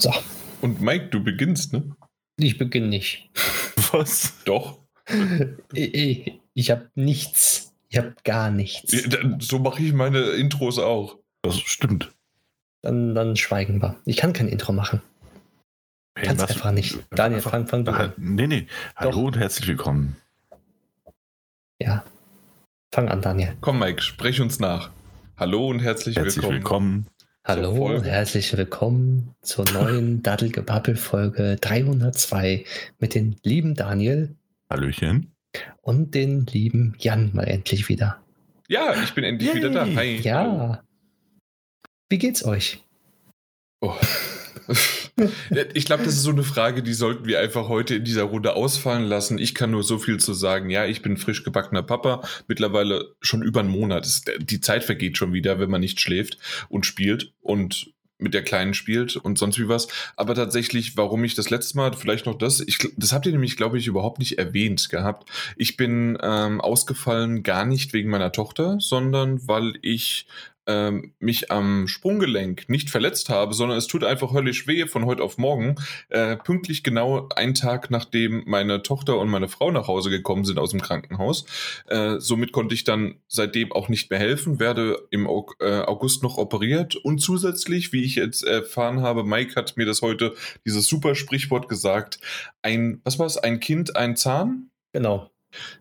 [0.00, 0.12] So.
[0.62, 1.94] Und Mike, du beginnst, ne?
[2.38, 3.30] Ich beginne nicht.
[3.92, 4.34] Was?
[4.44, 4.78] Doch.
[5.74, 7.74] ich ich, ich habe nichts.
[7.88, 8.92] Ich habe gar nichts.
[8.92, 11.18] Ja, so mache ich meine Intros auch.
[11.42, 12.12] Das stimmt.
[12.82, 13.96] Dann, dann schweigen wir.
[14.06, 15.02] Ich kann kein Intro machen.
[16.16, 16.98] Hey, Kannst was- einfach nicht.
[17.10, 18.12] Daniel, fang, fang du Ah, an.
[18.16, 18.66] Nee, nee.
[18.96, 19.22] Hallo Doch.
[19.24, 20.16] und herzlich willkommen.
[21.82, 22.04] Ja.
[22.94, 23.56] Fang an, Daniel.
[23.60, 24.90] Komm, Mike, sprech uns nach.
[25.36, 27.04] Hallo und herzlich, Herzlich willkommen.
[27.04, 27.06] willkommen.
[27.50, 32.64] Hallo herzlich willkommen zur neuen Daddelgebabbel-Folge 302
[33.00, 34.36] mit dem lieben Daniel
[34.70, 35.32] Hallöchen.
[35.82, 38.22] und den lieben Jan mal endlich wieder.
[38.68, 39.56] Ja, ich bin endlich Yay.
[39.56, 39.84] wieder da.
[39.84, 40.20] Hi.
[40.20, 40.84] Ja.
[42.08, 42.84] Wie geht's euch?
[43.80, 43.96] Oh.
[45.74, 48.54] Ich glaube, das ist so eine Frage, die sollten wir einfach heute in dieser Runde
[48.54, 49.38] ausfallen lassen.
[49.38, 50.70] Ich kann nur so viel zu sagen.
[50.70, 54.08] Ja, ich bin frisch gebackener Papa, mittlerweile schon über einen Monat.
[54.38, 58.74] Die Zeit vergeht schon wieder, wenn man nicht schläft und spielt und mit der Kleinen
[58.74, 59.88] spielt und sonst wie was.
[60.16, 63.56] Aber tatsächlich, warum ich das letzte Mal, vielleicht noch das, ich, das habt ihr nämlich,
[63.56, 65.28] glaube ich, überhaupt nicht erwähnt gehabt.
[65.56, 70.26] Ich bin ähm, ausgefallen gar nicht wegen meiner Tochter, sondern weil ich
[70.70, 75.22] ähm, mich am Sprunggelenk nicht verletzt habe, sondern es tut einfach höllisch weh von heute
[75.22, 75.74] auf morgen.
[76.08, 80.58] Äh, pünktlich genau einen Tag, nachdem meine Tochter und meine Frau nach Hause gekommen sind
[80.58, 81.44] aus dem Krankenhaus.
[81.88, 86.38] Äh, somit konnte ich dann seitdem auch nicht mehr helfen, werde im äh, August noch
[86.38, 91.14] operiert und zusätzlich, wie ich jetzt erfahren habe, Mike hat mir das heute, dieses super
[91.14, 92.20] Sprichwort gesagt,
[92.62, 94.70] ein, was war es, ein Kind, ein Zahn?
[94.92, 95.30] Genau.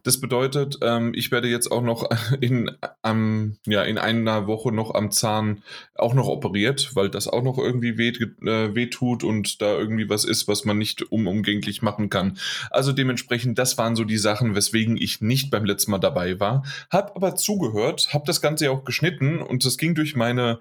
[0.03, 2.09] Das bedeutet, ähm, ich werde jetzt auch noch
[2.41, 5.63] in, am, ja, in einer Woche noch am Zahn
[5.95, 10.09] auch noch operiert, weil das auch noch irgendwie weh, äh, weh tut und da irgendwie
[10.09, 12.37] was ist, was man nicht unumgänglich machen kann.
[12.71, 16.63] Also dementsprechend, das waren so die Sachen, weswegen ich nicht beim letzten Mal dabei war.
[16.89, 20.59] Hab aber zugehört, hab das Ganze ja auch geschnitten und das ging durch meine,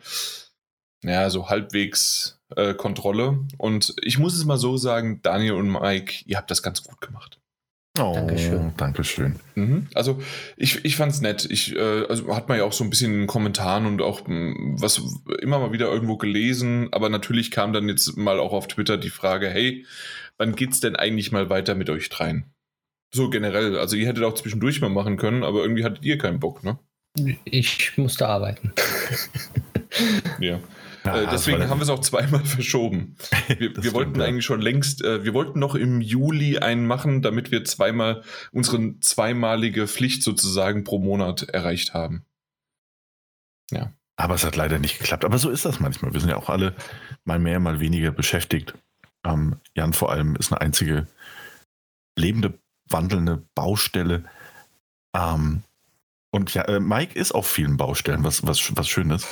[1.02, 3.46] ja, so halbwegs äh, Kontrolle.
[3.56, 7.00] Und ich muss es mal so sagen, Daniel und Mike, ihr habt das ganz gut
[7.00, 7.40] gemacht.
[7.98, 8.72] Oh, Dankeschön.
[8.76, 9.36] Dankeschön.
[9.54, 9.88] Mhm.
[9.94, 10.20] Also
[10.56, 11.46] ich, ich fand's nett.
[11.50, 14.26] Ich, äh, also hat man ja auch so ein bisschen in den Kommentaren und auch
[14.26, 15.00] mh, was
[15.40, 19.10] immer mal wieder irgendwo gelesen, aber natürlich kam dann jetzt mal auch auf Twitter die
[19.10, 19.84] Frage, hey,
[20.36, 22.52] wann geht's denn eigentlich mal weiter mit euch dreien?
[23.12, 26.40] So generell, also ihr hättet auch zwischendurch mal machen können, aber irgendwie hattet ihr keinen
[26.40, 26.78] Bock, ne?
[27.44, 28.72] Ich musste arbeiten.
[30.38, 30.60] Ja.
[31.14, 33.16] Ja, äh, deswegen haben wir es auch zweimal verschoben.
[33.48, 34.24] Wir, wir wollten stimmt, ja.
[34.24, 38.98] eigentlich schon längst, äh, wir wollten noch im Juli einen machen, damit wir zweimal unsere
[39.00, 42.24] zweimalige Pflicht sozusagen pro Monat erreicht haben.
[44.18, 45.24] Aber es hat leider nicht geklappt.
[45.24, 46.12] Aber so ist das manchmal.
[46.12, 46.74] Wir sind ja auch alle
[47.24, 48.74] mal mehr, mal weniger beschäftigt.
[49.24, 51.06] Ähm, Jan vor allem ist eine einzige
[52.16, 52.58] lebende,
[52.88, 54.24] wandelnde Baustelle.
[55.14, 55.62] Ähm,
[56.30, 59.28] und ja, äh, Mike ist auf vielen Baustellen, was, was, was schön ist.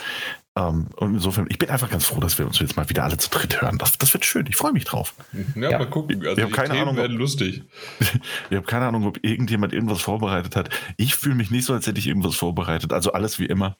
[0.56, 3.18] Ähm, und insofern, ich bin einfach ganz froh, dass wir uns jetzt mal wieder alle
[3.18, 3.76] zu dritt hören.
[3.78, 4.46] Das, das wird schön.
[4.48, 5.14] Ich freue mich drauf.
[5.54, 5.78] Ja, Ja.
[5.78, 6.22] mal gucken.
[6.22, 7.62] Ich Also hab die keine Themen Ahnung, ob- werden lustig.
[8.50, 10.70] Ich habe keine Ahnung, ob irgendjemand irgendwas vorbereitet hat.
[10.96, 12.92] Ich fühle mich nicht so, als hätte ich irgendwas vorbereitet.
[12.92, 13.76] Also alles wie immer.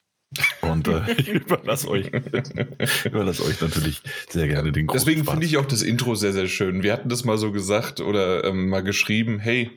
[0.63, 2.11] Und äh, ich überlasse euch,
[3.05, 6.49] überlasse euch natürlich sehr gerne den großen Deswegen finde ich auch das Intro sehr, sehr
[6.49, 6.83] schön.
[6.83, 9.71] Wir hatten das mal so gesagt oder ähm, mal geschrieben, hey,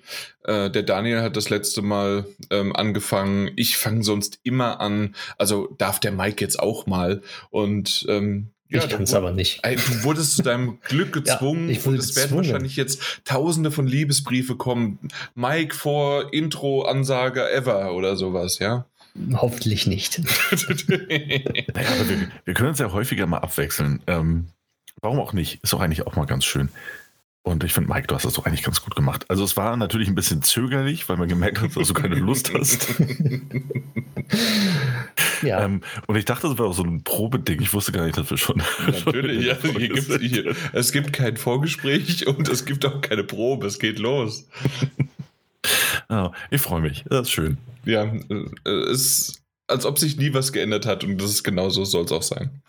[0.43, 3.51] äh, der Daniel hat das letzte Mal ähm, angefangen.
[3.55, 5.15] Ich fange sonst immer an.
[5.37, 7.21] Also darf der Mike jetzt auch mal.
[7.49, 9.65] Und ähm, ich da kann es aber nicht.
[9.65, 13.87] Du wurdest zu deinem Glück gezwungen ich wurde und es werden wahrscheinlich jetzt tausende von
[13.87, 14.99] Liebesbriefe kommen.
[15.33, 18.85] Mike vor Intro, Ansage ever oder sowas, ja?
[19.33, 20.21] Hoffentlich nicht.
[20.89, 24.01] Naja, aber wir, wir können uns ja häufiger mal abwechseln.
[24.07, 24.47] Ähm,
[25.01, 25.63] warum auch nicht?
[25.63, 26.69] Ist doch eigentlich auch mal ganz schön.
[27.43, 29.25] Und ich finde, Mike, du hast das doch eigentlich ganz gut gemacht.
[29.29, 32.53] Also es war natürlich ein bisschen zögerlich, weil man gemerkt hat, dass du keine Lust
[32.53, 32.87] hast.
[35.41, 37.61] Ja, Ähm, und ich dachte, das wäre auch so ein Probeding.
[37.61, 38.61] Ich wusste gar nicht, dass wir schon.
[38.85, 43.23] Natürlich, ja, schon hier gibt's, hier, es gibt kein Vorgespräch und es gibt auch keine
[43.23, 43.65] Probe.
[43.67, 44.47] Es geht los.
[46.09, 47.03] Ja, ich freue mich.
[47.09, 47.57] Das ist schön.
[47.85, 52.05] Ja, äh, es als ob sich nie was geändert hat und das ist genauso soll
[52.05, 52.61] es auch sein.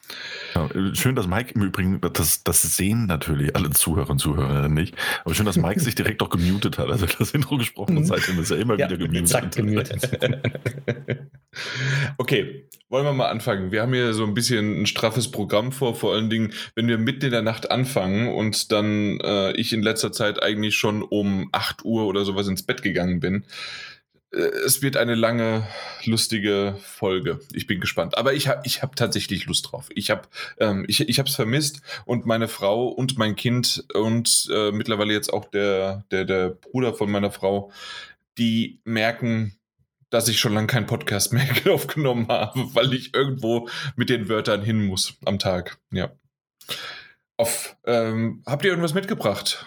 [0.55, 4.95] Ja, schön, dass Mike im Übrigen, das, das sehen natürlich alle Zuhörer und Zuhörerinnen nicht,
[5.25, 6.89] aber schön, dass Mike sich direkt auch gemutet hat.
[6.91, 8.07] Also das Intro gesprochen und Mhm.
[8.09, 9.29] seitdem ist er immer Ja, wieder gemutet.
[9.29, 10.11] zack, gemutet.
[12.19, 13.71] okay, wollen wir mal anfangen.
[13.71, 16.99] Wir haben hier so ein bisschen ein straffes Programm vor, vor allen Dingen, wenn wir
[16.99, 21.49] mitten in der Nacht anfangen und dann äh, ich in letzter Zeit eigentlich schon um
[21.53, 23.45] 8 Uhr oder sowas ins Bett gegangen bin.
[24.33, 25.67] Äh, Es wird eine lange,
[26.05, 27.41] lustige Folge.
[27.53, 28.17] Ich bin gespannt.
[28.17, 29.89] Aber ich habe ich hab tatsächlich Lust drauf.
[29.95, 30.23] Ich habe
[30.59, 35.33] ähm, ich, ich es vermisst und meine Frau und mein Kind und äh, mittlerweile jetzt
[35.33, 37.71] auch der, der, der Bruder von meiner Frau,
[38.39, 39.57] die merken,
[40.11, 44.63] dass ich schon lange keinen Podcast mehr aufgenommen habe, weil ich irgendwo mit den Wörtern
[44.63, 45.79] hin muss am Tag.
[45.91, 46.11] Ja.
[47.37, 49.67] Auf Ähm, habt ihr irgendwas mitgebracht?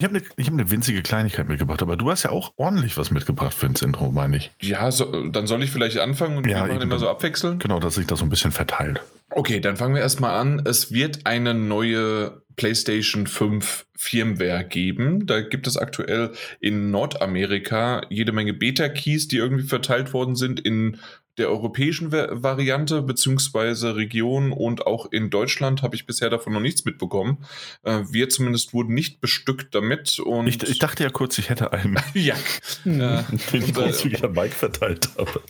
[0.00, 3.10] Ich habe eine hab ne winzige Kleinigkeit mitgebracht, aber du hast ja auch ordentlich was
[3.10, 4.52] mitgebracht für ins Intro, meine ich.
[4.60, 7.58] Ja, so, dann soll ich vielleicht anfangen und Ja, wir machen immer so abwechseln.
[7.58, 9.02] Genau, dass sich das so ein bisschen verteilt.
[9.30, 10.62] Okay, dann fangen wir erstmal an.
[10.64, 15.26] Es wird eine neue PlayStation 5 Firmware geben.
[15.26, 16.30] Da gibt es aktuell
[16.60, 20.98] in Nordamerika jede Menge Beta-Keys, die irgendwie verteilt worden sind in
[21.38, 26.60] der europäischen Va- Variante beziehungsweise Region und auch in Deutschland habe ich bisher davon noch
[26.60, 27.38] nichts mitbekommen.
[27.84, 31.72] Äh, wir zumindest wurden nicht bestückt damit und Ich, ich dachte ja kurz, ich hätte
[31.72, 32.34] einen, ja,
[32.84, 32.88] äh,
[33.52, 35.40] den ich großzügig an Mike verteilt habe.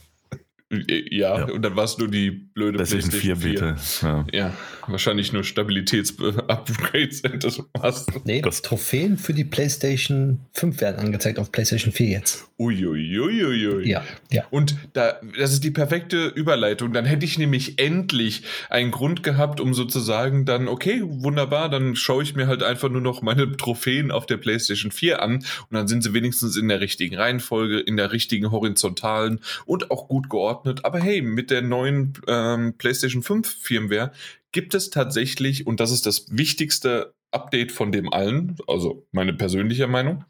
[0.71, 1.45] Äh, ja, Ja.
[1.47, 3.77] und dann war es nur die blöde PlayStation 4, bitte.
[4.03, 4.27] Ja.
[4.33, 4.55] Ja,
[4.87, 7.23] wahrscheinlich nur Stabilitäts-Upgrades.
[7.41, 8.07] Das war's.
[8.25, 12.49] Nee, Das- Trophäen für die PlayStation 5 werden angezeigt auf PlayStation 4 jetzt.
[12.59, 13.89] Uiuiuiui.
[13.89, 14.45] Ja, ja.
[14.51, 16.93] Und da, das ist die perfekte Überleitung.
[16.93, 22.23] Dann hätte ich nämlich endlich einen Grund gehabt, um sozusagen dann, okay, wunderbar, dann schaue
[22.25, 25.87] ich mir halt einfach nur noch meine Trophäen auf der PlayStation 4 an und dann
[25.89, 30.58] sind sie wenigstens in der richtigen Reihenfolge, in der richtigen horizontalen und auch gut geordnet.
[30.85, 34.13] Aber hey, mit der neuen ähm, PlayStation 5 Firmware
[34.53, 39.87] gibt es tatsächlich, und das ist das wichtigste Update von dem allen, also meine persönliche
[39.87, 40.25] Meinung,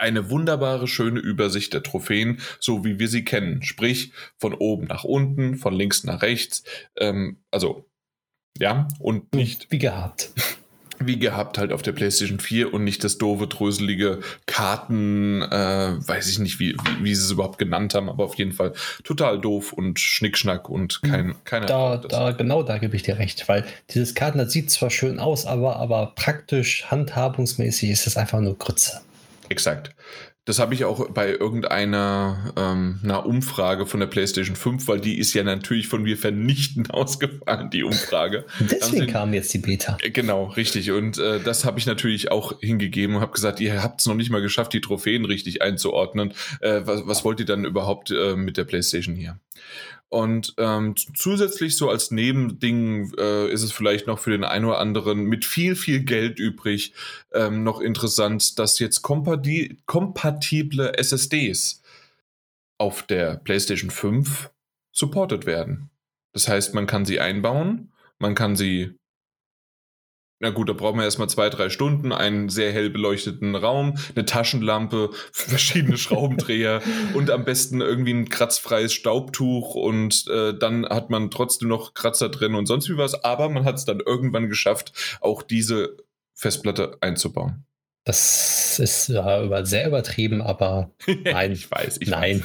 [0.00, 3.62] eine wunderbare, schöne Übersicht der Trophäen, so wie wir sie kennen.
[3.62, 6.64] Sprich, von oben nach unten, von links nach rechts.
[6.96, 7.86] Ähm, also,
[8.58, 10.30] ja, und nicht Wie gehabt.
[11.00, 16.28] Wie gehabt halt auf der PlayStation 4 und nicht das doofe, dröselige Karten, äh, weiß
[16.28, 19.40] ich nicht, wie, wie, wie sie es überhaupt genannt haben, aber auf jeden Fall total
[19.40, 21.66] doof und Schnickschnack und kein, keiner.
[21.66, 22.12] Da, braucht das.
[22.12, 25.46] da, genau da gebe ich dir recht, weil dieses Karten, das sieht zwar schön aus,
[25.46, 29.00] aber, aber praktisch handhabungsmäßig ist es einfach nur Grütze.
[29.48, 29.94] Exakt.
[30.50, 35.16] Das habe ich auch bei irgendeiner ähm, einer Umfrage von der PlayStation 5, weil die
[35.16, 38.44] ist ja natürlich von mir vernichtend ausgefallen, die Umfrage.
[38.58, 39.96] Deswegen sie- kam jetzt die Beta.
[40.02, 40.90] Äh, Genau, richtig.
[40.90, 44.16] Und äh, das habe ich natürlich auch hingegeben und habe gesagt, ihr habt es noch
[44.16, 46.32] nicht mal geschafft, die Trophäen richtig einzuordnen.
[46.60, 49.38] Äh, was, was wollt ihr dann überhaupt äh, mit der PlayStation hier?
[50.10, 54.80] Und ähm, zusätzlich so als Nebending äh, ist es vielleicht noch für den einen oder
[54.80, 56.92] anderen mit viel, viel Geld übrig
[57.32, 61.80] ähm, noch interessant, dass jetzt kompati kompatible SSDs
[62.76, 64.50] auf der PlayStation 5
[64.90, 65.90] supported werden.
[66.32, 68.94] Das heißt, man kann sie einbauen, man kann sie
[70.40, 74.24] na gut, da brauchen wir erstmal zwei, drei Stunden, einen sehr hell beleuchteten Raum, eine
[74.24, 76.82] Taschenlampe, verschiedene Schraubendreher
[77.14, 82.30] und am besten irgendwie ein kratzfreies Staubtuch und äh, dann hat man trotzdem noch Kratzer
[82.30, 85.96] drin und sonst wie was, aber man hat es dann irgendwann geschafft, auch diese
[86.34, 87.66] Festplatte einzubauen.
[88.10, 90.90] Das ist ja über, sehr übertrieben, aber
[91.24, 91.52] nein.
[91.52, 92.42] ich weiß, ich nein.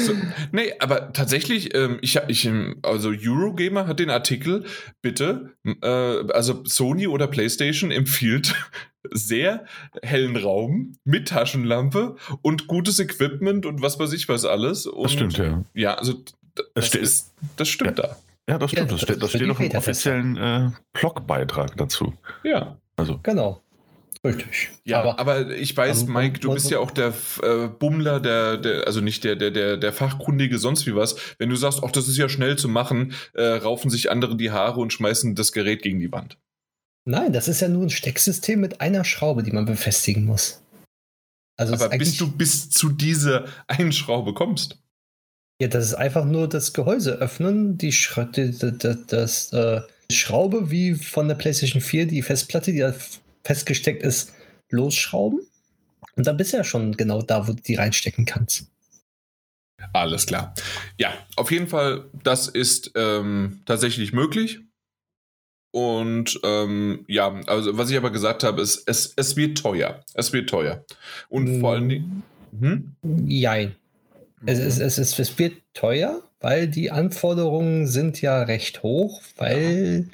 [0.00, 0.12] So,
[0.52, 4.64] nee, aber tatsächlich, ähm, ich, ich, ähm, also Eurogamer hat den Artikel,
[5.02, 5.50] bitte,
[5.82, 5.86] äh,
[6.32, 8.54] also Sony oder PlayStation empfiehlt
[9.10, 9.64] sehr
[10.02, 14.86] hellen Raum mit Taschenlampe und gutes Equipment und was weiß ich was alles.
[14.86, 15.64] Und Das stimmt, ja.
[15.74, 16.22] Ja, also
[16.74, 17.98] das, steht- ist, das stimmt
[18.48, 18.90] Ja, das stimmt.
[18.90, 22.14] Ja, das steht, das steht doch im offiziellen äh, Blogbeitrag dazu.
[22.44, 22.48] da.
[22.48, 22.78] Ja.
[22.96, 23.60] Also, Genau.
[24.24, 24.70] Richtig.
[24.84, 27.12] Ja, aber, ich weiß, aber- Mike, du bist ja auch der
[27.42, 31.16] äh, Bummler, der, der, also nicht der, der, der, der Fachkundige, sonst wie was.
[31.38, 34.50] Wenn du sagst, ach, das ist ja schnell zu machen, äh, raufen sich andere die
[34.50, 36.38] Haare und schmeißen das Gerät gegen die Wand.
[37.06, 40.62] Nein, das ist ja nur ein Stecksystem mit einer Schraube, die man befestigen muss.
[41.58, 44.78] Also Aber bis du bis zu dieser einen Schraube kommst.
[45.60, 49.82] Ja, das ist einfach nur das Gehäuse öffnen, die, Schra die, die, die, das, äh,
[50.10, 52.82] Schraube wie von der PlayStation 4, die Festplatte, die
[53.44, 54.32] festgesteckt ist,
[54.70, 55.40] losschrauben.
[56.16, 58.70] Und dann bist du ja schon genau da, wo du die reinstecken kannst.
[59.92, 60.54] Alles klar.
[60.98, 64.60] Ja, auf jeden Fall, das ist ähm, tatsächlich möglich.
[65.72, 70.04] Und ähm, ja, also was ich aber gesagt habe, ist, es, es wird teuer.
[70.14, 70.84] Es wird teuer.
[71.28, 72.22] Und vor allen Dingen.
[72.58, 72.94] Hm?
[73.26, 73.74] Jein.
[74.46, 80.08] Es, es, es, es, es wird teuer, weil die Anforderungen sind ja recht hoch, weil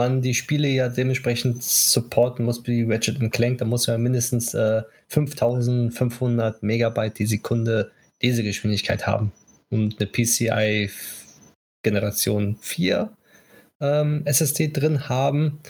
[0.00, 3.58] man die Spiele ja dementsprechend supporten muss wie Ratchet Clank.
[3.58, 7.90] Da muss ja mindestens äh, 5500 Megabyte die Sekunde
[8.22, 9.30] Lesegeschwindigkeit haben.
[9.68, 10.90] Und eine PCI
[11.82, 13.10] Generation 4
[13.82, 15.60] ähm, SSD drin haben.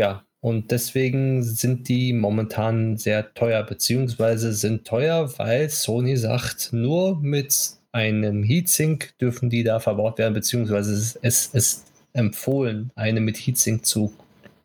[0.00, 7.20] Ja, und deswegen sind die momentan sehr teuer, beziehungsweise sind teuer, weil Sony sagt, nur
[7.20, 13.84] mit einem Heatsink dürfen die da verbaut werden, beziehungsweise es ist empfohlen, eine mit Heatsink
[13.84, 14.14] zu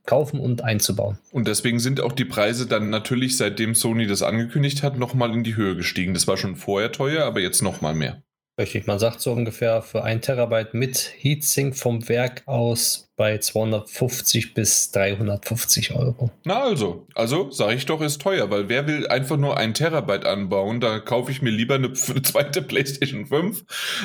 [0.05, 1.19] kaufen und einzubauen.
[1.31, 5.43] Und deswegen sind auch die Preise dann natürlich, seitdem Sony das angekündigt hat, nochmal in
[5.43, 6.13] die Höhe gestiegen.
[6.13, 8.23] Das war schon vorher teuer, aber jetzt nochmal mehr.
[8.59, 14.53] Richtig, man sagt so ungefähr für ein Terabyte mit Heatsink vom Werk aus bei 250
[14.53, 16.29] bis 350 Euro.
[16.43, 20.25] Na also, also sage ich doch, ist teuer, weil wer will einfach nur ein Terabyte
[20.25, 20.81] anbauen?
[20.81, 23.63] Da kaufe ich mir lieber eine, eine zweite PlayStation 5.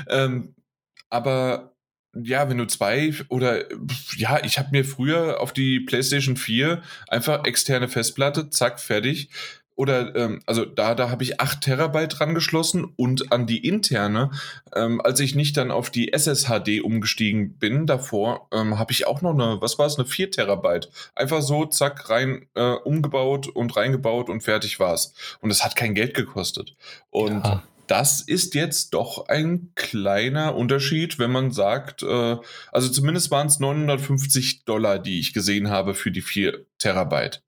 [0.09, 0.55] Ähm,
[1.11, 1.74] aber
[2.23, 3.65] ja, wenn du zwei oder
[4.17, 9.31] ja, ich habe mir früher auf die PlayStation 4 einfach externe Festplatte, zack, fertig
[9.77, 14.31] oder ähm, also da, da habe ich 8 Terabyte dran geschlossen und an die interne,
[14.75, 19.21] ähm, als ich nicht dann auf die SSHD umgestiegen bin, davor ähm, habe ich auch
[19.21, 20.91] noch eine, was war es, eine 4 Terabyte.
[21.15, 25.13] Einfach so, zack, rein äh, umgebaut und reingebaut und fertig war's.
[25.41, 26.77] Und es hat kein Geld gekostet.
[27.11, 27.63] Und ja.
[27.87, 32.37] Das ist jetzt doch ein kleiner Unterschied, wenn man sagt, äh,
[32.73, 37.43] also zumindest waren es 950 Dollar, die ich gesehen habe für die 4 Terabyte.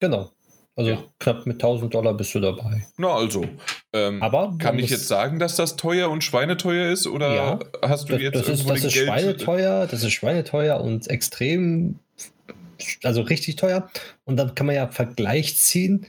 [0.00, 0.30] Genau.
[0.78, 1.04] Also ja.
[1.18, 2.86] knapp mit 1000 Dollar bist du dabei.
[2.98, 3.44] Na also.
[3.92, 7.08] Ähm, Aber kann ich jetzt sagen, dass das teuer und schweineteuer ist?
[7.08, 10.80] Oder ja, hast du das, jetzt das ist, das ist Geld schweineteuer, das ist schweineteuer
[10.80, 11.98] und extrem,
[13.02, 13.90] also richtig teuer.
[14.24, 16.06] Und dann kann man ja Vergleich ziehen.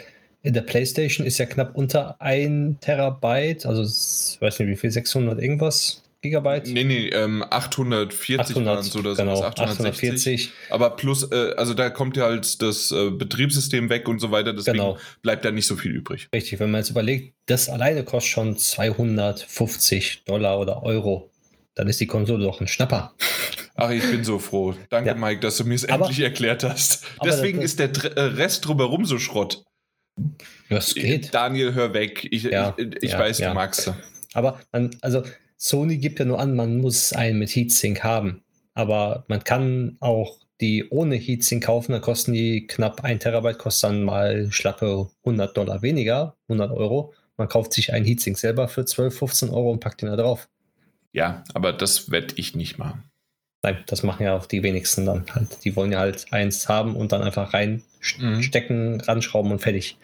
[0.50, 4.90] In der PlayStation ist ja knapp unter 1 Terabyte, also ich weiß nicht wie viel,
[4.90, 6.02] 600 irgendwas.
[6.22, 6.70] Gigabyte?
[6.70, 10.50] Nee, nee, ähm, 840 800, waren es oder genau, 840.
[10.72, 14.54] Aber plus, äh, also da kommt ja halt das äh, Betriebssystem weg und so weiter,
[14.54, 14.98] deswegen genau.
[15.22, 16.30] bleibt da nicht so viel übrig.
[16.34, 21.30] Richtig, wenn man jetzt überlegt, das alleine kostet schon 250 Dollar oder Euro,
[21.76, 23.14] dann ist die Konsole doch ein Schnapper.
[23.76, 24.74] Ach, ich bin so froh.
[24.90, 25.16] Danke, ja.
[25.16, 27.06] Mike, dass du mir es endlich erklärt hast.
[27.24, 29.64] Deswegen das, ist der äh, Rest drumherum so Schrott.
[30.70, 31.34] Das geht.
[31.34, 32.28] Daniel, hör weg.
[32.32, 33.94] Ich, ja, ich, ich ja, weiß, du magst.
[34.34, 35.24] Aber man, also
[35.58, 38.44] Sony gibt ja nur an, man muss einen mit Heatsink haben.
[38.74, 43.90] Aber man kann auch die ohne Heatsink kaufen, dann kosten die knapp 1 Terabyte, kostet
[43.90, 47.14] dann mal schlappe 100 Dollar weniger, 100 Euro.
[47.38, 50.50] Man kauft sich einen Heatsink selber für 12, 15 Euro und packt ihn da drauf.
[51.12, 53.09] Ja, aber das werde ich nicht machen.
[53.62, 55.64] Nein, das machen ja auch die wenigsten dann halt.
[55.66, 59.02] Die wollen ja halt eins haben und dann einfach reinstecken, mhm.
[59.02, 59.98] ranschrauben und fertig.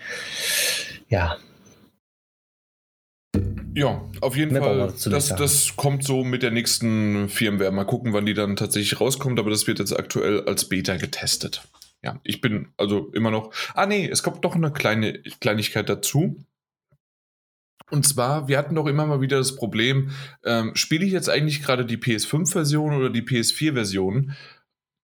[1.07, 1.37] Ja,
[3.75, 4.93] ja, auf jeden Mehr Fall.
[5.09, 7.71] Das, das kommt so mit der nächsten Firmware.
[7.71, 11.67] Mal gucken, wann die dann tatsächlich rauskommt, aber das wird jetzt aktuell als Beta getestet.
[12.01, 13.51] Ja, ich bin also immer noch.
[13.73, 16.37] Ah, nee, es kommt doch eine kleine Kleinigkeit dazu.
[17.91, 20.09] Und zwar, wir hatten doch immer mal wieder das Problem,
[20.43, 24.33] ähm, spiele ich jetzt eigentlich gerade die PS5-Version oder die PS4-Version?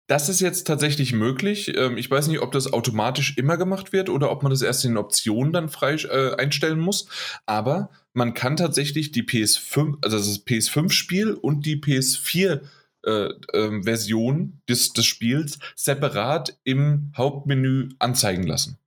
[0.08, 1.76] Das ist jetzt tatsächlich möglich.
[1.78, 4.84] Ähm, ich weiß nicht, ob das automatisch immer gemacht wird oder ob man das erst
[4.86, 7.08] in den Optionen dann frei äh, einstellen muss.
[7.46, 12.62] Aber man kann tatsächlich die PS5, also das PS5-Spiel und die PS4
[13.06, 18.78] äh, äh, Version des, des Spiels separat im Hauptmenü anzeigen lassen.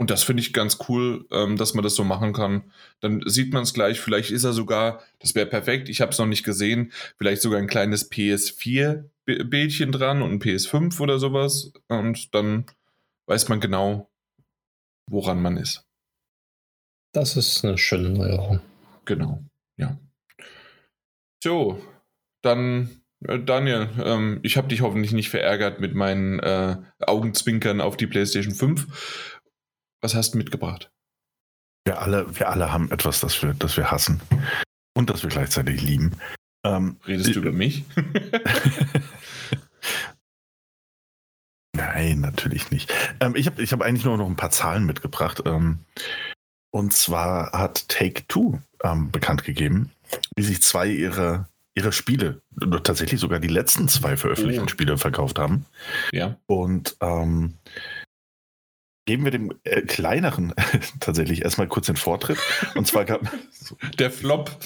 [0.00, 2.62] Und das finde ich ganz cool, ähm, dass man das so machen kann.
[3.00, 4.00] Dann sieht man es gleich.
[4.00, 7.58] Vielleicht ist er sogar, das wäre perfekt, ich habe es noch nicht gesehen, vielleicht sogar
[7.58, 11.74] ein kleines PS4 Bildchen dran und ein PS5 oder sowas.
[11.88, 12.64] Und dann
[13.26, 14.08] weiß man genau,
[15.06, 15.84] woran man ist.
[17.12, 18.60] Das ist eine schöne Neuerung.
[19.04, 19.44] Genau,
[19.76, 19.98] ja.
[21.44, 21.78] So,
[22.40, 27.96] dann äh, Daniel, ähm, ich habe dich hoffentlich nicht verärgert mit meinen äh, Augenzwinkern auf
[27.96, 29.39] die PlayStation 5.
[30.02, 30.90] Was hast du mitgebracht?
[31.84, 34.20] Wir alle, wir alle haben etwas, das wir, das wir hassen
[34.94, 36.16] und das wir gleichzeitig lieben.
[36.64, 37.84] Ähm, Redest du über mich?
[41.74, 42.92] Nein, natürlich nicht.
[43.20, 45.42] Ähm, ich habe ich hab eigentlich nur noch ein paar Zahlen mitgebracht.
[45.46, 45.78] Ähm,
[46.70, 49.90] und zwar hat Take Two ähm, bekannt gegeben,
[50.36, 52.42] wie sich zwei ihrer, ihrer Spiele,
[52.82, 54.68] tatsächlich sogar die letzten zwei veröffentlichten oh.
[54.68, 55.64] Spiele verkauft haben.
[56.12, 56.36] Ja.
[56.46, 57.54] Und ähm,
[59.06, 60.54] geben wir dem äh, kleineren
[61.00, 62.38] tatsächlich erstmal kurz den Vortritt.
[62.74, 63.22] Und zwar gab
[63.98, 64.56] der Flop.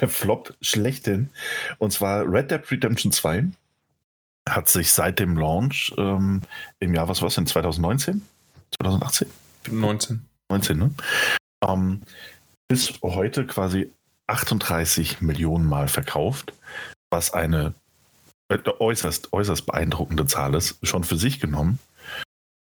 [0.00, 1.30] Der Flop schlechthin.
[1.78, 3.46] Und zwar Red Dead Redemption 2
[4.48, 6.42] hat sich seit dem Launch ähm,
[6.78, 8.22] im Jahr, was war es denn, 2019?
[8.76, 9.28] 2018?
[9.70, 10.24] 19.
[10.48, 10.90] 19, ne?
[11.66, 12.02] Ähm,
[12.68, 13.90] bis heute quasi
[14.26, 16.52] 38 Millionen Mal verkauft,
[17.10, 17.74] was eine
[18.48, 21.78] äh, äußerst, äußerst beeindruckende Zahl ist, schon für sich genommen.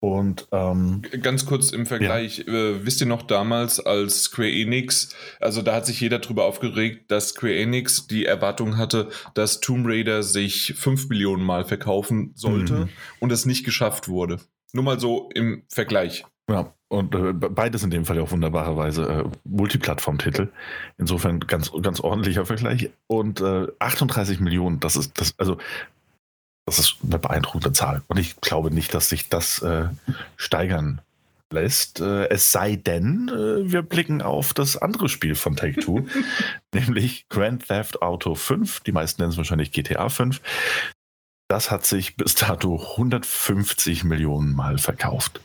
[0.03, 2.53] Und ähm, ganz kurz im Vergleich, ja.
[2.53, 7.10] äh, wisst ihr noch damals als Square Enix, also da hat sich jeder drüber aufgeregt,
[7.10, 12.74] dass Square Enix die Erwartung hatte, dass Tomb Raider sich 5 Millionen Mal verkaufen sollte
[12.74, 12.89] mhm.
[13.22, 14.41] und es nicht geschafft wurde.
[14.74, 16.25] Nur mal so im Vergleich.
[16.50, 20.50] Ja, und äh, beides in dem Fall auch wunderbarerweise äh, Multiplattform-Titel.
[20.98, 22.91] Insofern ganz, ganz ordentlicher Vergleich.
[23.07, 25.57] Und äh, 38 Millionen, das ist, das, also
[26.65, 28.01] das ist eine beeindruckende Zahl.
[28.08, 29.88] Und ich glaube nicht, dass sich das äh,
[30.38, 31.01] steigern
[31.51, 32.00] lässt.
[32.00, 36.05] Äh, es sei denn, äh, wir blicken auf das andere Spiel von Take Two,
[36.74, 38.82] nämlich Grand Theft Auto 5.
[38.82, 40.41] Die meisten nennen es wahrscheinlich GTA 5.
[41.50, 45.41] Das hat sich bis dato 150 Millionen Mal verkauft.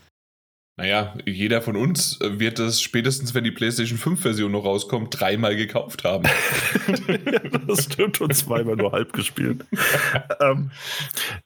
[0.79, 6.05] Naja, jeder von uns wird es spätestens, wenn die PlayStation 5-Version noch rauskommt, dreimal gekauft
[6.05, 6.23] haben.
[7.67, 9.65] das stimmt und zweimal nur halb gespielt.
[10.41, 10.71] ähm,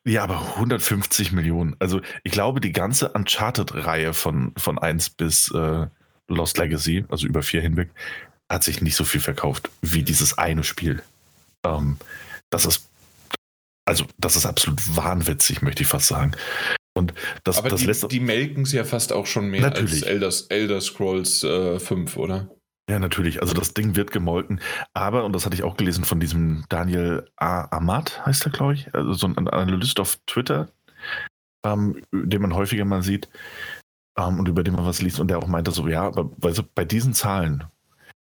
[0.05, 1.75] ja, aber 150 Millionen.
[1.79, 5.87] Also ich glaube, die ganze Uncharted-Reihe von, von 1 bis äh,
[6.29, 7.89] Lost Legacy, also über vier hinweg,
[8.51, 11.03] hat sich nicht so viel verkauft wie dieses eine Spiel.
[11.65, 11.97] Ähm,
[12.51, 12.87] das ist
[13.85, 16.33] also das ist absolut wahnwitzig, möchte ich fast sagen.
[16.95, 20.03] Und das, Aber das die, lässt die melken es ja fast auch schon mehr Natürlich.
[20.03, 22.51] als Elder, Elder Scrolls äh, 5, oder?
[22.91, 23.41] Ja, natürlich.
[23.41, 24.61] Also das Ding wird gemolken.
[24.93, 27.65] Aber, und das hatte ich auch gelesen von diesem Daniel A.
[27.77, 30.69] Amat, heißt er, glaube ich, also so ein Analyst auf Twitter,
[31.65, 33.29] ähm, den man häufiger mal sieht
[34.19, 36.63] ähm, und über den man was liest und der auch meinte so, ja, aber du,
[36.75, 37.65] bei diesen Zahlen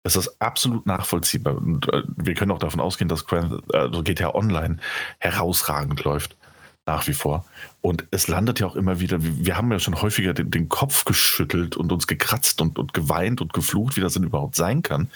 [0.05, 1.57] ist das absolut nachvollziehbar.
[1.57, 4.77] Und äh, wir können auch davon ausgehen, dass Grand, also GTA Online
[5.19, 6.37] herausragend läuft.
[6.85, 7.45] Nach wie vor.
[7.79, 11.05] Und es landet ja auch immer wieder, wir haben ja schon häufiger den, den Kopf
[11.05, 15.09] geschüttelt und uns gekratzt und, und geweint und geflucht, wie das denn überhaupt sein kann,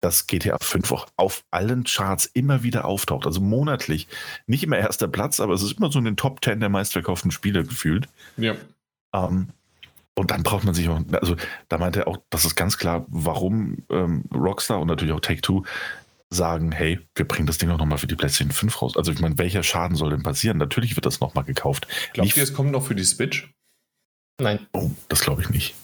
[0.00, 3.26] dass GTA 5 auch auf allen Charts immer wieder auftaucht.
[3.26, 4.08] Also monatlich.
[4.46, 7.30] Nicht immer erster Platz, aber es ist immer so in den Top 10 der meistverkauften
[7.30, 8.08] Spiele gefühlt.
[8.36, 8.56] Ja.
[9.14, 9.50] Ähm,
[10.16, 11.36] und dann braucht man sich auch, also
[11.68, 15.64] da meinte er auch, das ist ganz klar, warum ähm, Rockstar und natürlich auch Take-Two
[16.32, 18.96] sagen, hey, wir bringen das Ding auch nochmal für die PlayStation 5 raus.
[18.96, 20.58] Also ich meine, welcher Schaden soll denn passieren?
[20.58, 21.86] Natürlich wird das nochmal gekauft.
[22.12, 23.52] Glaubt Nicht- ihr, es kommt noch für die Switch?
[24.40, 24.66] Nein.
[24.72, 25.74] Oh, das glaube ich nicht.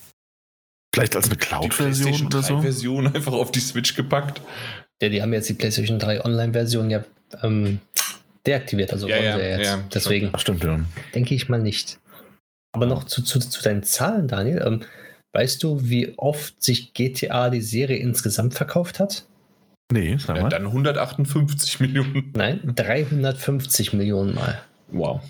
[0.93, 2.57] Vielleicht als eine Cloud-Version oder so?
[2.59, 4.41] 3-Version einfach auf die Switch gepackt?
[5.01, 7.05] Ja, die haben jetzt die PlayStation 3 Online-Version ja
[7.43, 7.79] ähm,
[8.45, 8.93] deaktiviert.
[8.93, 9.67] Also Ja, wollen ja, sie jetzt.
[9.67, 10.81] ja, Deswegen stimmt, ja.
[11.15, 12.01] denke ich mal nicht.
[12.73, 14.63] Aber noch zu, zu, zu deinen Zahlen, Daniel.
[14.67, 14.83] Ähm,
[15.33, 19.27] weißt du, wie oft sich GTA die Serie insgesamt verkauft hat?
[19.91, 20.49] Nee, sag Ja, mal.
[20.49, 22.33] dann 158 Millionen.
[22.37, 24.61] Nein, 350 Millionen Mal.
[24.89, 25.21] Wow.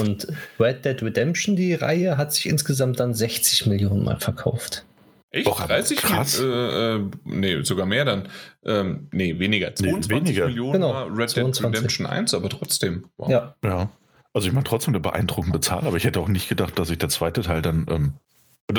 [0.00, 0.26] Und
[0.58, 4.84] Red Dead Redemption, die Reihe, hat sich insgesamt dann 60 Millionen Mal verkauft.
[5.30, 5.46] Echt?
[5.46, 5.98] Doch, aber 30?
[5.98, 6.40] krass.
[6.40, 8.28] Äh, äh, nee, sogar mehr dann.
[8.64, 9.74] Ähm, nee, weniger.
[9.74, 10.46] 22 weniger.
[10.46, 11.62] Millionen Genau, war Red 22.
[11.62, 13.06] Dead Redemption 1, aber trotzdem.
[13.16, 13.28] Wow.
[13.30, 13.90] Ja, Ja.
[14.32, 16.98] Also ich mache trotzdem eine beeindruckende Zahl, aber ich hätte auch nicht gedacht, dass sich
[16.98, 18.14] der zweite Teil dann, ähm,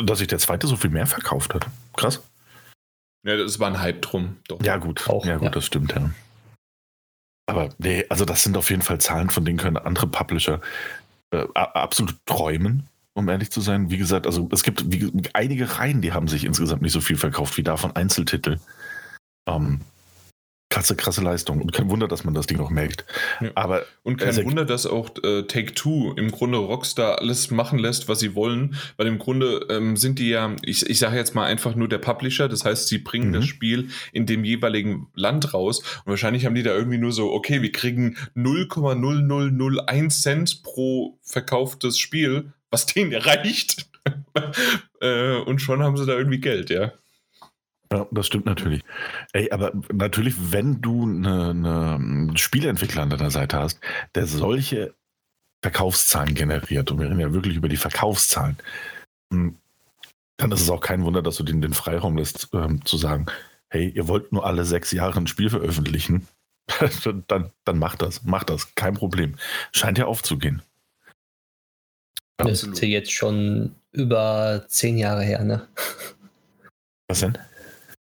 [0.06, 1.68] dass sich der zweite so viel mehr verkauft hat.
[1.96, 2.22] Krass.
[3.26, 4.38] Ja, das war ein Hype drum.
[4.48, 4.64] Doch.
[4.64, 5.10] Ja, gut.
[5.10, 5.50] Auch, ja, gut, ja.
[5.50, 6.12] das stimmt, ja.
[7.48, 10.62] Aber nee, also das sind auf jeden Fall Zahlen, von denen können andere Publisher
[11.32, 13.90] äh, absolut träumen, um ehrlich zu sein.
[13.90, 17.18] Wie gesagt, also es gibt wie, einige Reihen, die haben sich insgesamt nicht so viel
[17.18, 18.60] verkauft wie davon Einzeltitel.
[19.48, 19.82] Ähm,
[20.70, 21.62] krasse, krasse Leistung.
[21.62, 23.06] Und kein Wunder, dass man das Ding noch merkt.
[23.40, 23.52] Ja.
[23.56, 28.20] Aber Und kein Wunder, dass auch äh, Take-Two im Grunde Rockstar alles machen lässt, was
[28.20, 31.76] sie wollen, weil im Grunde ähm, sind die ja, ich, ich sage jetzt mal einfach
[31.76, 33.34] nur der Publisher, das heißt, sie bringen Mhm.
[33.34, 37.32] das Spiel in dem jeweiligen Land raus und wahrscheinlich haben die da irgendwie nur so,
[37.32, 43.88] okay, wir kriegen 0,0001 Cent pro verkauftes Spiel, was denen reicht.
[45.02, 46.92] äh, und schon haben sie da irgendwie Geld, ja.
[47.92, 48.82] Ja, das stimmt natürlich.
[49.34, 53.80] Ey, aber natürlich, wenn du eine, eine, einen Spieleentwickler an deiner Seite hast,
[54.16, 54.94] der solche
[55.62, 58.58] Verkaufszahlen generiert, und wir reden ja wirklich über die Verkaufszahlen,
[59.32, 59.58] hm,
[60.38, 63.28] dann ist es auch kein Wunder, dass du denen den Freiraum lässt, ähm, zu sagen,
[63.70, 66.28] hey, ihr wollt nur alle sechs Jahre ein Spiel veröffentlichen,
[67.28, 69.36] dann, dann macht das, macht das, kein Problem.
[69.72, 70.62] Scheint ja aufzugehen.
[72.38, 72.76] das Absolut.
[72.76, 75.68] ist ja jetzt schon über zehn Jahre her, ne?
[77.08, 77.38] Was denn?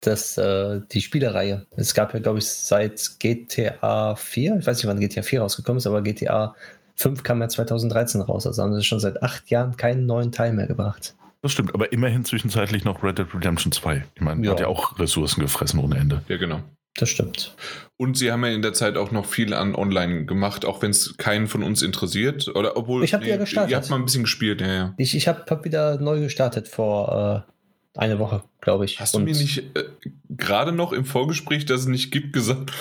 [0.01, 1.65] Das, äh, die Spielereihe.
[1.75, 5.77] Es gab ja, glaube ich, seit GTA 4, ich weiß nicht, wann GTA 4 rausgekommen
[5.77, 6.55] ist, aber GTA
[6.95, 8.47] 5 kam ja 2013 raus.
[8.47, 11.15] Also haben sie schon seit acht Jahren keinen neuen Teil mehr gebracht.
[11.43, 14.03] Das stimmt, aber immerhin zwischenzeitlich noch Red Dead Redemption 2.
[14.15, 14.51] Ich meine, Ja.
[14.51, 16.21] hat ja auch Ressourcen gefressen ohne Ende.
[16.27, 16.61] Ja, genau.
[16.97, 17.55] Das stimmt.
[17.97, 20.91] Und sie haben ja in der Zeit auch noch viel an Online gemacht, auch wenn
[20.91, 22.47] es keinen von uns interessiert.
[22.53, 23.03] Oder obwohl.
[23.03, 23.71] Ich hab ja gestartet.
[23.71, 24.93] Ihr habt mal ein bisschen gespielt, ja, ja.
[24.97, 27.51] Ich, ich habe hab wieder neu gestartet vor äh,
[27.95, 28.99] eine Woche, glaube ich.
[28.99, 29.83] Hast du Und mir nicht äh,
[30.29, 32.71] gerade noch im Vorgespräch, das es nicht gibt, gesagt,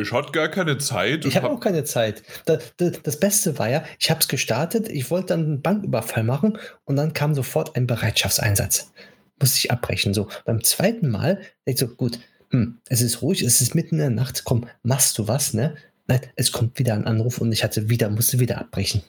[0.00, 1.24] ich hatte gar keine Zeit.
[1.26, 2.22] Ich habe auch keine Zeit.
[2.46, 6.24] Da, da, das Beste war ja, ich habe es gestartet, ich wollte dann einen Banküberfall
[6.24, 8.92] machen und dann kam sofort ein Bereitschaftseinsatz.
[9.38, 10.14] Musste ich abbrechen.
[10.14, 12.20] So, beim zweiten Mal ich so, gut,
[12.50, 15.74] hm, es ist ruhig, es ist mitten in der Nacht, komm, machst du was, ne?
[16.06, 19.02] Nein, es kommt wieder ein Anruf und ich hatte wieder, musste wieder abbrechen.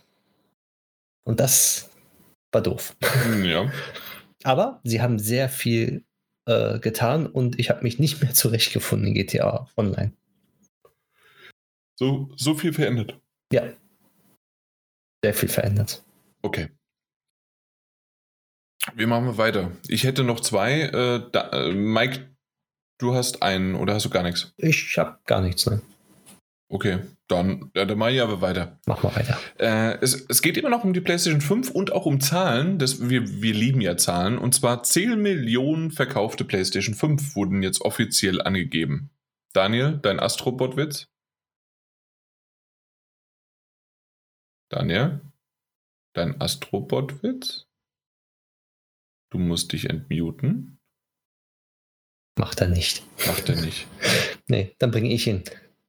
[1.24, 1.90] Und das
[2.52, 2.96] war doof.
[3.24, 3.72] Hm, Ja.
[4.44, 6.04] Aber sie haben sehr viel
[6.46, 10.12] äh, getan und ich habe mich nicht mehr zurechtgefunden in GTA Online.
[11.96, 13.20] So, so viel verändert.
[13.52, 13.64] Ja.
[15.24, 16.04] Sehr viel verändert.
[16.42, 16.70] Okay.
[18.96, 19.72] Wir machen wir weiter.
[19.88, 20.82] Ich hätte noch zwei.
[20.82, 22.36] Äh, da, äh, Mike,
[22.98, 24.54] du hast einen oder hast du gar nichts?
[24.58, 25.82] Ich habe gar nichts, ne?
[26.74, 28.80] Okay, dann, ja, dann mache ich aber weiter.
[28.88, 29.38] Mach mal weiter.
[29.60, 32.80] Äh, es, es, geht immer noch um die PlayStation 5 und auch um Zahlen.
[32.80, 34.40] Das, wir, wir lieben ja Zahlen.
[34.40, 39.12] Und zwar 10 Millionen verkaufte PlayStation 5 wurden jetzt offiziell angegeben.
[39.54, 41.12] Daniel, dein Astrobot-Witz?
[44.70, 45.22] Daniel,
[46.16, 47.68] dein Astrobot-Witz?
[49.30, 50.80] Du musst dich entmuten.
[52.36, 53.04] Macht er nicht.
[53.28, 53.86] Macht er nicht.
[54.48, 55.44] nee, dann bringe ich ihn.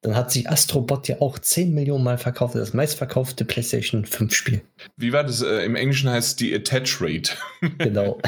[0.04, 2.56] Dann hat sich Astrobot ja auch 10 Millionen Mal verkauft.
[2.56, 4.60] Das meistverkaufte PlayStation 5 Spiel.
[4.98, 5.40] Wie war das?
[5.40, 7.30] Äh, Im Englischen heißt es die Attach Rate.
[7.78, 8.20] Genau.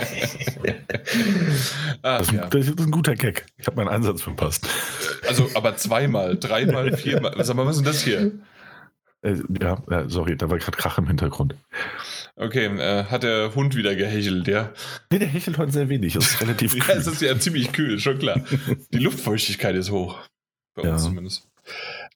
[2.01, 2.47] Ach, das, ja.
[2.47, 3.45] das, ist ein guter Gag.
[3.59, 4.67] Ich habe meinen Einsatz verpasst.
[5.29, 7.35] Also, aber zweimal, dreimal, viermal.
[7.45, 8.33] Sag mal, was ist denn das hier?
[9.21, 11.57] Äh, ja, sorry, da war gerade Krach im Hintergrund.
[12.37, 14.73] Okay, äh, hat der Hund wieder gehechelt, ja?
[15.13, 16.17] Nee, der hechelt heute sehr wenig.
[16.17, 16.85] Es ist relativ kühl.
[16.89, 18.41] ja, es ist ja ziemlich kühl, schon klar.
[18.95, 20.19] Die Luftfeuchtigkeit ist hoch.
[20.75, 21.09] Bei uns ja.
[21.09, 21.47] zumindest.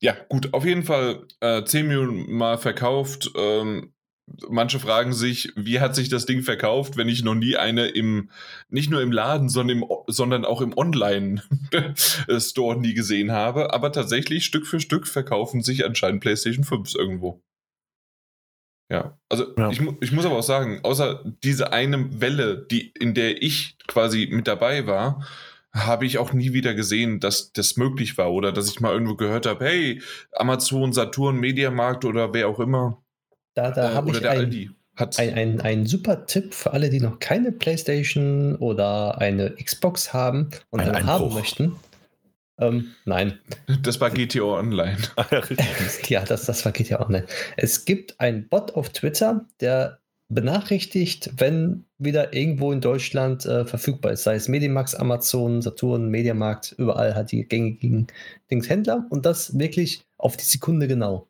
[0.01, 3.31] Ja, gut, auf jeden Fall äh, 10 Millionen Mal verkauft.
[3.37, 3.93] Ähm,
[4.49, 8.31] manche fragen sich, wie hat sich das Ding verkauft, wenn ich noch nie eine im,
[8.69, 13.73] nicht nur im Laden, sondern, im, sondern auch im Online-Store nie gesehen habe.
[13.73, 17.43] Aber tatsächlich, Stück für Stück verkaufen sich anscheinend PlayStation 5 irgendwo.
[18.91, 19.71] Ja, also ja.
[19.71, 24.29] Ich, ich muss aber auch sagen, außer diese eine Welle, die, in der ich quasi
[24.33, 25.25] mit dabei war,
[25.73, 29.15] habe ich auch nie wieder gesehen, dass das möglich war oder dass ich mal irgendwo
[29.15, 30.03] gehört habe, hey,
[30.33, 33.03] Amazon, Saturn, Mediamarkt oder wer auch immer.
[33.55, 34.75] Da, da äh, habe ich ein,
[35.17, 40.51] ein, ein, ein, super Tipp für alle, die noch keine Playstation oder eine Xbox haben
[40.71, 41.77] und ein, eine haben möchten.
[42.59, 43.39] Ähm, nein.
[43.83, 44.99] Das war GTO Online.
[46.09, 47.27] ja, das, das war GTO Online.
[47.57, 50.00] Es gibt einen Bot auf Twitter, der
[50.31, 54.23] benachrichtigt, wenn wieder irgendwo in Deutschland äh, verfügbar ist.
[54.23, 58.07] Sei es Medimax, Amazon, Saturn, Mediamarkt, überall hat die gängigen
[58.51, 61.27] Dingshändler und das wirklich auf die Sekunde genau.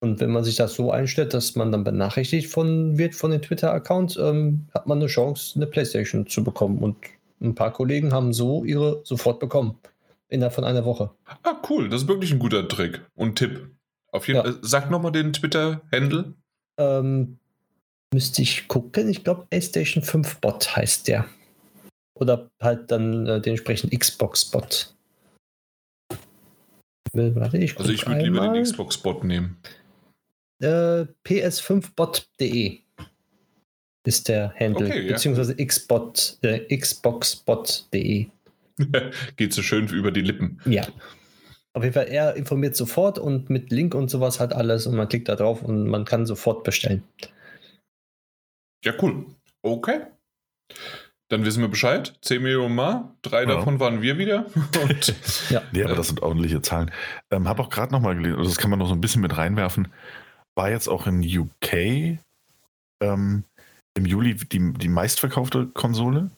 [0.00, 3.40] Und wenn man sich das so einstellt, dass man dann benachrichtigt von, wird von den
[3.40, 6.78] Twitter-Accounts, ähm, hat man eine Chance, eine Playstation zu bekommen.
[6.78, 6.96] Und
[7.40, 9.78] ein paar Kollegen haben so ihre sofort bekommen.
[10.28, 11.10] Innerhalb von einer Woche.
[11.44, 11.88] Ah, cool.
[11.88, 13.68] Das ist wirklich ein guter Trick und Tipp.
[14.10, 14.52] Auf jeden Fall.
[14.52, 14.58] Ja.
[14.62, 16.34] Sag nochmal den Twitter-Handle.
[16.78, 17.38] Ähm,
[18.12, 19.08] Müsste ich gucken.
[19.08, 21.26] Ich glaube, PlayStation 5 Bot heißt der.
[22.14, 24.94] Oder halt dann äh, dementsprechend Xbox Bot.
[27.14, 29.56] Warte, ich also ich würde lieber den Xbox Bot nehmen.
[30.60, 32.78] Äh, ps5bot.de
[34.04, 34.86] ist der Handle.
[34.86, 35.12] Okay, ja.
[35.12, 38.26] Beziehungsweise xbot, äh, xboxbot.de.
[39.36, 40.60] Geht so schön über die Lippen.
[40.64, 40.86] Ja.
[41.74, 45.08] Auf jeden Fall, er informiert sofort und mit Link und sowas hat alles und man
[45.08, 47.02] klickt da drauf und man kann sofort bestellen.
[48.84, 49.26] Ja, cool.
[49.62, 50.02] Okay.
[51.28, 52.14] Dann wissen wir Bescheid.
[52.22, 53.14] 10 Millionen Mal.
[53.22, 53.46] Drei ja.
[53.46, 54.46] davon waren wir wieder.
[54.82, 55.14] Und,
[55.48, 55.62] ja.
[55.72, 56.90] ja, aber das sind ordentliche Zahlen.
[57.30, 59.36] Ähm, Habe auch gerade nochmal gelesen, also das kann man noch so ein bisschen mit
[59.36, 59.88] reinwerfen.
[60.54, 62.18] War jetzt auch in UK
[63.02, 63.44] ähm,
[63.94, 66.30] im Juli die, die meistverkaufte Konsole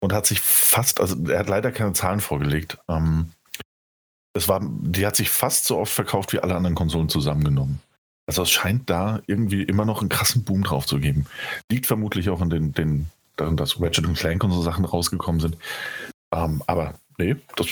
[0.00, 2.78] und hat sich fast, also er hat leider keine Zahlen vorgelegt.
[2.88, 3.32] Ähm,
[4.34, 7.80] das war, die hat sich fast so oft verkauft wie alle anderen Konsolen zusammengenommen.
[8.26, 11.26] Also es scheint da irgendwie immer noch einen krassen Boom drauf zu geben.
[11.70, 13.06] Liegt vermutlich auch an den, den
[13.36, 15.56] darin, dass Ratchet und Clank und so Sachen rausgekommen sind.
[16.32, 17.68] Ähm, aber nee, das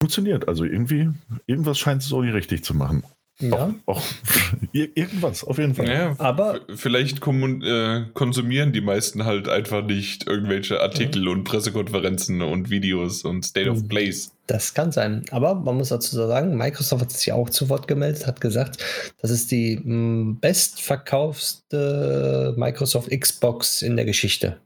[0.00, 0.48] funktioniert.
[0.48, 1.10] Also irgendwie,
[1.46, 3.04] irgendwas scheint es Sony richtig zu machen.
[3.40, 3.74] Ja.
[3.86, 4.02] Auch, auch
[4.72, 5.88] irgendwas, auf jeden Fall.
[5.88, 11.30] Ja, aber vielleicht äh, konsumieren die meisten halt einfach nicht irgendwelche Artikel ja.
[11.30, 13.86] und Pressekonferenzen und Videos und State of hm.
[13.88, 14.32] Plays.
[14.46, 15.24] Das kann sein.
[15.30, 18.82] Aber man muss dazu sagen, Microsoft hat sich ja auch zu Wort gemeldet, hat gesagt,
[19.20, 24.56] das ist die hm, bestverkaufste Microsoft Xbox in der Geschichte.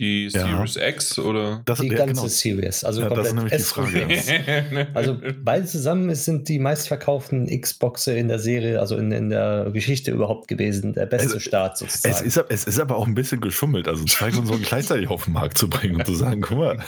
[0.00, 0.46] Die ja.
[0.46, 1.60] Series X oder?
[1.66, 2.26] Das, die ja, ganze genau.
[2.28, 2.84] Series.
[2.84, 4.88] Also ja, das ist nämlich die Frage.
[4.94, 10.10] also beide zusammen sind die meistverkauften Xboxe in der Serie, also in, in der Geschichte
[10.10, 10.94] überhaupt gewesen.
[10.94, 12.14] Der beste es, Start sozusagen.
[12.14, 15.34] Es ist, es ist aber auch ein bisschen geschummelt, also zwei Konsolen gleichzeitig auf den
[15.34, 16.78] Markt zu bringen und zu sagen, guck mal.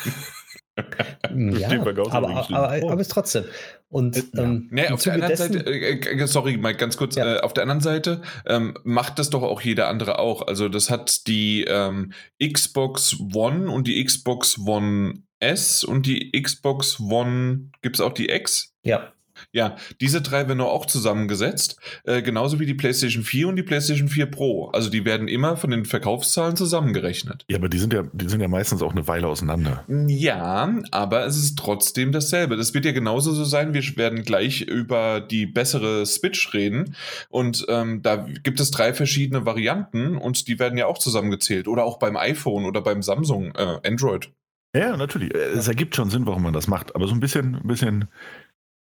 [0.79, 3.45] Ja, aber, aber, aber, aber, ist trotzdem.
[3.89, 7.37] Und äh, ähm, nee, auf der anderen Seite, äh, äh, sorry, mal ganz kurz, ja.
[7.37, 10.47] äh, auf der anderen Seite ähm, macht das doch auch jeder andere auch.
[10.47, 17.01] Also das hat die ähm, Xbox One und die Xbox One S und die Xbox
[17.01, 18.75] One, gibt es auch die X?
[18.83, 19.13] Ja.
[19.53, 24.09] Ja, diese drei werden auch zusammengesetzt, äh, genauso wie die PlayStation 4 und die PlayStation
[24.09, 24.71] 4 Pro.
[24.71, 27.45] Also die werden immer von den Verkaufszahlen zusammengerechnet.
[27.49, 29.85] Ja, aber die sind ja, die sind ja meistens auch eine Weile auseinander.
[30.09, 32.57] Ja, aber es ist trotzdem dasselbe.
[32.57, 33.75] Das wird ja genauso so sein.
[33.75, 36.97] Wir werden gleich über die bessere Switch reden
[37.29, 41.69] und ähm, da gibt es drei verschiedene Varianten und die werden ja auch zusammengezählt.
[41.69, 44.31] Oder auch beim iPhone oder beim Samsung äh, Android.
[44.75, 45.35] Ja, natürlich.
[45.35, 46.95] Es ergibt schon Sinn, warum man das macht.
[46.95, 48.09] Aber so ein bisschen, ein bisschen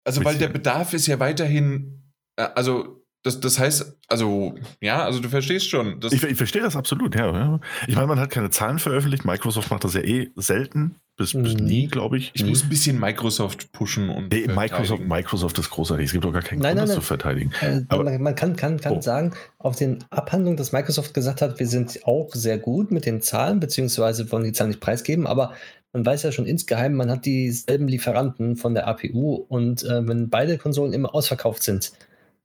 [0.05, 2.03] also, weil der Bedarf ist ja weiterhin,
[2.37, 5.99] äh, also das, das heißt, also, ja, also du verstehst schon.
[6.11, 7.59] Ich, ich, verstehe das absolut, ja, ja.
[7.87, 9.25] Ich meine, man hat keine Zahlen veröffentlicht.
[9.25, 12.31] Microsoft macht das ja eh selten, bis, bis nie, glaube ich.
[12.35, 14.31] Ich muss ein bisschen Microsoft pushen und.
[14.31, 16.05] Nee, Microsoft, Microsoft ist großartig.
[16.05, 17.51] Es gibt doch gar keinen nein, Grund, nein, das zu verteidigen.
[17.61, 19.01] Äh, Aber, man kann, kann, kann oh.
[19.01, 23.21] sagen, auf den Abhandlungen, dass Microsoft gesagt hat, wir sind auch sehr gut mit den
[23.21, 25.53] Zahlen, beziehungsweise wollen die Zahlen nicht preisgeben, aber
[25.95, 30.29] man weiß ja schon insgeheim, man hat dieselben Lieferanten von der APU und äh, wenn
[30.29, 31.93] beide Konsolen immer ausverkauft sind,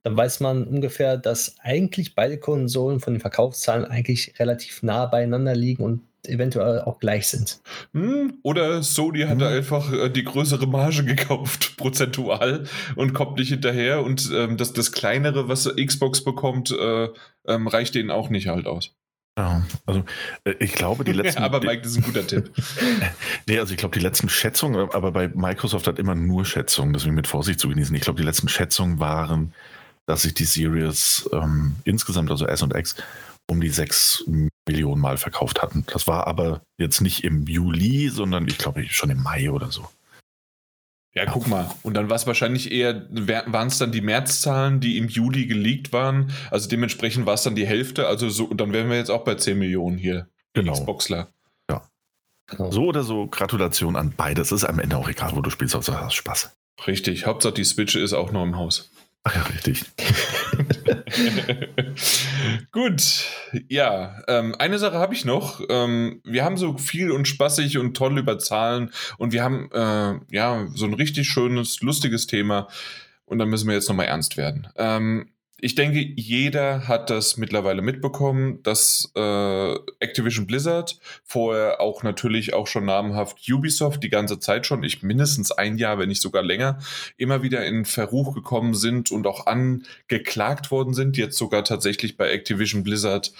[0.03, 5.53] dann weiß man ungefähr, dass eigentlich beide Konsolen von den Verkaufszahlen eigentlich relativ nah beieinander
[5.53, 7.59] liegen und eventuell auch gleich sind.
[7.93, 9.47] Hm, oder Sony hat hm.
[9.47, 12.63] einfach äh, die größere Marge gekauft, prozentual,
[12.95, 17.09] und kommt nicht hinterher und ähm, das, das kleinere, was Xbox bekommt, äh,
[17.47, 18.95] ähm, reicht denen auch nicht halt aus.
[19.37, 20.03] Ja, also
[20.43, 21.41] äh, ich glaube, die letzten.
[21.43, 22.51] aber Mike, das ist ein guter Tipp.
[23.47, 27.15] nee, also ich glaube, die letzten Schätzungen, aber bei Microsoft hat immer nur Schätzungen, deswegen
[27.15, 27.95] mit Vorsicht zu genießen.
[27.95, 29.53] Ich glaube, die letzten Schätzungen waren,
[30.05, 32.95] dass sich die Series ähm, insgesamt, also S und X,
[33.49, 34.25] um die 6
[34.67, 35.85] Millionen Mal verkauft hatten.
[35.87, 39.87] Das war aber jetzt nicht im Juli, sondern ich glaube schon im Mai oder so.
[41.13, 41.69] Ja, guck mal.
[41.83, 45.91] Und dann war es wahrscheinlich eher, waren es dann die Märzzahlen, die im Juli geleakt
[45.91, 46.31] waren.
[46.51, 48.07] Also dementsprechend war es dann die Hälfte.
[48.07, 50.29] Also so, und dann wären wir jetzt auch bei 10 Millionen hier.
[50.53, 50.71] Genau.
[50.71, 51.33] Xboxler.
[51.69, 51.81] Ja.
[52.47, 52.71] Genau.
[52.71, 54.53] So oder so, Gratulation an beides.
[54.53, 56.55] Ist am Ende auch egal, wo du spielst, außer hast Spaß.
[56.87, 57.25] Richtig.
[57.25, 58.89] Hauptsache die Switch ist auch noch im Haus.
[59.23, 59.83] Ach ja, richtig.
[62.71, 63.25] Gut,
[63.69, 65.61] ja, ähm, eine Sache habe ich noch.
[65.69, 70.35] Ähm, wir haben so viel und spaßig und toll über Zahlen und wir haben äh,
[70.35, 72.67] ja so ein richtig schönes, lustiges Thema
[73.25, 74.67] und dann müssen wir jetzt nochmal ernst werden.
[74.75, 75.29] Ähm,
[75.63, 82.65] ich denke, jeder hat das mittlerweile mitbekommen, dass äh, Activision Blizzard, vorher auch natürlich auch
[82.65, 86.79] schon namhaft Ubisoft, die ganze Zeit schon, ich mindestens ein Jahr, wenn nicht sogar länger,
[87.15, 92.31] immer wieder in Verruch gekommen sind und auch angeklagt worden sind, jetzt sogar tatsächlich bei
[92.31, 93.31] Activision Blizzard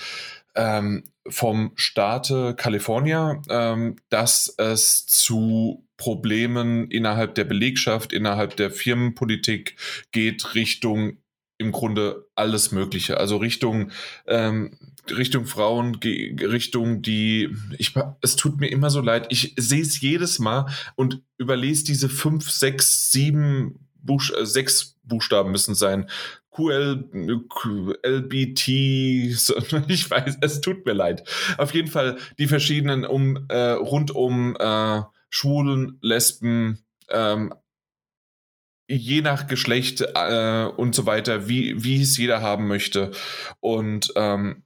[0.54, 9.76] ähm, vom Staate California, ähm, dass es zu Problemen innerhalb der Belegschaft, innerhalb der Firmenpolitik
[10.12, 11.18] geht Richtung
[11.62, 13.18] im Grunde alles Mögliche.
[13.18, 13.92] Also Richtung,
[14.28, 14.78] ähm,
[15.10, 20.40] Richtung Frauen, Richtung die, ich, es tut mir immer so leid, ich sehe es jedes
[20.40, 26.10] Mal und überlese diese fünf, sechs, sieben, Buch, äh, sechs Buchstaben müssen sein.
[26.52, 27.08] QL,
[28.04, 28.68] LBT,
[29.88, 31.24] ich weiß, es tut mir leid.
[31.58, 37.54] Auf jeden Fall die verschiedenen um, äh, rund um äh, Schwulen, Lesben, ähm,
[38.92, 43.12] je nach Geschlecht äh, und so weiter, wie, wie es jeder haben möchte.
[43.60, 44.64] Und ähm,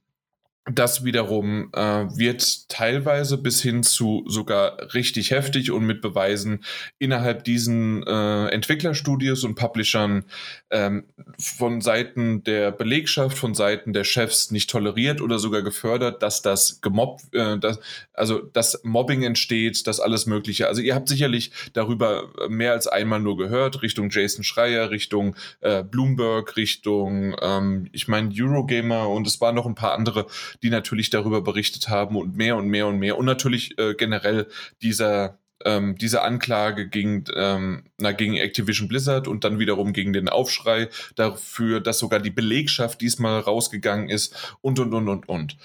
[0.72, 6.64] das wiederum äh, wird teilweise bis hin zu sogar richtig heftig und mit Beweisen
[6.98, 10.24] innerhalb diesen äh, Entwicklerstudios und Publishern
[10.70, 11.04] ähm,
[11.38, 16.80] von Seiten der Belegschaft, von Seiten der Chefs nicht toleriert oder sogar gefördert, dass das
[16.80, 17.78] gemobbt, äh, dass,
[18.12, 20.66] also dass Mobbing entsteht, das alles Mögliche.
[20.66, 25.84] Also ihr habt sicherlich darüber mehr als einmal nur gehört, Richtung Jason Schreier, Richtung äh,
[25.84, 30.26] Bloomberg, Richtung, ähm, ich meine Eurogamer und es waren noch ein paar andere
[30.62, 33.18] die natürlich darüber berichtet haben und mehr und mehr und mehr.
[33.18, 34.46] Und natürlich äh, generell
[34.82, 40.28] dieser ähm, diese Anklage gegen, ähm, na, gegen Activision Blizzard und dann wiederum gegen den
[40.28, 45.56] Aufschrei dafür, dass sogar die Belegschaft diesmal rausgegangen ist und und und und und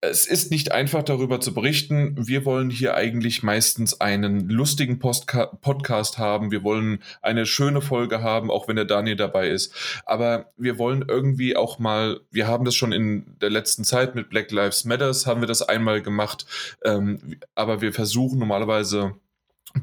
[0.00, 2.14] es ist nicht einfach darüber zu berichten.
[2.16, 6.52] Wir wollen hier eigentlich meistens einen lustigen Postka Podcast haben.
[6.52, 9.74] Wir wollen eine schöne Folge haben, auch wenn der Daniel dabei ist.
[10.06, 14.30] Aber wir wollen irgendwie auch mal, wir haben das schon in der letzten Zeit mit
[14.30, 16.46] Black Lives Matters, haben wir das einmal gemacht.
[16.84, 19.16] Ähm, aber wir versuchen normalerweise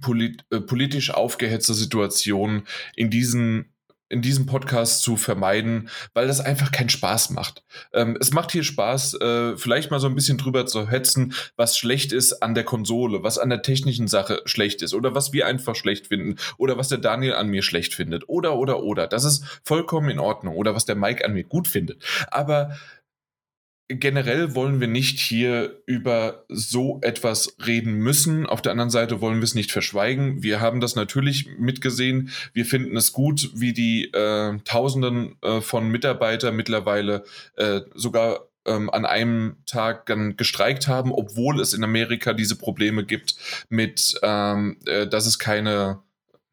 [0.01, 2.63] polit äh, politisch aufgehetzte Situationen
[2.95, 3.74] in diesen
[4.09, 7.63] in diesem Podcast zu vermeiden, weil das einfach keinen Spaß macht.
[7.93, 11.77] Ähm, es macht hier Spaß, äh, vielleicht mal so ein bisschen drüber zu hetzen, was
[11.77, 15.47] schlecht ist an der Konsole, was an der technischen Sache schlecht ist oder was wir
[15.47, 19.07] einfach schlecht finden oder was der Daniel an mir schlecht findet oder oder oder.
[19.07, 22.03] Das ist vollkommen in Ordnung oder was der Mike an mir gut findet.
[22.29, 22.75] Aber
[23.87, 28.45] generell wollen wir nicht hier über so etwas reden müssen.
[28.45, 30.41] Auf der anderen Seite wollen wir es nicht verschweigen.
[30.41, 32.31] Wir haben das natürlich mitgesehen.
[32.53, 37.23] Wir finden es gut, wie die äh, Tausenden äh, von Mitarbeitern mittlerweile
[37.57, 43.05] äh, sogar ähm, an einem Tag dann gestreikt haben, obwohl es in Amerika diese Probleme
[43.05, 43.35] gibt
[43.69, 45.99] mit, ähm, äh, dass es keine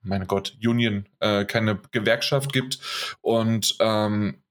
[0.04, 2.80] meine Gott, Union, äh, keine Gewerkschaft gibt
[3.20, 4.41] und ähm,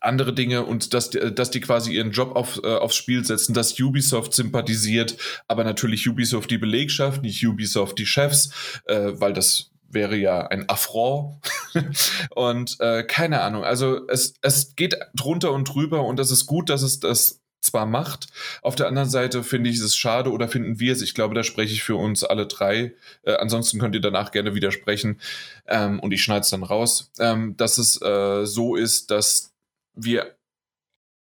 [0.00, 3.78] andere Dinge und dass, dass die quasi ihren Job auf, äh, aufs Spiel setzen, dass
[3.78, 5.16] Ubisoft sympathisiert,
[5.48, 8.50] aber natürlich Ubisoft die Belegschaft, nicht Ubisoft die Chefs,
[8.86, 11.36] äh, weil das wäre ja ein Affront.
[12.30, 16.70] und äh, keine Ahnung, also es, es geht drunter und drüber und das ist gut,
[16.70, 18.28] dass es das zwar macht.
[18.62, 21.44] Auf der anderen Seite finde ich es schade oder finden wir es, ich glaube, da
[21.44, 22.94] spreche ich für uns alle drei.
[23.22, 25.20] Äh, ansonsten könnt ihr danach gerne widersprechen
[25.66, 29.52] ähm, und ich schneide es dann raus, ähm, dass es äh, so ist, dass
[29.94, 30.36] wir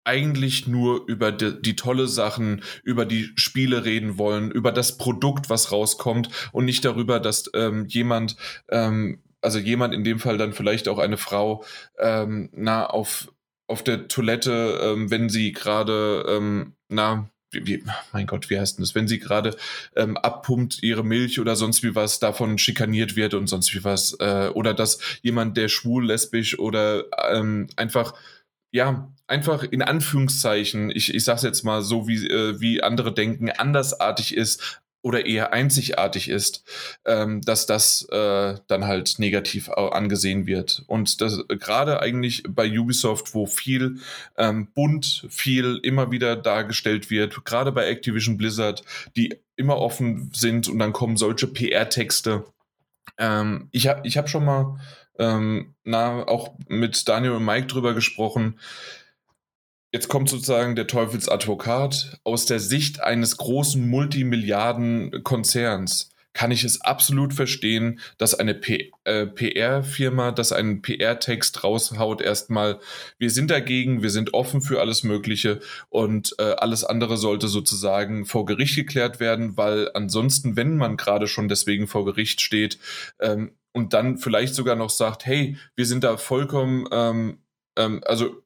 [0.09, 5.51] eigentlich nur über die, die, tolle Sachen, über die Spiele reden wollen, über das Produkt,
[5.51, 8.37] was rauskommt und nicht darüber, dass ähm, jemand,
[8.71, 11.63] ähm, also jemand in dem Fall dann vielleicht auch eine Frau,
[11.99, 13.31] ähm, na, auf,
[13.67, 18.85] auf der Toilette, ähm, wenn sie gerade, ähm, na, wie, mein Gott, wie heißt denn
[18.85, 19.57] das, wenn sie gerade
[19.95, 24.15] ähm, abpumpt ihre Milch oder sonst wie was davon schikaniert wird und sonst wie was,
[24.21, 28.15] äh, oder dass jemand, der schwul, lesbisch oder ähm, einfach
[28.71, 33.13] ja, einfach in Anführungszeichen, ich, ich sage es jetzt mal so, wie, äh, wie andere
[33.13, 36.65] denken, andersartig ist oder eher einzigartig ist,
[37.05, 40.83] ähm, dass das äh, dann halt negativ angesehen wird.
[40.87, 44.01] Und das gerade eigentlich bei Ubisoft, wo viel
[44.37, 48.83] ähm, bunt, viel immer wieder dargestellt wird, gerade bei Activision Blizzard,
[49.17, 52.45] die immer offen sind und dann kommen solche PR-Texte.
[53.19, 54.79] Ähm, ich habe ich hab schon mal
[55.19, 58.59] ähm, na, auch mit Daniel und Mike drüber gesprochen.
[59.93, 67.35] Jetzt kommt sozusagen der Teufelsadvokat aus der Sicht eines großen Multimilliarden-Konzerns kann ich es absolut
[67.35, 72.79] verstehen, dass eine äh, PR-Firma, dass ein PR-Text raushaut, erstmal,
[73.19, 78.25] wir sind dagegen, wir sind offen für alles Mögliche und äh, alles andere sollte sozusagen
[78.25, 82.79] vor Gericht geklärt werden, weil ansonsten, wenn man gerade schon deswegen vor Gericht steht,
[83.19, 87.39] ähm, und dann vielleicht sogar noch sagt, hey, wir sind da vollkommen, ähm,
[87.79, 88.37] ähm, also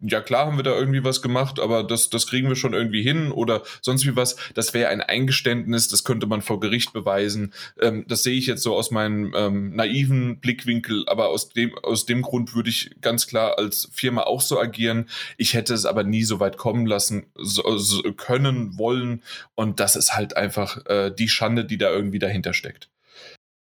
[0.00, 3.02] ja klar haben wir da irgendwie was gemacht, aber das, das kriegen wir schon irgendwie
[3.02, 7.52] hin oder sonst wie was, das wäre ein Eingeständnis, das könnte man vor Gericht beweisen.
[7.80, 12.06] Ähm, das sehe ich jetzt so aus meinem ähm, naiven Blickwinkel, aber aus dem, aus
[12.06, 15.08] dem Grund würde ich ganz klar als Firma auch so agieren.
[15.36, 19.22] Ich hätte es aber nie so weit kommen lassen so, so können, wollen
[19.54, 22.88] und das ist halt einfach äh, die Schande, die da irgendwie dahinter steckt.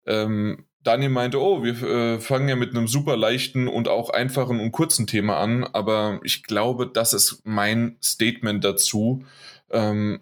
[0.05, 4.61] Ähm, Daniel meinte, oh, wir äh, fangen ja mit einem super leichten und auch einfachen
[4.61, 9.25] und kurzen Thema an, aber ich glaube, das ist mein Statement dazu.
[9.69, 10.21] Ähm,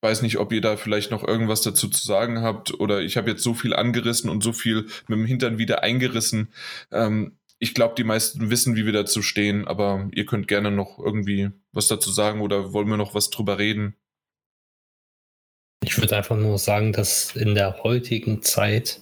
[0.00, 3.28] weiß nicht, ob ihr da vielleicht noch irgendwas dazu zu sagen habt oder ich habe
[3.28, 6.52] jetzt so viel angerissen und so viel mit dem Hintern wieder eingerissen.
[6.92, 11.00] Ähm, ich glaube, die meisten wissen, wie wir dazu stehen, aber ihr könnt gerne noch
[11.00, 13.96] irgendwie was dazu sagen oder wollen wir noch was drüber reden?
[15.82, 19.00] Ich würde einfach nur sagen, dass in der heutigen Zeit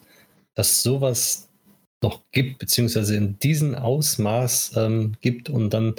[0.57, 1.49] dass sowas
[2.03, 5.95] noch gibt, beziehungsweise in diesem Ausmaß ähm, gibt und dann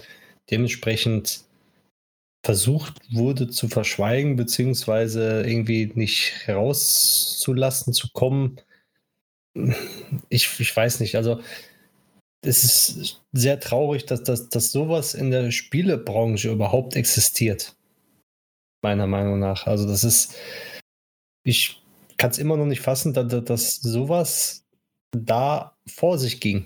[0.51, 1.45] dementsprechend
[2.45, 8.61] versucht wurde zu verschweigen, beziehungsweise irgendwie nicht herauszulassen zu kommen.
[10.29, 11.41] Ich, ich weiß nicht, also
[12.41, 17.75] es ist sehr traurig, dass, dass, dass sowas in der Spielebranche überhaupt existiert.
[18.81, 19.67] Meiner Meinung nach.
[19.67, 20.35] Also das ist,
[21.43, 21.81] ich
[22.17, 24.65] kann es immer noch nicht fassen, dass, dass sowas
[25.11, 26.65] da vor sich ging.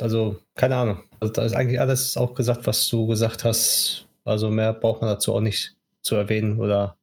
[0.00, 1.02] Also, keine Ahnung.
[1.18, 4.06] Also, da ist eigentlich alles auch gesagt, was du gesagt hast.
[4.24, 6.96] Also, mehr braucht man dazu auch nicht zu erwähnen oder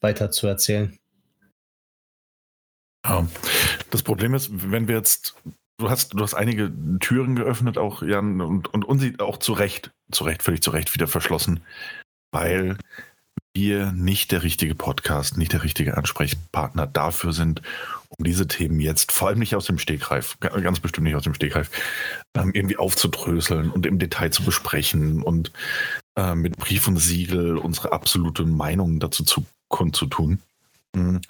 [0.00, 0.98] weiter zu erzählen.
[3.04, 3.26] Ja.
[3.90, 5.36] Das Problem ist, wenn wir jetzt,
[5.78, 9.52] du hast, du hast einige Türen geöffnet, auch Jan, und, und, und sie auch zu
[9.52, 11.60] Recht, zu Recht, völlig zu Recht wieder verschlossen,
[12.30, 12.76] weil
[13.54, 17.62] wir nicht der richtige Podcast, nicht der richtige Ansprechpartner dafür sind,
[18.08, 21.34] um diese Themen jetzt, vor allem nicht aus dem Stegreif, ganz bestimmt nicht aus dem
[21.34, 21.70] Stegreif,
[22.34, 25.52] ähm, irgendwie aufzudröseln und im Detail zu besprechen und
[26.16, 30.40] äh, mit Brief und Siegel unsere absolute Meinung dazu zu kundzutun.
[30.94, 31.20] Mhm.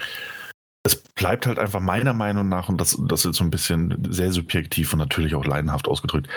[0.83, 4.33] Es bleibt halt einfach meiner Meinung nach, und das, das ist so ein bisschen sehr
[4.33, 6.29] subjektiv und natürlich auch leidenhaft ausgedrückt,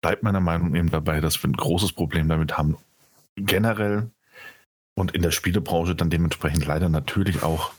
[0.00, 2.76] bleibt meiner Meinung eben dabei, dass wir ein großes Problem damit haben,
[3.36, 4.10] generell
[4.94, 7.72] und in der Spielebranche dann dementsprechend leider natürlich auch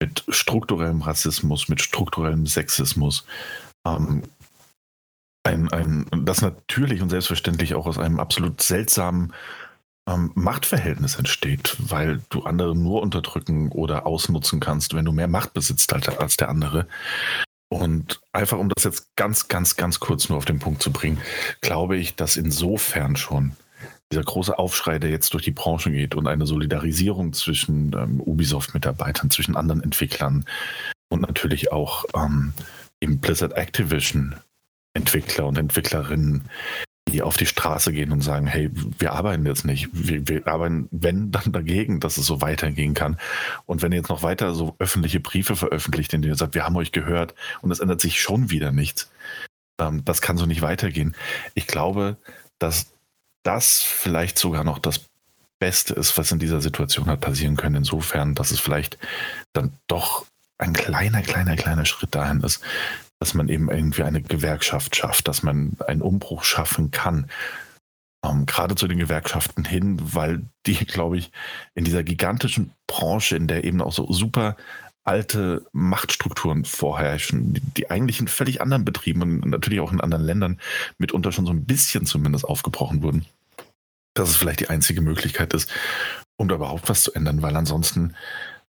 [0.00, 3.24] mit strukturellem Rassismus, mit strukturellem Sexismus.
[3.86, 4.22] Ähm,
[5.44, 9.32] ein, ein, das natürlich und selbstverständlich auch aus einem absolut seltsamen
[10.08, 15.54] ähm, Machtverhältnis entsteht, weil du andere nur unterdrücken oder ausnutzen kannst, wenn du mehr Macht
[15.54, 16.86] besitzt als, als der andere.
[17.68, 21.20] Und einfach um das jetzt ganz, ganz, ganz kurz nur auf den Punkt zu bringen,
[21.60, 23.56] glaube ich, dass insofern schon
[24.12, 29.30] dieser große Aufschrei, der jetzt durch die Branche geht und eine Solidarisierung zwischen ähm, Ubisoft-Mitarbeitern,
[29.30, 30.44] zwischen anderen Entwicklern
[31.08, 32.52] und natürlich auch ähm,
[33.00, 34.36] im Blizzard Activision
[34.94, 36.48] Entwickler und Entwicklerinnen,
[37.08, 39.88] die auf die Straße gehen und sagen, hey, wir arbeiten jetzt nicht.
[39.92, 43.18] Wir, wir, arbeiten, wenn, dann dagegen, dass es so weitergehen kann.
[43.66, 46.64] Und wenn ihr jetzt noch weiter so öffentliche Briefe veröffentlicht, in denen ihr sagt, wir
[46.64, 49.10] haben euch gehört und es ändert sich schon wieder nichts,
[49.80, 51.14] ähm, das kann so nicht weitergehen.
[51.54, 52.16] Ich glaube,
[52.58, 52.92] dass
[53.46, 55.06] das vielleicht sogar noch das
[55.58, 57.76] Beste ist, was in dieser Situation hat passieren können.
[57.76, 58.98] Insofern, dass es vielleicht
[59.52, 60.26] dann doch
[60.58, 62.60] ein kleiner, kleiner, kleiner Schritt dahin ist,
[63.18, 67.30] dass man eben irgendwie eine Gewerkschaft schafft, dass man einen Umbruch schaffen kann.
[68.24, 71.30] Ähm, gerade zu den Gewerkschaften hin, weil die, glaube ich,
[71.74, 74.56] in dieser gigantischen Branche, in der eben auch so super
[75.04, 80.24] alte Machtstrukturen vorherrschen, die, die eigentlich in völlig anderen Betrieben und natürlich auch in anderen
[80.24, 80.60] Ländern
[80.98, 83.24] mitunter schon so ein bisschen zumindest aufgebrochen wurden,
[84.18, 85.70] dass es vielleicht die einzige Möglichkeit ist,
[86.36, 88.14] um da überhaupt was zu ändern, weil ansonsten,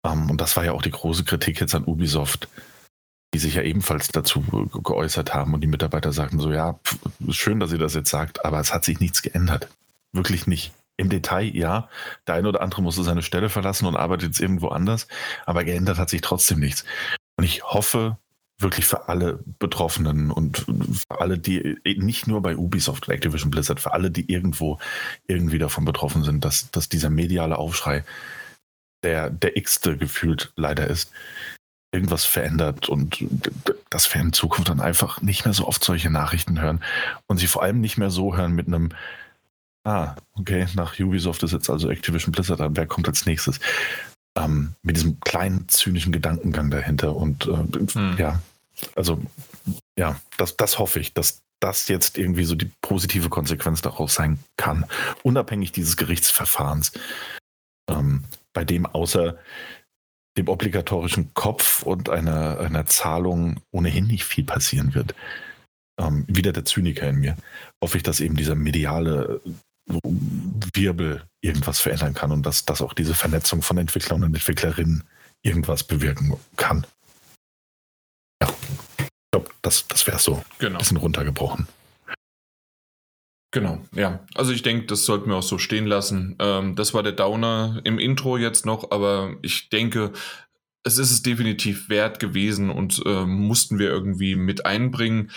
[0.04, 2.48] ähm, und das war ja auch die große Kritik jetzt an Ubisoft,
[3.34, 6.98] die sich ja ebenfalls dazu geäußert haben und die Mitarbeiter sagten so, ja, pf,
[7.30, 9.68] schön, dass ihr das jetzt sagt, aber es hat sich nichts geändert.
[10.12, 10.72] Wirklich nicht.
[10.96, 11.88] Im Detail, ja,
[12.26, 15.06] der eine oder andere musste seine Stelle verlassen und arbeitet jetzt irgendwo anders,
[15.46, 16.84] aber geändert hat sich trotzdem nichts.
[17.36, 18.16] Und ich hoffe
[18.60, 23.80] wirklich für alle Betroffenen und für alle, die nicht nur bei Ubisoft oder Activision Blizzard,
[23.80, 24.78] für alle, die irgendwo
[25.26, 28.04] irgendwie davon betroffen sind, dass, dass dieser mediale Aufschrei
[29.04, 31.12] der, der x-te gefühlt leider ist,
[31.92, 33.24] irgendwas verändert und
[33.90, 36.80] dass wir in Zukunft dann einfach nicht mehr so oft solche Nachrichten hören
[37.26, 38.90] und sie vor allem nicht mehr so hören mit einem,
[39.84, 43.60] ah, okay, nach Ubisoft ist jetzt also Activision Blizzard an, wer kommt als nächstes?
[44.36, 48.16] Ähm, mit diesem kleinen zynischen Gedankengang dahinter und äh, hm.
[48.18, 48.40] ja,
[48.94, 49.20] also
[49.98, 54.38] ja, das, das hoffe ich, dass das jetzt irgendwie so die positive Konsequenz daraus sein
[54.56, 54.86] kann,
[55.22, 56.92] unabhängig dieses Gerichtsverfahrens,
[57.90, 59.36] ähm, bei dem außer
[60.36, 65.14] dem obligatorischen Kopf und einer, einer Zahlung ohnehin nicht viel passieren wird.
[66.00, 67.36] Ähm, wieder der Zyniker in mir.
[67.82, 69.40] Hoffe ich, dass eben dieser mediale
[70.74, 75.02] Wirbel irgendwas verändern kann und dass, dass auch diese Vernetzung von Entwicklern und Entwicklerinnen
[75.42, 76.86] irgendwas bewirken kann.
[79.28, 80.76] Ich glaube, das, das wäre so genau.
[80.76, 81.68] ein bisschen runtergebrochen.
[83.50, 84.26] Genau, ja.
[84.34, 86.36] Also ich denke, das sollten wir auch so stehen lassen.
[86.38, 90.12] Ähm, das war der Downer im Intro jetzt noch, aber ich denke,
[90.82, 95.30] es ist es definitiv wert gewesen und äh, mussten wir irgendwie mit einbringen.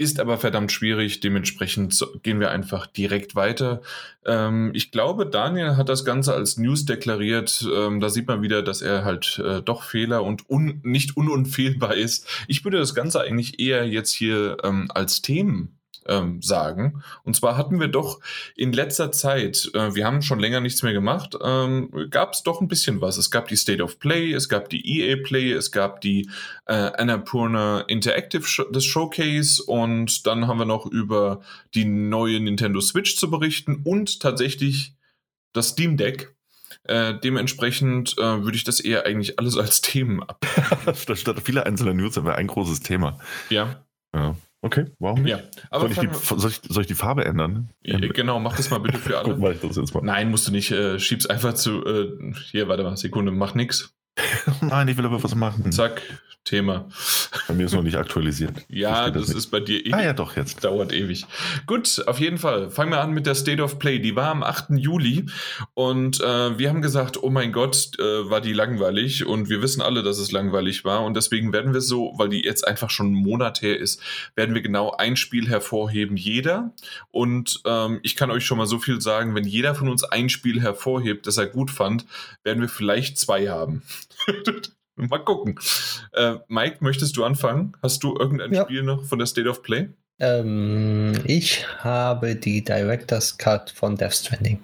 [0.00, 3.82] Ist aber verdammt schwierig, dementsprechend gehen wir einfach direkt weiter.
[4.24, 7.68] Ähm, ich glaube, Daniel hat das Ganze als News deklariert.
[7.74, 11.94] Ähm, da sieht man wieder, dass er halt äh, doch Fehler und un nicht ununfehlbar
[11.94, 12.28] ist.
[12.46, 15.77] Ich würde das Ganze eigentlich eher jetzt hier ähm, als Themen
[16.08, 17.02] ähm, sagen.
[17.24, 18.20] Und zwar hatten wir doch
[18.56, 22.60] in letzter Zeit, äh, wir haben schon länger nichts mehr gemacht, ähm, gab es doch
[22.60, 23.16] ein bisschen was.
[23.18, 26.28] Es gab die State of Play, es gab die EA Play, es gab die
[26.66, 31.40] äh, Annapurna Interactive Sh das Showcase und dann haben wir noch über
[31.74, 34.94] die neue Nintendo Switch zu berichten und tatsächlich
[35.52, 36.34] das Steam Deck.
[36.84, 40.46] Äh, dementsprechend äh, würde ich das eher eigentlich alles als Themen ab.
[41.14, 43.18] Statt viele einzelne News haben wir ein großes Thema.
[43.50, 43.84] Ja.
[44.14, 44.36] Ja.
[44.60, 45.30] Okay, warum nicht?
[45.30, 47.70] Ja, soll, ich die, soll, ich, soll, ich die, Farbe ändern?
[47.82, 49.34] Genau, mach das mal bitte für alle.
[49.34, 50.02] Gut, mach ich das jetzt mal.
[50.02, 50.72] Nein, musst du nicht.
[50.72, 51.84] Äh, schieb's einfach zu.
[51.84, 53.94] Äh, hier, warte mal, Sekunde, mach nix.
[54.60, 55.70] Nein, ich will aber was machen.
[55.70, 56.02] Zack,
[56.48, 56.88] Thema.
[57.46, 58.52] Bei mir ist noch nicht aktualisiert.
[58.68, 59.94] ja, das, das ist bei dir ewig.
[59.94, 60.64] Ah ja, doch, jetzt.
[60.64, 61.26] Dauert ewig.
[61.66, 62.70] Gut, auf jeden Fall.
[62.70, 63.98] Fangen wir an mit der State of Play.
[63.98, 64.70] Die war am 8.
[64.70, 65.26] Juli
[65.74, 69.82] und äh, wir haben gesagt, oh mein Gott, äh, war die langweilig und wir wissen
[69.82, 73.08] alle, dass es langweilig war und deswegen werden wir so, weil die jetzt einfach schon
[73.08, 74.00] einen Monat her ist,
[74.34, 76.72] werden wir genau ein Spiel hervorheben, jeder.
[77.10, 80.30] Und ähm, ich kann euch schon mal so viel sagen, wenn jeder von uns ein
[80.30, 82.06] Spiel hervorhebt, das er gut fand,
[82.42, 83.82] werden wir vielleicht zwei haben.
[84.98, 85.58] Mal gucken.
[86.12, 87.76] Äh, Mike, möchtest du anfangen?
[87.82, 88.64] Hast du irgendein ja.
[88.64, 89.88] Spiel noch von der State of Play?
[90.18, 94.58] Ähm, ich habe die Director's Cut von Death Stranding.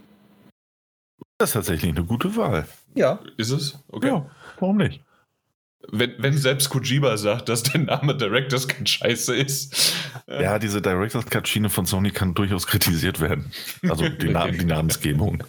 [1.39, 2.67] Das ist tatsächlich eine gute Wahl.
[2.95, 3.21] Ja.
[3.37, 3.79] Ist es?
[3.89, 4.09] Okay.
[4.09, 5.03] Ja, warum nicht?
[5.93, 9.95] Wenn, wenn selbst Kojima sagt, dass der Name Director's Cut scheiße ist.
[10.27, 13.53] Ja, diese Director's Cut Schiene von Sony kann durchaus kritisiert werden.
[13.89, 15.45] Also die, Namen, die Namensgebung.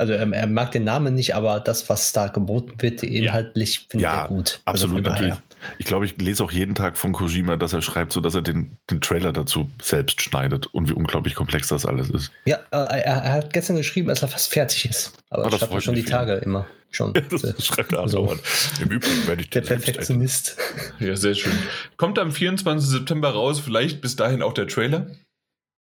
[0.00, 3.82] Also er, er, mag den Namen nicht, aber das, was da geboten wird, inhaltlich, ja.
[3.90, 4.60] finde ja, ich gut.
[4.64, 5.42] Also absolut, also natürlich.
[5.78, 8.40] Ich glaube, ich lese auch jeden Tag von Kojima, dass er schreibt, so dass er
[8.40, 12.32] den, den Trailer dazu selbst schneidet und wie unglaublich komplex das alles ist.
[12.46, 15.12] Ja, äh, er, er hat gestern geschrieben, dass er fast fertig ist.
[15.28, 16.16] Aber oh, das schreibt schon die wieder.
[16.16, 16.66] Tage immer.
[16.90, 17.12] Schon.
[17.28, 18.36] Das schreibt er So.
[18.80, 19.60] Im Übrigen werde ich Der.
[19.60, 20.56] Perfektionist.
[20.98, 21.52] Ja, sehr schön.
[21.98, 22.88] Kommt am 24.
[22.88, 25.08] September raus, vielleicht bis dahin auch der Trailer.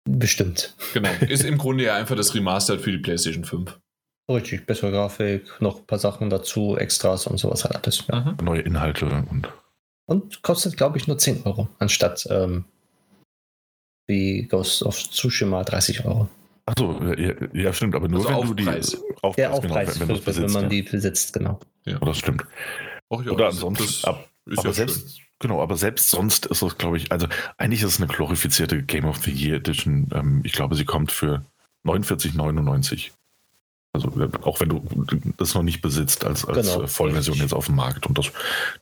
[0.09, 0.73] Bestimmt.
[0.93, 1.09] Genau.
[1.27, 3.77] Ist im Grunde ja einfach das Remastered für die PlayStation 5.
[4.29, 8.03] Richtig, bessere Grafik, noch ein paar Sachen dazu, Extras und sowas halt alles.
[8.07, 8.21] Ja.
[8.21, 8.45] Mhm.
[8.45, 9.47] Neue Inhalte und
[10.07, 12.65] Und kostet, glaube ich, nur 10 Euro, anstatt ähm,
[14.07, 16.27] wie Ghost of Tsushima 30 Euro.
[16.67, 18.95] Achso, ja, ja, stimmt, aber nur Also wenn du die Aufpreis.
[19.21, 20.69] Aufpreis, Der genau, Aufpreis, wenn, wenn, wenn, besitzt, man ja.
[20.69, 21.59] die besitzt, genau.
[22.01, 22.45] Oh, das stimmt.
[23.09, 26.47] Auch ja, Oder das- ansonsten, das ab, ist aber ja selbst, genau, aber selbst sonst
[26.47, 30.09] ist es, glaube ich, also eigentlich ist es eine glorifizierte Game of the Year Edition.
[30.13, 31.45] Ähm, ich glaube, sie kommt für
[31.85, 33.11] 49,99.
[33.95, 34.83] Also äh, auch wenn du
[35.37, 36.83] das noch nicht besitzt als, als Genau.
[36.83, 38.05] äh, Vollversion jetzt auf dem Markt.
[38.05, 38.31] Und das,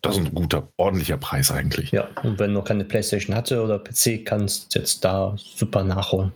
[0.02, 1.92] das ist ein guter, ordentlicher Preis eigentlich.
[1.92, 5.84] Ja, und wenn du noch keine Playstation hatte oder PC, kannst du jetzt da super
[5.84, 6.34] nachholen.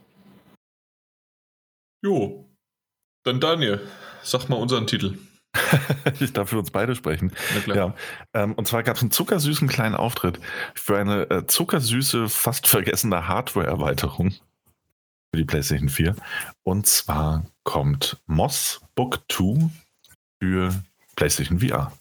[2.03, 2.45] Jo.
[3.25, 3.81] Dann Daniel,
[4.23, 5.17] sag mal unseren Titel.
[6.19, 7.31] ich darf für uns beide sprechen.
[7.65, 7.95] Ja,
[8.33, 10.39] ähm, und zwar gab es einen zuckersüßen kleinen Auftritt
[10.75, 14.35] für eine äh, zuckersüße, fast vergessene Hardware-Erweiterung
[15.31, 16.15] für die PlayStation 4.
[16.63, 19.69] Und zwar kommt Moss Book 2
[20.39, 20.83] für
[21.15, 21.96] PlayStation VR.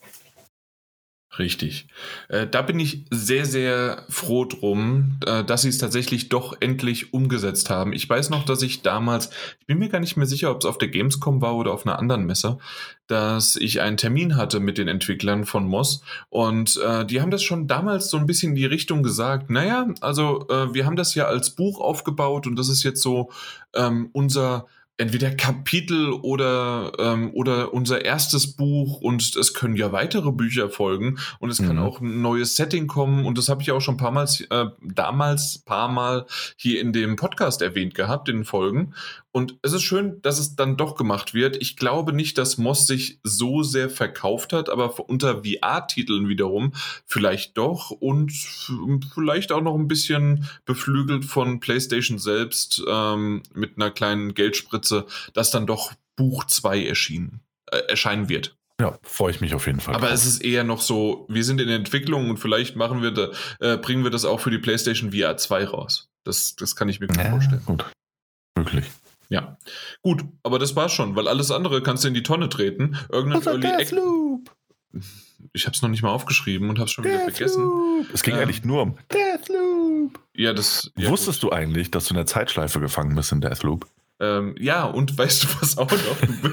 [1.38, 1.86] Richtig.
[2.28, 7.12] Äh, da bin ich sehr, sehr froh drum, äh, dass sie es tatsächlich doch endlich
[7.12, 7.92] umgesetzt haben.
[7.92, 9.30] Ich weiß noch, dass ich damals,
[9.60, 11.86] ich bin mir gar nicht mehr sicher, ob es auf der Gamescom war oder auf
[11.86, 12.58] einer anderen Messe,
[13.06, 17.42] dass ich einen Termin hatte mit den Entwicklern von Moss und äh, die haben das
[17.42, 21.26] schon damals so ein bisschen in die Richtung gesagt, naja, also wir haben das ja
[21.26, 23.30] als Buch aufgebaut und das ist jetzt so
[23.74, 24.66] ähm, unser
[24.98, 31.18] entweder Kapitel oder, ähm, oder unser erstes Buch und es können ja weitere Bücher folgen
[31.38, 31.82] und es kann Mhm.
[31.82, 34.66] auch ein neues Setting kommen und das habe ich auch schon ein paar Mal, äh,
[34.82, 36.26] damals paar Mal
[36.56, 38.94] hier in dem Podcast erwähnt gehabt, in den Folgen
[39.36, 41.58] und es ist schön, dass es dann doch gemacht wird.
[41.60, 46.72] Ich glaube nicht, dass Moss sich so sehr verkauft hat, aber unter VR-Titeln wiederum
[47.04, 48.32] vielleicht doch und
[49.12, 55.50] vielleicht auch noch ein bisschen beflügelt von PlayStation selbst ähm, mit einer kleinen Geldspritze, dass
[55.50, 58.56] dann doch Buch 2 erschienen, äh, erscheinen wird.
[58.80, 59.96] Ja, freue ich mich auf jeden Fall.
[59.96, 63.30] Aber es ist eher noch so, wir sind in Entwicklung und vielleicht machen wir da,
[63.60, 66.08] äh, bringen wir das auch für die PlayStation VR 2 raus.
[66.24, 67.62] Das, das kann ich mir gut ja, vorstellen.
[67.66, 67.84] gut.
[68.56, 68.86] Möglich.
[69.28, 69.58] Ja.
[70.02, 72.96] Gut, aber das war's schon, weil alles andere kannst du in die Tonne treten.
[73.10, 74.50] Irgendein Early Ac- Deathloop!
[75.52, 77.62] Ich hab's noch nicht mal aufgeschrieben und hab's schon wieder vergessen.
[77.62, 78.06] Deathloop!
[78.14, 78.40] Es ging Ähm.
[78.40, 80.18] eigentlich nur um Deathloop.
[80.34, 80.90] Ja, das.
[80.96, 83.86] Ja, Wusstest du eigentlich, dass du in der Zeitschleife gefangen bist in Deathloop?
[84.18, 86.20] Ähm, ja, und weißt du was auch noch?
[86.42, 86.50] Du,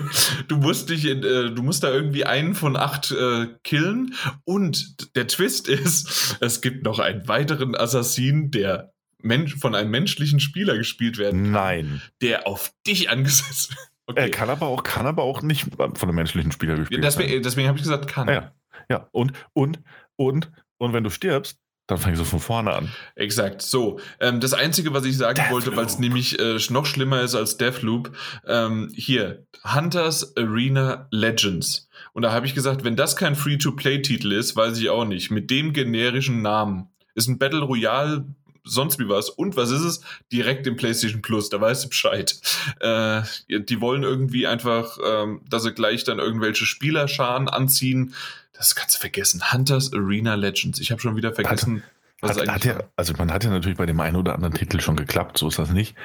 [0.49, 4.15] du musst dich in, äh, du musst da irgendwie einen von acht äh, killen.
[4.43, 8.92] Und der Twist ist, es gibt noch einen weiteren Assassin, der
[9.23, 12.01] Mensch, von einem menschlichen Spieler gespielt werden kann, Nein.
[12.21, 13.75] der auf dich angesetzt
[14.07, 14.17] wird.
[14.17, 17.29] Er kann aber auch, kann aber auch nicht von einem menschlichen Spieler Ja, gespielt deswegen
[17.29, 17.43] werden.
[17.43, 18.27] deswegen habe ich gesagt, kann.
[18.27, 18.51] Ja.
[18.89, 19.79] Ja, und, und,
[20.17, 21.57] und, und wenn du stirbst,
[21.87, 22.89] dann fängst du von vorne an.
[23.15, 23.99] Exakt, so.
[24.19, 25.53] Ähm, das Einzige, was ich sagen Deathloop.
[25.53, 28.15] wollte, weil es nämlich äh, noch schlimmer ist als Deathloop,
[28.47, 31.89] ähm, hier, Hunters Arena Legends.
[32.13, 35.29] Und da habe ich gesagt, wenn das kein Free-to-Play-Titel ist, weiß ich auch nicht.
[35.31, 36.87] Mit dem generischen Namen.
[37.15, 38.25] Ist ein Battle Royale,
[38.63, 39.29] sonst wie was.
[39.29, 40.01] Und was ist es?
[40.31, 42.39] Direkt im PlayStation Plus, da weißt du Bescheid.
[42.79, 48.13] Äh, die wollen irgendwie einfach, ähm, dass sie gleich dann irgendwelche Spielerscharen anziehen.
[48.53, 49.51] Das kannst du vergessen.
[49.51, 50.79] Hunters Arena Legends.
[50.79, 51.83] Ich habe schon wieder vergessen,
[52.21, 52.83] was es Hat, eigentlich hat war.
[52.83, 55.47] ja, also man hat ja natürlich bei dem einen oder anderen Titel schon geklappt, so
[55.47, 55.95] ist das nicht.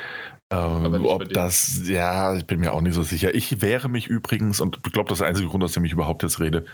[0.50, 3.34] Ähm, ob das, ja, ich bin mir auch nicht so sicher.
[3.34, 5.92] Ich wehre mich übrigens, und ich glaube, das ist der einzige Grund, aus dem ich
[5.92, 6.64] überhaupt jetzt rede,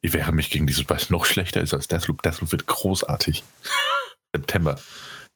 [0.00, 2.22] ich wehre mich gegen dieses, weil es noch schlechter ist als Deathloop.
[2.22, 3.44] Deathloop wird großartig.
[4.34, 4.78] September.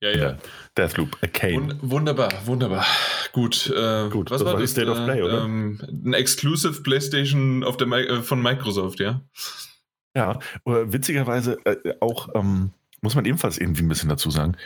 [0.05, 0.37] Ja, ja.
[0.77, 1.57] Deathloop, Arcane.
[1.57, 2.85] Wun wunderbar, wunderbar.
[3.33, 4.73] Gut, äh, Gut, was das war das?
[4.73, 5.45] State of Play, äh, oder?
[5.45, 9.23] Ähm, ein Exclusive PlayStation auf der Mi äh, von Microsoft, ja?
[10.15, 14.57] Ja, oder witzigerweise äh, auch, ähm, muss man ebenfalls irgendwie ein bisschen dazu sagen.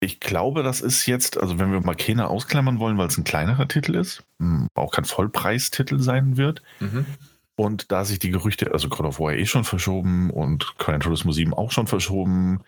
[0.00, 3.68] Ich glaube, das ist jetzt, also wenn wir Makena ausklammern wollen, weil es ein kleinerer
[3.68, 6.62] Titel ist, mh, auch kein Vollpreistitel sein wird.
[6.80, 7.06] Mhm.
[7.54, 11.32] Und da sich die Gerüchte, also God of War eh schon verschoben und Gran Turismo
[11.32, 12.60] 7 auch schon verschoben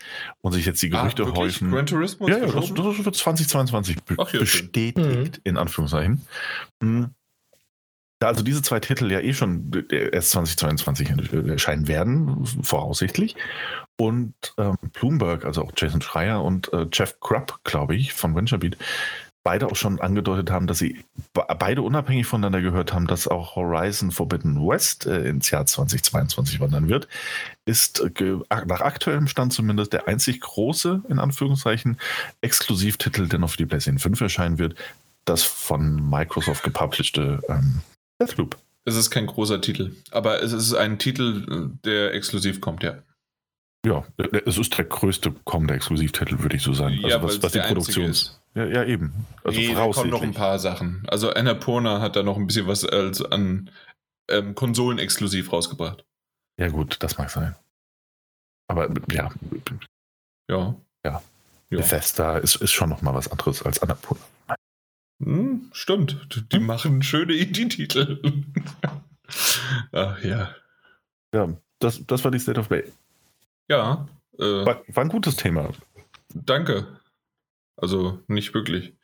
[0.43, 1.71] und sich jetzt die Gerüchte ah, häufen.
[1.71, 6.27] Gran Turismo Ja, ja, das, das wird 2022 be Ach bestätigt, in Anführungszeichen.
[6.81, 7.15] Mhm.
[8.21, 11.11] Da also diese zwei Titel ja eh schon äh, erst 2022
[11.49, 13.37] erscheinen werden, voraussichtlich.
[13.97, 18.77] Und ähm, Bloomberg, also auch Jason Schreier und äh, Jeff Krupp, glaube ich, von VentureBeat,
[19.45, 24.11] beide auch schon angedeutet haben, dass sie beide unabhängig voneinander gehört haben, dass auch Horizon
[24.11, 27.07] Forbidden West äh, ins Jahr 2022 wandern wird,
[27.67, 31.99] ist äh, nach aktuellem Stand zumindest der einzig große, in Anführungszeichen,
[32.41, 34.77] Exklusivtitel, der noch für die PlayStation 5 erscheinen wird,
[35.27, 37.83] das von Microsoft gepublished ähm,
[38.21, 38.57] Deathloop.
[38.87, 42.99] Es ist kein großer Titel, aber es ist ein Titel, der exklusiv kommt, ja.
[43.87, 44.05] Ja,
[44.47, 46.97] es ist der größte kommende Exklusivtitel, würde ich so sagen.
[46.97, 48.41] Also ja, was, was die Produktion ist.
[48.55, 49.27] Ja, ja, eben.
[49.43, 51.03] Also nee, da kommen noch ein paar Sachen.
[51.09, 53.71] Also Annapurna hat da noch ein bisschen was als an
[54.29, 56.05] ähm, Konsolen exklusiv rausgebracht.
[56.59, 57.57] Ja, gut, das mag sein.
[58.69, 59.31] Aber ja.
[60.49, 60.75] Ja.
[61.05, 61.23] Ja.
[61.71, 61.79] ja.
[61.79, 64.23] Bethesda ist, ist schon noch mal was anderes als Annapurna.
[65.23, 66.47] Hm, stimmt.
[66.53, 66.67] Die hm?
[66.67, 68.21] machen schöne Indie-Titel.
[69.93, 70.55] Ach ja.
[71.35, 71.49] Ja,
[71.81, 72.85] das, das war die State of Play.
[73.69, 74.07] Ja.
[74.39, 75.71] Äh, war, war ein gutes Thema.
[76.35, 77.01] Danke.
[77.77, 78.95] Also nicht wirklich.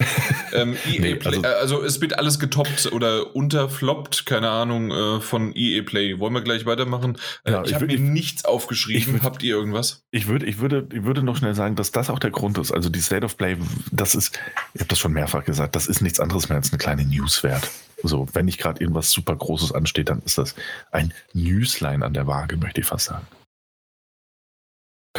[0.54, 4.90] ähm, EA nee, Play, also, äh, also, es wird alles getoppt oder unterfloppt, keine Ahnung,
[4.90, 6.18] äh, von EA Play.
[6.18, 7.18] Wollen wir gleich weitermachen?
[7.44, 9.14] Äh, ja, ich, ich habe mir nichts aufgeschrieben.
[9.14, 10.04] Würd, Habt ihr irgendwas?
[10.10, 12.72] Ich würde, ich, würde, ich würde noch schnell sagen, dass das auch der Grund ist.
[12.72, 13.58] Also die State of Play,
[13.92, 14.38] das ist,
[14.74, 17.68] ich habe das schon mehrfach gesagt, das ist nichts anderes mehr als eine kleine Newswert.
[18.02, 20.54] So, wenn nicht gerade irgendwas super Großes ansteht, dann ist das
[20.90, 23.26] ein Newsline an der Waage, möchte ich fast sagen.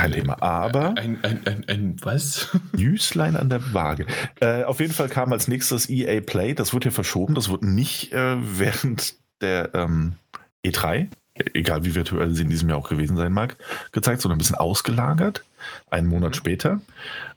[0.01, 0.41] Kein Thema.
[0.41, 0.97] Aber.
[0.97, 2.49] Ein, ein, ein, ein was?
[2.73, 4.05] Newsline an der Waage.
[4.39, 6.53] Äh, auf jeden Fall kam als nächstes EA Play.
[6.53, 7.35] Das wurde ja verschoben.
[7.35, 10.13] Das wurde nicht äh, während der ähm,
[10.65, 11.07] E3,
[11.53, 13.57] egal wie virtuell sie in diesem Jahr auch gewesen sein mag,
[13.91, 15.43] gezeigt, sondern ein bisschen ausgelagert.
[15.89, 16.35] Einen Monat mhm.
[16.35, 16.81] später.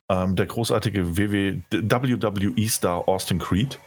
[0.09, 3.79] Ähm, der großartige WW, WWE-Star Austin Creed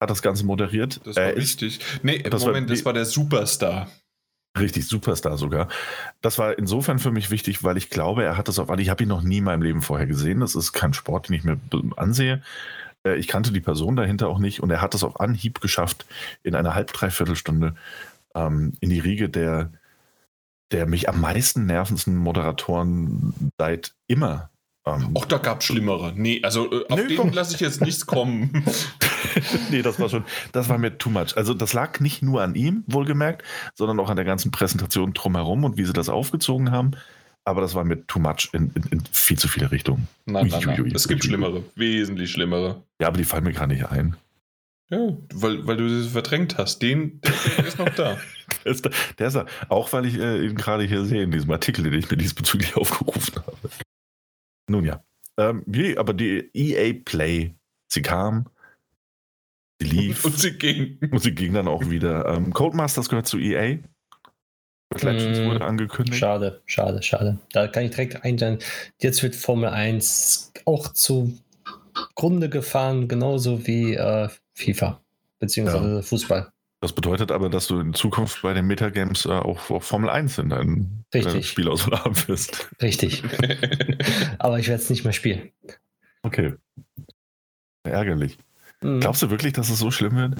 [0.00, 1.00] hat das Ganze moderiert.
[1.04, 1.80] Das war äh, richtig.
[2.02, 3.88] Nee, Moment, war, das war der Superstar.
[4.56, 5.68] Richtig, Superstar sogar.
[6.20, 8.82] Das war insofern für mich wichtig, weil ich glaube, er hat das auf alle.
[8.82, 10.40] Ich habe ihn noch nie in meinem Leben vorher gesehen.
[10.40, 11.60] Das ist kein Sport, den ich mir
[11.96, 12.42] ansehe.
[13.04, 16.06] Äh, ich kannte die Person dahinter auch nicht und er hat es auf Anhieb geschafft,
[16.42, 17.74] in einer halb, dreiviertel Stunde
[18.34, 19.72] ähm, in die Riege der,
[20.72, 24.50] der mich am meisten nervendsten Moderatoren seit immer
[24.96, 26.12] ähm, Ach, da gab es schlimmere.
[26.14, 28.64] Nee, also äh, auf nee, den lasse ich jetzt nichts kommen.
[29.70, 31.36] nee, das war schon, das war mir too much.
[31.36, 33.42] Also das lag nicht nur an ihm, wohlgemerkt,
[33.74, 36.92] sondern auch an der ganzen Präsentation drumherum und wie sie das aufgezogen haben.
[37.44, 40.06] Aber das war mir too much in, in, in viel zu viele Richtungen.
[40.26, 40.92] Nein, nein, nein.
[40.94, 42.82] Es gibt schlimmere, wesentlich schlimmere.
[43.00, 44.16] Ja, aber die fallen mir gar nicht ein.
[44.90, 44.98] Ja,
[45.34, 46.80] weil, weil du sie verdrängt hast.
[46.80, 48.18] Den, der, der ist noch da.
[48.64, 48.90] der, ist da.
[49.18, 49.46] der ist da.
[49.68, 52.76] Auch weil ich äh, ihn gerade hier sehe in diesem Artikel, den ich mir diesbezüglich
[52.76, 53.56] aufgerufen habe.
[54.68, 55.02] Nun ja.
[55.36, 55.64] Ähm,
[55.96, 57.54] aber die EA Play,
[57.88, 58.46] sie kam,
[59.80, 60.24] sie lief.
[60.24, 60.98] Und sie ging.
[61.10, 62.26] Und sie ging dann auch wieder.
[62.26, 63.78] Ähm, Codemasters gehört zu EA.
[64.94, 66.18] Legends mm, wurde angekündigt.
[66.18, 67.38] Schade, schade, schade.
[67.52, 68.58] Da kann ich direkt einstellen.
[69.00, 71.38] Jetzt wird Formel 1 auch zu
[72.14, 75.00] Grunde gefahren, genauso wie äh, FIFA,
[75.38, 76.02] beziehungsweise ja.
[76.02, 76.52] Fußball.
[76.80, 80.38] Das bedeutet aber, dass du in Zukunft bei den Metagames äh, auch, auch, Formel 1
[80.38, 82.68] in deinem äh, Spielauswahl haben wirst.
[82.80, 83.24] Richtig.
[84.38, 85.50] aber ich werde es nicht mehr spielen.
[86.22, 86.54] Okay.
[87.82, 88.38] Ärgerlich.
[88.80, 89.00] Mhm.
[89.00, 90.34] Glaubst du wirklich, dass es so schlimm wird?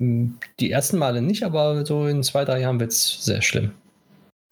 [0.00, 3.72] Hm, die ersten Male nicht, aber so in zwei, drei Jahren wird es sehr schlimm.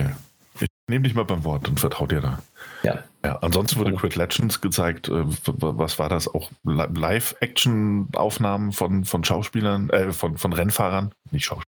[0.00, 0.16] Ja.
[0.60, 2.42] Ich nehme dich mal beim Wort und vertraue dir da.
[2.82, 3.04] Ja.
[3.24, 6.28] Ja ansonsten wurde Quit Legends gezeigt, äh, was war das?
[6.28, 11.64] Auch Live-Action-Aufnahmen von, von Schauspielern, äh, von, von Rennfahrern, nicht Schauspielern.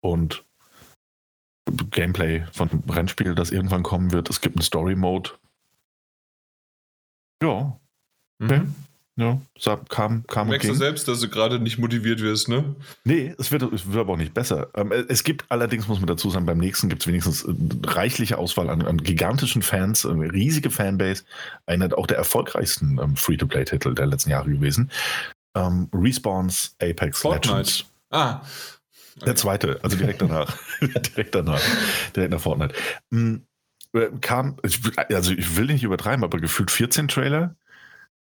[0.00, 0.44] Und
[1.90, 4.30] Gameplay von Rennspiel, das irgendwann kommen wird.
[4.30, 5.30] Es gibt einen Story-Mode.
[7.42, 7.78] Ja.
[8.42, 8.60] Okay.
[8.60, 8.74] Mhm.
[9.18, 9.40] Ja,
[9.88, 12.76] kam, kam du merkst du selbst, dass du gerade nicht motiviert wirst, ne?
[13.02, 14.68] Nee, es wird, es wird aber auch nicht besser.
[14.74, 17.52] Ähm, es gibt allerdings, muss man dazu sagen, beim nächsten gibt es wenigstens äh,
[17.84, 21.24] reichliche Auswahl an, an, gigantischen Fans, eine riesige Fanbase.
[21.66, 24.88] Einer auch der erfolgreichsten ähm, Free-to-Play-Titel der letzten Jahre gewesen.
[25.56, 27.48] Ähm, Respawns Apex Fortnite.
[27.48, 27.84] Legends.
[28.10, 28.42] Ah.
[29.16, 29.24] Okay.
[29.24, 30.56] Der zweite, also direkt danach.
[30.80, 31.62] direkt danach.
[32.14, 32.72] Direkt nach Fortnite.
[33.10, 33.42] Mhm,
[34.20, 37.56] kam, also ich will nicht übertreiben, aber gefühlt 14 Trailer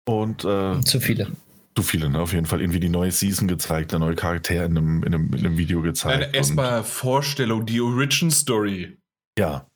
[0.08, 1.30] und, äh, zu viele.
[1.76, 2.18] Zu viele, ne?
[2.18, 5.34] Auf jeden Fall irgendwie die neue Season gezeigt, der neue Charakter in einem, in einem,
[5.34, 6.24] in einem Video gezeigt.
[6.24, 8.96] Eine erstmal Vorstellung, die Origin Story.
[9.38, 9.66] Ja.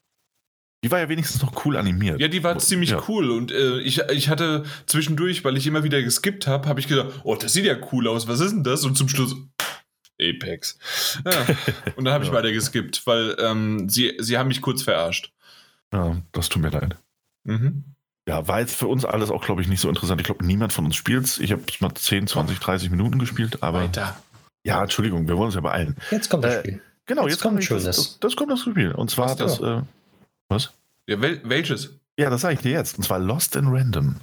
[0.82, 2.18] Die war ja wenigstens noch cool animiert.
[2.18, 3.02] Ja, die war ziemlich ja.
[3.08, 3.30] cool.
[3.30, 7.20] Und äh, ich, ich hatte zwischendurch, weil ich immer wieder geskippt habe, habe ich gedacht,
[7.24, 8.84] oh, das sieht ja cool aus, was ist denn das?
[8.84, 9.36] Und zum Schluss,
[10.18, 10.78] Apex.
[11.26, 11.46] Ja.
[11.94, 12.36] Und dann habe ich ja.
[12.36, 15.30] weiter geskippt, weil ähm, sie, sie haben mich kurz verarscht.
[15.92, 16.96] Ja, das tut mir leid.
[17.44, 17.91] Mhm.
[18.28, 20.20] Ja, war jetzt für uns alles auch, glaube ich, nicht so interessant.
[20.20, 21.38] Ich glaube, niemand von uns spielt es.
[21.38, 23.82] Ich habe es mal 10, 20, 30 Minuten gespielt, aber.
[23.82, 24.16] Weiter.
[24.64, 25.96] Ja, Entschuldigung, wir wollen es ja beeilen.
[26.12, 26.82] Jetzt kommt das äh, Spiel.
[27.06, 28.92] Genau, jetzt, jetzt kommt das, das, das, kommt das Spiel.
[28.92, 29.60] Und zwar das.
[29.60, 29.82] Äh,
[30.48, 30.72] was?
[31.08, 31.98] Ja, wel welches?
[32.16, 32.96] Ja, das sage ich dir jetzt.
[32.96, 34.16] Und zwar Lost in Random.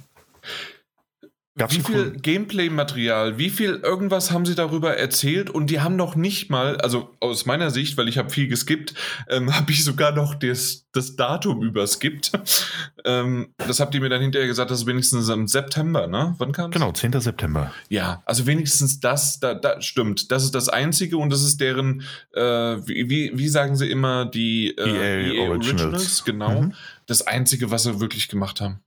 [1.58, 6.14] Gab's wie viel Gameplay-Material, wie viel irgendwas haben sie darüber erzählt und die haben noch
[6.14, 8.94] nicht mal, also aus meiner Sicht, weil ich habe viel geskippt,
[9.28, 12.30] ähm, habe ich sogar noch das, das Datum überskippt.
[13.04, 16.36] ähm, das habt ihr mir dann hinterher gesagt, das ist wenigstens im September, ne?
[16.38, 17.20] Wann kam Genau, 10.
[17.20, 17.74] September.
[17.88, 20.30] Ja, also wenigstens das, da, da stimmt.
[20.30, 24.24] Das ist das Einzige und das ist deren, äh, wie, wie, wie sagen sie immer,
[24.24, 26.24] die äh, EA Originals.
[26.24, 26.62] genau.
[26.62, 26.74] Mhm.
[27.06, 28.80] Das Einzige, was sie wirklich gemacht haben.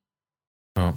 [0.77, 0.95] Ja.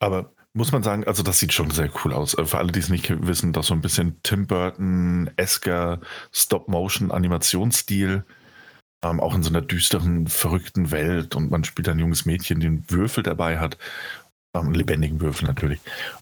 [0.00, 2.34] Aber muss man sagen, also das sieht schon sehr cool aus.
[2.34, 6.00] Äh, Für alle, die es nicht wissen, das so ein bisschen Tim Burton-esker
[6.32, 8.24] Stop-Motion-Animationsstil.
[9.04, 12.88] Ähm, auch in so einer düsteren, verrückten Welt und man spielt ein junges Mädchen, einen
[12.88, 13.76] Würfel dabei hat.
[14.54, 15.80] Ähm, einen lebendigen Würfel natürlich.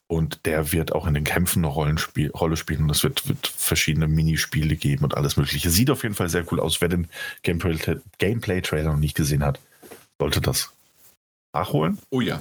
[0.09, 3.47] Und der wird auch in den Kämpfen eine Rollenspiel Rolle spielen und es wird, wird
[3.47, 5.71] verschiedene Minispiele geben und alles Mögliche.
[5.71, 6.81] Sieht auf jeden Fall sehr cool aus.
[6.81, 7.09] Wer den
[7.45, 9.61] Gameplay- Gameplay-Trailer noch nicht gesehen hat,
[10.19, 10.73] sollte das
[11.55, 11.99] nachholen.
[12.11, 12.41] Oh ja.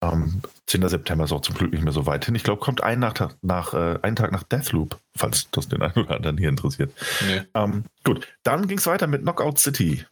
[0.00, 0.88] Ähm, 10.
[0.88, 2.34] September ist auch zum Glück nicht mehr so weit hin.
[2.34, 6.04] Ich glaube, kommt ein nach, nach, äh, einen Tag nach Deathloop, falls das den einen
[6.04, 6.92] oder anderen hier interessiert.
[7.26, 7.42] Nee.
[7.54, 10.04] Ähm, gut, dann ging es weiter mit Knockout City.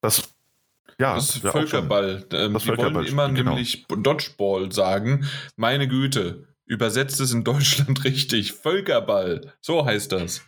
[0.00, 0.32] Das,
[1.00, 2.24] ja, Das ist Völkerball.
[2.32, 3.50] Ähm, Das die wollen Völkerball, immer genau.
[3.52, 5.26] nämlich Dodgeball sagen.
[5.56, 8.52] Meine Güte, übersetzt es in Deutschland richtig.
[8.52, 9.54] Völkerball.
[9.60, 10.42] So heißt das.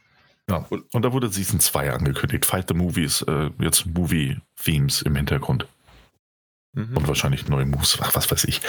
[0.48, 0.66] Ja.
[0.68, 2.44] Und da wurde Season 2 angekündigt.
[2.44, 5.66] Fight the Movies, äh, jetzt Movie-Themes im Hintergrund.
[6.72, 6.96] Mhm.
[6.96, 8.60] Und wahrscheinlich neue Moves, ach, was weiß ich.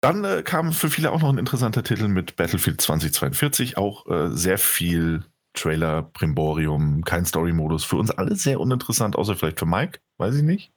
[0.00, 3.76] Dann äh, kam für viele auch noch ein interessanter Titel mit Battlefield 2042.
[3.76, 5.24] Auch äh, sehr viel
[5.54, 7.84] Trailer, Brimborium, kein Story-Modus.
[7.84, 10.70] Für uns alle sehr uninteressant, außer vielleicht für Mike, weiß ich nicht.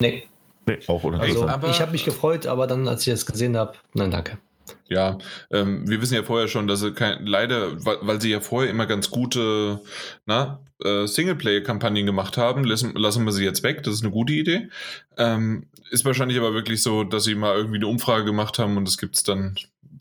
[0.00, 0.26] Nee,
[0.66, 1.50] Nee, auch also uninteressant.
[1.50, 4.38] aber- ich habe mich gefreut, aber dann, als ich es gesehen habe, nein, danke.
[4.86, 5.16] Ja,
[5.50, 8.70] ähm, wir wissen ja vorher schon, dass sie kein, leider, weil, weil sie ja vorher
[8.70, 9.80] immer ganz gute
[10.26, 13.82] na, äh, Singleplayer-Kampagnen gemacht haben, lassen, lassen wir sie jetzt weg.
[13.82, 14.68] Das ist eine gute Idee.
[15.16, 18.86] Ähm, ist wahrscheinlich aber wirklich so, dass sie mal irgendwie eine Umfrage gemacht haben und
[18.88, 19.56] es gibt's dann.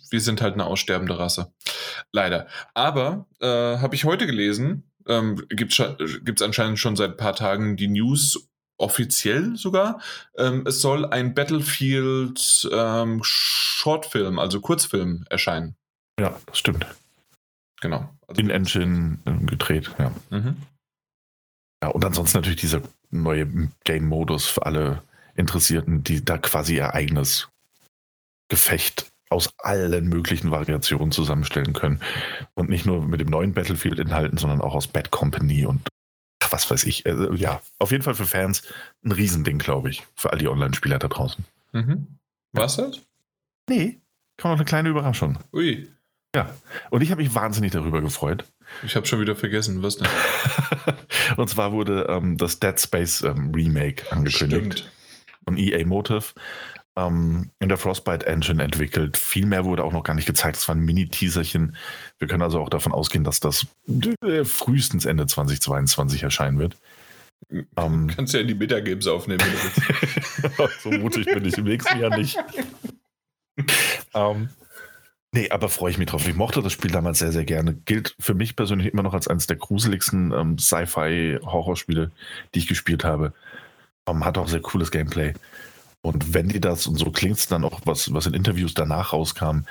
[0.09, 1.51] Wir sind halt eine aussterbende Rasse.
[2.11, 2.47] Leider.
[2.73, 7.75] Aber äh, habe ich heute gelesen, ähm, gibt es anscheinend schon seit ein paar Tagen
[7.75, 8.47] die News
[8.78, 9.99] offiziell sogar.
[10.38, 15.75] Ähm, es soll ein Battlefield ähm, Shortfilm, also Kurzfilm erscheinen.
[16.19, 16.86] ja, das stimmt.
[17.82, 18.09] Genau.
[18.28, 20.11] Also, In Engine äh, gedreht, ja.
[20.30, 20.57] mhm.
[21.84, 25.03] Ja, und ansonsten natürlich dieser neue Game-Modus für alle
[25.36, 27.49] Interessierten, die da quasi ihr eigenes
[28.49, 32.01] Gefecht aus allen möglichen Variationen zusammenstellen können.
[32.55, 35.88] Und nicht nur mit dem neuen Battlefield-Inhalten, sondern auch aus Bad Company und
[36.49, 37.05] was weiß ich.
[37.05, 38.63] Also, ja, auf jeden Fall für Fans
[39.03, 41.43] ein Riesending, glaube ich, für all die Online-Spieler da draußen.
[41.73, 42.07] Mhm.
[42.53, 43.01] Was das?
[43.69, 43.99] Nee,
[44.38, 45.38] kann noch eine kleine Überraschung.
[45.53, 45.91] Ui,
[46.89, 48.45] Und ich habe mich wahnsinnig darüber gefreut.
[48.84, 50.07] ich habe schon wieder vergessen, was denn?
[51.38, 54.80] und zwar wurde ähm, das Dead Space ähm, Remake angekündigt.
[54.80, 54.91] Stimmt.
[55.45, 56.34] von EA Motive
[56.97, 59.17] ähm, in der Frostbite Engine entwickelt.
[59.17, 60.57] Viel mehr wurde auch noch gar nicht gezeigt.
[60.57, 61.75] Es war ein Mini-Teaserchen.
[62.17, 63.67] Wir können also auch davon ausgehen, dass das
[64.23, 66.75] äh, frühestens Ende 2022 erscheinen wird.
[67.78, 69.43] Ähm, Kannst ja in die Metagames aufnehmen.
[70.84, 72.38] so mutig bin ich im nächsten Jahr nicht.
[74.13, 74.49] ähm,
[75.38, 76.27] nee, aber freue ich mich drauf.
[76.27, 77.75] Ich mochte das Spiel damals sehr, sehr gerne.
[77.75, 82.11] Gilt für mich persönlich immer noch als eines der gruseligsten ähm, Sci-Fi-Horrorspiele,
[82.53, 83.33] die ich gespielt habe.
[84.07, 85.33] Ähm, hat auch sehr cooles Gameplay.
[86.01, 89.13] Und wenn die das, und so klingt es dann auch, was, was in Interviews danach
[89.13, 89.61] rauskam,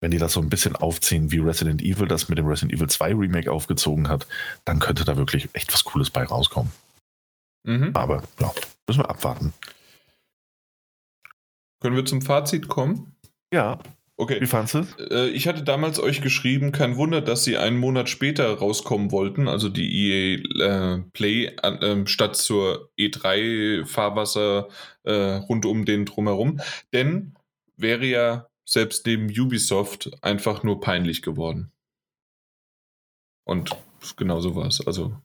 [0.00, 2.88] wenn die das so ein bisschen aufziehen, wie Resident Evil das mit dem Resident Evil
[2.88, 4.26] 2 Remake aufgezogen hat,
[4.64, 6.72] dann könnte da wirklich echt was Cooles bei rauskommen.
[7.62, 7.90] Mhm.
[7.94, 8.52] Aber ja,
[8.86, 9.52] müssen wir abwarten.
[11.80, 13.14] Können wir zum Fazit kommen?
[13.52, 13.78] Ja,
[14.16, 14.40] Okay.
[14.40, 15.04] wie fandest du?
[15.10, 19.48] Äh, Ich hatte damals euch geschrieben, kein Wunder, dass sie einen Monat später rauskommen wollten,
[19.48, 24.68] also die EA äh, Play ähm, statt zur E3 Fahrwasser
[25.02, 26.60] äh, rund um den drumherum.
[26.92, 27.34] Denn
[27.76, 31.72] wäre ja selbst neben Ubisoft einfach nur peinlich geworden.
[33.44, 33.70] Und
[34.16, 34.86] genau so war es.
[34.86, 35.16] Also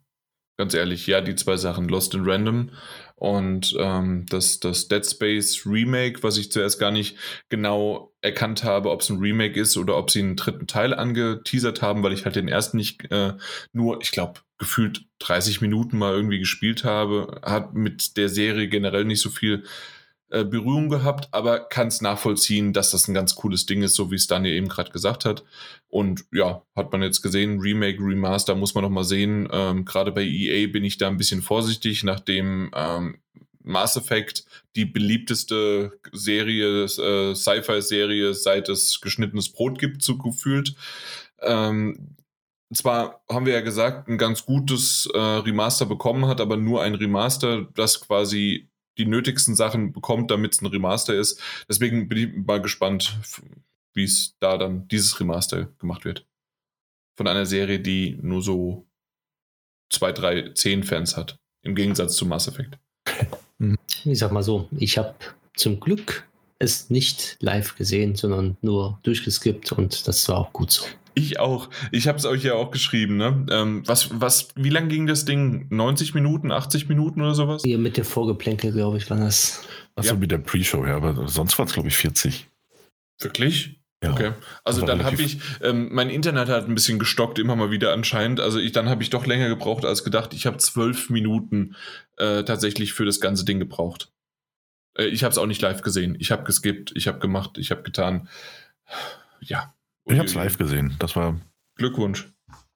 [0.57, 2.71] ganz ehrlich, ja, die zwei Sachen, Lost in Random
[3.19, 7.17] und ähm, das, das Dead Space Remake, was ich zuerst gar nicht
[7.49, 11.81] genau erkannt habe, ob es ein Remake ist oder ob sie einen dritten Teil angeteasert
[11.81, 13.33] haben, weil ich halt den ersten nicht äh,
[13.73, 19.03] nur, ich glaube, gefühlt 30 Minuten mal irgendwie gespielt habe, hat mit der Serie generell
[19.03, 19.63] nicht so viel
[20.31, 24.11] äh, Berührung gehabt, aber kann es nachvollziehen, dass das ein ganz cooles Ding ist, so
[24.11, 25.43] wie es Daniel eben gerade gesagt hat.
[25.87, 29.47] Und ja, hat man jetzt gesehen, Remake, Remaster muss man noch mal sehen.
[29.51, 33.17] Ähm, gerade bei EA bin ich da ein bisschen vorsichtig, nachdem ähm,
[33.63, 40.75] Mass Effect die beliebteste Serie, äh, Sci-Fi-Serie, seit es geschnittenes Brot gibt, so gefühlt.
[41.41, 42.15] Ähm,
[42.73, 46.95] zwar haben wir ja gesagt, ein ganz gutes äh, Remaster bekommen hat, aber nur ein
[46.95, 48.68] Remaster, das quasi
[48.99, 51.41] die nötigsten Sachen bekommt, damit es ein Remaster ist.
[51.67, 53.17] Deswegen bin ich mal gespannt,
[53.93, 56.27] wie es da dann dieses Remaster gemacht wird.
[57.17, 58.87] Von einer Serie, die nur so
[59.89, 61.39] zwei, drei, zehn Fans hat.
[61.63, 62.77] Im Gegensatz zu Mass Effect.
[64.05, 65.13] Ich sag mal so, ich habe
[65.53, 66.25] zum Glück
[66.59, 70.85] es nicht live gesehen, sondern nur durchgeskippt und das war auch gut so.
[71.13, 71.69] Ich auch.
[71.91, 73.17] Ich habe es euch ja auch geschrieben.
[73.17, 73.45] Ne?
[73.51, 75.67] Ähm, was, was, wie lang ging das Ding?
[75.69, 77.63] 90 Minuten, 80 Minuten oder sowas?
[77.63, 79.61] Hier mit der Vorgeplänkel, glaube ich, war das.
[79.95, 80.19] Achso, ja.
[80.19, 82.47] mit der Pre-Show, ja, aber sonst war es, glaube ich, 40.
[83.19, 83.79] Wirklich?
[84.01, 84.31] Ja, okay.
[84.63, 88.39] Also dann habe ich, ähm, mein Internet hat ein bisschen gestockt, immer mal wieder anscheinend.
[88.39, 90.33] Also ich, dann habe ich doch länger gebraucht als gedacht.
[90.33, 91.75] Ich habe zwölf Minuten
[92.15, 94.09] äh, tatsächlich für das ganze Ding gebraucht.
[94.97, 96.15] Äh, ich habe es auch nicht live gesehen.
[96.17, 98.29] Ich habe geskippt, ich habe gemacht, ich habe getan.
[99.41, 99.73] Ja.
[100.09, 100.95] Ich habe es live gesehen.
[100.99, 101.39] Das war.
[101.75, 102.27] Glückwunsch.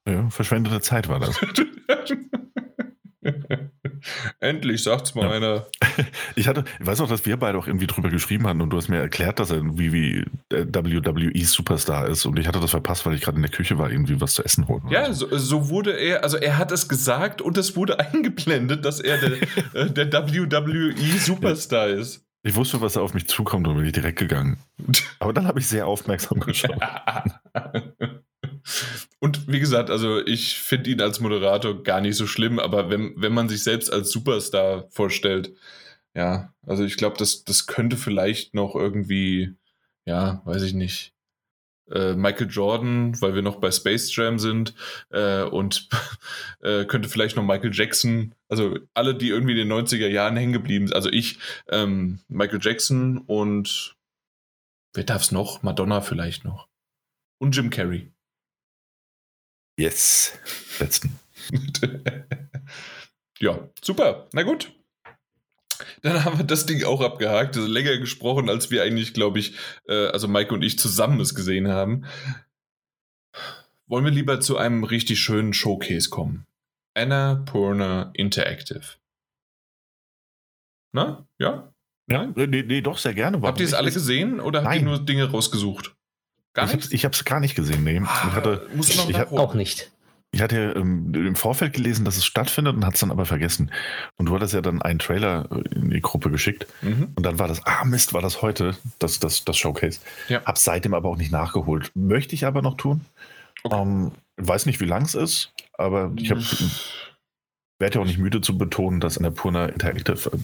[0.06, 1.38] Ja, verschwendete Zeit war das.
[4.40, 5.30] Endlich sagt's mal ja.
[5.30, 5.66] einer.
[6.36, 8.76] Ich hatte, ich weiß auch, dass wir beide auch irgendwie drüber geschrieben hatten und du
[8.76, 13.06] hast mir erklärt, dass er irgendwie wie WWE Superstar ist und ich hatte das verpasst,
[13.06, 14.82] weil ich gerade in der Küche war, irgendwie was zu essen holen.
[14.90, 18.98] Ja, so, so, wurde er, also er hat es gesagt und es wurde eingeblendet, dass
[18.98, 19.42] er der,
[19.74, 21.94] äh, der WWE Superstar ja.
[21.94, 22.23] ist.
[22.46, 24.58] Ich wusste, was da auf mich zukommt und bin ich direkt gegangen.
[25.18, 26.78] Aber dann habe ich sehr aufmerksam geschaut.
[29.18, 33.14] Und wie gesagt, also ich finde ihn als Moderator gar nicht so schlimm, aber wenn,
[33.16, 35.54] wenn man sich selbst als Superstar vorstellt,
[36.14, 39.54] ja, also ich glaube, das, das könnte vielleicht noch irgendwie,
[40.04, 41.13] ja, weiß ich nicht,
[41.86, 44.74] Michael Jordan, weil wir noch bei Space Jam sind,
[45.10, 45.88] äh, und
[46.60, 50.52] äh, könnte vielleicht noch Michael Jackson, also alle, die irgendwie in den 90er Jahren hängen
[50.52, 53.96] geblieben sind, also ich, ähm, Michael Jackson und
[54.94, 55.62] wer darf es noch?
[55.62, 56.68] Madonna vielleicht noch.
[57.38, 58.10] Und Jim Carrey.
[59.76, 60.38] Yes,
[60.78, 61.18] letzten.
[63.40, 64.28] ja, super.
[64.32, 64.72] Na gut.
[66.02, 67.56] Dann haben wir das Ding auch abgehakt.
[67.56, 69.54] Das ist länger gesprochen, als wir eigentlich, glaube ich,
[69.88, 72.04] äh, also Maike und ich zusammen es gesehen haben.
[73.86, 76.46] Wollen wir lieber zu einem richtig schönen Showcase kommen?
[76.94, 78.82] Anna Purna Interactive.
[80.92, 81.26] Na?
[81.38, 81.72] Ja?
[82.08, 83.40] Ja, nee, nee doch, sehr gerne.
[83.42, 84.70] Habt ihr es alle gesehen oder Nein.
[84.70, 85.94] habt ihr nur Dinge rausgesucht?
[86.52, 86.92] Gar nicht?
[86.92, 88.00] Ich habe es gar nicht gesehen, nee.
[88.04, 89.90] Ah, ich hatte, Musst du noch ich hab, auch nicht.
[90.34, 93.70] Ich hatte ähm, im Vorfeld gelesen, dass es stattfindet und hat es dann aber vergessen.
[94.16, 96.66] Und du hattest ja dann einen Trailer äh, in die Gruppe geschickt.
[96.82, 97.12] Mhm.
[97.14, 100.00] Und dann war das, ah Mist, war das heute, das, das, das Showcase.
[100.28, 100.44] Ja.
[100.44, 101.92] Hab seitdem aber auch nicht nachgeholt.
[101.94, 103.02] Möchte ich aber noch tun.
[103.62, 103.80] Okay.
[103.80, 106.42] Ähm, weiß nicht, wie lang es ist, aber ich habe
[107.78, 110.38] werde ja auch nicht müde zu betonen, dass Annapurna Interactive äh,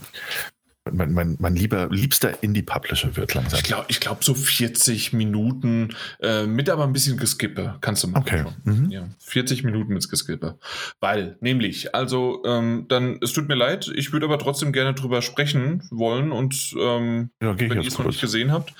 [0.93, 3.59] mein, mein, mein lieber, liebster Indie-Publisher wird langsam.
[3.59, 8.09] Ich glaube, ich glaub so 40 Minuten äh, mit aber ein bisschen Geskippe kannst du
[8.09, 8.22] machen.
[8.22, 8.45] Okay.
[8.64, 8.91] Mhm.
[8.91, 10.59] Ja, 40 Minuten mit Geskippe.
[11.01, 15.22] Weil, nämlich, also, ähm, dann, es tut mir leid, ich würde aber trotzdem gerne drüber
[15.22, 18.72] sprechen wollen und ähm, ja, wenn ihr es noch nicht gesehen habt.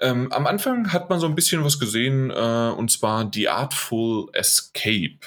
[0.00, 4.28] Ähm, am Anfang hat man so ein bisschen was gesehen, äh, und zwar The Artful
[4.32, 5.18] Escape.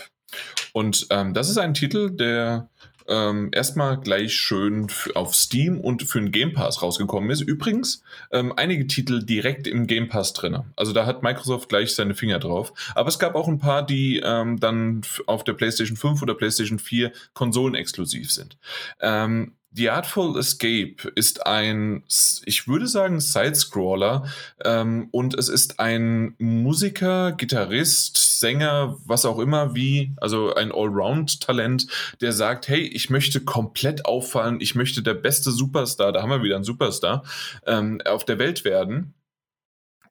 [0.73, 2.69] Und ähm, das ist ein Titel, der
[3.07, 7.41] ähm, erstmal gleich schön auf Steam und für den Game Pass rausgekommen ist.
[7.41, 10.57] Übrigens, ähm, einige Titel direkt im Game Pass drin.
[10.75, 12.73] Also da hat Microsoft gleich seine Finger drauf.
[12.95, 16.79] Aber es gab auch ein paar, die ähm, dann auf der PlayStation 5 oder PlayStation
[16.79, 18.57] 4 konsolenexklusiv sind.
[18.99, 22.03] Ähm, The Artful Escape ist ein,
[22.45, 24.25] ich würde sagen, Sidescroller
[24.65, 31.87] ähm, und es ist ein Musiker, Gitarrist, Sänger, was auch immer, wie, also ein Allround-Talent,
[32.19, 36.43] der sagt, hey, ich möchte komplett auffallen, ich möchte der beste Superstar, da haben wir
[36.43, 37.23] wieder einen Superstar,
[37.65, 39.13] ähm, auf der Welt werden.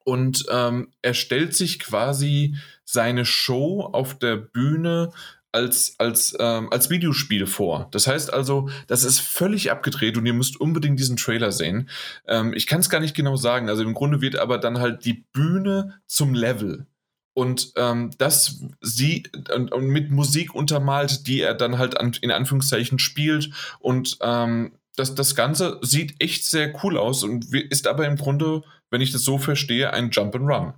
[0.03, 5.11] Und ähm, er stellt sich quasi seine Show auf der Bühne
[5.51, 7.87] als, als, ähm, als Videospiel vor.
[7.91, 11.89] Das heißt also, das ist völlig abgedreht und ihr müsst unbedingt diesen Trailer sehen.
[12.27, 13.69] Ähm, ich kann es gar nicht genau sagen.
[13.69, 16.87] Also im Grunde wird aber dann halt die Bühne zum Level.
[17.33, 19.23] Und ähm, das sie
[19.53, 23.51] und, und, mit Musik untermalt, die er dann halt an, in Anführungszeichen spielt.
[23.79, 28.63] Und ähm, das, das Ganze sieht echt sehr cool aus und ist aber im Grunde,
[28.89, 30.73] wenn ich das so verstehe, ein Jump and Run.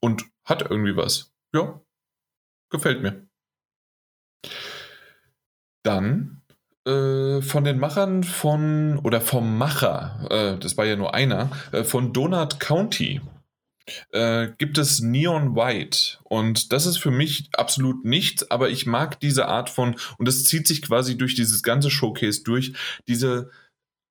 [0.00, 1.32] Und hat irgendwie was.
[1.54, 1.80] Ja,
[2.70, 3.26] Gefällt mir.
[5.82, 6.42] Dann
[6.86, 11.84] äh, von den Machern von, oder vom Macher, äh, das war ja nur einer, äh,
[11.84, 13.20] von Donut County
[14.12, 16.18] äh, gibt es Neon White.
[16.24, 20.44] Und das ist für mich absolut nichts, aber ich mag diese Art von, und das
[20.44, 22.72] zieht sich quasi durch dieses ganze Showcase durch,
[23.08, 23.50] diese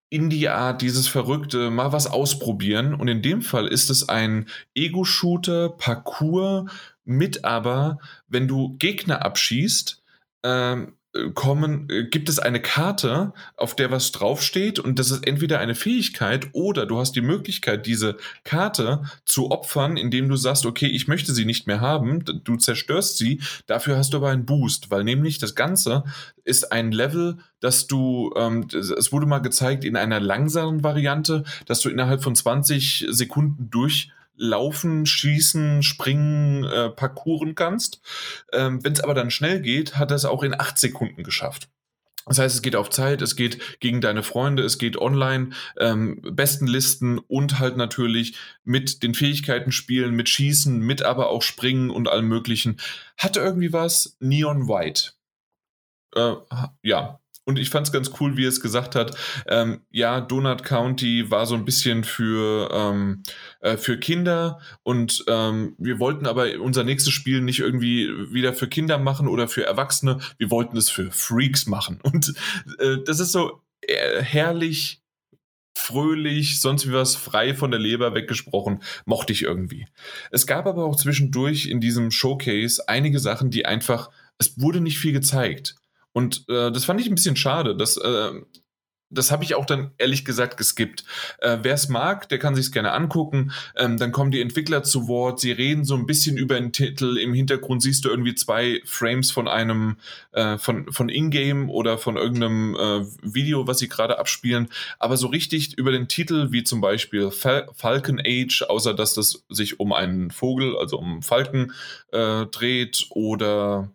[0.09, 2.93] Indie-Art, dieses verrückte, mal was ausprobieren.
[2.93, 6.71] Und in dem Fall ist es ein Ego-Shooter, Parcours,
[7.03, 10.01] mit aber, wenn du Gegner abschießt,
[10.43, 10.94] ähm, äh,
[11.33, 15.75] kommen, äh, gibt es eine Karte, auf der was draufsteht und das ist entweder eine
[15.75, 21.07] Fähigkeit oder du hast die Möglichkeit, diese Karte zu opfern, indem du sagst, okay, ich
[21.07, 25.03] möchte sie nicht mehr haben, du zerstörst sie, dafür hast du aber einen Boost, weil
[25.03, 26.03] nämlich das Ganze
[26.43, 31.81] ist ein Level, dass du, ähm, es wurde mal gezeigt in einer langsamen Variante, dass
[31.81, 38.01] du innerhalb von 20 Sekunden durch laufen, schießen, springen, äh, parkouren kannst.
[38.53, 41.69] Ähm, Wenn es aber dann schnell geht, hat er es auch in acht Sekunden geschafft.
[42.27, 46.21] Das heißt, es geht auf Zeit, es geht gegen deine Freunde, es geht online, ähm,
[46.23, 51.91] besten Listen und halt natürlich mit den Fähigkeiten spielen, mit Schießen, mit aber auch Springen
[51.91, 52.77] und allem Möglichen.
[53.17, 55.11] Hatte irgendwie was Neon White.
[56.15, 56.33] Äh,
[56.81, 59.15] ja, und ich fand es ganz cool, wie es gesagt hat.
[59.47, 63.23] Ähm, ja, Donut County war so ein bisschen für, ähm,
[63.61, 68.67] äh, für Kinder und ähm, wir wollten aber unser nächstes Spiel nicht irgendwie wieder für
[68.67, 70.19] Kinder machen oder für Erwachsene.
[70.37, 71.99] Wir wollten es für Freaks machen.
[72.03, 72.33] Und
[72.79, 75.01] äh, das ist so äh, herrlich
[75.77, 79.85] fröhlich, sonst wie was frei von der Leber weggesprochen, mochte ich irgendwie.
[80.31, 84.97] Es gab aber auch zwischendurch in diesem Showcase einige Sachen, die einfach, es wurde nicht
[84.97, 85.75] viel gezeigt.
[86.15, 87.75] Und äh, das fand ich ein bisschen schade.
[87.75, 88.31] Das, äh,
[89.09, 91.03] das habe ich auch dann ehrlich gesagt geskippt.
[91.39, 93.51] Äh, Wer es mag, der kann sich es gerne angucken.
[93.75, 95.41] Ähm, dann kommen die Entwickler zu Wort.
[95.41, 97.17] Sie reden so ein bisschen über den Titel.
[97.17, 99.97] Im Hintergrund siehst du irgendwie zwei Frames von einem
[100.31, 104.69] äh, von von Ingame oder von irgendeinem äh, Video, was sie gerade abspielen.
[104.99, 109.43] Aber so richtig über den Titel, wie zum Beispiel Fal Falcon Age, außer dass das
[109.49, 111.73] sich um einen Vogel, also um einen Falken
[112.13, 113.91] äh, dreht oder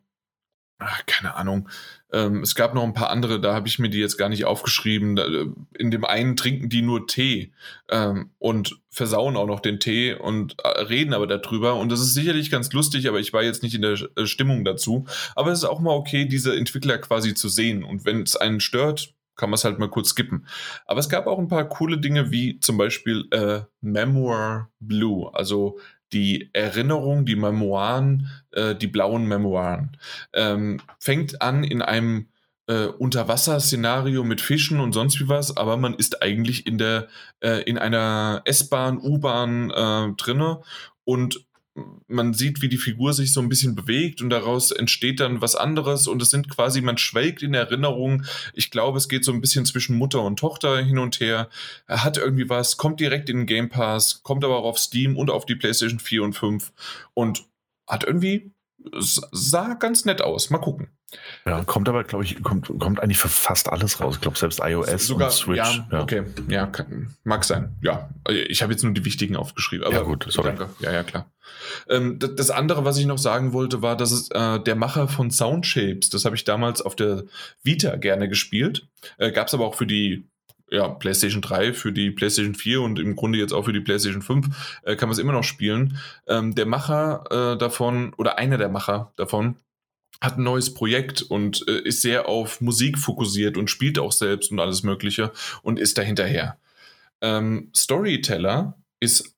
[0.78, 1.66] ach, keine Ahnung
[2.12, 4.44] ähm, es gab noch ein paar andere, da habe ich mir die jetzt gar nicht
[4.44, 5.16] aufgeschrieben.
[5.16, 5.46] Äh,
[5.78, 7.52] in dem einen trinken die nur Tee
[7.88, 11.76] ähm, und versauen auch noch den Tee und äh, reden aber darüber.
[11.76, 14.64] Und das ist sicherlich ganz lustig, aber ich war jetzt nicht in der äh, Stimmung
[14.64, 15.06] dazu.
[15.36, 17.84] Aber es ist auch mal okay, diese Entwickler quasi zu sehen.
[17.84, 20.46] Und wenn es einen stört, kann man es halt mal kurz skippen.
[20.86, 25.78] Aber es gab auch ein paar coole Dinge, wie zum Beispiel äh, Memoir Blue, also
[26.12, 29.96] die Erinnerung, die Memoiren, äh, die blauen Memoiren.
[30.32, 32.28] Ähm, fängt an in einem
[32.66, 37.08] äh, Unterwasserszenario mit Fischen und sonst wie was, aber man ist eigentlich in der
[37.40, 40.60] äh, in einer S-Bahn, U-Bahn äh, drinne
[41.04, 41.44] und
[42.08, 45.56] man sieht, wie die Figur sich so ein bisschen bewegt und daraus entsteht dann was
[45.56, 48.24] anderes und es sind quasi, man schwelgt in Erinnerung.
[48.54, 51.48] Ich glaube, es geht so ein bisschen zwischen Mutter und Tochter hin und her.
[51.86, 55.16] Er hat irgendwie was, kommt direkt in den Game Pass, kommt aber auch auf Steam
[55.16, 56.72] und auf die PlayStation 4 und 5
[57.14, 57.44] und
[57.86, 58.52] hat irgendwie,
[58.92, 60.50] sah ganz nett aus.
[60.50, 60.88] Mal gucken.
[61.44, 64.16] Ja, kommt aber, glaube ich, kommt, kommt eigentlich für fast alles raus.
[64.16, 65.56] Ich glaube, selbst iOS Sogar, und Switch.
[65.56, 66.02] Ja, ja.
[66.02, 66.22] okay.
[66.48, 67.76] Ja, kann, mag sein.
[67.82, 69.84] Ja, ich habe jetzt nur die wichtigen aufgeschrieben.
[69.86, 70.54] Aber ja, gut, sorry.
[70.56, 70.70] Danke.
[70.78, 71.30] Ja, ja, klar.
[71.88, 75.30] Ähm, das andere, was ich noch sagen wollte, war, dass es äh, der Macher von
[75.30, 77.24] Soundshapes, das habe ich damals auf der
[77.62, 78.86] Vita gerne gespielt.
[79.18, 80.29] Äh, Gab es aber auch für die
[80.70, 84.22] ja, PlayStation 3, für die PlayStation 4 und im Grunde jetzt auch für die PlayStation
[84.22, 85.98] 5 äh, kann man es immer noch spielen.
[86.26, 89.56] Ähm, der Macher äh, davon, oder einer der Macher davon,
[90.20, 94.52] hat ein neues Projekt und äh, ist sehr auf Musik fokussiert und spielt auch selbst
[94.52, 96.58] und alles Mögliche und ist dahinterher.
[97.20, 99.34] Ähm, Storyteller ist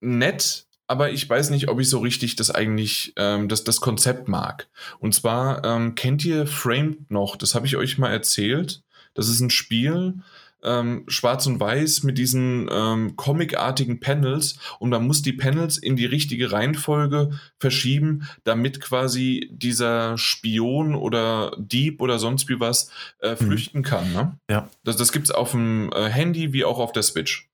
[0.00, 4.28] nett, aber ich weiß nicht, ob ich so richtig das eigentlich, ähm, das, das Konzept
[4.28, 4.68] mag.
[4.98, 7.36] Und zwar ähm, kennt ihr Framed noch?
[7.36, 8.82] Das habe ich euch mal erzählt.
[9.14, 10.20] Das ist ein Spiel,
[10.64, 15.96] ähm, schwarz und weiß mit diesen ähm, comicartigen Panels und man muss die Panels in
[15.96, 22.90] die richtige Reihenfolge verschieben, damit quasi dieser Spion oder Dieb oder sonst wie was
[23.20, 23.36] äh, mhm.
[23.36, 23.84] flüchten mhm.
[23.84, 24.12] kann.
[24.12, 24.38] Ne?
[24.50, 24.68] Ja.
[24.84, 27.48] Das, das gibt es auf dem äh, Handy wie auch auf der Switch.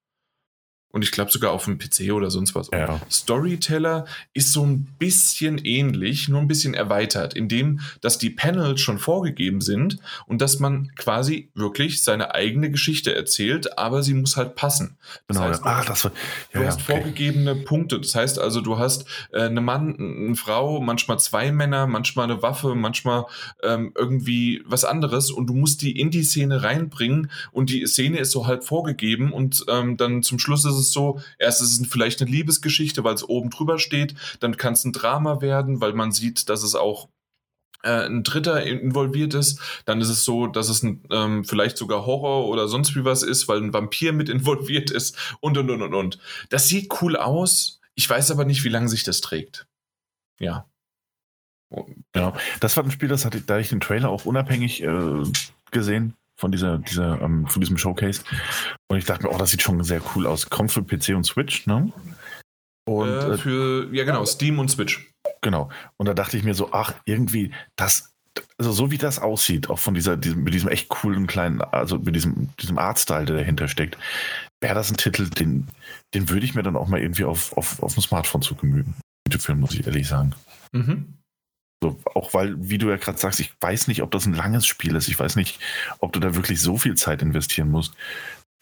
[0.92, 2.68] Und ich glaube sogar auf dem PC oder sonst was.
[2.72, 3.00] Ja.
[3.10, 8.98] Storyteller ist so ein bisschen ähnlich, nur ein bisschen erweitert, indem, dass die Panels schon
[8.98, 14.56] vorgegeben sind und dass man quasi wirklich seine eigene Geschichte erzählt, aber sie muss halt
[14.56, 14.96] passen.
[15.28, 16.12] Das genau, heißt, ah, das war,
[16.52, 16.92] ja, du hast okay.
[16.92, 18.00] vorgegebene Punkte.
[18.00, 22.42] Das heißt also, du hast äh, eine Mann, eine Frau, manchmal zwei Männer, manchmal eine
[22.42, 23.26] Waffe, manchmal
[23.62, 28.18] ähm, irgendwie was anderes und du musst die in die Szene reinbringen und die Szene
[28.18, 31.80] ist so halb vorgegeben und ähm, dann zum Schluss ist es es so, erst ist
[31.80, 35.80] es vielleicht eine Liebesgeschichte, weil es oben drüber steht, dann kann es ein Drama werden,
[35.80, 37.08] weil man sieht, dass es auch
[37.82, 42.04] äh, ein Dritter involviert ist, dann ist es so, dass es ein, ähm, vielleicht sogar
[42.04, 45.82] Horror oder sonst wie was ist, weil ein Vampir mit involviert ist und und und
[45.82, 46.18] und und.
[46.50, 47.80] Das sieht cool aus.
[47.94, 49.66] Ich weiß aber nicht, wie lange sich das trägt.
[50.38, 50.66] Ja.
[52.16, 55.22] Ja, das war ein Spiel, das hatte, da ich den Trailer auch unabhängig äh,
[55.70, 58.22] gesehen von dieser, dieser, ähm, von diesem Showcase.
[58.88, 60.48] Und ich dachte mir, oh, das sieht schon sehr cool aus.
[60.48, 61.92] Kommt für PC und Switch, ne?
[62.88, 65.12] Und, äh, für, ja genau, Steam und Switch.
[65.42, 65.68] Genau.
[65.96, 68.10] Und da dachte ich mir so, ach, irgendwie, das
[68.58, 71.98] also so wie das aussieht, auch von dieser, diesem, mit diesem echt coolen kleinen, also
[71.98, 73.98] mit diesem, diesem Artstyle, der dahinter steckt,
[74.60, 75.66] wäre das ein Titel, den,
[76.14, 78.94] den würde ich mir dann auch mal irgendwie auf, auf, auf dem Smartphone zu gemühen.
[79.38, 80.34] Film, muss ich ehrlich sagen.
[80.72, 81.19] Mhm.
[81.82, 84.66] So, auch weil, wie du ja gerade sagst, ich weiß nicht, ob das ein langes
[84.66, 85.08] Spiel ist.
[85.08, 85.58] Ich weiß nicht,
[85.98, 87.94] ob du da wirklich so viel Zeit investieren musst.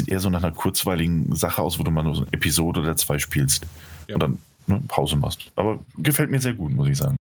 [0.00, 2.80] Sieht eher so nach einer kurzweiligen Sache aus, wo du mal nur so eine Episode
[2.80, 3.66] oder zwei spielst
[4.06, 4.14] ja.
[4.14, 4.38] und dann
[4.68, 5.50] ne, Pause machst.
[5.56, 7.16] Aber gefällt mir sehr gut, muss ich sagen.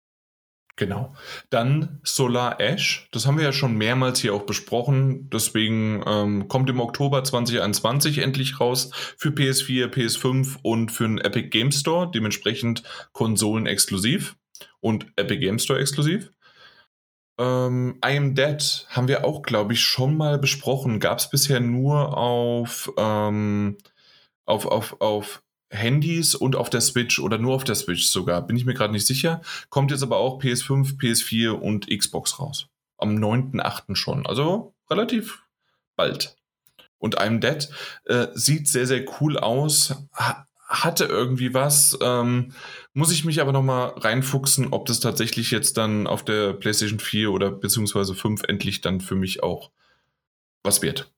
[0.77, 1.15] Genau.
[1.51, 5.31] Dann Solar Ash, das haben wir ja schon mehrmals hier auch besprochen.
[5.31, 11.51] Deswegen ähm, kommt im Oktober 2021 endlich raus für PS4, PS5 und für den Epic
[11.51, 12.83] Game Store, dementsprechend
[13.13, 14.35] Konsolen exklusiv
[14.85, 16.31] und Epic Game Store exklusiv.
[17.39, 21.01] Ähm, I Am Dead haben wir auch, glaube ich, schon mal besprochen.
[21.01, 23.79] Gab es bisher nur auf, ähm,
[24.45, 28.57] auf, auf, auf Handys und auf der Switch oder nur auf der Switch sogar, bin
[28.57, 29.41] ich mir gerade nicht sicher.
[29.71, 32.69] Kommt jetzt aber auch PS5, PS4 und Xbox raus.
[32.99, 33.97] Am 9.8.
[33.97, 35.43] schon, also relativ
[35.97, 36.37] bald.
[36.99, 37.69] Und I'm Dead
[38.05, 41.97] äh, sieht sehr, sehr cool aus, ha hatte irgendwie was.
[42.01, 42.53] Ähm,
[42.95, 47.31] muss ich mich aber nochmal reinfuchsen, ob das tatsächlich jetzt dann auf der PlayStation 4
[47.33, 49.71] oder beziehungsweise 5 endlich dann für mich auch
[50.63, 51.13] was wird.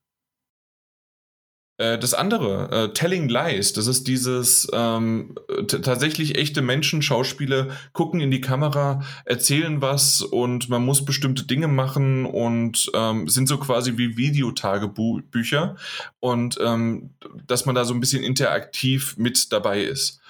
[1.79, 5.35] Äh, das andere, äh, Telling Lies, das ist dieses ähm,
[5.69, 11.69] tatsächlich echte Menschen, Schauspieler gucken in die Kamera, erzählen was und man muss bestimmte Dinge
[11.69, 15.77] machen und ähm, sind so quasi wie Videotagebücher
[16.21, 17.11] und ähm,
[17.47, 20.21] dass man da so ein bisschen interaktiv mit dabei ist.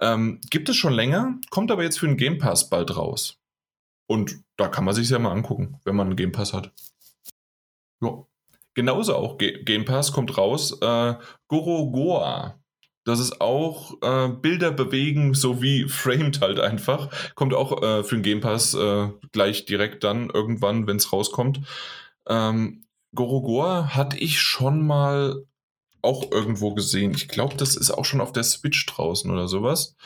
[0.00, 3.38] Ähm, gibt es schon länger, kommt aber jetzt für den Game Pass bald raus.
[4.06, 6.72] Und da kann man sich ja mal angucken, wenn man einen Game Pass hat.
[8.00, 8.24] Ja.
[8.74, 10.80] Genauso auch G Game Pass kommt raus.
[10.80, 11.14] Äh,
[11.48, 12.60] Gorogoa.
[13.04, 17.34] Das ist auch äh, Bilder bewegen, so wie Framed halt einfach.
[17.34, 21.60] Kommt auch äh, für den Game Pass äh, gleich direkt dann irgendwann, wenn es rauskommt.
[22.28, 22.84] Ähm,
[23.14, 25.44] Gorogoa hatte ich schon mal
[26.02, 27.12] auch irgendwo gesehen.
[27.14, 29.96] Ich glaube, das ist auch schon auf der Switch draußen oder sowas.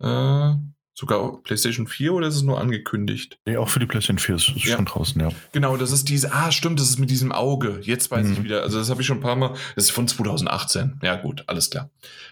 [0.00, 0.54] Äh,
[0.96, 3.40] Sogar PlayStation 4 oder ist es nur angekündigt?
[3.46, 4.76] Nee, auch für die PlayStation 4 ist, ist ja.
[4.76, 5.30] schon draußen, ja.
[5.50, 7.80] Genau, das ist diese, ah, stimmt, das ist mit diesem Auge.
[7.82, 8.32] Jetzt weiß mhm.
[8.32, 11.00] ich wieder, also das habe ich schon ein paar Mal, das ist von 2018.
[11.02, 11.90] Ja, gut, alles klar.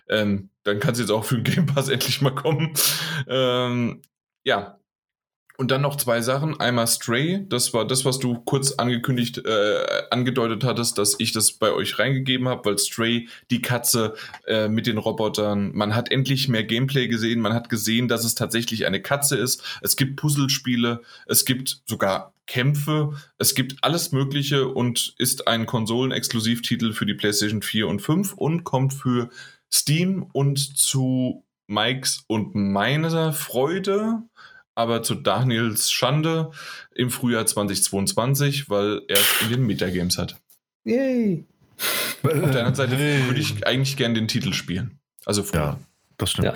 [0.09, 2.73] Ähm, dann kann es jetzt auch für den Game Pass endlich mal kommen.
[3.27, 4.01] Ähm,
[4.45, 4.79] ja,
[5.59, 6.59] und dann noch zwei Sachen.
[6.61, 11.53] Einmal Stray, das war das, was du kurz angekündigt, äh, angedeutet hattest, dass ich das
[11.53, 14.15] bei euch reingegeben habe, weil Stray, die Katze
[14.47, 18.35] äh, mit den Robotern, man hat endlich mehr Gameplay gesehen, man hat gesehen, dass es
[18.35, 19.63] tatsächlich eine Katze ist.
[19.83, 26.93] Es gibt Puzzlespiele, es gibt sogar Kämpfe, es gibt alles Mögliche und ist ein Konsolen-Exklusivtitel
[26.93, 29.31] für die PlayStation 4 und 5 und kommt für
[29.73, 34.23] Steam und zu Mikes und meiner Freude
[34.75, 36.51] aber zu Daniels Schande
[36.95, 40.41] im Frühjahr 2022, weil er es in den Metagames hat.
[40.85, 41.45] Yay!
[42.23, 44.99] Auf der anderen Seite würde ich eigentlich gerne den Titel spielen.
[45.25, 45.61] Also früher.
[45.61, 45.79] Ja,
[46.19, 46.47] das stimmt.
[46.47, 46.55] Ja.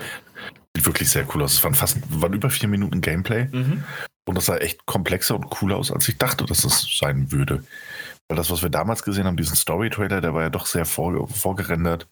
[0.75, 1.53] Sieht wirklich sehr cool aus.
[1.53, 3.45] Es waren fast waren über vier Minuten Gameplay.
[3.51, 3.83] Mhm.
[4.25, 7.63] Und das sah echt komplexer und cooler aus, als ich dachte, dass es sein würde.
[8.27, 11.27] Weil das, was wir damals gesehen haben, diesen Story-Trailer, der war ja doch sehr vor,
[11.29, 12.07] vorgerendert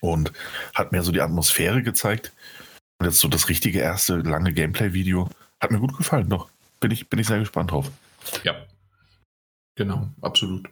[0.00, 0.32] und
[0.74, 2.32] hat mehr so die Atmosphäre gezeigt.
[3.02, 5.28] Und jetzt so das richtige erste lange Gameplay-Video.
[5.58, 6.48] Hat mir gut gefallen noch.
[6.78, 7.90] Bin ich, bin ich sehr gespannt drauf.
[8.44, 8.54] Ja.
[9.74, 10.68] Genau, absolut.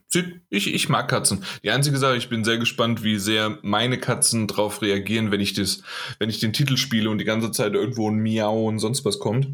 [0.49, 1.43] Ich, ich mag Katzen.
[1.65, 5.55] Die einzige Sache, ich bin sehr gespannt, wie sehr meine Katzen darauf reagieren, wenn ich
[5.55, 5.83] das,
[6.21, 9.19] wenn ich den Titel spiele und die ganze Zeit irgendwo ein Miau und sonst was
[9.19, 9.49] kommt.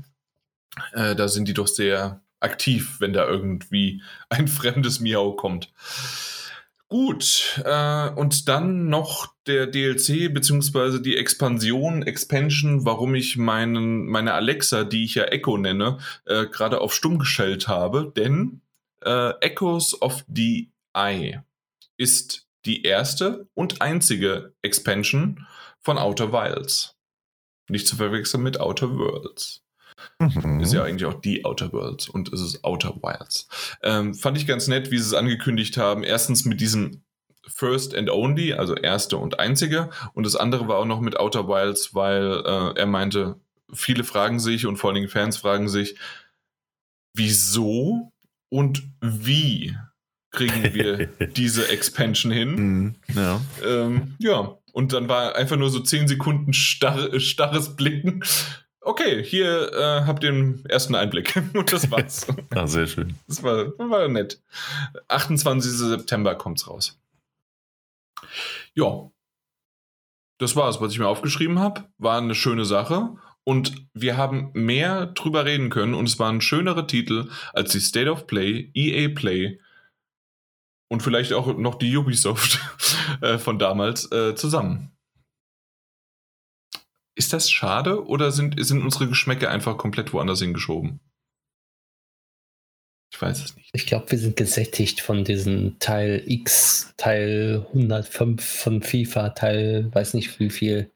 [0.92, 5.72] Äh, da sind die doch sehr aktiv, wenn da irgendwie ein fremdes Miau kommt.
[6.88, 14.34] Gut, äh, und dann noch der DLC beziehungsweise die Expansion, Expansion, warum ich meinen, meine
[14.34, 18.60] Alexa, die ich ja Echo nenne, äh, gerade auf stumm gestellt habe, denn
[19.04, 21.42] äh, Echoes of the Eye
[21.96, 25.44] ist die erste und einzige Expansion
[25.80, 26.96] von Outer Wilds.
[27.68, 29.65] Nicht zu verwechseln mit Outer Worlds.
[30.18, 30.60] Mhm.
[30.60, 33.48] Ist ja eigentlich auch die Outer Worlds und es ist Outer Wilds.
[33.82, 36.02] Ähm, fand ich ganz nett, wie sie es angekündigt haben.
[36.02, 37.02] Erstens mit diesem
[37.46, 39.90] First and Only, also erste und einzige.
[40.14, 43.36] Und das andere war auch noch mit Outer Wilds, weil äh, er meinte,
[43.72, 45.96] viele fragen sich und vor allen Dingen Fans fragen sich,
[47.14, 48.12] wieso
[48.48, 49.76] und wie
[50.30, 51.06] kriegen wir
[51.36, 52.54] diese Expansion hin?
[52.54, 53.40] Mhm, ja.
[53.64, 58.22] Ähm, ja, und dann war einfach nur so 10 Sekunden starr, starres Blicken
[58.86, 61.36] okay, hier äh, habt ihr den ersten Einblick.
[61.54, 62.26] Und das war's.
[62.54, 63.14] ah, sehr schön.
[63.26, 64.40] Das war, war nett.
[65.08, 65.70] 28.
[65.70, 66.98] September kommt's raus.
[68.74, 69.10] Ja.
[70.38, 71.84] Das war's, was ich mir aufgeschrieben habe.
[71.98, 73.16] War eine schöne Sache.
[73.44, 78.10] Und wir haben mehr drüber reden können und es waren schönere Titel als die State
[78.10, 79.60] of Play, EA Play
[80.88, 82.58] und vielleicht auch noch die Ubisoft
[83.20, 84.95] äh, von damals äh, zusammen.
[87.16, 91.00] Ist das schade oder sind, sind unsere Geschmäcke einfach komplett woanders hingeschoben?
[93.10, 93.70] Ich weiß es nicht.
[93.72, 100.12] Ich glaube, wir sind gesättigt von diesem Teil X, Teil 105 von FIFA, Teil weiß
[100.12, 100.92] nicht wie viel.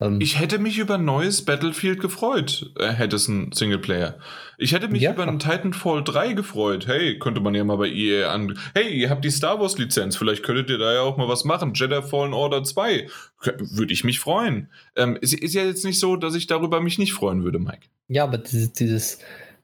[0.00, 4.18] Ähm, ich hätte mich über ein neues Battlefield gefreut, äh, hätte es ein Singleplayer.
[4.58, 5.12] Ich hätte mich ja.
[5.12, 6.86] über einen Titanfall 3 gefreut.
[6.86, 8.58] Hey, könnte man ja mal bei EA an.
[8.74, 11.44] Hey, ihr habt die Star Wars Lizenz, vielleicht könntet ihr da ja auch mal was
[11.44, 11.72] machen.
[11.74, 13.08] Jedi Fallen Order 2.
[13.58, 14.70] Würde ich mich freuen.
[14.96, 17.88] Ähm, ist, ist ja jetzt nicht so, dass ich darüber mich nicht freuen würde, Mike.
[18.08, 19.18] Ja, aber dieses, dieses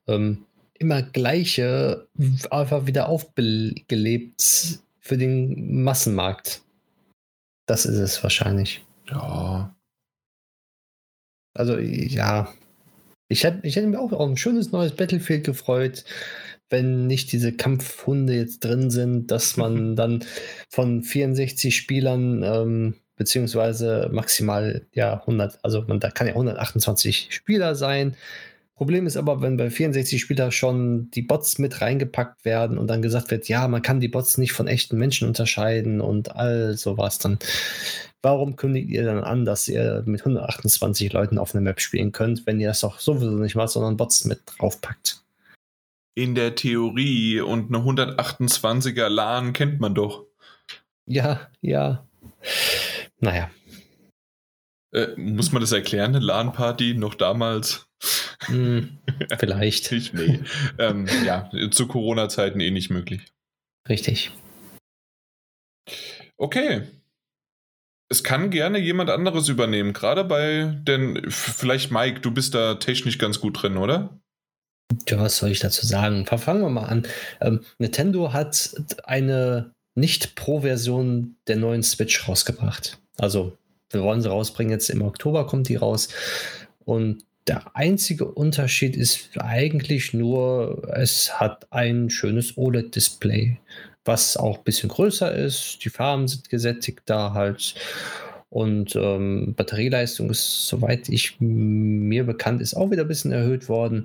[0.06, 0.44] ähm,
[0.78, 2.06] immer Gleiche
[2.50, 6.62] einfach wieder aufgelebt für den Massenmarkt.
[7.66, 8.84] Das ist es wahrscheinlich.
[9.08, 9.74] Ja.
[11.54, 12.52] Also, ja.
[13.28, 16.04] Ich hätte, ich hätte mir auch auf ein schönes neues Battlefield gefreut,
[16.68, 20.24] wenn nicht diese Kampfhunde jetzt drin sind, dass man dann
[20.68, 27.74] von 64 Spielern ähm, beziehungsweise maximal ja 100, also man da kann ja 128 Spieler
[27.74, 28.16] sein.
[28.74, 33.02] Problem ist aber, wenn bei 64 Spieler schon die Bots mit reingepackt werden und dann
[33.02, 37.18] gesagt wird, ja, man kann die Bots nicht von echten Menschen unterscheiden und all sowas,
[37.18, 37.38] dann
[38.22, 42.46] warum kündigt ihr dann an, dass ihr mit 128 Leuten auf einer Map spielen könnt,
[42.46, 45.22] wenn ihr das doch sowieso nicht macht, sondern Bots mit draufpackt?
[46.14, 50.24] In der Theorie und eine 128er LAN kennt man doch.
[51.06, 52.06] Ja, ja.
[53.20, 53.50] Naja.
[54.92, 57.86] Äh, muss man das erklären, eine LAN-Party noch damals?
[58.46, 58.98] Hm,
[59.38, 59.92] vielleicht.
[59.92, 60.40] ich, nee.
[60.78, 63.32] ähm, ja, zu Corona-Zeiten eh nicht möglich.
[63.88, 64.32] Richtig.
[66.36, 66.82] Okay,
[68.12, 73.16] es kann gerne jemand anderes übernehmen, gerade bei den, vielleicht Mike, du bist da technisch
[73.16, 74.20] ganz gut drin, oder?
[75.08, 76.26] Ja, was soll ich dazu sagen?
[76.26, 77.06] Fangen wir mal an.
[77.40, 78.74] Ähm, Nintendo hat
[79.04, 82.98] eine Nicht-Pro-Version der neuen Switch rausgebracht.
[83.16, 83.56] Also,
[83.92, 86.08] wir wollen sie rausbringen, jetzt im Oktober kommt die raus.
[86.84, 93.58] Und der einzige Unterschied ist eigentlich nur, es hat ein schönes OLED-Display
[94.04, 95.84] was auch ein bisschen größer ist.
[95.84, 97.74] Die Farben sind gesättigt da halt.
[98.50, 104.04] Und ähm, Batterieleistung ist, soweit ich mir bekannt ist, auch wieder ein bisschen erhöht worden.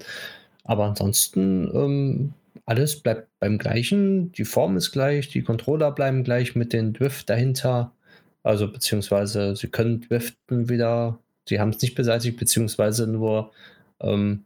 [0.64, 2.34] Aber ansonsten ähm,
[2.66, 4.32] alles bleibt beim gleichen.
[4.34, 7.92] Die Form ist gleich, die Controller bleiben gleich mit den Drift dahinter.
[8.48, 11.20] Also beziehungsweise sie können driften wieder.
[11.48, 13.52] Sie haben es nicht beseitigt, beziehungsweise nur
[14.02, 14.46] ähm,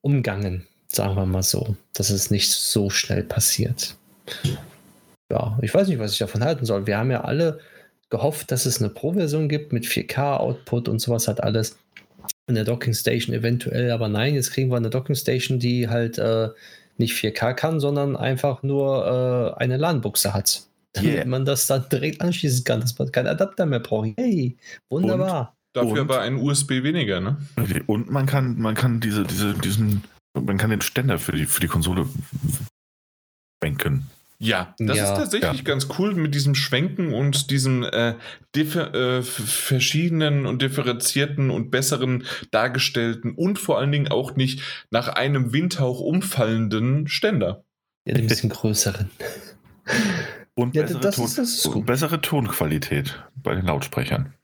[0.00, 3.96] umgangen, sagen wir mal so, dass es nicht so schnell passiert
[5.30, 6.86] ja, ich weiß nicht, was ich davon halten soll.
[6.86, 7.60] Wir haben ja alle
[8.10, 11.78] gehofft, dass es eine Pro-Version gibt mit 4K-Output und sowas hat alles.
[12.46, 16.16] In der Docking Station eventuell, aber nein, jetzt kriegen wir eine Docking Station, die halt
[16.16, 16.48] äh,
[16.96, 20.62] nicht 4K kann, sondern einfach nur äh, eine LAN-Buchse hat.
[20.92, 21.24] Damit yeah.
[21.26, 24.14] man das dann direkt anschließen kann, dass man keinen Adapter mehr braucht.
[24.16, 24.56] Hey,
[24.88, 25.56] wunderbar.
[25.74, 27.36] Und dafür und, aber ein USB weniger, ne?
[27.86, 30.04] Und man kann, man kann diese, diese, diesen,
[30.34, 32.06] man kann den Ständer für die, für die Konsole
[33.62, 34.06] schwenken.
[34.40, 35.64] Ja, das ja, ist tatsächlich ja.
[35.64, 38.14] ganz cool mit diesem Schwenken und diesem äh,
[38.54, 45.52] äh, verschiedenen und differenzierten und besseren dargestellten und vor allen Dingen auch nicht nach einem
[45.52, 47.64] Windhauch umfallenden Ständer.
[48.06, 49.10] Ja, ein bisschen größeren.
[50.58, 54.34] Und ja, bessere, Ton ist, ist bessere Tonqualität bei den Lautsprechern.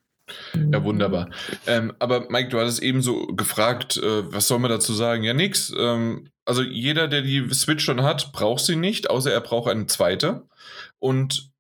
[0.55, 1.29] Ja, wunderbar.
[1.67, 5.25] Ähm, aber Mike, du hattest eben so gefragt, äh, was soll man dazu sagen?
[5.25, 5.75] Ja, nix.
[5.77, 9.87] Ähm, also jeder, der die Switch schon hat, braucht sie nicht, außer er braucht eine
[9.87, 10.47] zweite.
[11.01, 11.51] Und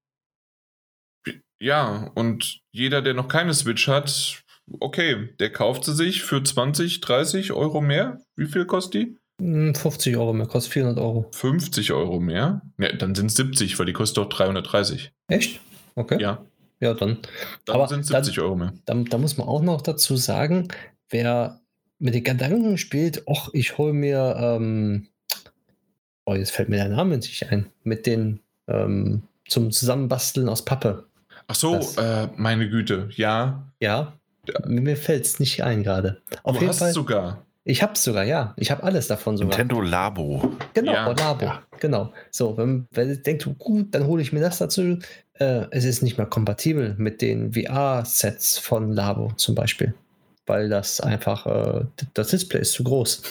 [1.60, 4.44] ja, und jeder, der noch keine Switch hat,
[4.78, 8.20] okay, der kauft sie sich für 20, 30 Euro mehr.
[8.36, 9.18] Wie viel kostet die?
[9.38, 11.26] 50 hm, Euro mehr, kostet 400 Euro.
[11.32, 12.62] 50 Euro mehr?
[12.78, 15.12] Ja, dann sind es 70, weil die kostet doch 330.
[15.28, 15.60] Echt?
[15.96, 16.20] Okay.
[16.20, 16.44] Ja.
[16.80, 17.18] Ja, dann.
[17.64, 18.72] Dann sind 70 dann, Euro mehr.
[18.84, 20.68] Da, da muss man auch noch dazu sagen,
[21.08, 21.60] wer
[21.98, 25.08] mit den Gedanken spielt, ach, ich hole mir, ähm,
[26.26, 31.06] oh, jetzt fällt mir der Name nicht ein, mit den ähm, zum Zusammenbasteln aus Pappe.
[31.46, 33.70] Ach so, äh, meine Güte, ja.
[33.80, 34.14] Ja,
[34.46, 34.66] ja.
[34.66, 36.22] mir fällt es nicht ein gerade.
[36.42, 36.92] Auf du jeden hast Fall.
[36.92, 37.44] sogar.
[37.64, 38.54] Ich habe sogar, ja.
[38.56, 39.56] Ich habe alles davon sogar.
[39.56, 40.52] Nintendo Labo.
[40.74, 41.10] Genau, ja.
[41.12, 41.44] Labo.
[41.44, 41.62] Ja.
[41.80, 42.12] Genau.
[42.30, 44.98] So, wenn, wenn denkt, gut, dann hole ich mir das dazu.
[45.38, 49.94] Äh, es ist nicht mehr kompatibel mit den VR-Sets von Labo zum Beispiel
[50.46, 51.84] weil das einfach, äh,
[52.14, 53.22] das Display ist zu groß.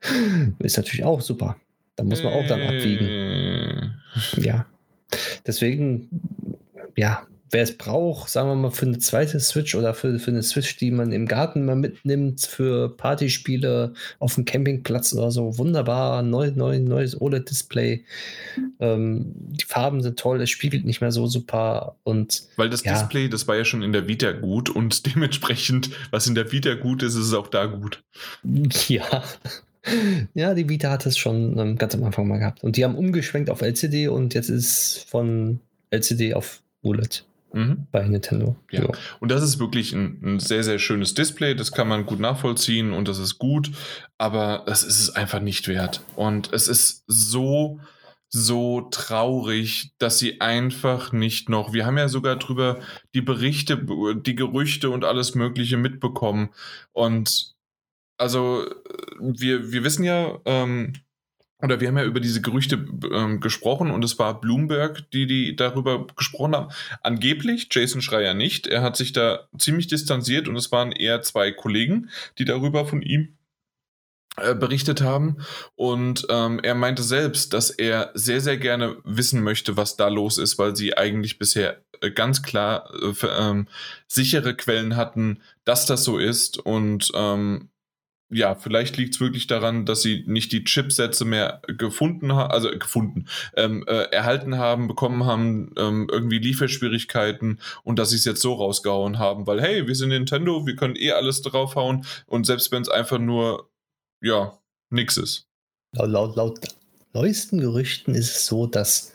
[0.58, 1.56] ist natürlich auch super.
[1.96, 3.94] Da muss man auch dann abwiegen.
[4.36, 4.66] Ja.
[5.46, 6.08] Deswegen,
[6.96, 10.42] ja, wer es braucht, sagen wir mal für eine zweite Switch oder für, für eine
[10.42, 16.22] Switch, die man im Garten mal mitnimmt, für Partyspiele auf dem Campingplatz oder so, wunderbar,
[16.22, 18.04] neu, neu, neues OLED-Display.
[18.80, 22.44] Ähm, die Farben sind toll, es spiegelt nicht mehr so super und.
[22.56, 22.94] Weil das ja.
[22.94, 26.74] Display, das war ja schon in der Vita gut und dementsprechend, was in der Vita
[26.74, 28.02] gut ist, ist es auch da gut.
[28.88, 29.22] Ja.
[30.34, 32.62] Ja, die Vita hat es schon ähm, ganz am Anfang mal gehabt.
[32.62, 35.58] Und die haben umgeschwenkt auf LCD und jetzt ist von
[35.90, 37.24] LCD auf OLED.
[37.52, 37.86] Mhm.
[37.90, 38.56] Bei Nintendo.
[38.70, 38.82] Ja.
[38.82, 38.92] So.
[39.20, 41.54] Und das ist wirklich ein, ein, sehr, sehr schönes Display.
[41.54, 43.70] Das kann man gut nachvollziehen und das ist gut.
[44.18, 46.02] Aber das ist es einfach nicht wert.
[46.16, 47.80] Und es ist so,
[48.28, 51.72] so traurig, dass sie einfach nicht noch.
[51.72, 52.80] Wir haben ja sogar drüber
[53.14, 53.86] die Berichte,
[54.24, 56.50] die Gerüchte und alles Mögliche mitbekommen.
[56.92, 57.54] Und
[58.16, 58.66] also,
[59.18, 60.94] wir, wir wissen ja, ähm,
[61.62, 65.56] oder wir haben ja über diese Gerüchte ähm, gesprochen und es war Bloomberg, die, die
[65.56, 66.72] darüber gesprochen haben.
[67.02, 68.66] Angeblich, Jason Schreier nicht.
[68.66, 73.00] Er hat sich da ziemlich distanziert und es waren eher zwei Kollegen, die darüber von
[73.00, 73.36] ihm
[74.38, 75.36] äh, berichtet haben.
[75.76, 80.38] Und ähm, er meinte selbst, dass er sehr, sehr gerne wissen möchte, was da los
[80.38, 83.68] ist, weil sie eigentlich bisher äh, ganz klar äh, für, ähm,
[84.08, 86.58] sichere Quellen hatten, dass das so ist.
[86.58, 87.68] Und ähm,
[88.32, 92.70] ja, vielleicht liegt es wirklich daran, dass sie nicht die Chipsätze mehr gefunden haben, also
[92.70, 93.26] gefunden,
[93.56, 98.54] ähm, äh, erhalten haben, bekommen haben, ähm, irgendwie Lieferschwierigkeiten und dass sie es jetzt so
[98.54, 102.82] rausgehauen haben, weil hey, wir sind Nintendo, wir können eh alles draufhauen und selbst wenn
[102.82, 103.70] es einfach nur,
[104.22, 104.58] ja,
[104.90, 105.46] nix ist.
[105.94, 106.60] Laut, laut, laut
[107.12, 109.12] neuesten Gerüchten ist es so, dass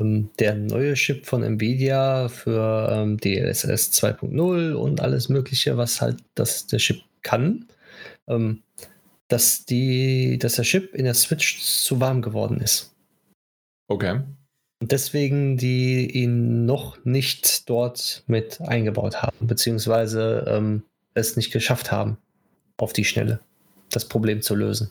[0.00, 6.22] ähm, der neue Chip von Nvidia für ähm, DLSS 2.0 und alles Mögliche, was halt
[6.34, 7.66] das der Chip kann,
[8.28, 8.62] ähm,
[9.28, 12.94] dass, die, dass der Chip in der Switch zu warm geworden ist.
[13.88, 14.20] Okay.
[14.80, 20.82] Und deswegen die ihn noch nicht dort mit eingebaut haben, beziehungsweise ähm,
[21.14, 22.18] es nicht geschafft haben,
[22.76, 23.40] auf die Schnelle
[23.90, 24.90] das Problem zu lösen.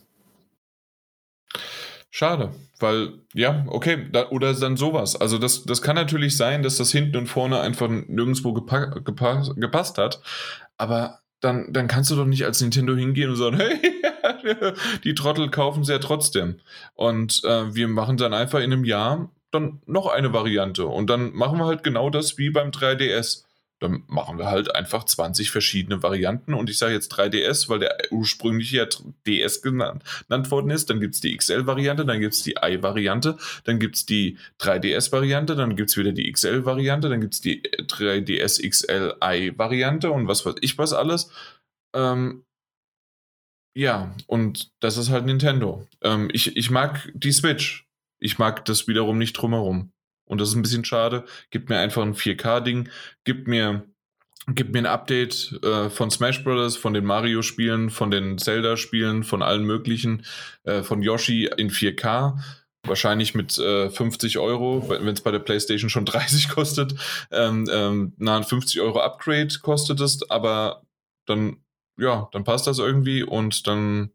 [2.10, 5.16] Schade, weil, ja, okay, da, oder dann sowas.
[5.16, 9.44] Also das, das kann natürlich sein, dass das hinten und vorne einfach nirgendwo gepa gepa
[9.56, 10.22] gepasst hat,
[10.78, 15.50] aber dann, dann kannst du doch nicht als Nintendo hingehen und sagen, hey, die Trottel
[15.50, 16.60] kaufen sie ja trotzdem.
[16.96, 20.86] Und äh, wir machen dann einfach in einem Jahr dann noch eine Variante.
[20.86, 23.44] Und dann machen wir halt genau das wie beim 3DS
[23.84, 26.54] dann machen wir halt einfach 20 verschiedene Varianten.
[26.54, 28.88] Und ich sage jetzt 3DS, weil der ursprünglich ja
[29.28, 30.90] DS genannt, genannt worden ist.
[30.90, 35.56] Dann gibt es die XL-Variante, dann gibt es die i-Variante, dann gibt es die 3DS-Variante,
[35.56, 40.46] dann gibt es wieder die XL-Variante, dann gibt es die 3DS XL i-Variante und was
[40.46, 41.30] weiß ich was alles.
[41.94, 42.46] Ähm,
[43.76, 45.86] ja, und das ist halt Nintendo.
[46.02, 47.86] Ähm, ich, ich mag die Switch.
[48.20, 49.92] Ich mag das wiederum nicht drumherum.
[50.34, 51.26] Und das ist ein bisschen schade.
[51.52, 52.90] Gibt mir einfach ein 4K-Ding.
[53.24, 53.86] Gibt mir,
[54.48, 59.44] gibt mir ein Update äh, von Smash Brothers, von den Mario-Spielen, von den Zelda-Spielen, von
[59.44, 60.26] allen möglichen,
[60.64, 62.40] äh, von Yoshi in 4K.
[62.82, 66.96] Wahrscheinlich mit äh, 50 Euro, wenn es bei der PlayStation schon 30 kostet.
[67.30, 70.82] Ähm, ähm, na, ein 50 Euro Upgrade kostet es, aber
[71.28, 71.58] dann,
[71.96, 74.10] ja, dann passt das irgendwie und dann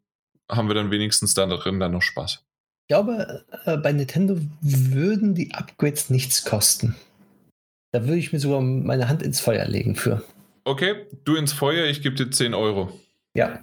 [0.51, 2.43] haben wir dann wenigstens da drin dann noch Spaß.
[2.89, 6.97] Ich glaube, äh, bei Nintendo würden die Upgrades nichts kosten.
[7.93, 10.25] Da würde ich mir sogar meine Hand ins Feuer legen für.
[10.65, 12.99] Okay, du ins Feuer, ich gebe dir 10 Euro.
[13.35, 13.63] Ja.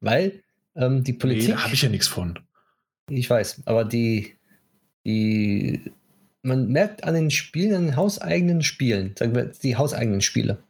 [0.00, 0.42] Weil
[0.74, 1.48] ähm, die Politik.
[1.48, 2.38] Nee, da habe ich ja nichts von.
[3.10, 4.36] Ich weiß, aber die,
[5.04, 5.92] die.
[6.40, 10.62] Man merkt an den Spielen, an den hauseigenen Spielen, sagen wir die hauseigenen Spiele,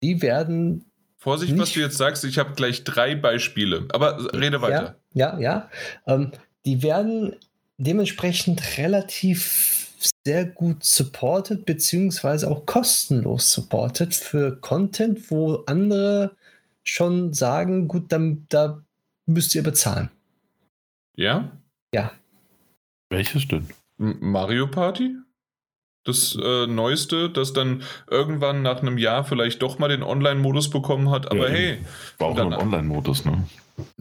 [0.00, 0.84] die werden.
[1.16, 5.00] Vorsicht, was du jetzt sagst, ich habe gleich drei Beispiele, aber rede weiter.
[5.12, 5.40] Ja, ja.
[5.40, 5.70] ja.
[6.06, 6.30] Ähm,
[6.68, 7.34] die werden
[7.78, 9.90] dementsprechend relativ
[10.26, 16.36] sehr gut supported, beziehungsweise auch kostenlos supported für Content, wo andere
[16.84, 18.82] schon sagen, gut, dann, da
[19.24, 20.10] müsst ihr bezahlen.
[21.16, 21.52] Ja?
[21.94, 22.12] Ja.
[23.08, 23.66] Welches denn?
[23.96, 25.16] Mario Party?
[26.04, 31.10] Das äh, Neueste, das dann irgendwann nach einem Jahr vielleicht doch mal den Online-Modus bekommen
[31.10, 31.78] hat, aber ja, hey.
[32.18, 33.46] War auch nur ein Online-Modus, ne?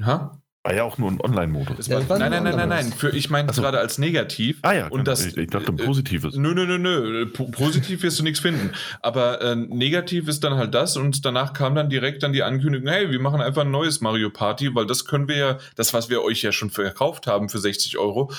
[0.01, 0.37] Ha?
[0.67, 1.87] War ja auch nur ein Online-Modus.
[1.87, 2.91] Ja, nein, nein, nein, nein, nein.
[2.91, 4.59] Für, ich meine also, gerade als negativ.
[4.63, 6.35] Ah ja, und das, ich, ich dachte ein positives.
[6.35, 7.25] Nö, nö, nö, nö.
[7.25, 8.71] Positiv wirst du nichts finden.
[9.01, 12.89] Aber äh, negativ ist dann halt das und danach kam dann direkt dann die Ankündigung,
[12.89, 16.09] hey, wir machen einfach ein neues Mario Party, weil das können wir ja, das, was
[16.09, 18.29] wir euch ja schon verkauft haben für 60 Euro,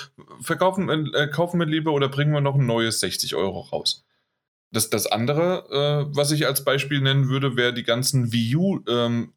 [0.42, 4.04] verkaufen, äh, kaufen wir lieber oder bringen wir noch ein neues 60 Euro raus.
[4.70, 5.64] Das, das andere,
[6.10, 9.32] äh, was ich als Beispiel nennen würde, wäre die ganzen Wii U ähm,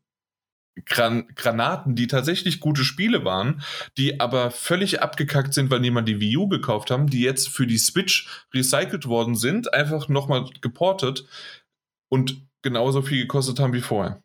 [0.85, 3.61] Gran Granaten, die tatsächlich gute Spiele waren,
[3.97, 7.67] die aber völlig abgekackt sind, weil niemand die Wii U gekauft haben, die jetzt für
[7.67, 11.25] die Switch recycelt worden sind, einfach nochmal geportet
[12.09, 14.23] und genauso viel gekostet haben wie vorher.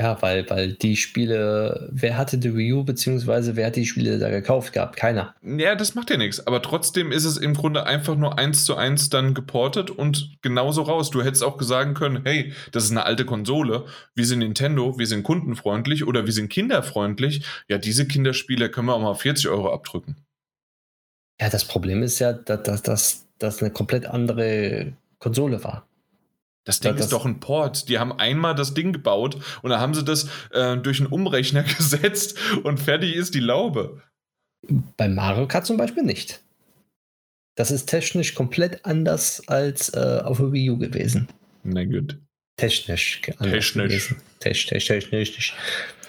[0.00, 4.20] Ja, weil, weil die Spiele, wer hatte die Wii U, beziehungsweise wer hat die Spiele
[4.20, 4.94] da gekauft gehabt?
[4.96, 5.34] Keiner.
[5.42, 6.46] Ja, das macht ja nichts.
[6.46, 10.82] Aber trotzdem ist es im Grunde einfach nur eins zu eins dann geportet und genauso
[10.82, 11.10] raus.
[11.10, 15.06] Du hättest auch sagen können, hey, das ist eine alte Konsole, wir sind Nintendo, wir
[15.08, 17.44] sind kundenfreundlich oder wir sind kinderfreundlich.
[17.66, 20.14] Ja, diese Kinderspiele können wir auch mal 40 Euro abdrücken.
[21.40, 22.82] Ja, das Problem ist ja, dass
[23.38, 25.87] das eine komplett andere Konsole war.
[26.68, 27.88] Das Ding das, ist doch ein Port.
[27.88, 31.62] Die haben einmal das Ding gebaut und dann haben sie das äh, durch einen Umrechner
[31.78, 34.02] gesetzt und fertig ist die Laube.
[34.98, 36.42] Bei Mario Kart zum Beispiel nicht.
[37.54, 41.28] Das ist technisch komplett anders als äh, auf der Wii U gewesen.
[41.62, 42.18] Na gut.
[42.58, 43.22] Technisch.
[43.22, 44.14] Technisch.
[44.38, 45.56] Technisch, technisch.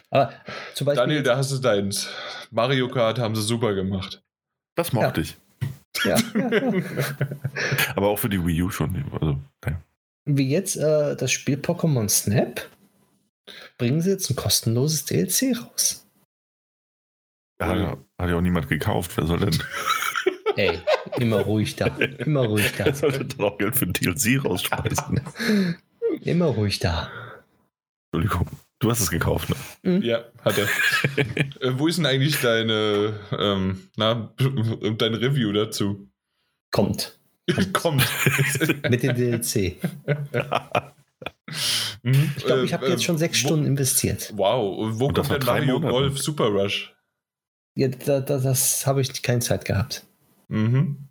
[0.09, 0.33] Aber
[0.73, 2.09] zum Beispiel Daniel, da hast du deins.
[2.51, 4.21] Mario Kart haben sie super gemacht.
[4.75, 5.25] Das mochte ja.
[5.25, 5.37] ich.
[6.03, 6.83] Ja, ja, ja.
[7.95, 9.05] Aber auch für die Wii U schon.
[9.13, 9.81] Also, ja
[10.37, 12.67] wie jetzt äh, das Spiel Pokémon Snap,
[13.77, 16.05] bringen sie jetzt ein kostenloses DLC raus.
[17.61, 19.17] Ja, ja, hat ja auch niemand gekauft.
[19.17, 19.63] Wer soll denn?
[20.55, 20.79] Ey,
[21.17, 21.87] immer ruhig da.
[21.87, 22.85] Immer ruhig da.
[22.85, 25.21] Wer sollte dann auch Geld für ein DLC rausschmeißen?
[26.21, 27.09] immer ruhig da.
[28.11, 28.47] Entschuldigung.
[28.79, 29.55] Du hast es gekauft, ne?
[29.83, 30.01] Mhm.
[30.01, 30.67] Ja, hat er.
[31.61, 36.09] äh, wo ist denn eigentlich deine, ähm, na, dein Review dazu?
[36.71, 37.18] Kommt.
[37.73, 38.03] Kommt.
[38.89, 39.77] Mit dem DLC.
[42.03, 42.31] Mhm.
[42.37, 44.31] Ich glaube, ich habe äh, jetzt schon sechs wo, Stunden investiert.
[44.35, 46.93] Wow, wo kommt denn Mario Golf Super Rush?
[47.75, 50.05] Ja, da, da, das habe ich keine Zeit gehabt.
[50.47, 51.09] Mhm.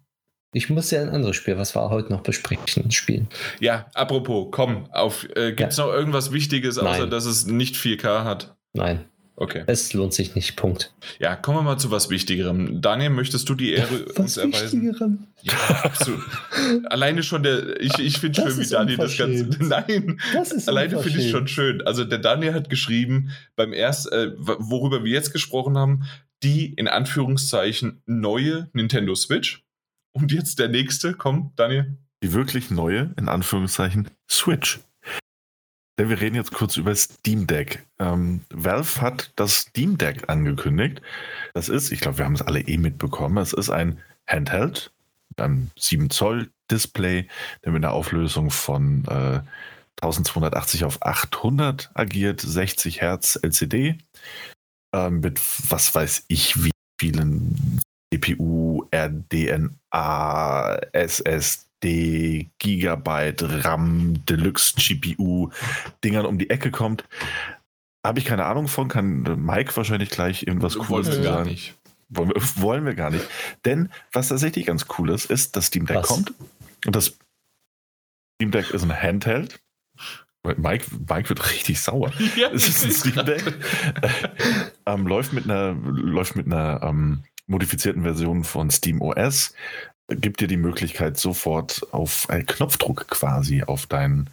[0.53, 3.29] Ich muss ja ein anderes Spiel, was wir heute noch besprechen, spielen.
[3.61, 5.87] Ja, apropos, komm, auf, äh, gibt es ja.
[5.87, 7.11] noch irgendwas Wichtiges, außer Nein.
[7.11, 8.57] dass es nicht 4K hat?
[8.73, 9.05] Nein.
[9.41, 9.63] Okay.
[9.69, 10.93] Es lohnt sich nicht, Punkt.
[11.21, 12.83] Ja, kommen wir mal zu was Wichtigerem.
[12.83, 14.83] Daniel, möchtest du die Ehre was uns erweisen?
[14.83, 15.29] Wichtigerem?
[15.43, 15.53] Ja,
[15.85, 16.25] absolut.
[16.91, 19.45] alleine schon der, ich, ich finde schön, wie Daniel das Ganze.
[19.61, 21.83] Nein, das ist alleine finde ich schon schön.
[21.83, 26.03] Also der Daniel hat geschrieben, beim erst, äh, worüber wir jetzt gesprochen haben,
[26.43, 29.63] die in Anführungszeichen neue Nintendo Switch.
[30.11, 31.97] Und jetzt der nächste, komm, Daniel.
[32.25, 34.81] Die wirklich neue, in Anführungszeichen, Switch.
[35.99, 37.85] Denn wir reden jetzt kurz über Steam Deck.
[37.99, 41.03] Ähm, Valve hat das Steam Deck angekündigt.
[41.55, 44.93] Das ist, ich glaube, wir haben es alle eh mitbekommen, es ist ein Handheld
[45.41, 47.27] einem 7 Zoll Display,
[47.65, 49.41] der mit einer Auflösung von äh,
[50.03, 53.99] 1280 auf 800 agiert, 60 Hertz LCD,
[54.95, 56.71] äh, mit was weiß ich wie
[57.01, 57.81] vielen
[58.13, 65.51] CPU, RDNA, SSD, SD, Gigabyte, RAM, Deluxe GPU
[66.05, 67.05] Dingern um die Ecke kommt.
[68.05, 71.23] Habe ich keine Ahnung von, kann Mike wahrscheinlich gleich irgendwas Cooles sagen.
[71.23, 71.75] Gar nicht.
[72.09, 73.27] Wollen wir, wollen wir gar nicht.
[73.65, 76.09] Denn was tatsächlich ganz cool ist, ist, dass Steam Deck was?
[76.09, 76.33] kommt.
[76.87, 77.19] Und das
[78.37, 79.61] Steam Deck ist ein Handheld.
[80.45, 82.13] Mike, Mike wird richtig sauer.
[82.37, 83.55] Ja, es ist ein Steam Deck.
[84.87, 89.55] ähm, läuft mit einer, läuft mit einer ähm, modifizierten Version von Steam OS
[90.09, 94.31] gibt dir die Möglichkeit, sofort auf einen Knopfdruck quasi auf dein,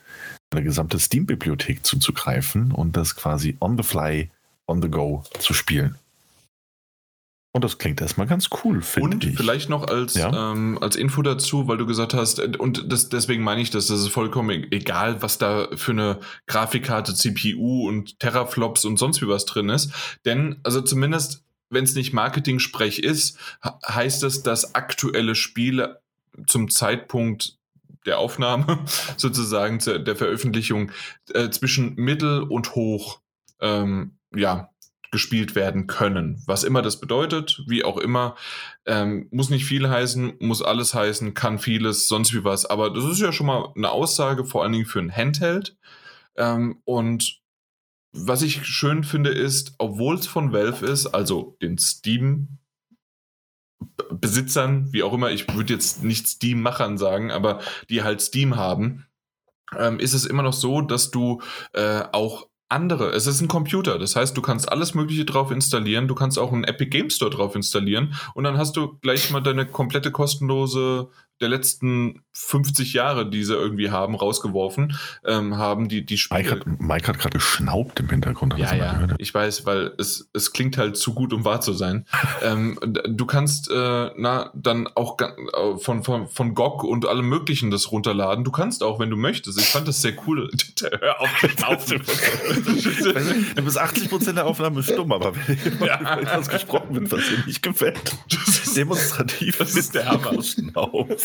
[0.49, 4.30] deine gesamte Steam-Bibliothek zuzugreifen und das quasi on the fly,
[4.68, 5.95] on the go zu spielen.
[7.56, 9.31] Und das klingt erstmal ganz cool, finde ich.
[9.31, 10.52] Und vielleicht noch als, ja?
[10.52, 14.02] ähm, als Info dazu, weil du gesagt hast, und das, deswegen meine ich das, das
[14.02, 19.45] ist vollkommen egal, was da für eine Grafikkarte, CPU und Teraflops und sonst wie was
[19.45, 19.93] drin ist.
[20.26, 23.37] Denn, also zumindest wenn es nicht Marketing-Sprech ist,
[23.87, 26.01] heißt es, dass aktuelle Spiele
[26.47, 27.57] zum Zeitpunkt
[28.05, 28.79] der Aufnahme,
[29.17, 30.91] sozusagen der Veröffentlichung,
[31.33, 33.21] äh, zwischen mittel und hoch
[33.61, 34.69] ähm, ja,
[35.11, 36.43] gespielt werden können.
[36.45, 38.35] Was immer das bedeutet, wie auch immer,
[38.85, 42.65] ähm, muss nicht viel heißen, muss alles heißen, kann vieles, sonst wie was.
[42.65, 45.77] Aber das ist ja schon mal eine Aussage, vor allen Dingen für ein Handheld.
[46.35, 47.39] Ähm, und
[48.15, 52.59] was ich schön finde, ist, obwohl es von Valve ist, also den Steam
[54.09, 57.59] Besitzern, wie auch immer, ich würde jetzt nicht Steam-Machern sagen, aber
[57.89, 59.05] die halt Steam haben,
[59.77, 61.41] ähm, ist es immer noch so, dass du
[61.73, 66.07] äh, auch andere, es ist ein Computer, das heißt, du kannst alles Mögliche drauf installieren,
[66.07, 69.41] du kannst auch einen Epic Game Store drauf installieren und dann hast du gleich mal
[69.41, 71.09] deine komplette kostenlose
[71.41, 76.41] der letzten 50 Jahre, die sie irgendwie haben, rausgeworfen, ähm, haben die, die Spiele.
[76.41, 78.55] Mike hat, Mike hat gerade geschnaubt im Hintergrund.
[78.57, 82.05] Ja, ja, ich weiß, weil es, es klingt halt zu gut, um wahr zu sein.
[82.41, 87.69] ähm, du kannst äh, na, dann auch äh, von, von, von GOG und allem möglichen
[87.71, 88.43] das runterladen.
[88.45, 89.59] Du kannst auch, wenn du möchtest.
[89.59, 90.49] Ich fand das sehr cool.
[91.01, 91.29] Hör auf,
[93.55, 96.19] du bist 80 Prozent der Aufnahme stumm, aber wenn ja.
[96.19, 98.15] etwas gesprochen wird, was dir nicht gefällt,
[98.75, 100.33] demonstrativ das ist der Hammer.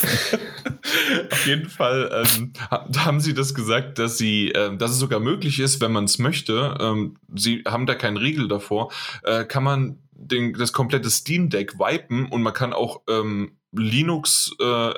[1.30, 5.60] Auf jeden Fall ähm, haben sie das gesagt, dass sie, äh, dass es sogar möglich
[5.60, 6.76] ist, wenn man es möchte.
[6.80, 8.92] Ähm, sie haben da keinen Riegel davor.
[9.22, 14.54] Äh, kann man den, das komplette Steam Deck wipen und man kann auch ähm, Linux
[14.60, 14.92] äh,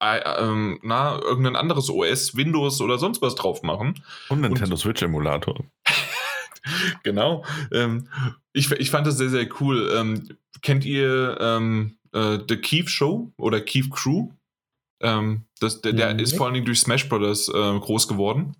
[0.00, 4.02] ähm, na, irgendein anderes OS, Windows oder sonst was drauf machen.
[4.28, 5.64] Und Nintendo und, Switch Emulator.
[7.02, 7.44] genau.
[7.72, 8.08] Ähm,
[8.52, 9.90] ich, ich fand das sehr, sehr cool.
[9.94, 14.30] Ähm, kennt ihr ähm, äh, The Keith Show oder Keith Crew?
[15.00, 16.20] Ähm, das, der, der mhm.
[16.20, 18.56] ist vor allen Dingen durch Smash Brothers äh, groß geworden.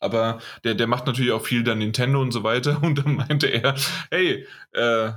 [0.00, 2.82] Aber der, der macht natürlich auch viel dann Nintendo und so weiter.
[2.82, 3.76] Und dann meinte er,
[4.10, 5.12] hey, äh,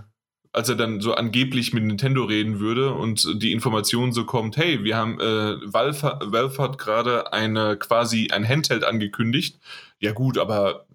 [0.53, 4.85] als er dann so angeblich mit Nintendo reden würde und die Information so kommt, hey,
[4.85, 9.59] wir haben, äh, Valve, Valve hat gerade eine quasi ein Handheld angekündigt.
[9.99, 10.87] Ja gut, aber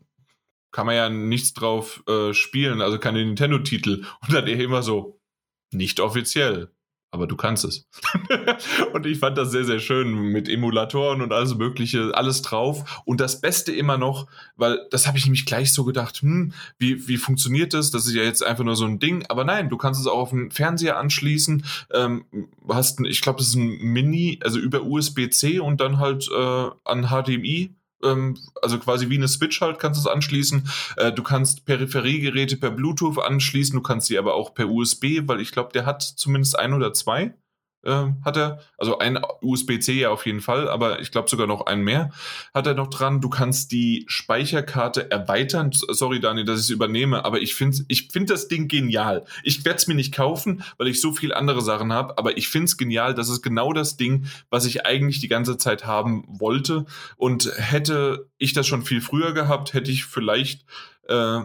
[0.73, 4.05] kann man ja nichts drauf äh, spielen, also keine Nintendo-Titel.
[4.23, 5.21] Und dann er immer so,
[5.73, 6.71] nicht offiziell
[7.13, 7.87] aber du kannst es.
[8.93, 13.03] und ich fand das sehr, sehr schön mit Emulatoren und alles Mögliche, alles drauf.
[13.05, 17.09] Und das Beste immer noch, weil das habe ich nämlich gleich so gedacht, hm, wie,
[17.09, 17.91] wie funktioniert das?
[17.91, 19.25] Das ist ja jetzt einfach nur so ein Ding.
[19.29, 21.65] Aber nein, du kannst es auch auf den Fernseher anschließen.
[21.93, 22.25] Ähm,
[22.69, 27.09] hast, ich glaube, das ist ein Mini, also über USB-C und dann halt äh, an
[27.09, 30.69] HDMI also quasi wie eine Switch halt kannst du es anschließen.
[30.97, 35.41] Äh, du kannst Peripheriegeräte per Bluetooth anschließen, du kannst sie aber auch per USB, weil
[35.41, 37.35] ich glaube, der hat zumindest ein oder zwei
[37.83, 41.67] äh, hat er, also ein USB-C ja auf jeden Fall, aber ich glaube sogar noch
[41.67, 42.11] einen mehr
[42.55, 43.21] hat er noch dran.
[43.21, 45.71] Du kannst die Speicherkarte erweitern.
[45.73, 49.25] Sorry, Daniel, dass ich es übernehme, aber ich finde ich find das Ding genial.
[49.43, 52.49] Ich werde es mir nicht kaufen, weil ich so viele andere Sachen habe, aber ich
[52.49, 53.15] finde es genial.
[53.15, 56.85] Das ist genau das Ding, was ich eigentlich die ganze Zeit haben wollte.
[57.17, 60.65] Und hätte ich das schon viel früher gehabt, hätte ich vielleicht
[61.09, 61.41] äh,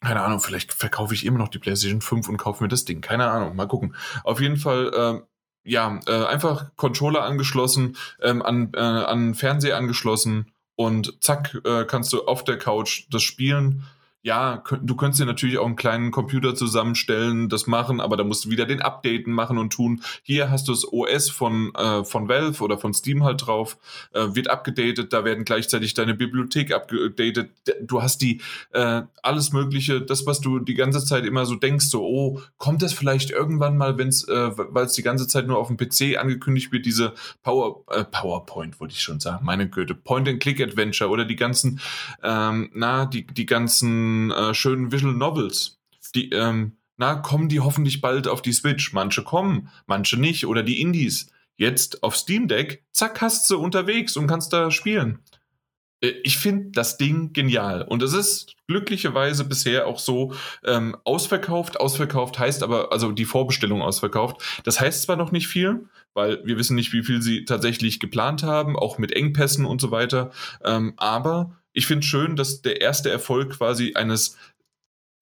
[0.00, 3.00] keine Ahnung, vielleicht verkaufe ich immer noch die PlayStation 5 und kaufe mir das Ding.
[3.00, 3.96] Keine Ahnung, mal gucken.
[4.22, 5.28] Auf jeden Fall äh,
[5.68, 12.12] ja, äh, einfach Controller angeschlossen, ähm, an, äh, an Fernseher angeschlossen und zack, äh, kannst
[12.12, 13.84] du auf der Couch das spielen
[14.22, 18.44] ja, du könntest dir natürlich auch einen kleinen Computer zusammenstellen, das machen, aber da musst
[18.44, 20.02] du wieder den Updaten machen und tun.
[20.24, 23.78] Hier hast du das OS von, äh, von Valve oder von Steam halt drauf,
[24.12, 27.50] äh, wird abgedatet, da werden gleichzeitig deine Bibliothek abgedatet.
[27.80, 28.40] Du hast die
[28.72, 32.82] äh, alles Mögliche, das, was du die ganze Zeit immer so denkst, so, oh, kommt
[32.82, 36.72] das vielleicht irgendwann mal, äh, weil es die ganze Zeit nur auf dem PC angekündigt
[36.72, 37.14] wird, diese
[37.44, 41.80] Power, äh, PowerPoint, wollte ich schon sagen, meine Güte, Point-and-Click-Adventure oder die ganzen,
[42.24, 45.78] ähm, na, die, die ganzen äh, schönen Visual Novels.
[46.14, 48.92] Die, ähm, na, kommen die hoffentlich bald auf die Switch?
[48.92, 50.46] Manche kommen, manche nicht.
[50.46, 51.30] Oder die Indies.
[51.56, 55.20] Jetzt auf Steam Deck, zack, hast du unterwegs und kannst da spielen.
[56.00, 57.82] Äh, ich finde das Ding genial.
[57.82, 61.80] Und es ist glücklicherweise bisher auch so ähm, ausverkauft.
[61.80, 64.42] Ausverkauft heißt aber, also die Vorbestellung ausverkauft.
[64.64, 68.42] Das heißt zwar noch nicht viel, weil wir wissen nicht, wie viel sie tatsächlich geplant
[68.42, 70.30] haben, auch mit Engpässen und so weiter.
[70.64, 74.36] Ähm, aber ich finde schön, dass der erste Erfolg quasi eines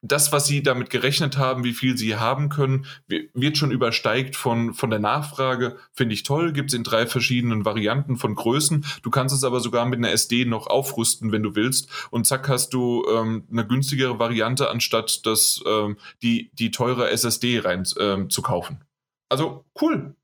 [0.01, 4.73] das, was sie damit gerechnet haben, wie viel sie haben können, wird schon übersteigt von,
[4.73, 5.77] von der Nachfrage.
[5.93, 6.55] Finde ich toll.
[6.55, 8.87] Gibt es in drei verschiedenen Varianten von Größen.
[9.03, 11.91] Du kannst es aber sogar mit einer SD noch aufrüsten, wenn du willst.
[12.11, 17.59] Und zack, hast du ähm, eine günstigere Variante, anstatt das, ähm, die, die teure SSD
[17.59, 18.83] rein ähm, zu kaufen.
[19.29, 20.16] Also cool.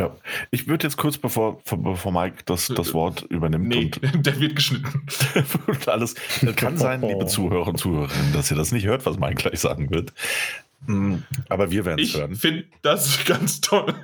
[0.00, 0.16] Ja,
[0.50, 3.68] ich würde jetzt kurz bevor, bevor Mike das, das Wort übernimmt.
[3.68, 5.06] Nee, und, der wird geschnitten.
[5.66, 6.14] und alles.
[6.56, 9.90] Kann sein, liebe Zuhörer und Zuhörerinnen, dass ihr das nicht hört, was Mike gleich sagen
[9.90, 10.14] wird.
[10.86, 12.32] Hm, aber wir werden es hören.
[12.32, 13.94] Ich finde das ganz toll.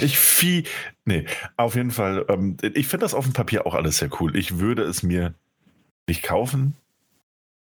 [0.00, 0.64] ich viel.
[1.04, 1.26] Nee,
[1.58, 2.24] auf jeden Fall.
[2.30, 4.34] Ähm, ich finde das auf dem Papier auch alles sehr cool.
[4.38, 5.34] Ich würde es mir
[6.06, 6.76] nicht kaufen.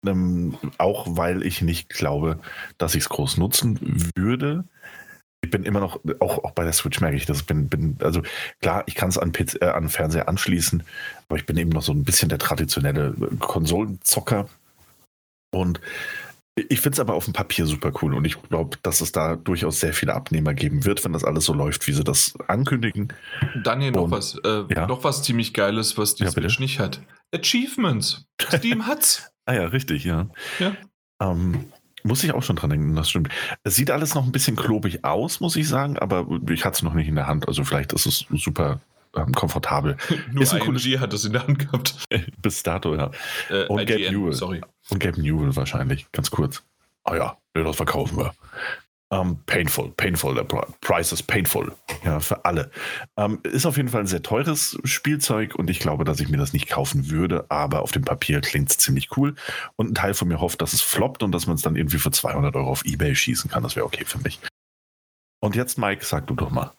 [0.07, 2.39] Ähm, auch weil ich nicht glaube,
[2.77, 3.79] dass ich es groß nutzen
[4.15, 4.65] würde
[5.45, 8.23] ich bin immer noch, auch, auch bei der Switch merke ich das, bin, bin, also
[8.61, 10.83] klar, ich kann es an, äh, an Fernseher anschließen,
[11.29, 14.49] aber ich bin eben noch so ein bisschen der traditionelle Konsolenzocker.
[15.53, 15.81] Und
[16.57, 19.35] ich finde es aber auf dem Papier super cool und ich glaube, dass es da
[19.35, 23.13] durchaus sehr viele Abnehmer geben wird, wenn das alles so läuft, wie sie das ankündigen.
[23.65, 24.87] Daniel, noch was, äh, ja?
[24.87, 27.01] noch was ziemlich Geiles, was die ja, Switch nicht hat.
[27.35, 28.27] Achievements.
[28.41, 29.31] Steam hat's.
[29.47, 30.29] ah ja, richtig, ja.
[30.61, 30.77] Ja.
[31.21, 31.67] Ähm,
[32.07, 33.31] Muss ich auch schon dran denken, das stimmt.
[33.63, 36.83] Es sieht alles noch ein bisschen klobig aus, muss ich sagen, aber ich hatte es
[36.83, 37.49] noch nicht in der Hand.
[37.49, 38.81] Also vielleicht ist es super
[39.17, 39.97] ähm, komfortabel.
[40.33, 42.05] Nur Ist ein IMG cooles- hat das in der Hand gehabt.
[42.43, 43.11] Bis dato, ja.
[43.49, 44.33] Äh, Und Gabe Newell.
[44.35, 44.61] sorry.
[44.91, 46.63] Und Gabe Newell wahrscheinlich, ganz kurz.
[47.05, 48.35] Ah ja, das verkaufen wir.
[49.15, 51.73] Ähm, painful, painful, Pri- Price is painful.
[52.05, 52.71] Ja, für alle.
[53.17, 56.37] Ähm, ist auf jeden Fall ein sehr teures Spielzeug und ich glaube, dass ich mir
[56.37, 59.37] das nicht kaufen würde, aber auf dem Papier klingt es ziemlich cool.
[59.77, 61.99] Und ein Teil von mir hofft, dass es floppt und dass man es dann irgendwie
[61.99, 63.63] für 200 Euro auf Ebay schießen kann.
[63.63, 64.41] Das wäre okay für mich.
[65.41, 66.73] Und jetzt, Mike, sag du doch mal.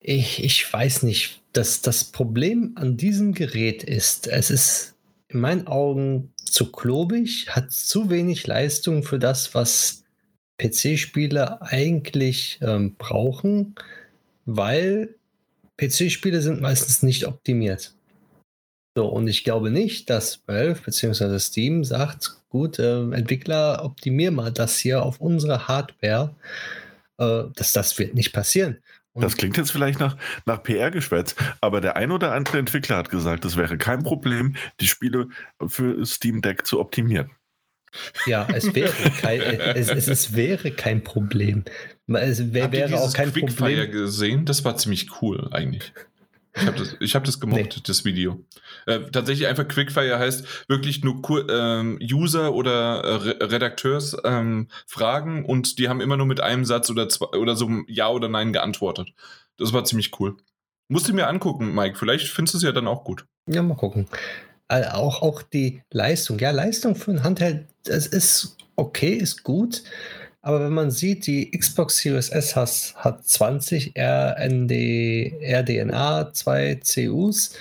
[0.00, 1.42] Ich, ich weiß nicht.
[1.52, 4.95] Das, das Problem an diesem Gerät ist, es ist
[5.28, 10.04] in meinen Augen zu klobig, hat zu wenig Leistung für das, was
[10.58, 13.74] PC-Spiele eigentlich ähm, brauchen,
[14.44, 15.14] weil
[15.76, 17.94] PC-Spiele sind meistens nicht optimiert.
[18.96, 21.38] So, und ich glaube nicht, dass Valve bzw.
[21.38, 26.34] Steam sagt, gut, ähm, Entwickler, optimier mal das hier auf unsere Hardware.
[27.18, 28.78] Äh, das, das wird nicht passieren.
[29.16, 33.08] Und Das klingt jetzt vielleicht nach, nach PR-Geschwätz, aber der ein oder andere Entwickler hat
[33.08, 35.28] gesagt, es wäre kein Problem, die Spiele
[35.66, 37.30] für Steam Deck zu optimieren.
[38.26, 41.64] Ja, es wäre kein, es, es, es wäre kein Problem.
[42.08, 43.90] Es wär, Habt ihr wäre auch dieses kein Quickfire Problem.
[43.90, 44.44] gesehen?
[44.44, 45.94] Das war ziemlich cool eigentlich.
[46.58, 47.82] Ich habe das, ich hab das gemocht, Nee.
[47.86, 48.44] das Video.
[48.86, 54.68] Äh, tatsächlich einfach Quickfire heißt wirklich nur kur ähm, User oder äh, Re Redakteurs ähm,
[54.86, 58.28] fragen und die haben immer nur mit einem Satz oder zwei oder so Ja oder
[58.28, 59.12] Nein geantwortet.
[59.58, 60.36] Das war ziemlich cool.
[60.88, 61.96] Musst du mir angucken, Mike.
[61.98, 63.26] Vielleicht findest du es ja dann auch gut.
[63.48, 64.06] Ja, mal gucken.
[64.68, 66.38] Äh, auch, auch die Leistung.
[66.38, 69.82] Ja, Leistung für ein Handheld, das ist okay, ist gut.
[70.46, 74.70] Aber wenn man sieht, die Xbox Series S has, hat 20 RND,
[75.42, 77.58] RDNA, 2 CUs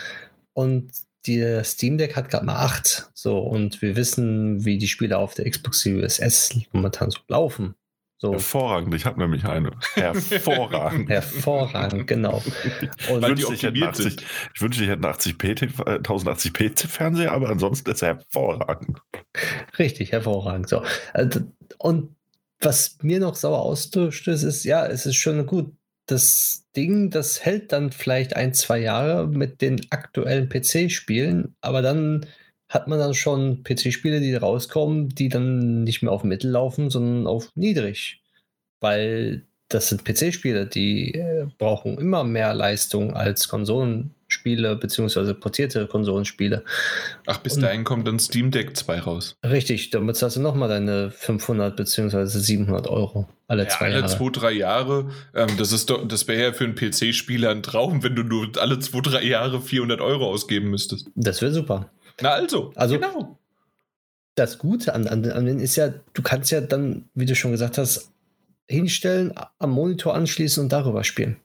[0.53, 0.91] und
[1.26, 3.10] die Steam Deck hat gerade mal 8.
[3.16, 7.74] So, und wir wissen, wie die Spiele auf der Xbox Series S momentan so laufen.
[8.18, 9.72] So, Hervorragend, ich habe nämlich eine.
[9.95, 11.10] Hervorragend.
[11.10, 12.44] hervorragend, genau.
[13.10, 14.20] Und Weil die wünschte, ich hätte einen optimiert sind.
[14.20, 18.10] 80 ich wünschte, ich hätte einen 80p, TV äh, 1080p Fernseher, aber ansonsten ist er
[18.10, 19.02] hervorragend.
[19.80, 20.70] Richtig, hervorragend.
[20.70, 20.84] So.
[21.14, 21.41] Also,
[21.80, 22.16] Und
[22.60, 25.73] was mir noch sauer ausstößt, ist, ja, es ist schon gut.
[26.07, 32.27] Das Ding, das hält dann vielleicht ein, zwei Jahre mit den aktuellen PC-Spielen, aber dann
[32.69, 37.27] hat man dann schon PC-Spiele, die rauskommen, die dann nicht mehr auf Mittel laufen, sondern
[37.27, 38.22] auf niedrig.
[38.82, 43.48] Weil das sind PC-Spiele, die äh, brauchen immer mehr Leistung als
[44.35, 46.64] Konsolenspiele, beziehungsweise portierte Konsolenspiele.
[47.27, 49.35] Ach, bis Und- dahin kommt dann Steam Deck 2 raus.
[49.45, 52.26] Richtig, damit zahlst du nochmal deine 500 bzw.
[52.26, 54.07] 700 Euro alle Ja, zwei alle Jahre.
[54.07, 55.11] zwei, drei Jahre.
[55.35, 58.49] Ähm, das ist doch, das wäre ja für einen PC-Spieler ein Traum, wenn du nur
[58.60, 61.07] alle zwei, drei Jahre 400 Euro ausgeben müsstest.
[61.15, 61.91] Das wäre super.
[62.22, 63.38] Na also, Also- genau.
[64.34, 67.52] Das Gute an, an, an denen ist ja, du kannst ja dann, wie du schon
[67.52, 68.11] gesagt hast,
[68.68, 71.38] hinstellen, am Monitor anschließen und darüber spielen.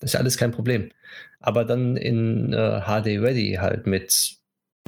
[0.00, 0.90] Das ist ja alles kein Problem.
[1.46, 4.38] Aber dann in äh, HD Ready halt mit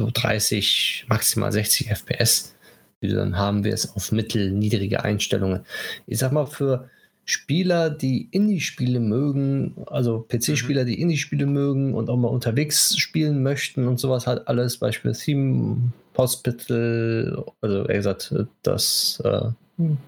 [0.01, 2.55] so 30, maximal 60 FPS,
[3.03, 5.67] die du dann haben wirst auf mittel, niedrige Einstellungen.
[6.07, 6.89] Ich sag mal, für
[7.27, 13.87] Spieler, die Indie-Spiele mögen, also PC-Spieler, die Indie-Spiele mögen und auch mal unterwegs spielen möchten
[13.87, 19.51] und sowas hat alles, Beispiel Theme Hospital, also eher gesagt, das, äh,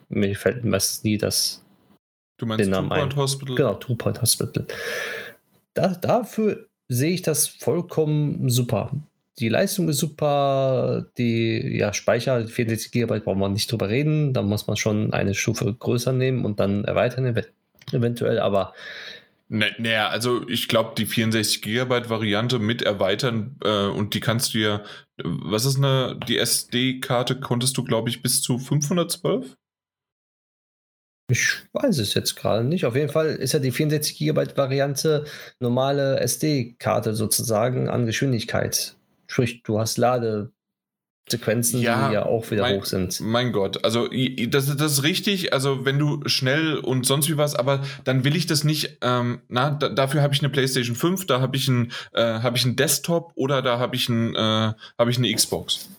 [0.09, 1.63] mir fällt meistens nie das
[2.39, 3.17] Du meinst den Namen Two Point ein.
[3.17, 3.57] Hospital?
[3.57, 4.67] Genau, Two Point Hospital.
[5.75, 8.93] Da, dafür sehe ich das vollkommen super.
[9.39, 14.33] Die Leistung ist super, die ja, Speicher, 64 GB brauchen wir nicht drüber reden.
[14.33, 17.47] Da muss man schon eine Stufe größer nehmen und dann erweitern ev-
[17.93, 18.73] eventuell, aber
[19.51, 24.53] Ne- Naja, also ich glaube, die 64 Gigabyte Variante mit erweitern äh, und die kannst
[24.55, 24.83] du ja,
[25.17, 29.57] was ist eine, die SD-Karte konntest du, glaube ich, bis zu 512?
[31.31, 32.85] Ich weiß es jetzt gerade nicht.
[32.87, 35.25] Auf jeden Fall ist ja die 64 GB Variante
[35.61, 38.95] normale SD-Karte sozusagen an Geschwindigkeit.
[39.27, 43.21] Sprich, du hast Ladesequenzen, Ja, die ja auch wieder mein- hoch sind.
[43.21, 44.09] Mein Gott, also
[44.49, 48.35] das, das ist richtig, also wenn du schnell und sonst wie was, aber dann will
[48.35, 51.69] ich das nicht, ähm, na, da, dafür habe ich eine PlayStation 5, da habe ich
[51.69, 54.39] einen äh, habe ich einen Desktop oder da habe ich ein, äh,
[54.99, 55.91] habe ich eine Xbox.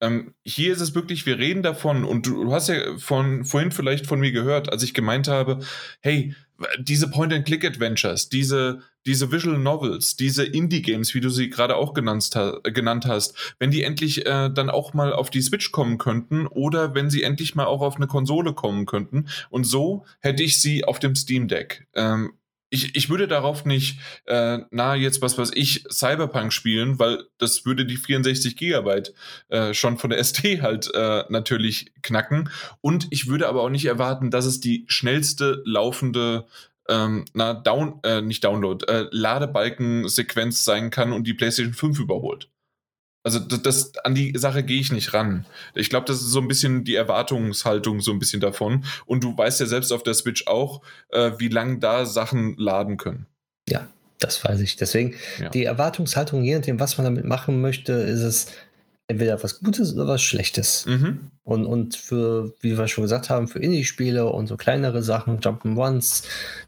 [0.00, 3.72] Ähm, hier ist es wirklich, wir reden davon und du, du hast ja von, vorhin
[3.72, 5.60] vielleicht von mir gehört, als ich gemeint habe,
[6.00, 6.34] hey,
[6.78, 12.30] diese Point-and-Click-Adventures, diese, diese Visual Novels, diese Indie-Games, wie du sie gerade auch genannt,
[12.62, 16.94] genannt hast, wenn die endlich äh, dann auch mal auf die Switch kommen könnten oder
[16.94, 19.26] wenn sie endlich mal auch auf eine Konsole kommen könnten.
[19.50, 21.86] Und so hätte ich sie auf dem Steam Deck.
[21.94, 22.34] Ähm,
[22.74, 27.64] ich, ich würde darauf nicht, äh, na, jetzt was weiß ich, Cyberpunk spielen, weil das
[27.64, 29.14] würde die 64 Gigabyte
[29.48, 32.50] äh, schon von der ST halt äh, natürlich knacken.
[32.80, 36.46] Und ich würde aber auch nicht erwarten, dass es die schnellste laufende
[36.88, 42.50] ähm, na, Down, äh, nicht Download, äh, Ladebalken-Sequenz sein kann und die PlayStation 5 überholt.
[43.24, 45.46] Also das, das, an die Sache gehe ich nicht ran.
[45.74, 48.84] Ich glaube, das ist so ein bisschen die Erwartungshaltung so ein bisschen davon.
[49.06, 52.98] Und du weißt ja selbst auf der Switch auch, äh, wie lange da Sachen laden
[52.98, 53.26] können.
[53.66, 53.88] Ja,
[54.18, 54.76] das weiß ich.
[54.76, 55.48] Deswegen ja.
[55.48, 58.48] die Erwartungshaltung, je nachdem, was man damit machen möchte, ist es
[59.06, 60.84] entweder was Gutes oder was Schlechtes.
[60.84, 61.30] Mhm.
[61.44, 66.24] Und, und für, wie wir schon gesagt haben, für Indie-Spiele und so kleinere Sachen, Jump'n'Ones,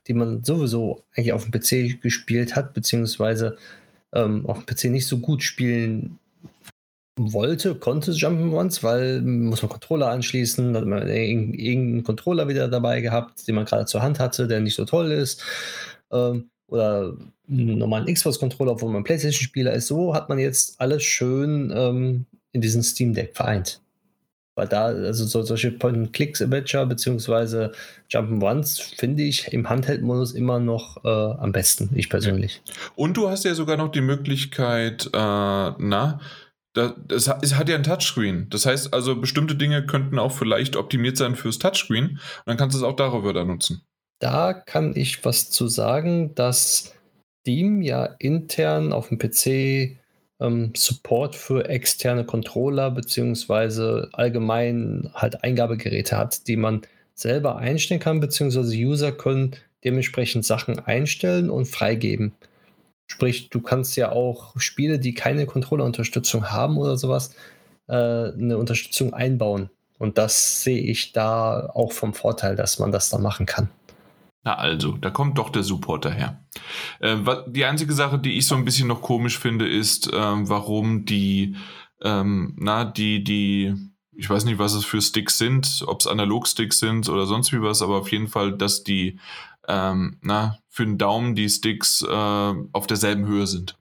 [0.06, 3.58] die man sowieso eigentlich auf dem PC gespielt hat, beziehungsweise
[4.14, 6.18] ähm, auf dem PC nicht so gut spielen
[7.16, 13.48] wollte, konnte Jump'n'Ones, weil muss man Controller anschließen, hat man irgendeinen Controller wieder dabei gehabt,
[13.48, 15.42] den man gerade zur Hand hatte, der nicht so toll ist.
[16.12, 17.14] Ähm, oder
[17.48, 19.86] einen normalen Xbox-Controller, obwohl man PlayStation-Spieler ist.
[19.86, 23.80] So hat man jetzt alles schön ähm, in diesem Steam Deck vereint.
[24.56, 27.72] Weil da, also so, solche Point-and-Clicks-Adventure beziehungsweise
[28.10, 32.62] Jump'n'Ones finde ich im Handheld-Modus immer noch äh, am besten, ich persönlich.
[32.94, 36.20] Und du hast ja sogar noch die Möglichkeit, äh, na,
[36.76, 38.48] das, es hat ja ein Touchscreen.
[38.50, 42.10] Das heißt also, bestimmte Dinge könnten auch vielleicht optimiert sein fürs Touchscreen.
[42.10, 43.82] Und dann kannst du es auch darüber dann nutzen.
[44.18, 46.94] Da kann ich was zu sagen, dass
[47.40, 49.98] Steam ja intern auf dem PC
[50.40, 56.82] ähm, Support für externe Controller beziehungsweise allgemein halt Eingabegeräte hat, die man
[57.14, 62.32] selber einstellen kann, beziehungsweise User können dementsprechend Sachen einstellen und freigeben.
[63.06, 67.34] Sprich, du kannst ja auch Spiele, die keine Controller-Unterstützung haben oder sowas,
[67.88, 69.70] äh, eine Unterstützung einbauen.
[69.98, 73.70] Und das sehe ich da auch vom Vorteil, dass man das da machen kann.
[74.46, 76.44] Na also, da kommt doch der Supporter her.
[77.00, 77.16] Äh,
[77.48, 81.56] die einzige Sache, die ich so ein bisschen noch komisch finde, ist, äh, warum die,
[82.02, 83.74] ähm, na, die, die,
[84.12, 87.60] ich weiß nicht, was es für Sticks sind, ob es Analog-Sticks sind oder sonst wie
[87.60, 89.18] was, aber auf jeden Fall, dass die
[89.68, 93.78] ähm, na, für den Daumen die Sticks äh, auf derselben Höhe sind.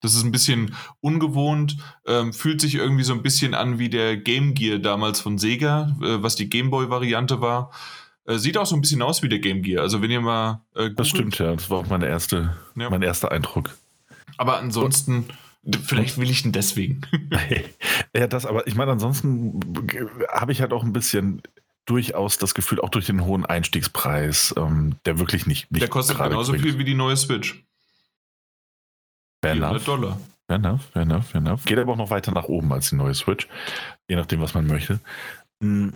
[0.00, 1.76] Das ist ein bisschen ungewohnt,
[2.06, 5.94] ähm, fühlt sich irgendwie so ein bisschen an wie der Game Gear damals von Sega,
[6.00, 7.70] äh, was die Gameboy-Variante war.
[8.24, 9.82] Äh, sieht auch so ein bisschen aus wie der Game Gear.
[9.82, 10.62] Also wenn ihr mal.
[10.74, 11.54] Äh, das stimmt, ja.
[11.54, 12.88] Das war auch meine erste, ja.
[12.88, 13.76] mein erster Eindruck.
[14.36, 15.26] Aber ansonsten.
[15.82, 17.02] Vielleicht will ich ihn deswegen.
[18.16, 19.60] ja, das, aber ich meine, ansonsten
[20.32, 21.42] habe ich halt auch ein bisschen
[21.90, 26.18] durchaus das Gefühl, auch durch den hohen Einstiegspreis, ähm, der wirklich nicht, nicht Der kostet
[26.18, 26.64] genauso bringt.
[26.64, 27.64] viel wie die neue Switch.
[29.42, 29.84] Fair enough.
[29.84, 30.20] Dollar.
[30.46, 31.64] Fair enough, fair enough, fair enough.
[31.64, 33.48] Geht aber auch noch weiter nach oben als die neue Switch,
[34.08, 35.00] je nachdem, was man möchte.
[35.62, 35.94] Hm.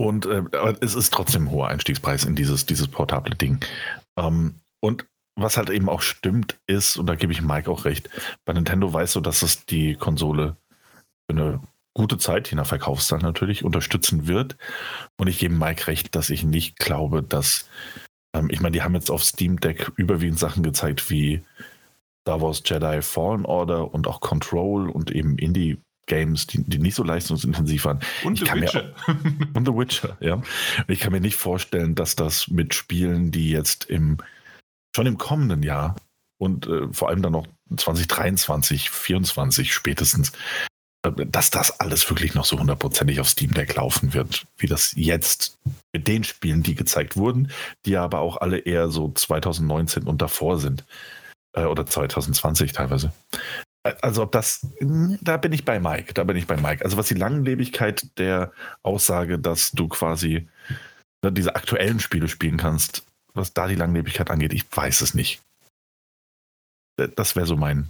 [0.00, 3.64] Und äh, aber es ist trotzdem ein hoher Einstiegspreis in dieses, dieses portable Ding.
[4.16, 5.06] Ähm, und
[5.36, 8.10] was halt eben auch stimmt, ist, und da gebe ich Mike auch recht,
[8.44, 10.56] bei Nintendo weißt du, dass es die Konsole
[11.28, 11.60] für eine
[11.94, 14.56] gute Zeit, je nach Verkaufszahl natürlich, unterstützen wird.
[15.16, 17.68] Und ich gebe Mike recht, dass ich nicht glaube, dass,
[18.34, 21.42] ähm, ich meine, die haben jetzt auf Steam Deck überwiegend Sachen gezeigt wie
[22.22, 26.94] Star Wars Jedi Fallen Order und auch Control und eben Indie Games, die, die nicht
[26.94, 28.00] so leistungsintensiv waren.
[28.24, 28.94] Und ich The Witcher.
[29.02, 29.08] Auch,
[29.54, 30.42] und The Witcher, ja.
[30.88, 34.18] Ich kann mir nicht vorstellen, dass das mit Spielen, die jetzt im
[34.96, 35.96] schon im kommenden Jahr
[36.38, 37.46] und äh, vor allem dann noch
[37.76, 40.32] 2023, 2024 spätestens
[41.02, 45.56] dass das alles wirklich noch so hundertprozentig auf Steam Deck laufen wird, wie das jetzt
[45.92, 47.50] mit den Spielen, die gezeigt wurden,
[47.86, 50.84] die aber auch alle eher so 2019 und davor sind.
[51.58, 53.12] Äh, oder 2020 teilweise.
[54.02, 56.84] Also ob das, da bin ich bei Mike, da bin ich bei Mike.
[56.84, 58.52] Also was die Langlebigkeit der
[58.82, 60.48] Aussage, dass du quasi
[61.22, 63.04] ne, diese aktuellen Spiele spielen kannst,
[63.34, 65.40] was da die Langlebigkeit angeht, ich weiß es nicht.
[67.14, 67.88] Das wäre so mein,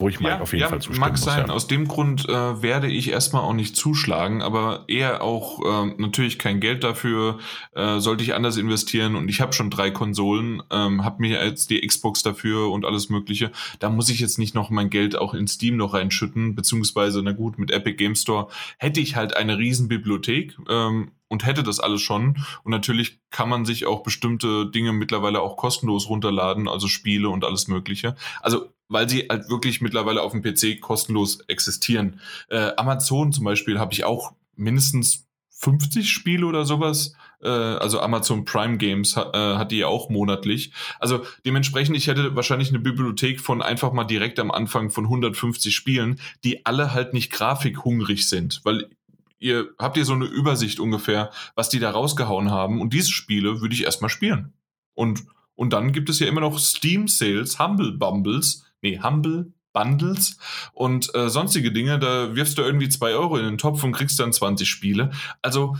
[0.00, 1.22] wo ich Mike ja, auf jeden ja, Fall zustimmen mag muss.
[1.22, 1.46] Sein.
[1.46, 1.52] Ja.
[1.52, 6.38] Aus dem Grund äh, werde ich erstmal auch nicht zuschlagen, aber eher auch äh, natürlich
[6.38, 7.38] kein Geld dafür.
[7.74, 11.68] Äh, sollte ich anders investieren und ich habe schon drei Konsolen, ähm, habe mir jetzt
[11.70, 13.52] die Xbox dafür und alles Mögliche.
[13.78, 17.32] Da muss ich jetzt nicht noch mein Geld auch in Steam noch reinschütten, beziehungsweise, na
[17.32, 18.48] gut, mit Epic Game Store
[18.78, 20.56] hätte ich halt eine riesen Bibliothek.
[20.68, 22.44] Ähm, und hätte das alles schon.
[22.64, 27.44] Und natürlich kann man sich auch bestimmte Dinge mittlerweile auch kostenlos runterladen, also Spiele und
[27.44, 28.16] alles Mögliche.
[28.40, 32.20] Also weil sie halt wirklich mittlerweile auf dem PC kostenlos existieren.
[32.48, 37.14] Äh, Amazon zum Beispiel habe ich auch mindestens 50 Spiele oder sowas.
[37.42, 40.72] Äh, also Amazon Prime Games hat, äh, hat die ja auch monatlich.
[40.98, 45.74] Also dementsprechend, ich hätte wahrscheinlich eine Bibliothek von einfach mal direkt am Anfang von 150
[45.74, 48.90] Spielen, die alle halt nicht grafikhungrig sind, weil
[49.38, 52.80] ihr habt ihr so eine Übersicht ungefähr, was die da rausgehauen haben.
[52.80, 54.52] Und diese Spiele würde ich erstmal spielen.
[54.94, 60.38] Und, und dann gibt es ja immer noch Steam Sales, Humble Bumbles, nee, Humble Bundles
[60.72, 61.98] und äh, sonstige Dinge.
[61.98, 65.10] Da wirfst du irgendwie 2 Euro in den Topf und kriegst dann 20 Spiele.
[65.42, 65.76] Also,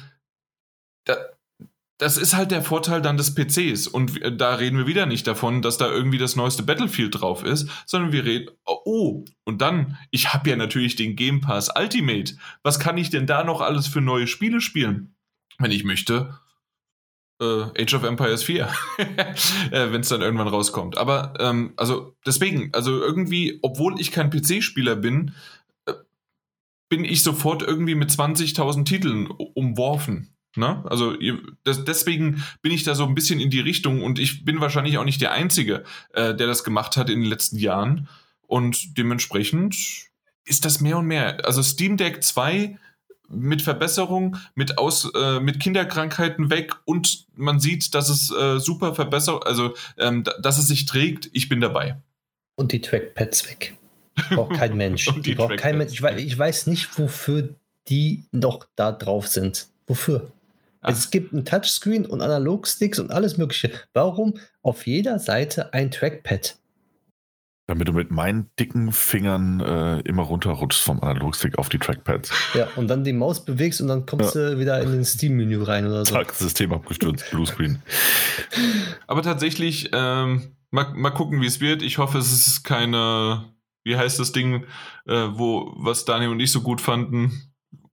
[1.05, 1.17] da,
[1.99, 3.87] das ist halt der Vorteil dann des PCs.
[3.87, 7.69] Und da reden wir wieder nicht davon, dass da irgendwie das neueste Battlefield drauf ist,
[7.85, 12.37] sondern wir reden, oh, und dann, ich habe ja natürlich den Game Pass Ultimate.
[12.63, 15.15] Was kann ich denn da noch alles für neue Spiele spielen?
[15.59, 16.39] Wenn ich möchte,
[17.41, 18.69] Age of Empires 4,
[18.99, 20.99] äh, wenn es dann irgendwann rauskommt.
[20.99, 25.35] Aber, ähm, also deswegen, also irgendwie, obwohl ich kein PC-Spieler bin,
[25.87, 25.95] äh,
[26.89, 30.35] bin ich sofort irgendwie mit 20.000 Titeln umworfen.
[30.57, 30.85] Ne?
[30.87, 31.15] Also
[31.65, 34.99] das, deswegen bin ich da so ein bisschen in die Richtung und ich bin wahrscheinlich
[34.99, 38.09] auch nicht der Einzige, äh, der das gemacht hat in den letzten Jahren.
[38.43, 40.11] Und dementsprechend
[40.45, 41.47] ist das mehr und mehr.
[41.47, 42.77] Also Steam Deck 2
[43.31, 48.95] mit Verbesserung, mit, Aus, äh, mit Kinderkrankheiten weg und man sieht, dass es äh, super
[48.95, 51.31] verbessert, also ähm, dass es sich trägt.
[51.33, 51.97] Ich bin dabei.
[52.57, 53.77] Und die Trackpads weg.
[54.31, 55.07] Braucht kein Mensch.
[55.15, 55.93] die, die braucht kein Mensch.
[55.93, 57.55] Ich weiß, ich weiß nicht, wofür
[57.89, 59.69] die noch da drauf sind.
[59.87, 60.31] Wofür?
[60.83, 60.91] Ach.
[60.91, 63.71] Es gibt ein Touchscreen und Analogsticks und alles Mögliche.
[63.93, 66.57] Warum auf jeder Seite ein Trackpad?
[67.71, 72.33] Damit du mit meinen dicken Fingern äh, immer runterrutschst vom Analogstick auf die Trackpads.
[72.53, 74.51] Ja, und dann die Maus bewegst und dann kommst ja.
[74.51, 76.15] du wieder in den Steam-Menü rein oder so.
[76.15, 77.81] Zack, System abgestürzt, Bluescreen.
[79.07, 81.83] Aber tatsächlich, ähm, mal, mal gucken, wie es wird.
[81.83, 83.45] Ich hoffe, es ist keine,
[83.85, 84.65] wie heißt das Ding,
[85.07, 87.50] äh, wo, was Daniel und ich so gut fanden?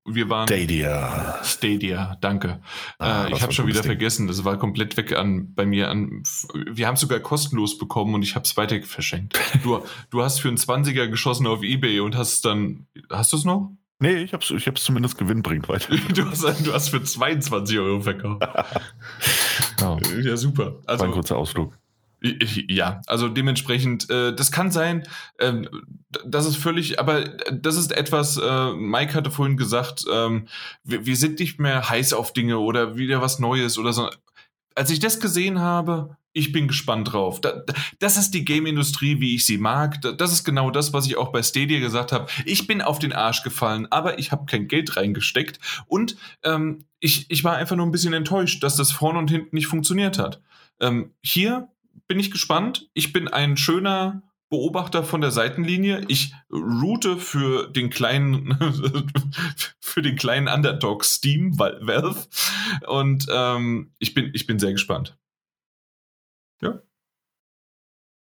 [0.07, 0.47] Wir waren.
[0.47, 1.39] Stadia.
[1.43, 2.61] Stadia, danke.
[2.97, 3.89] Ah, äh, ich habe schon wieder Ding.
[3.89, 6.23] vergessen, das war komplett weg an bei mir an.
[6.53, 9.39] Wir haben es sogar kostenlos bekommen und ich habe es weiter verschenkt.
[9.63, 12.87] du, du hast für einen 20er geschossen auf Ebay und hast dann.
[13.11, 13.71] Hast du es noch?
[13.99, 15.95] Nee, ich hab's, ich hab's zumindest gewinnbringend weiter.
[16.13, 18.47] du, hast, du hast für 22 Euro verkauft.
[19.83, 19.97] oh.
[20.21, 20.79] Ja, super.
[20.85, 21.73] Also, war ein kurzer Ausflug.
[22.21, 25.03] Ja, also dementsprechend, äh, das kann sein,
[25.39, 25.69] ähm,
[26.25, 30.47] das ist völlig, aber das ist etwas, äh, Mike hatte vorhin gesagt, ähm,
[30.83, 34.09] wir, wir, sind nicht mehr heiß auf Dinge oder wieder was Neues oder so.
[34.73, 37.41] Als ich das gesehen habe, ich bin gespannt drauf.
[37.41, 37.63] Da,
[37.99, 40.01] das ist die Game-Industrie, wie ich sie mag.
[40.17, 42.27] Das ist genau das, was ich auch bei Stadia gesagt habe.
[42.45, 47.29] Ich bin auf den Arsch gefallen, aber ich habe kein Geld reingesteckt und ähm, ich,
[47.29, 50.41] ich war einfach nur ein bisschen enttäuscht, dass das vorne und hinten nicht funktioniert hat.
[50.79, 51.69] Ähm, hier
[52.07, 52.89] bin ich gespannt.
[52.93, 56.05] Ich bin ein schöner Beobachter von der Seitenlinie.
[56.07, 58.57] Ich route für den kleinen,
[59.79, 62.27] für den kleinen Underdog Steam, Valve.
[62.87, 65.17] Und ähm, ich, bin, ich bin sehr gespannt.
[66.61, 66.81] Ja.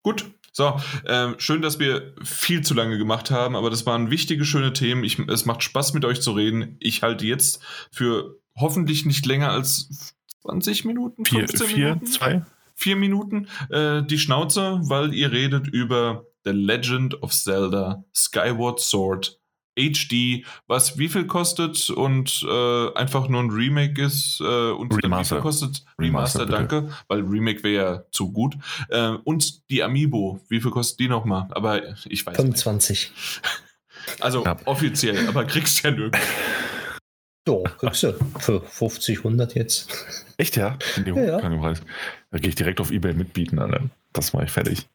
[0.02, 0.24] Gut.
[0.54, 4.74] So, äh, schön, dass wir viel zu lange gemacht haben, aber das waren wichtige, schöne
[4.74, 5.02] Themen.
[5.02, 6.76] Ich, es macht Spaß, mit euch zu reden.
[6.78, 12.06] Ich halte jetzt für hoffentlich nicht länger als 20 Minuten, 15 vier, vier, Minuten.
[12.06, 12.44] Zwei?
[12.74, 19.38] Vier Minuten äh, die Schnauze, weil ihr redet über The Legend of Zelda Skyward Sword
[19.74, 25.36] HD, was wie viel kostet und äh, einfach nur ein Remake ist äh, und Remaster.
[25.36, 28.56] wie viel kostet Remaster, Remaster danke, weil Remake wäre ja zu gut.
[28.90, 31.48] Äh, und die Amiibo, wie viel kostet die nochmal?
[31.52, 33.12] Aber ich weiß 25.
[33.12, 33.42] Nicht.
[34.20, 34.56] Also ja.
[34.66, 36.18] offiziell, aber kriegst ja nirgends.
[37.48, 39.90] Ja, kriegst du für 50, 100 jetzt.
[40.36, 40.78] Echt, ja?
[41.04, 41.38] ja, ja.
[41.38, 41.80] Preis.
[42.30, 43.90] Da gehe ich direkt auf Ebay mitbieten, Alter.
[44.12, 44.88] Das mache ich fertig.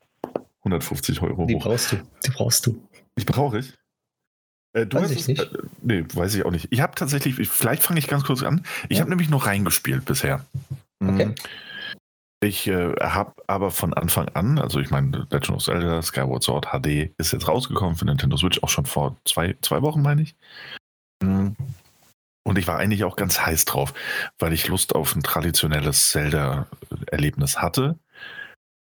[0.59, 1.45] 150 Euro.
[1.45, 1.63] Die hoch.
[1.63, 1.97] brauchst du.
[2.25, 2.81] Die brauchst du.
[3.17, 3.73] Die brauche ich.
[4.73, 5.41] Äh, du weiß ich nicht.
[5.41, 6.67] Äh, nee, weiß ich auch nicht.
[6.69, 8.63] Ich habe tatsächlich, vielleicht fange ich ganz kurz an.
[8.89, 9.01] Ich ja.
[9.01, 10.45] habe nämlich nur reingespielt bisher.
[10.99, 11.25] Okay.
[11.25, 11.35] Hm.
[12.39, 16.67] Ich äh, habe aber von Anfang an, also ich meine, Legend of Zelda Skyward Sword
[16.67, 20.35] HD ist jetzt rausgekommen für Nintendo Switch, auch schon vor zwei, zwei Wochen, meine ich.
[21.23, 21.55] Hm.
[22.47, 23.93] Und ich war eigentlich auch ganz heiß drauf,
[24.39, 27.99] weil ich Lust auf ein traditionelles Zelda-Erlebnis hatte.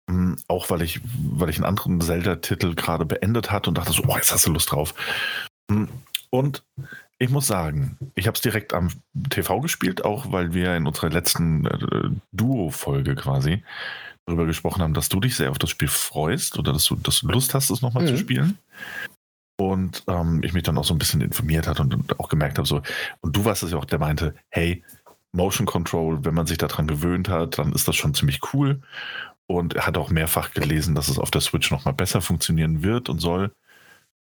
[0.09, 4.03] Hm, auch weil ich, weil ich einen anderen Zelda-Titel gerade beendet hatte und dachte so,
[4.07, 4.93] oh, jetzt hast du Lust drauf.
[5.69, 5.89] Hm,
[6.29, 6.63] und
[7.19, 8.89] ich muss sagen, ich habe es direkt am
[9.29, 13.65] TV gespielt, auch weil wir in unserer letzten äh, Duo-Folge quasi
[14.25, 17.19] darüber gesprochen haben, dass du dich sehr auf das Spiel freust oder dass du, dass
[17.19, 18.07] du Lust hast, es nochmal mhm.
[18.07, 18.59] zu spielen.
[19.59, 22.57] Und ähm, ich mich dann auch so ein bisschen informiert hat und, und auch gemerkt
[22.59, 22.81] habe, so,
[23.21, 24.83] und du warst es ja auch, der meinte, hey,
[25.31, 28.81] Motion Control, wenn man sich daran gewöhnt hat, dann ist das schon ziemlich cool.
[29.47, 33.09] Und er hat auch mehrfach gelesen, dass es auf der Switch nochmal besser funktionieren wird
[33.09, 33.51] und soll.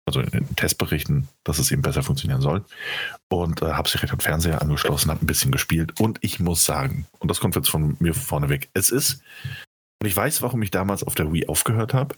[0.07, 2.65] Also in den Testberichten, dass es eben besser funktionieren soll.
[3.29, 6.01] Und äh, habe sich direkt am Fernseher angeschlossen, habe ein bisschen gespielt.
[6.01, 9.23] Und ich muss sagen, und das kommt jetzt von mir vorneweg, es ist,
[10.01, 12.15] und ich weiß, warum ich damals auf der Wii aufgehört habe.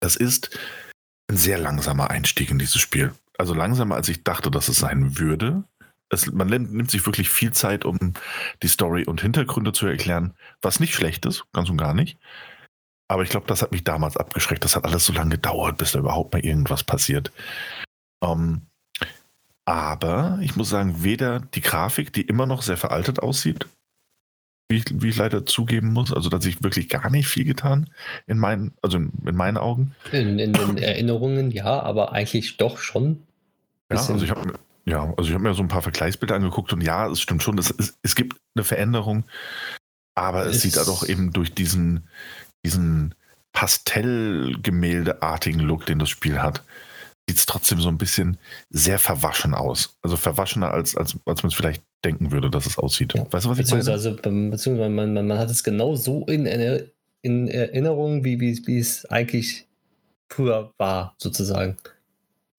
[0.00, 0.56] Das ist
[1.28, 3.12] ein sehr langsamer Einstieg in dieses Spiel.
[3.38, 5.64] Also langsamer, als ich dachte, dass es sein würde.
[6.10, 8.14] Es, man nimmt sich wirklich viel Zeit, um
[8.62, 12.18] die Story und Hintergründe zu erklären, was nicht schlecht ist, ganz und gar nicht.
[13.08, 14.64] Aber ich glaube, das hat mich damals abgeschreckt.
[14.64, 17.32] Das hat alles so lange gedauert, bis da überhaupt mal irgendwas passiert.
[18.22, 18.62] Ähm,
[19.66, 23.66] aber ich muss sagen, weder die Grafik, die immer noch sehr veraltet aussieht,
[24.68, 27.90] wie ich, wie ich leider zugeben muss, also dass sich wirklich gar nicht viel getan
[28.26, 29.94] in meinen, also in, in meinen Augen.
[30.12, 33.22] In, in den Erinnerungen ja, aber eigentlich doch schon.
[33.90, 34.54] Ja, also ich habe
[34.86, 37.58] ja, also ich habe mir so ein paar Vergleichsbilder angeguckt und ja, es stimmt schon,
[37.58, 39.24] es, es, es gibt eine Veränderung,
[40.14, 42.08] aber es, es sieht da doch eben durch diesen,
[42.64, 43.14] diesen
[43.52, 46.62] Pastellgemäldeartigen Look, den das Spiel hat,
[47.28, 48.38] sieht es trotzdem so ein bisschen
[48.70, 49.96] sehr verwaschen aus.
[50.02, 53.14] Also verwaschener, als, als, als man es vielleicht denken würde, dass es aussieht.
[53.14, 53.26] Ja.
[53.30, 53.90] Weißt du, was ich meine?
[53.90, 56.46] Also, beziehungsweise man, man, man hat es genau so in,
[57.22, 59.66] in Erinnerung, wie, wie es eigentlich
[60.28, 61.76] früher war, sozusagen.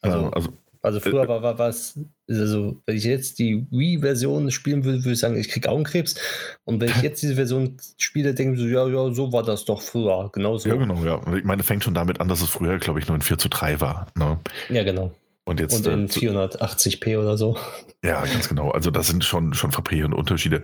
[0.02, 0.54] Also, ja, also
[0.86, 1.99] also früher äh, war, war was,
[2.30, 6.16] also wenn ich jetzt die Wii-Version spielen würde, würde ich sagen, ich kriege Augenkrebs.
[6.64, 9.66] Und wenn ich jetzt diese Version spiele, denke ich so, ja, ja, so war das
[9.66, 10.30] doch früher.
[10.34, 10.70] Genau so.
[10.70, 11.22] Ja, genau, ja.
[11.36, 13.49] Ich meine, fängt schon damit an, dass es früher, glaube ich, nur in 4 zu
[13.49, 14.07] 3 war.
[14.16, 14.40] Ne?
[14.70, 15.12] Ja, genau.
[15.45, 17.57] Und, jetzt, und in äh, 480p oder so.
[18.03, 18.72] Ja, ganz genau.
[18.72, 20.64] Also das sind schon, schon verprägende Unterschiede.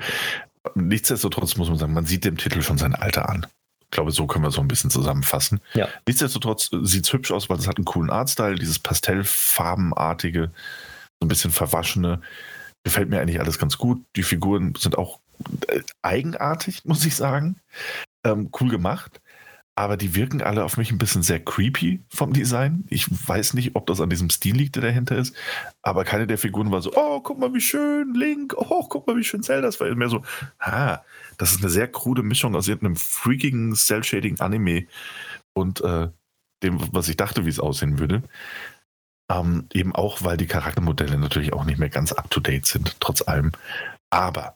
[0.75, 3.47] Nichtsdestotrotz muss man sagen, man sieht dem Titel schon sein Alter an.
[3.91, 5.59] Ich glaube, so können wir so ein bisschen zusammenfassen.
[5.73, 5.89] Ja.
[6.07, 10.51] Nichtsdestotrotz äh, sieht es hübsch aus, weil es hat einen coolen Artstyle, dieses Pastellfarbenartige,
[11.19, 12.21] so ein bisschen verwaschene.
[12.85, 14.01] Gefällt mir eigentlich alles ganz gut.
[14.15, 15.19] Die Figuren sind auch
[15.67, 17.57] äh, eigenartig, muss ich sagen.
[18.23, 19.19] Ähm, cool gemacht
[19.75, 22.83] aber die wirken alle auf mich ein bisschen sehr creepy vom Design.
[22.89, 25.35] Ich weiß nicht, ob das an diesem Stil liegt, der dahinter ist,
[25.81, 29.15] aber keine der Figuren war so, oh, guck mal, wie schön, Link, oh, guck mal,
[29.15, 29.67] wie schön Zelda.
[29.67, 30.23] Das war mehr so,
[30.59, 30.99] ah,
[31.41, 34.85] das ist eine sehr krude Mischung aus irgendeinem freakigen Cell-Shading-Anime
[35.53, 36.09] und äh,
[36.61, 38.21] dem, was ich dachte, wie es aussehen würde.
[39.27, 43.53] Ähm, eben auch, weil die Charaktermodelle natürlich auch nicht mehr ganz up-to-date sind, trotz allem.
[44.11, 44.55] Aber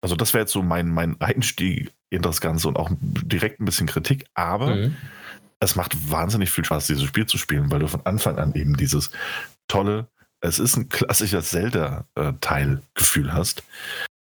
[0.00, 3.66] also das wäre jetzt so mein, mein Einstieg in das Ganze und auch direkt ein
[3.66, 4.96] bisschen Kritik, aber mhm.
[5.60, 8.78] es macht wahnsinnig viel Spaß, dieses Spiel zu spielen, weil du von Anfang an eben
[8.78, 9.10] dieses
[9.68, 10.08] tolle,
[10.40, 13.62] es ist ein klassischer Zelda-Teil-Gefühl hast.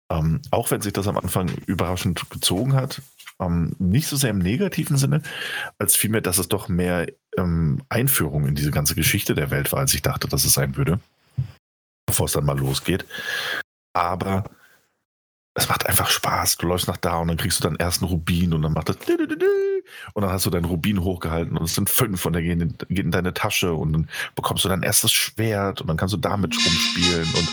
[0.09, 3.01] Ähm, auch wenn sich das am Anfang überraschend gezogen hat,
[3.39, 5.21] ähm, nicht so sehr im negativen Sinne,
[5.79, 7.07] als vielmehr, dass es doch mehr
[7.37, 10.75] ähm, Einführung in diese ganze Geschichte der Welt war, als ich dachte, dass es sein
[10.77, 10.99] würde,
[12.05, 13.05] bevor es dann mal losgeht.
[13.93, 14.45] Aber
[15.53, 16.57] es macht einfach Spaß.
[16.57, 18.97] Du läufst nach da und dann kriegst du deinen ersten Rubin und dann macht das
[20.13, 22.77] und dann hast du deinen Rubin hochgehalten und es sind fünf und der geht in,
[22.89, 26.17] geht in deine Tasche und dann bekommst du dein erstes Schwert und dann kannst du
[26.17, 27.49] damit rumspielen und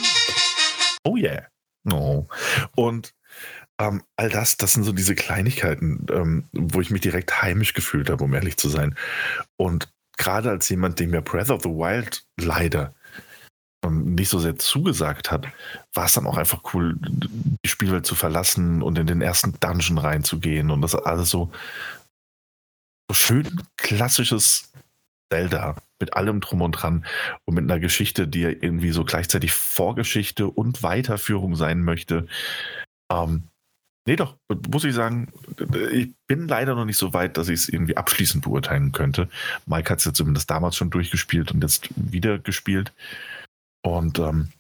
[1.05, 1.47] oh yeah.
[1.91, 2.27] Oh.
[2.75, 3.15] Und
[3.79, 8.09] ähm, all das, das sind so diese Kleinigkeiten, ähm, wo ich mich direkt heimisch gefühlt
[8.09, 8.95] habe, um ehrlich zu sein.
[9.57, 12.95] Und gerade als jemand, dem mir Breath of the Wild leider
[13.91, 15.47] nicht so sehr zugesagt hat,
[15.93, 19.99] war es dann auch einfach cool, die Spielwelt zu verlassen und in den ersten Dungeon
[19.99, 21.53] reinzugehen und das alles so,
[23.11, 24.73] so schön klassisches
[25.35, 27.05] Zelda mit allem drum und dran
[27.45, 32.27] und mit einer Geschichte, die ja irgendwie so gleichzeitig Vorgeschichte und Weiterführung sein möchte.
[33.11, 33.45] Ähm,
[34.07, 34.37] nee, doch,
[34.71, 35.33] muss ich sagen,
[35.93, 39.29] ich bin leider noch nicht so weit, dass ich es irgendwie abschließend beurteilen könnte.
[39.67, 42.93] Mike hat es ja zumindest damals schon durchgespielt und jetzt wieder gespielt.
[43.83, 44.51] Und ähm,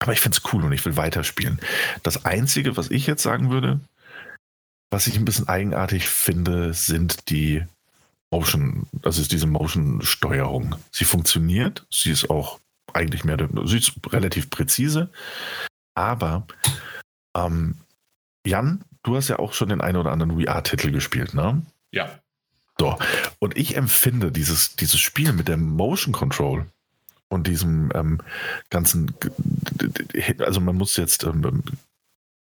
[0.00, 1.58] aber ich finde es cool und ich will weiterspielen.
[2.02, 3.80] Das Einzige, was ich jetzt sagen würde,
[4.90, 7.64] was ich ein bisschen eigenartig finde, sind die
[8.30, 10.76] Motion, also ist diese Motion-Steuerung.
[10.90, 12.60] Sie funktioniert, sie ist auch
[12.92, 15.10] eigentlich mehr, sie ist relativ präzise,
[15.94, 16.46] aber
[17.34, 17.76] ähm,
[18.46, 21.62] Jan, du hast ja auch schon den einen oder anderen VR-Titel gespielt, ne?
[21.90, 22.18] Ja.
[22.78, 22.96] So,
[23.40, 26.66] und ich empfinde dieses, dieses Spiel mit der Motion Control
[27.28, 28.20] und diesem ähm,
[28.70, 29.14] ganzen,
[30.38, 31.62] also man muss jetzt, ähm,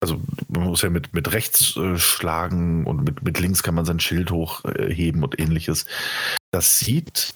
[0.04, 0.20] also
[0.50, 4.02] man muss ja mit, mit rechts äh, schlagen und mit, mit links kann man sein
[4.02, 5.86] Schild hochheben und ähnliches.
[6.52, 7.36] Das sieht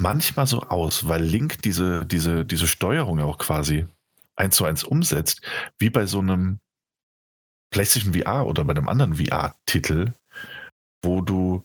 [0.00, 3.88] manchmal so aus, weil Link diese, diese, diese Steuerung auch quasi
[4.36, 5.42] eins zu eins umsetzt,
[5.80, 6.60] wie bei so einem
[7.72, 10.14] PlayStation VR oder bei einem anderen VR-Titel,
[11.02, 11.64] wo du,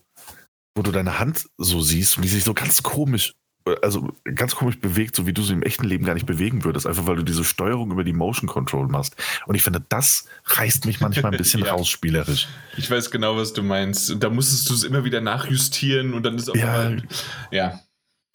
[0.76, 3.34] wo du deine Hand so siehst, wie sich so ganz komisch
[3.82, 6.86] also ganz komisch bewegt, so wie du sie im echten Leben gar nicht bewegen würdest,
[6.86, 9.16] einfach weil du diese Steuerung über die Motion Control machst.
[9.46, 11.72] Und ich finde, das reißt mich manchmal ein bisschen ja.
[11.72, 12.48] raus, spielerisch.
[12.76, 14.10] Ich weiß genau, was du meinst.
[14.10, 16.66] Und da musstest du es immer wieder nachjustieren und dann ist auch ja.
[16.66, 17.02] Mal,
[17.50, 17.80] ja.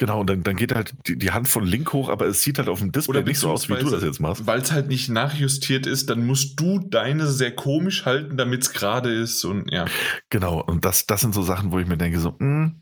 [0.01, 2.57] Genau, und dann, dann geht halt die, die, Hand von Link hoch, aber es sieht
[2.57, 4.47] halt auf dem Display Oder nicht so aus, wie du das jetzt machst.
[4.47, 8.73] Weil es halt nicht nachjustiert ist, dann musst du deine sehr komisch halten, damit es
[8.73, 9.85] gerade ist und ja.
[10.31, 12.81] Genau, und das, das sind so Sachen, wo ich mir denke, so, mh, hm,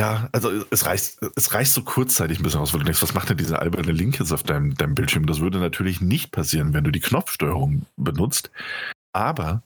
[0.00, 3.12] Ja, also es reicht, es reicht so kurzzeitig ein bisschen aus, weil du denkst, was
[3.12, 5.26] macht denn diese alberne Link jetzt auf deinem, deinem Bildschirm?
[5.26, 8.50] Das würde natürlich nicht passieren, wenn du die Knopfsteuerung benutzt.
[9.12, 9.62] Aber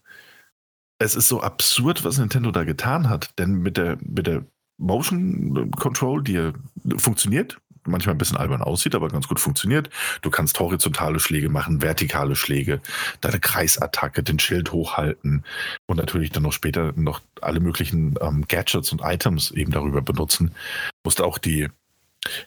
[0.99, 3.39] es ist so absurd, was Nintendo da getan hat.
[3.39, 4.45] Denn mit der, mit der
[4.77, 6.51] Motion Control, die
[6.97, 9.91] funktioniert, manchmal ein bisschen albern aussieht, aber ganz gut funktioniert.
[10.23, 12.81] Du kannst horizontale Schläge machen, vertikale Schläge,
[13.21, 15.45] deine Kreisattacke, den Schild hochhalten
[15.87, 20.49] und natürlich dann noch später noch alle möglichen ähm, Gadgets und Items eben darüber benutzen.
[20.49, 21.69] Du musst auch die,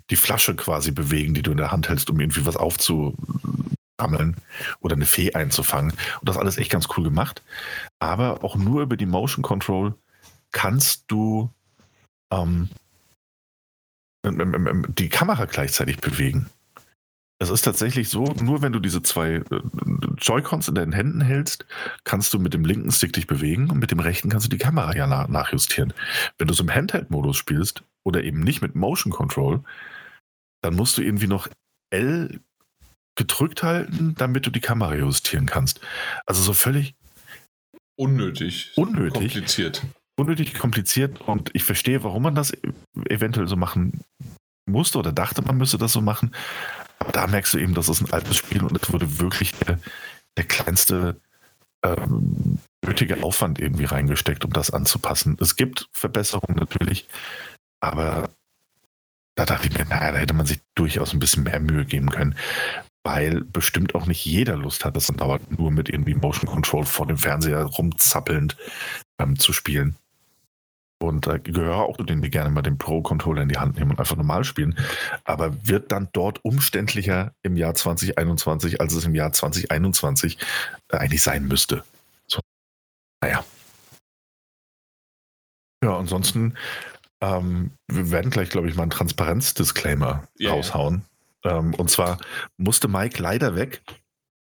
[0.09, 4.35] die Flasche quasi bewegen, die du in der Hand hältst, um irgendwie was aufzusammeln
[4.79, 5.91] oder eine Fee einzufangen.
[5.91, 7.43] Und das alles echt ganz cool gemacht.
[7.99, 9.93] Aber auch nur über die Motion Control
[10.51, 11.51] kannst du
[12.31, 12.69] ähm,
[14.31, 16.49] die Kamera gleichzeitig bewegen.
[17.39, 19.43] Es ist tatsächlich so, nur wenn du diese zwei äh,
[20.17, 21.65] Joy-Cons in deinen Händen hältst,
[22.03, 24.57] kannst du mit dem linken Stick dich bewegen und mit dem rechten kannst du die
[24.57, 25.93] Kamera ja nach nachjustieren.
[26.39, 29.63] Wenn du es im Handheld-Modus spielst oder eben nicht mit Motion Control,
[30.61, 31.47] dann musst du irgendwie noch
[31.91, 32.39] L
[33.15, 35.79] gedrückt halten, damit du die Kamera justieren kannst.
[36.25, 36.95] Also so völlig
[37.95, 38.71] unnötig.
[38.75, 39.13] Unnötig.
[39.13, 39.83] Kompliziert
[40.17, 42.51] unnötig kompliziert und ich verstehe, warum man das
[43.07, 44.01] eventuell so machen
[44.65, 46.35] musste oder dachte, man müsste das so machen.
[46.99, 49.79] Aber da merkst du eben, das ist ein altes Spiel und es wurde wirklich der,
[50.35, 51.21] der kleinste
[51.83, 55.37] ähm, nötige Aufwand irgendwie reingesteckt, um das anzupassen.
[55.39, 57.07] Es gibt Verbesserungen natürlich,
[57.79, 58.29] aber
[59.35, 62.09] da dachte ich mir, naja, da hätte man sich durchaus ein bisschen mehr Mühe geben
[62.09, 62.35] können,
[63.03, 66.85] weil bestimmt auch nicht jeder Lust hat, das dann dauert nur mit irgendwie Motion Control
[66.85, 68.57] vor dem Fernseher rumzappelnd
[69.21, 69.95] ähm, zu spielen.
[70.99, 73.91] Und da gehöre auch zu denen, die gerne mal den Pro-Controller in die Hand nehmen
[73.91, 74.75] und einfach normal spielen.
[75.25, 80.37] Aber wird dann dort umständlicher im Jahr 2021, als es im Jahr 2021
[80.89, 81.83] äh, eigentlich sein müsste.
[82.25, 82.39] So.
[83.21, 83.45] Naja.
[85.83, 86.55] Ja, ansonsten,
[87.21, 91.03] ähm, wir werden gleich, glaube ich, mal einen Transparenz-Disclaimer yeah, raushauen.
[91.43, 92.17] Ähm, und zwar
[92.57, 93.81] musste Mike leider weg,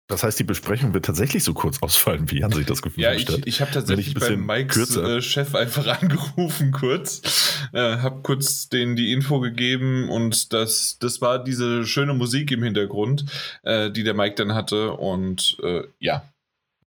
[0.06, 3.14] das heißt, die Besprechung wird tatsächlich so kurz ausfallen, wie Jan sich das Gefühl Ja,
[3.14, 7.22] ich, ich habe tatsächlich bei Mikes äh, Chef einfach angerufen kurz,
[7.72, 12.62] äh, habe kurz denen die Info gegeben und das, das war diese schöne Musik im
[12.62, 13.24] Hintergrund,
[13.62, 16.28] äh, die der Mike dann hatte und äh, ja,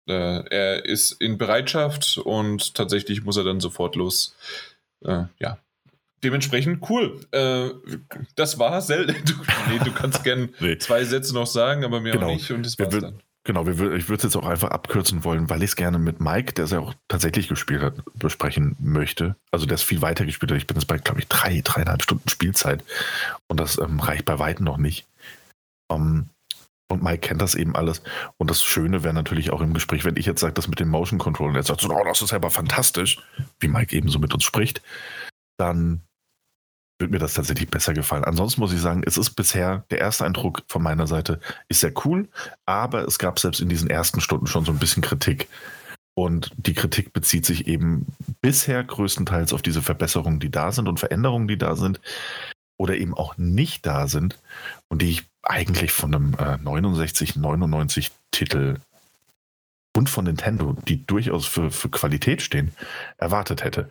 [0.09, 0.13] äh,
[0.49, 4.35] er ist in Bereitschaft und tatsächlich muss er dann sofort los.
[5.05, 5.59] Äh, ja,
[6.25, 7.21] dementsprechend cool.
[7.31, 7.71] Äh,
[8.35, 9.15] das war selten.
[9.25, 9.35] Du,
[9.71, 10.79] nee, du kannst gerne nee.
[10.79, 12.27] zwei Sätze noch sagen, aber mir genau.
[12.27, 12.51] auch nicht.
[12.51, 13.21] Und das war's dann.
[13.47, 16.19] Genau, wir, ich würde es jetzt auch einfach abkürzen wollen, weil ich es gerne mit
[16.19, 19.37] Mike, der es ja auch tatsächlich gespielt hat, besprechen möchte.
[19.51, 20.57] Also der ist viel weiter gespielt hat.
[20.57, 22.83] Ich bin jetzt bei, glaube ich, drei, dreieinhalb Stunden Spielzeit.
[23.47, 25.07] Und das ähm, reicht bei weitem noch nicht.
[25.89, 26.31] Um, ähm,
[26.89, 28.03] und Mike kennt das eben alles.
[28.37, 30.91] Und das Schöne wäre natürlich auch im Gespräch, wenn ich jetzt sage, das mit dem
[30.91, 33.21] Motion Control und er sagt so, oh, das ist aber fantastisch,
[33.59, 34.83] wie Mike eben so mit uns spricht,
[35.57, 36.03] dann
[36.99, 38.25] wird mir das tatsächlich besser gefallen.
[38.25, 41.93] Ansonsten muss ich sagen, es ist bisher der erste Eindruck von meiner Seite ist sehr
[42.05, 42.29] cool,
[42.67, 45.49] aber es gab selbst in diesen ersten Stunden schon so ein bisschen Kritik.
[46.17, 48.07] Und die Kritik bezieht sich eben
[48.41, 52.01] bisher größtenteils auf diese Verbesserungen, die da sind und Veränderungen, die da sind
[52.77, 54.41] oder eben auch nicht da sind
[54.89, 58.79] und die ich eigentlich von einem äh, 69, 99 Titel
[59.97, 62.73] und von Nintendo, die durchaus für, für Qualität stehen,
[63.19, 63.91] erwartet hätte.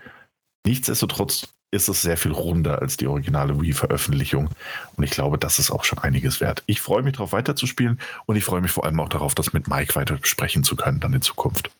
[0.65, 4.49] Nichtsdestotrotz ist es sehr viel runder als die originale Wii-Veröffentlichung.
[4.95, 6.63] Und ich glaube, das ist auch schon einiges wert.
[6.67, 9.67] Ich freue mich darauf, weiterzuspielen und ich freue mich vor allem auch darauf, das mit
[9.67, 11.71] Mike weiter besprechen zu können, dann in Zukunft.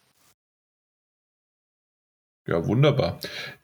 [2.48, 3.20] Ja, wunderbar.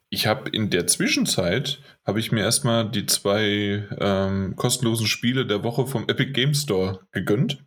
[0.10, 5.64] Ich habe in der Zwischenzeit, habe ich mir erstmal die zwei ähm, kostenlosen Spiele der
[5.64, 7.64] Woche vom Epic Game Store gegönnt.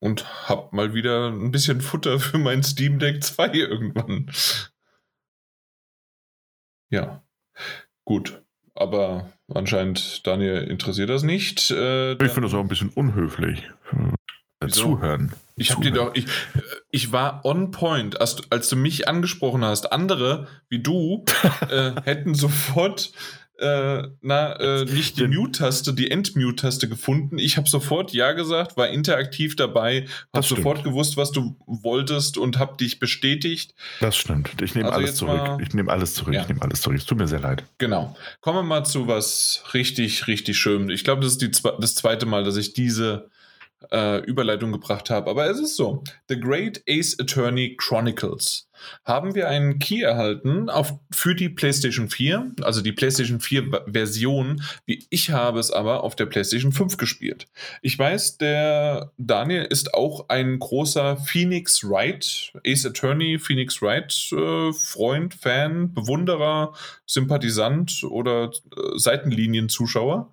[0.00, 4.30] Und habe mal wieder ein bisschen Futter für mein Steam Deck 2 irgendwann
[6.90, 7.22] ja,
[8.04, 8.42] gut.
[8.74, 11.70] Aber anscheinend, Daniel, interessiert das nicht.
[11.70, 13.70] Äh, ich finde das auch ein bisschen unhöflich.
[13.92, 15.32] Äh, zuhören.
[15.56, 16.26] Ich habe dir doch, ich,
[16.90, 19.92] ich war on point, als, als du mich angesprochen hast.
[19.92, 21.24] Andere wie du
[21.70, 23.12] äh, hätten sofort
[23.58, 27.38] äh, na, äh, nicht die Mute-Taste, die End-Mute-Taste gefunden.
[27.38, 32.58] Ich habe sofort Ja gesagt, war interaktiv dabei, habe sofort gewusst, was du wolltest und
[32.58, 33.74] habe dich bestätigt.
[34.00, 34.60] Das stimmt.
[34.60, 35.36] Ich nehme also alles zurück.
[35.36, 36.34] Mal, ich nehme alles zurück.
[36.34, 36.96] Ich nehme alles zurück.
[36.96, 37.64] Es tut mir sehr leid.
[37.78, 38.16] Genau.
[38.40, 40.90] Kommen wir mal zu was richtig, richtig schön.
[40.90, 43.30] Ich glaube, das ist die, das zweite Mal, dass ich diese
[43.92, 46.02] äh, Überleitung gebracht habe, aber es ist so.
[46.28, 48.68] The Great Ace Attorney Chronicles.
[49.04, 54.62] Haben wir einen Key erhalten auf, für die PlayStation 4, also die PlayStation 4 Version,
[54.86, 57.46] wie ich habe es aber auf der PlayStation 5 gespielt.
[57.82, 64.72] Ich weiß, der Daniel ist auch ein großer Phoenix Wright, Ace Attorney, Phoenix Wright äh,
[64.72, 66.72] Freund, Fan, Bewunderer,
[67.06, 70.32] Sympathisant oder äh, Seitenlinienzuschauer.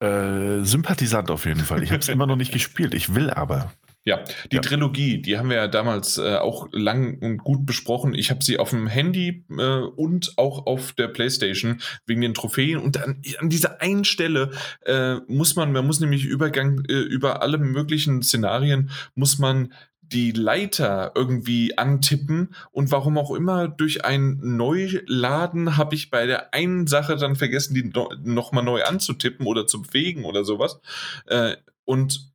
[0.00, 1.82] Äh, Sympathisant auf jeden Fall.
[1.82, 2.94] Ich habe es immer noch nicht gespielt.
[2.94, 3.72] Ich will aber.
[4.04, 4.62] Ja, die ja.
[4.62, 8.14] Trilogie, die haben wir ja damals äh, auch lang und gut besprochen.
[8.14, 12.78] Ich habe sie auf dem Handy äh, und auch auf der Playstation wegen den Trophäen.
[12.78, 14.50] Und an, an dieser einen Stelle
[14.84, 20.32] äh, muss man, man muss nämlich Übergang äh, über alle möglichen Szenarien, muss man die
[20.32, 26.86] Leiter irgendwie antippen und warum auch immer durch ein Neuladen habe ich bei der einen
[26.86, 30.80] Sache dann vergessen, die no nochmal neu anzutippen oder zu bewegen oder sowas.
[31.26, 32.31] Äh, und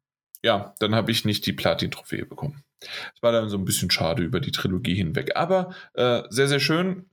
[0.48, 2.64] ja, dann habe ich nicht die Platin-Trophäe bekommen.
[2.80, 5.36] Es war dann so ein bisschen schade über die Trilogie hinweg.
[5.36, 7.10] Aber äh, sehr, sehr schön.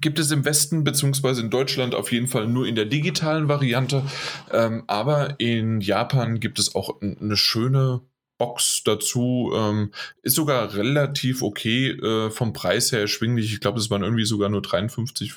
[0.00, 1.40] Gibt es im Westen bzw.
[1.40, 4.02] in Deutschland auf jeden Fall nur in der digitalen Variante.
[4.50, 8.00] Ähm, aber in Japan gibt es auch eine schöne
[8.38, 9.52] Box dazu.
[9.54, 9.92] Ähm,
[10.22, 13.52] ist sogar relativ okay äh, vom Preis her erschwinglich.
[13.52, 15.34] Ich glaube, es waren irgendwie sogar nur 53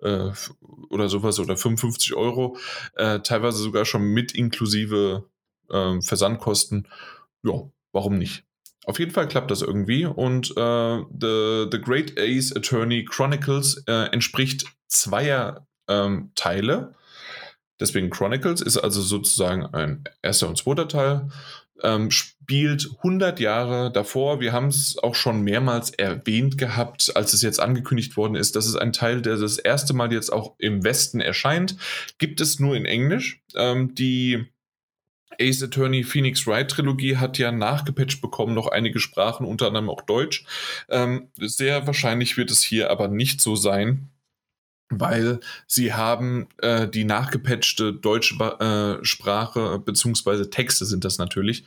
[0.00, 0.30] äh,
[0.88, 2.56] oder sowas oder 55 Euro.
[2.94, 5.28] Äh, teilweise sogar schon mit inklusive
[5.72, 6.88] ähm, Versandkosten.
[7.42, 8.44] Ja, warum nicht?
[8.86, 14.10] Auf jeden Fall klappt das irgendwie und äh, The, The Great Ace Attorney Chronicles äh,
[14.12, 16.94] entspricht zweier ähm, Teile.
[17.78, 21.28] Deswegen Chronicles ist also sozusagen ein erster und zweiter Teil
[21.82, 24.40] ähm, spielt 100 Jahre davor.
[24.40, 28.56] Wir haben es auch schon mehrmals erwähnt gehabt, als es jetzt angekündigt worden ist.
[28.56, 31.76] Das ist ein Teil, der das erste Mal jetzt auch im Westen erscheint.
[32.18, 33.42] Gibt es nur in Englisch.
[33.54, 34.46] Ähm, die
[35.38, 40.02] Ace Attorney Phoenix Wright Trilogie hat ja nachgepatcht bekommen, noch einige Sprachen, unter anderem auch
[40.02, 40.44] Deutsch.
[40.88, 44.10] Ähm, sehr wahrscheinlich wird es hier aber nicht so sein
[44.92, 45.38] weil
[45.68, 48.34] sie haben äh, die nachgepatchte deutsche
[49.00, 51.64] äh, Sprache beziehungsweise Texte sind das natürlich,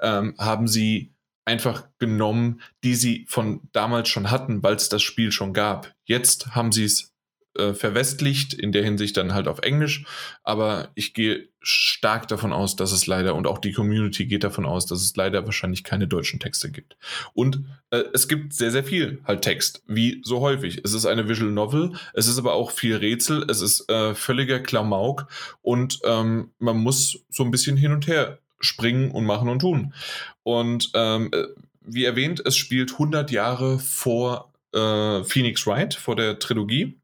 [0.00, 1.14] ähm, haben sie
[1.46, 5.94] einfach genommen, die sie von damals schon hatten, weil es das Spiel schon gab.
[6.04, 7.15] Jetzt haben sie es
[7.58, 10.04] äh, verwestlicht, in der Hinsicht dann halt auf Englisch.
[10.42, 14.64] Aber ich gehe stark davon aus, dass es leider, und auch die Community geht davon
[14.64, 16.96] aus, dass es leider wahrscheinlich keine deutschen Texte gibt.
[17.34, 20.80] Und äh, es gibt sehr, sehr viel halt Text, wie so häufig.
[20.84, 24.60] Es ist eine Visual Novel, es ist aber auch viel Rätsel, es ist äh, völliger
[24.60, 25.26] Klamauk
[25.62, 29.92] und ähm, man muss so ein bisschen hin und her springen und machen und tun.
[30.42, 31.44] Und ähm, äh,
[31.80, 36.98] wie erwähnt, es spielt 100 Jahre vor äh, Phoenix Wright, vor der Trilogie.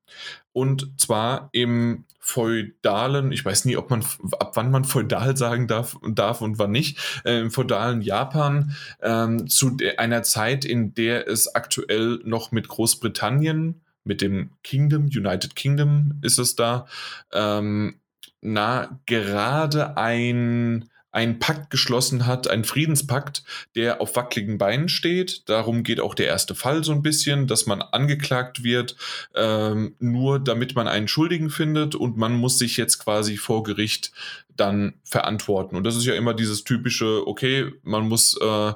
[0.52, 4.04] Und zwar im feudalen, ich weiß nie, ob man
[4.38, 9.48] ab wann man feudal sagen darf, darf und wann nicht, äh, im feudalen Japan ähm,
[9.48, 16.18] zu einer Zeit, in der es aktuell noch mit Großbritannien, mit dem Kingdom, United Kingdom
[16.22, 16.86] ist es da,
[17.32, 18.00] ähm,
[18.40, 23.44] na, gerade ein einen Pakt geschlossen hat, einen Friedenspakt,
[23.74, 25.48] der auf wackeligen Beinen steht.
[25.48, 28.96] Darum geht auch der erste Fall so ein bisschen, dass man angeklagt wird,
[29.34, 34.12] ähm, nur damit man einen Schuldigen findet und man muss sich jetzt quasi vor Gericht
[34.56, 35.76] dann verantworten.
[35.76, 38.72] Und das ist ja immer dieses typische, okay, man muss, äh,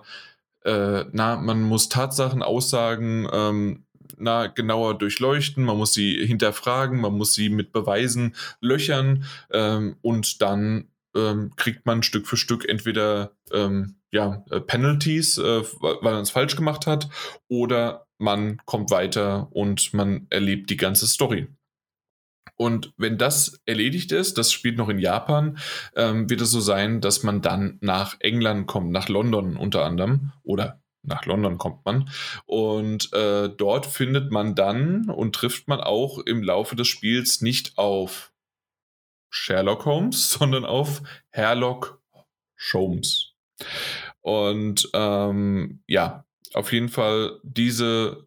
[0.65, 3.85] äh, na, man muss Tatsachen, Aussagen, ähm,
[4.19, 10.43] na, genauer durchleuchten, man muss sie hinterfragen, man muss sie mit Beweisen löchern ähm, und
[10.43, 16.23] dann ähm, kriegt man Stück für Stück entweder ähm, ja, äh, Penalties, äh, weil man
[16.23, 17.09] es falsch gemacht hat,
[17.49, 21.49] oder man kommt weiter und man erlebt die ganze Story.
[22.57, 25.59] Und wenn das erledigt ist, das spielt noch in Japan,
[25.95, 30.33] ähm, wird es so sein, dass man dann nach England kommt, nach London unter anderem,
[30.43, 32.09] oder nach London kommt man.
[32.47, 37.77] Und äh, dort findet man dann und trifft man auch im Laufe des Spiels nicht
[37.79, 38.33] auf
[39.31, 42.03] Sherlock Holmes, sondern auf Herlock
[42.73, 43.33] Holmes.
[44.21, 46.25] Und ähm, ja,
[46.55, 48.27] auf jeden Fall diese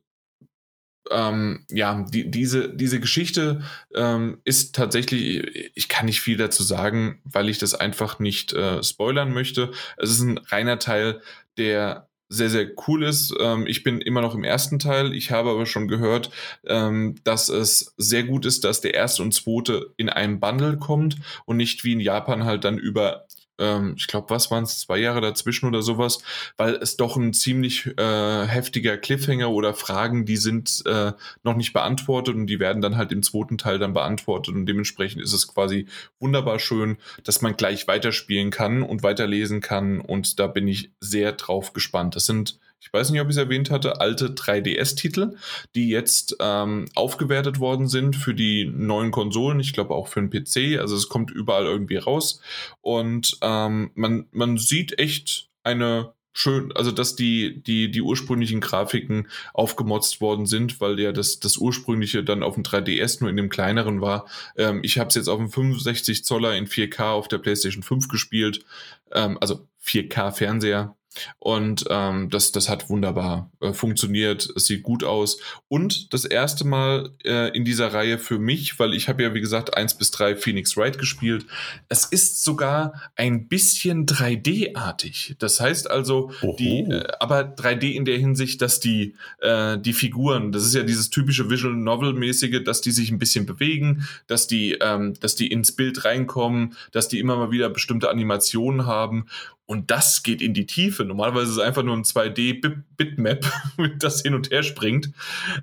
[1.11, 3.63] ähm, ja, die, diese, diese Geschichte
[3.95, 8.83] ähm, ist tatsächlich, ich kann nicht viel dazu sagen, weil ich das einfach nicht äh,
[8.83, 9.71] spoilern möchte.
[9.97, 11.21] Es ist ein reiner Teil
[11.57, 13.33] der sehr, sehr cool ist.
[13.39, 15.13] Ähm, ich bin immer noch im ersten Teil.
[15.13, 16.29] Ich habe aber schon gehört,
[16.65, 21.17] ähm, dass es sehr gut ist, dass der erste und zweite in einem Bundle kommt
[21.45, 23.25] und nicht wie in Japan halt dann über
[23.59, 26.19] ähm, ich glaube, was waren es, zwei Jahre dazwischen oder sowas,
[26.57, 31.13] weil es doch ein ziemlich äh, heftiger Cliffhanger oder Fragen, die sind äh,
[31.43, 34.55] noch nicht beantwortet und die werden dann halt im zweiten Teil dann beantwortet.
[34.55, 35.87] Und dementsprechend ist es quasi
[36.19, 40.01] wunderbar schön, dass man gleich weiterspielen kann und weiterlesen kann.
[40.01, 42.15] Und da bin ich sehr drauf gespannt.
[42.15, 45.35] Das sind ich weiß nicht, ob ich es erwähnt hatte, alte 3DS-Titel,
[45.75, 50.29] die jetzt ähm, aufgewertet worden sind für die neuen Konsolen, ich glaube auch für den
[50.29, 52.41] PC, also es kommt überall irgendwie raus.
[52.81, 59.27] Und ähm, man, man sieht echt eine schön, also dass die, die, die ursprünglichen Grafiken
[59.53, 63.49] aufgemotzt worden sind, weil ja das, das ursprüngliche dann auf dem 3DS nur in dem
[63.49, 64.25] kleineren war.
[64.55, 68.07] Ähm, ich habe es jetzt auf dem 65 Zoller in 4K auf der PlayStation 5
[68.07, 68.63] gespielt,
[69.11, 70.95] ähm, also 4K Fernseher
[71.39, 74.47] und ähm, das, das hat wunderbar äh, funktioniert.
[74.55, 75.39] Es sieht gut aus.
[75.67, 79.41] Und das erste Mal äh, in dieser Reihe für mich, weil ich habe ja, wie
[79.41, 81.45] gesagt, 1 bis 3 Phoenix Wright gespielt.
[81.87, 85.35] Es ist sogar ein bisschen 3D-artig.
[85.39, 90.51] Das heißt also, die, äh, aber 3D in der Hinsicht, dass die, äh, die Figuren,
[90.51, 94.77] das ist ja dieses typische Visual Novel-mäßige, dass die sich ein bisschen bewegen, dass die,
[94.79, 99.25] ähm, dass die ins Bild reinkommen, dass die immer mal wieder bestimmte Animationen haben.
[99.69, 101.05] Und das geht in die Tiefe.
[101.05, 103.45] Normalerweise ist es einfach nur ein 2D-Bitmap,
[103.99, 105.11] das hin und her springt.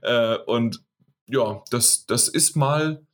[0.00, 0.80] Äh, und
[1.26, 3.04] ja, das, das ist mal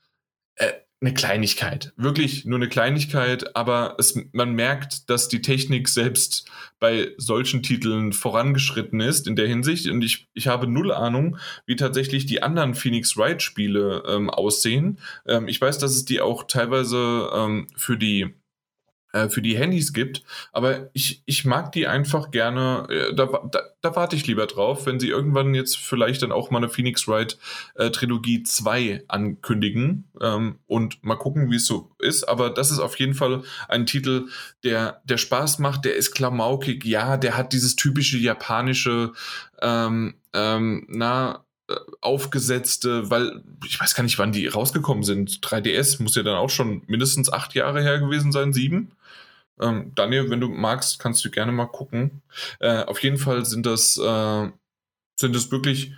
[0.56, 0.70] äh,
[1.00, 1.94] eine Kleinigkeit.
[1.96, 6.46] Wirklich nur eine Kleinigkeit, aber es, man merkt, dass die Technik selbst
[6.78, 9.88] bei solchen Titeln vorangeschritten ist in der Hinsicht.
[9.88, 14.98] Und ich, ich habe null Ahnung, wie tatsächlich die anderen Phoenix Wright-Spiele ähm, aussehen.
[15.26, 18.34] Ähm, ich weiß, dass es die auch teilweise ähm, für die
[19.12, 20.22] äh, für die Handys gibt.
[20.52, 22.86] Aber ich, ich mag die einfach gerne.
[22.88, 26.50] Äh, da, da, da warte ich lieber drauf, wenn sie irgendwann jetzt vielleicht dann auch
[26.50, 27.38] mal eine Phoenix Wright
[27.74, 32.24] äh, Trilogie 2 ankündigen ähm, und mal gucken, wie es so ist.
[32.24, 34.28] Aber das ist auf jeden Fall ein Titel,
[34.64, 36.84] der, der Spaß macht, der ist klamaukig.
[36.84, 39.12] Ja, der hat dieses typische japanische,
[39.60, 41.44] ähm, ähm, na,
[42.00, 45.40] aufgesetzte, weil ich weiß gar nicht, wann die rausgekommen sind.
[45.40, 48.92] 3DS muss ja dann auch schon mindestens acht Jahre her gewesen sein, sieben.
[49.60, 52.22] Ähm, Daniel, wenn du magst, kannst du gerne mal gucken.
[52.58, 54.48] Äh, auf jeden Fall sind das, äh,
[55.16, 55.92] sind das wirklich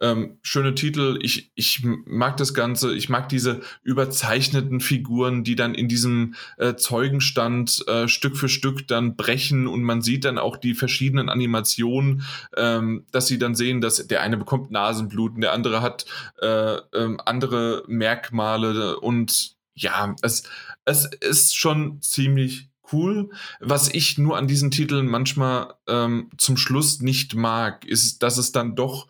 [0.00, 1.18] ähm, schöne Titel.
[1.20, 2.94] Ich, ich mag das Ganze.
[2.94, 8.88] Ich mag diese überzeichneten Figuren, die dann in diesem äh, Zeugenstand äh, Stück für Stück
[8.88, 12.22] dann brechen und man sieht dann auch die verschiedenen Animationen,
[12.56, 16.06] ähm, dass sie dann sehen, dass der eine bekommt Nasenbluten, der andere hat
[16.40, 20.44] äh, ähm, andere Merkmale und ja, es,
[20.84, 23.30] es ist schon ziemlich cool.
[23.60, 28.52] Was ich nur an diesen Titeln manchmal ähm, zum Schluss nicht mag, ist, dass es
[28.52, 29.08] dann doch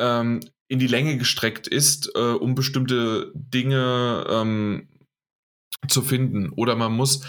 [0.00, 4.88] ähm, in die Länge gestreckt ist, äh, um bestimmte Dinge ähm,
[5.88, 6.50] zu finden.
[6.50, 7.22] Oder man muss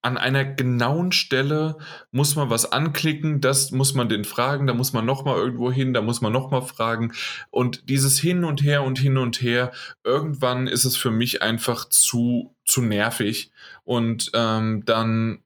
[0.00, 1.76] an einer genauen Stelle
[2.12, 5.92] muss man was anklicken, das muss man den fragen, da muss man nochmal irgendwo hin,
[5.92, 7.12] da muss man nochmal fragen.
[7.50, 9.72] Und dieses Hin und Her und Hin und Her,
[10.04, 13.50] irgendwann ist es für mich einfach zu, zu nervig.
[13.84, 15.42] Und ähm, dann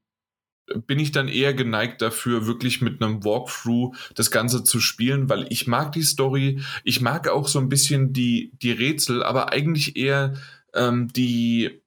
[0.86, 5.46] bin ich dann eher geneigt dafür, wirklich mit einem Walkthrough das Ganze zu spielen, weil
[5.50, 9.96] ich mag die Story, ich mag auch so ein bisschen die, die Rätsel, aber eigentlich
[9.96, 10.34] eher
[10.74, 11.82] ähm, die,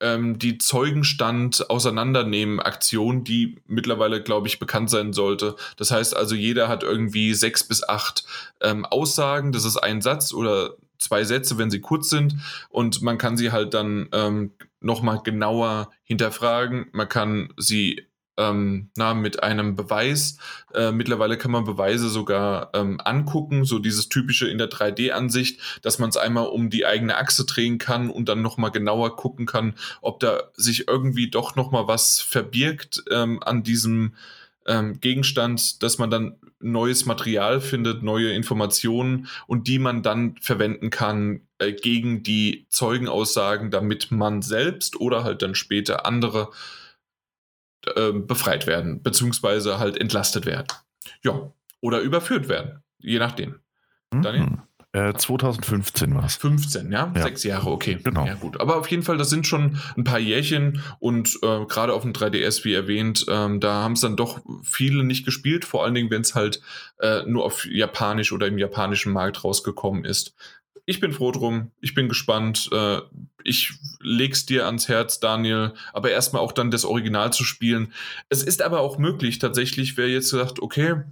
[0.00, 5.56] ähm, die Zeugenstand auseinandernehmen Aktion, die mittlerweile, glaube ich, bekannt sein sollte.
[5.76, 8.24] Das heißt also, jeder hat irgendwie sechs bis acht
[8.60, 12.36] ähm, Aussagen, das ist ein Satz oder zwei Sätze, wenn sie kurz sind
[12.70, 16.86] und man kann sie halt dann ähm, nochmal genauer hinterfragen.
[16.92, 18.06] Man kann sie
[18.38, 20.38] ähm, na, mit einem Beweis.
[20.72, 25.98] Äh, mittlerweile kann man Beweise sogar ähm, angucken, so dieses typische in der 3D-Ansicht, dass
[25.98, 29.74] man es einmal um die eigene Achse drehen kann und dann nochmal genauer gucken kann,
[30.00, 34.14] ob da sich irgendwie doch nochmal was verbirgt ähm, an diesem
[34.66, 40.90] ähm, Gegenstand, dass man dann neues Material findet, neue Informationen und die man dann verwenden
[40.90, 46.50] kann äh, gegen die Zeugenaussagen, damit man selbst oder halt dann später andere
[47.94, 50.66] äh, befreit werden, beziehungsweise halt entlastet werden.
[51.22, 53.60] Ja, oder überführt werden, je nachdem.
[54.12, 54.22] Mhm.
[54.22, 54.67] Daniel?
[55.16, 56.36] 2015 war es.
[56.36, 57.12] 15, ja?
[57.14, 57.22] ja?
[57.22, 57.98] Sechs Jahre, okay.
[58.02, 58.26] Genau.
[58.26, 58.60] Ja, gut.
[58.60, 62.12] Aber auf jeden Fall, das sind schon ein paar Jährchen und äh, gerade auf dem
[62.12, 66.10] 3DS, wie erwähnt, ähm, da haben es dann doch viele nicht gespielt, vor allen Dingen,
[66.10, 66.60] wenn es halt
[67.00, 70.34] äh, nur auf Japanisch oder im japanischen Markt rausgekommen ist.
[70.86, 72.70] Ich bin froh drum, ich bin gespannt.
[72.72, 73.00] Äh,
[73.44, 77.92] ich leg's dir ans Herz, Daniel, aber erstmal auch dann das Original zu spielen.
[78.30, 81.02] Es ist aber auch möglich, tatsächlich, wer jetzt sagt, okay,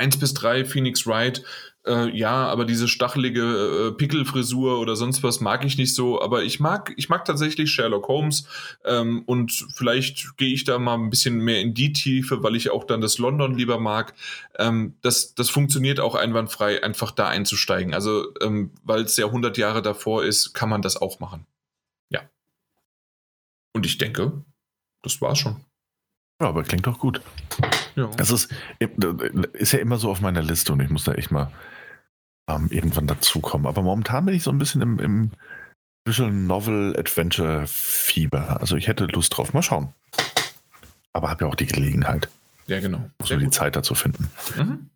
[0.00, 1.44] 1 bis 3 Phoenix Wright,
[1.86, 6.20] äh, ja, aber diese stachelige äh, Pickelfrisur oder sonst was mag ich nicht so.
[6.20, 8.46] Aber ich mag, ich mag tatsächlich Sherlock Holmes
[8.84, 12.70] ähm, und vielleicht gehe ich da mal ein bisschen mehr in die Tiefe, weil ich
[12.70, 14.14] auch dann das London lieber mag.
[14.58, 17.94] Ähm, das, das funktioniert auch einwandfrei, einfach da einzusteigen.
[17.94, 21.46] Also, ähm, weil es ja 100 Jahre davor ist, kann man das auch machen.
[22.10, 22.28] Ja.
[23.72, 24.44] Und ich denke,
[25.02, 25.64] das war's schon.
[26.40, 27.20] Ja, aber klingt doch gut.
[27.96, 28.06] Ja.
[28.16, 28.52] Das ist,
[29.52, 31.52] ist ja immer so auf meiner Liste und ich muss da echt mal
[32.48, 33.66] ähm, irgendwann dazukommen.
[33.66, 35.30] Aber momentan bin ich so ein bisschen im, im
[36.06, 38.60] Visual Novel Adventure Fieber.
[38.60, 39.52] Also ich hätte Lust drauf.
[39.52, 39.92] Mal schauen.
[41.12, 42.28] Aber habe ja auch die Gelegenheit.
[42.66, 43.10] Ja, genau.
[43.18, 44.30] Muss man die Zeit dazu finden.
[44.56, 44.90] Mhm.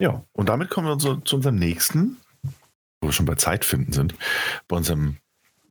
[0.00, 2.18] Ja, und damit kommen wir zu, zu unserem nächsten,
[3.00, 4.14] wo wir schon bei Zeit finden sind,
[4.68, 5.16] bei unserem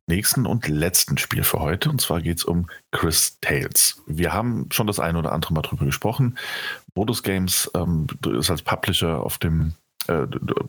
[0.08, 1.90] nächsten und letzten Spiel für heute.
[1.90, 4.02] Und zwar geht es um Chris Tales.
[4.06, 6.38] Wir haben schon das eine oder andere Mal drüber gesprochen.
[6.94, 9.74] Modus Games ähm, ist als Publisher auf dem
[10.08, 10.26] äh,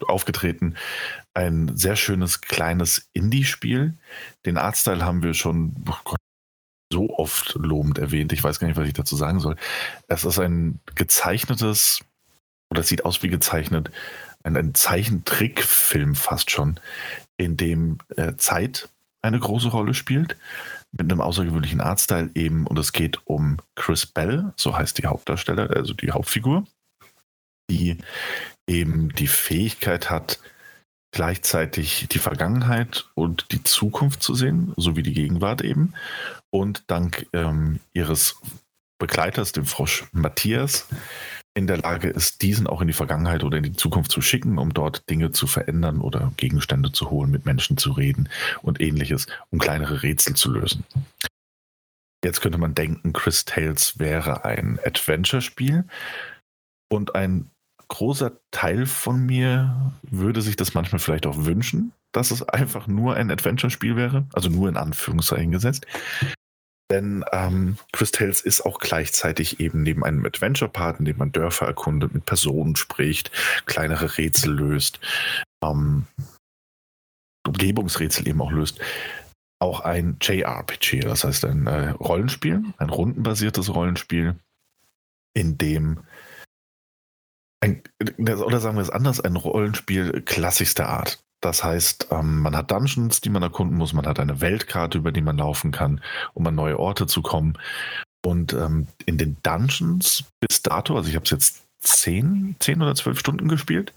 [0.08, 0.76] aufgetreten.
[1.34, 3.98] Ein sehr schönes kleines Indie-Spiel.
[4.46, 6.20] Den Artstyle haben wir schon oh Gott,
[6.92, 8.34] so oft lobend erwähnt.
[8.34, 9.56] Ich weiß gar nicht, was ich dazu sagen soll.
[10.08, 12.00] Es ist ein gezeichnetes,
[12.70, 13.92] oder es sieht aus wie gezeichnet,
[14.44, 16.80] ein, ein Zeichentrickfilm fast schon,
[17.38, 18.90] in dem äh, Zeit
[19.22, 20.38] eine große Rolle spielt,
[20.92, 22.66] mit einem außergewöhnlichen Artstyle eben.
[22.68, 26.66] Und es geht um Chris Bell, so heißt die Hauptdarsteller, also die Hauptfigur,
[27.70, 27.98] die
[28.68, 30.40] eben die Fähigkeit hat,
[31.12, 35.94] gleichzeitig die Vergangenheit und die Zukunft zu sehen, sowie die Gegenwart eben.
[36.52, 38.38] Und dank ähm, ihres
[39.00, 40.88] Begleiters, dem Frosch Matthias,
[41.54, 44.58] in der Lage ist, diesen auch in die Vergangenheit oder in die Zukunft zu schicken,
[44.58, 48.30] um dort Dinge zu verändern oder Gegenstände zu holen, mit Menschen zu reden
[48.62, 50.86] und ähnliches, um kleinere Rätsel zu lösen.
[52.24, 55.86] Jetzt könnte man denken, Chris Tales wäre ein Adventure-Spiel
[56.90, 57.50] und ein
[57.88, 63.16] großer Teil von mir würde sich das manchmal vielleicht auch wünschen, dass es einfach nur
[63.16, 65.86] ein Adventure-Spiel wäre, also nur in Anführungszeichen gesetzt.
[66.92, 71.68] Denn ähm, Chris Tales ist auch gleichzeitig eben neben einem Adventure-Part, in dem man Dörfer
[71.68, 73.32] erkundet, mit Personen spricht,
[73.66, 75.00] kleinere Rätsel löst,
[75.64, 76.08] ähm,
[77.48, 78.80] Umgebungsrätsel eben auch löst,
[79.60, 84.36] auch ein JRPG, das heißt ein äh, Rollenspiel, ein rundenbasiertes Rollenspiel,
[85.36, 86.00] in dem
[87.62, 87.82] ein,
[88.18, 91.24] oder sagen wir es anders, ein Rollenspiel klassischster Art.
[91.42, 95.12] Das heißt, ähm, man hat Dungeons, die man erkunden muss, man hat eine Weltkarte, über
[95.12, 96.02] die man laufen kann,
[96.34, 97.58] um an neue Orte zu kommen.
[98.26, 102.96] Und ähm, in den Dungeons bis dato, also ich habe es jetzt zehn, zehn oder
[102.96, 103.94] zwölf Stunden gespielt,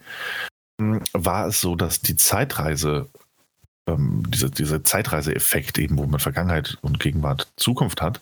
[0.80, 3.08] hm, war es so, dass die Zeitreise,
[3.88, 8.20] ähm, diese, dieser Zeitreiseeffekt eben, wo man Vergangenheit und Gegenwart, Zukunft hat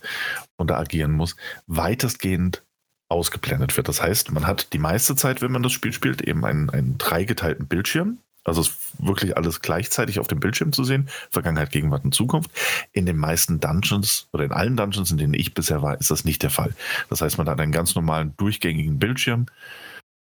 [0.57, 1.37] und da agieren muss,
[1.67, 2.63] weitestgehend
[3.11, 3.89] ausgeblendet wird.
[3.89, 6.97] Das heißt, man hat die meiste Zeit, wenn man das Spiel spielt, eben einen, einen
[6.97, 12.15] dreigeteilten Bildschirm also ist wirklich alles gleichzeitig auf dem Bildschirm zu sehen, Vergangenheit, Gegenwart und
[12.15, 12.51] Zukunft.
[12.93, 16.25] In den meisten Dungeons oder in allen Dungeons, in denen ich bisher war, ist das
[16.25, 16.75] nicht der Fall.
[17.11, 19.47] Das heißt, man hat einen ganz normalen durchgängigen Bildschirm,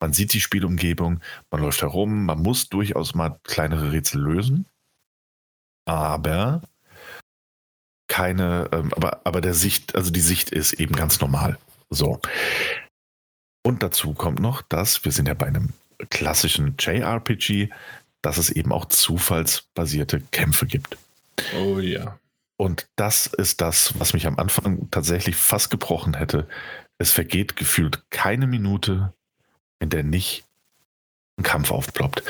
[0.01, 4.67] man sieht die Spielumgebung, man läuft herum, man muss durchaus mal kleinere Rätsel lösen,
[5.87, 6.63] aber
[8.09, 11.59] keine, ähm, aber, aber der Sicht, also die Sicht ist eben ganz normal.
[11.91, 12.21] So.
[13.63, 15.73] Und dazu kommt noch, dass wir sind ja bei einem
[16.09, 17.69] klassischen JRPG,
[18.23, 20.97] dass es eben auch zufallsbasierte Kämpfe gibt.
[21.59, 22.19] Oh ja.
[22.57, 26.47] Und das ist das, was mich am Anfang tatsächlich fast gebrochen hätte.
[26.99, 29.15] Es vergeht gefühlt keine Minute,
[29.79, 30.45] in der nicht
[31.39, 32.23] ein Kampf aufploppt.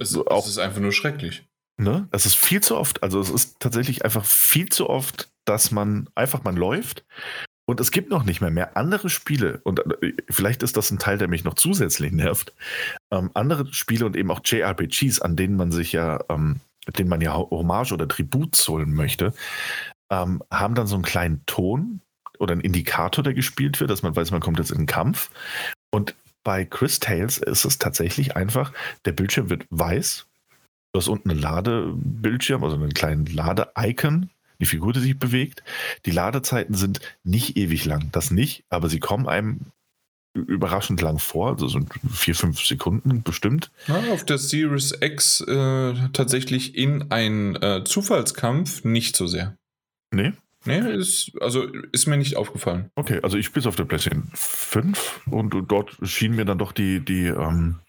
[0.00, 1.44] Es, auch, es ist einfach nur schrecklich.
[1.76, 2.08] Ne?
[2.10, 3.02] Es ist viel zu oft.
[3.02, 7.04] Also es ist tatsächlich einfach viel zu oft, dass man einfach man läuft
[7.66, 10.98] und es gibt noch nicht mehr mehr andere Spiele, und äh, vielleicht ist das ein
[10.98, 12.52] Teil, der mich noch zusätzlich nervt,
[13.10, 16.60] ähm, andere Spiele und eben auch JRPGs, an denen man sich ja, ähm,
[16.96, 19.32] denen man ja Hommage oder Tribut zollen möchte,
[20.10, 22.00] ähm, haben dann so einen kleinen Ton
[22.38, 25.30] oder einen Indikator, der gespielt wird, dass man weiß, man kommt jetzt in den Kampf.
[25.90, 26.14] Und
[26.44, 28.72] bei Chris Tales ist es tatsächlich einfach,
[29.04, 30.26] der Bildschirm wird weiß,
[30.92, 34.30] du hast unten einen Ladebildschirm, also einen kleinen Lade-Icon,
[34.60, 35.62] die Figur, die sich bewegt.
[36.06, 39.60] Die Ladezeiten sind nicht ewig lang, das nicht, aber sie kommen einem
[40.34, 41.80] überraschend lang vor, also so
[42.10, 43.70] vier, fünf Sekunden bestimmt.
[43.86, 49.56] Ja, auf der Series X äh, tatsächlich in einen äh, Zufallskampf nicht so sehr.
[50.10, 50.32] Nee?
[50.64, 52.90] Nee, ist, also ist mir nicht aufgefallen.
[52.94, 56.72] Okay, also ich spiele es auf der PlayStation 5 und dort schienen mir dann doch
[56.72, 57.80] die, die, ähm,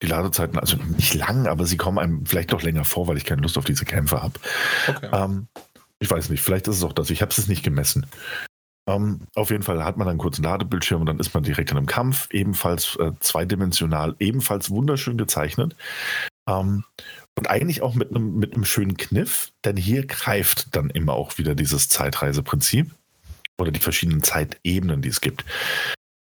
[0.00, 3.24] die Ladezeiten, also nicht lang, aber sie kommen einem vielleicht doch länger vor, weil ich
[3.24, 4.34] keine Lust auf diese Kämpfe habe.
[4.86, 5.08] Okay.
[5.12, 5.48] Ähm,
[6.04, 7.08] ich weiß nicht, vielleicht ist es auch das.
[7.08, 8.06] Ich habe es nicht gemessen.
[8.86, 11.70] Ähm, auf jeden Fall hat man dann einen kurzen Ladebildschirm und dann ist man direkt
[11.70, 15.74] in einem Kampf, ebenfalls äh, zweidimensional, ebenfalls wunderschön gezeichnet.
[16.46, 16.84] Ähm,
[17.36, 21.54] und eigentlich auch mit einem, mit schönen Kniff, denn hier greift dann immer auch wieder
[21.54, 22.94] dieses Zeitreiseprinzip
[23.58, 25.46] oder die verschiedenen Zeitebenen, die es gibt.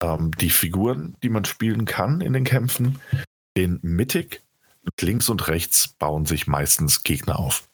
[0.03, 3.01] Ähm, die Figuren, die man spielen kann in den Kämpfen,
[3.57, 4.43] den mittig,
[5.01, 7.70] links und rechts bauen sich meistens Gegner auf.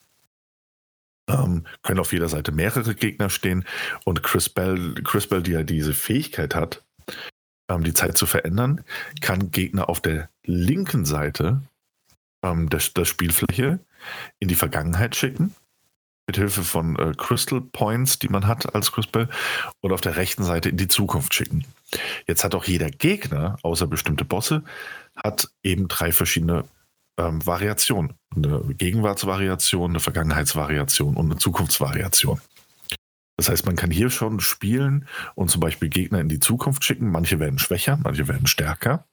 [1.28, 3.65] Ähm, können auf jeder Seite mehrere Gegner stehen
[4.05, 6.85] und Chris Bell, Chris Bell die ja diese Fähigkeit hat,
[7.69, 8.85] ähm, die Zeit zu verändern,
[9.20, 11.62] kann Gegner auf der linken Seite
[12.44, 13.81] ähm, der, der Spielfläche
[14.39, 15.55] in die Vergangenheit schicken
[16.27, 19.28] mit Hilfe von äh, Crystal Points, die man hat als Crystal,
[19.81, 21.65] und auf der rechten Seite in die Zukunft schicken.
[22.27, 24.65] Jetzt hat auch jeder Gegner, außer bestimmte Bosse,
[25.15, 26.65] hat eben drei verschiedene
[27.18, 28.14] ähm, Variationen.
[28.34, 32.40] Eine Gegenwartsvariation, eine Vergangenheitsvariation und eine Zukunftsvariation.
[33.36, 37.10] Das heißt, man kann hier schon spielen und zum Beispiel Gegner in die Zukunft schicken.
[37.10, 39.06] Manche werden schwächer, manche werden stärker.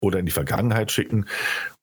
[0.00, 1.26] Oder in die Vergangenheit schicken,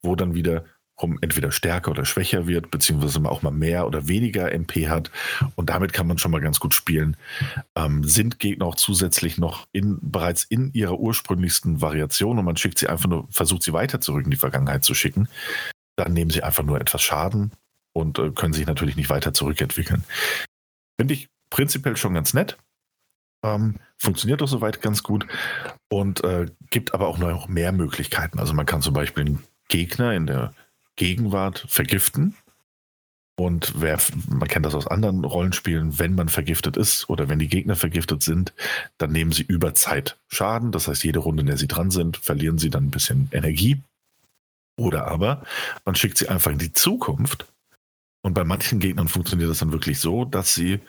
[0.02, 0.66] wo dann wieder
[1.02, 5.12] rum entweder stärker oder schwächer wird, beziehungsweise auch mal mehr oder weniger MP hat.
[5.56, 7.18] Und damit kann man schon mal ganz gut spielen.
[7.76, 12.78] Ähm, sind Gegner auch zusätzlich noch in, bereits in ihrer ursprünglichsten Variation und man schickt
[12.78, 15.28] sie einfach nur, versucht sie weiter zurück in die Vergangenheit zu schicken,
[15.96, 17.52] dann nehmen sie einfach nur etwas Schaden
[17.94, 20.04] und äh, können sich natürlich nicht weiter zurückentwickeln.
[21.00, 22.58] Finde ich prinzipiell schon ganz nett.
[23.44, 25.26] Ähm, funktioniert doch soweit ganz gut
[25.90, 28.40] und äh, gibt aber auch noch mehr Möglichkeiten.
[28.40, 30.54] Also man kann zum Beispiel einen Gegner in der
[30.96, 32.36] Gegenwart vergiften.
[33.36, 37.48] Und wer, man kennt das aus anderen Rollenspielen, wenn man vergiftet ist oder wenn die
[37.48, 38.54] Gegner vergiftet sind,
[38.98, 40.72] dann nehmen sie über Zeit Schaden.
[40.72, 43.82] Das heißt, jede Runde, in der sie dran sind, verlieren sie dann ein bisschen Energie.
[44.78, 45.44] Oder aber
[45.86, 47.46] man schickt sie einfach in die Zukunft.
[48.22, 50.80] Und bei manchen Gegnern funktioniert das dann wirklich so, dass sie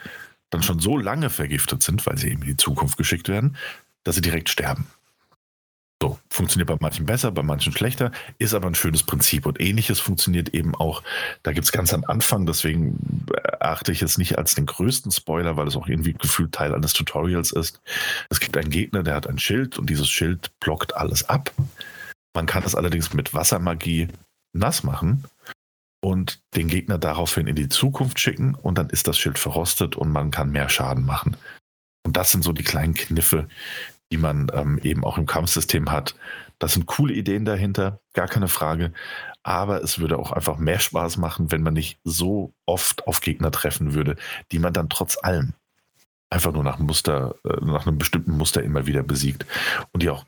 [0.51, 3.57] dann schon so lange vergiftet sind, weil sie eben in die Zukunft geschickt werden,
[4.05, 4.87] dass sie direkt sterben.
[6.03, 9.47] So, funktioniert bei manchen besser, bei manchen schlechter, ist aber ein schönes Prinzip.
[9.47, 11.01] Und ähnliches funktioniert eben auch,
[11.45, 13.25] da gibt es ganz am Anfang, deswegen
[13.61, 16.93] erachte ich es nicht als den größten Spoiler, weil es auch irgendwie gefühlt Teil eines
[16.93, 17.81] Tutorials ist.
[18.31, 21.53] Es gibt einen Gegner, der hat ein Schild und dieses Schild blockt alles ab.
[22.35, 24.09] Man kann es allerdings mit Wassermagie
[24.53, 25.23] nass machen
[26.01, 30.11] und den Gegner daraufhin in die Zukunft schicken und dann ist das Schild verrostet und
[30.11, 31.37] man kann mehr Schaden machen.
[32.05, 33.47] Und das sind so die kleinen Kniffe,
[34.13, 36.15] die man ähm, eben auch im Kampfsystem hat.
[36.59, 38.93] Das sind coole Ideen dahinter, gar keine Frage.
[39.43, 43.51] Aber es würde auch einfach mehr Spaß machen, wenn man nicht so oft auf Gegner
[43.51, 44.17] treffen würde,
[44.53, 45.55] die man dann trotz allem
[46.29, 49.47] einfach nur nach Muster, äh, nach einem bestimmten Muster immer wieder besiegt
[49.93, 50.27] und die auch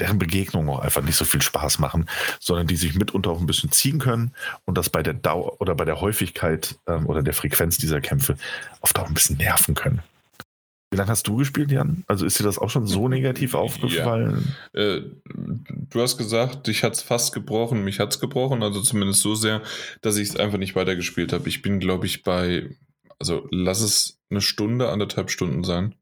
[0.00, 2.06] deren Begegnungen auch einfach nicht so viel Spaß machen,
[2.40, 4.34] sondern die sich mitunter auch ein bisschen ziehen können
[4.64, 8.36] und das bei der Dauer oder bei der Häufigkeit ähm, oder der Frequenz dieser Kämpfe
[8.80, 10.02] oft auch ein bisschen nerven können.
[10.92, 12.04] Wie lange hast du gespielt, Jan?
[12.06, 14.54] Also ist dir das auch schon so negativ aufgefallen?
[14.74, 14.80] Ja.
[14.80, 19.22] Äh, du hast gesagt, dich hat es fast gebrochen, mich hat es gebrochen, also zumindest
[19.22, 19.62] so sehr,
[20.02, 21.48] dass ich es einfach nicht weitergespielt habe.
[21.48, 22.76] Ich bin, glaube ich, bei,
[23.18, 25.94] also lass es eine Stunde, anderthalb Stunden sein.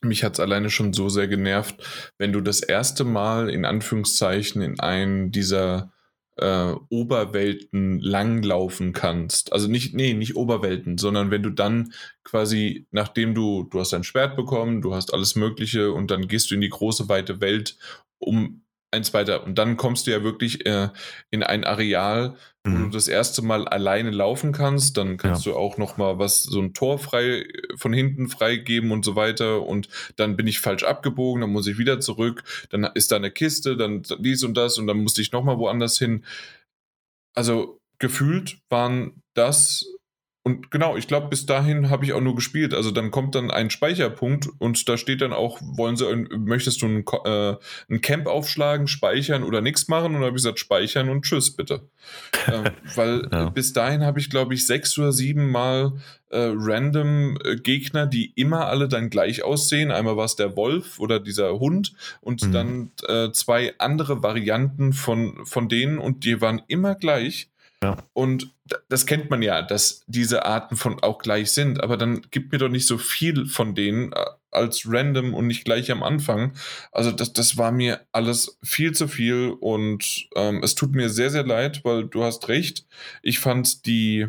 [0.00, 4.62] Mich hat es alleine schon so sehr genervt, wenn du das erste Mal in Anführungszeichen
[4.62, 5.92] in einen dieser
[6.36, 9.52] äh, Oberwelten langlaufen kannst.
[9.52, 11.92] Also nicht, nee, nicht Oberwelten, sondern wenn du dann
[12.24, 16.50] quasi, nachdem du, du hast dein Schwert bekommen, du hast alles Mögliche und dann gehst
[16.50, 17.76] du in die große, weite Welt,
[18.18, 18.61] um
[18.92, 19.44] eins weiter.
[19.44, 20.90] Und dann kommst du ja wirklich äh,
[21.30, 22.84] in ein Areal, wo mhm.
[22.84, 24.96] du das erste Mal alleine laufen kannst.
[24.96, 25.52] Dann kannst ja.
[25.52, 27.46] du auch noch mal was, so ein Tor frei
[27.76, 29.62] von hinten freigeben und so weiter.
[29.62, 32.44] Und dann bin ich falsch abgebogen, dann muss ich wieder zurück.
[32.70, 35.58] Dann ist da eine Kiste, dann dies und das und dann musste ich noch mal
[35.58, 36.24] woanders hin.
[37.34, 39.86] Also gefühlt waren das
[40.44, 42.74] und genau, ich glaube, bis dahin habe ich auch nur gespielt.
[42.74, 46.04] Also dann kommt dann ein Speicherpunkt und da steht dann auch, wollen sie,
[46.36, 47.56] möchtest du ein, äh,
[47.88, 50.06] ein Camp aufschlagen, speichern oder nichts machen?
[50.06, 51.88] Und dann habe ich gesagt, speichern und tschüss, bitte.
[52.52, 52.64] ähm,
[52.96, 53.50] weil ja.
[53.50, 55.92] bis dahin habe ich, glaube ich, sechs oder sieben Mal
[56.30, 59.92] äh, random äh, Gegner, die immer alle dann gleich aussehen.
[59.92, 62.52] Einmal war es der Wolf oder dieser Hund und mhm.
[62.52, 67.48] dann äh, zwei andere Varianten von, von denen und die waren immer gleich.
[67.82, 67.96] Ja.
[68.12, 68.52] Und
[68.88, 72.58] das kennt man ja, dass diese Arten von auch gleich sind, aber dann gibt mir
[72.58, 76.52] doch nicht so viel von denen äh, als random und nicht gleich am Anfang.
[76.92, 81.30] Also das, das war mir alles viel zu viel und ähm, es tut mir sehr,
[81.30, 82.86] sehr leid, weil du hast recht.
[83.22, 84.28] Ich fand die,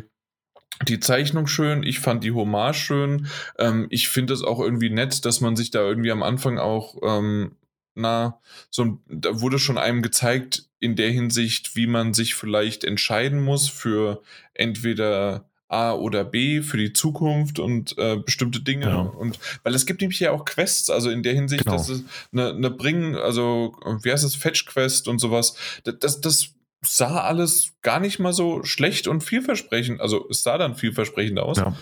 [0.88, 3.26] die Zeichnung schön, ich fand die Hommage schön.
[3.58, 6.96] Ähm, ich finde es auch irgendwie nett, dass man sich da irgendwie am Anfang auch
[7.02, 7.56] ähm,
[7.94, 8.40] na,
[8.70, 13.68] so da wurde schon einem gezeigt, in der Hinsicht, wie man sich vielleicht entscheiden muss
[13.68, 14.22] für
[14.52, 18.86] entweder A oder B für die Zukunft und äh, bestimmte Dinge.
[18.86, 19.00] Ja.
[19.00, 21.76] Und weil es gibt nämlich ja auch Quests, also in der Hinsicht, Genau.
[21.76, 25.56] dass es eine, eine Bringen, also wie heißt es, Fetch-Quest und sowas.
[25.84, 26.54] Das, das, das
[26.86, 30.00] sah alles gar nicht mal so schlecht und vielversprechend.
[30.00, 31.56] Also es sah dann vielversprechend aus.
[31.56, 31.76] Ja.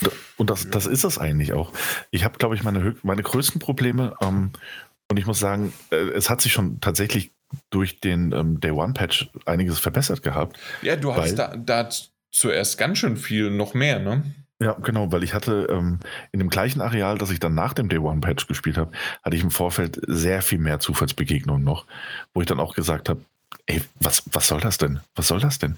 [0.00, 1.72] Und, und das, das ist es eigentlich auch.
[2.10, 4.50] Ich habe, glaube ich, meine, meine größten Probleme ähm,
[5.10, 7.32] und ich muss sagen, äh, es hat sich schon tatsächlich
[7.70, 10.58] durch den ähm, Day One Patch einiges verbessert gehabt.
[10.82, 11.88] Ja, du Weil- da, da
[12.32, 14.22] zuerst ganz schön viel, noch mehr, ne?
[14.60, 15.98] Ja, genau, weil ich hatte ähm,
[16.32, 18.92] in dem gleichen Areal, das ich dann nach dem Day One Patch gespielt habe,
[19.22, 21.86] hatte ich im Vorfeld sehr viel mehr Zufallsbegegnungen noch,
[22.32, 23.20] wo ich dann auch gesagt habe,
[23.66, 25.00] ey, was, was soll das denn?
[25.16, 25.76] Was soll das denn?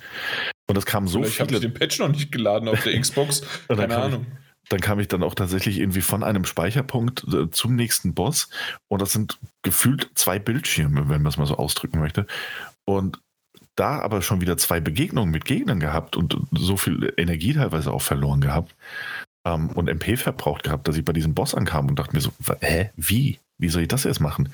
[0.69, 1.59] Und es kamen so Vielleicht habe viele.
[1.59, 3.43] ich den Patch noch nicht geladen auf der Xbox.
[3.69, 4.27] Keine kam Ahnung.
[4.69, 8.49] dann kam ich dann auch tatsächlich irgendwie von einem Speicherpunkt äh, zum nächsten Boss.
[8.89, 12.27] Und das sind gefühlt zwei Bildschirme, wenn man es mal so ausdrücken möchte.
[12.85, 13.21] Und
[13.77, 18.03] da aber schon wieder zwei Begegnungen mit Gegnern gehabt und so viel Energie teilweise auch
[18.03, 18.75] verloren gehabt
[19.45, 22.33] ähm, und MP verbraucht gehabt, dass ich bei diesem Boss ankam und dachte mir so,
[22.61, 23.39] hä, wie?
[23.59, 24.51] Wie soll ich das jetzt machen?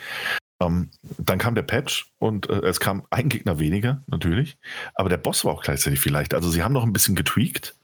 [0.67, 4.59] Ähm, dann kam der Patch und äh, es kam ein Gegner weniger, natürlich.
[4.95, 6.37] Aber der Boss war auch gleichzeitig viel leichter.
[6.37, 7.77] Also sie haben noch ein bisschen getweakt.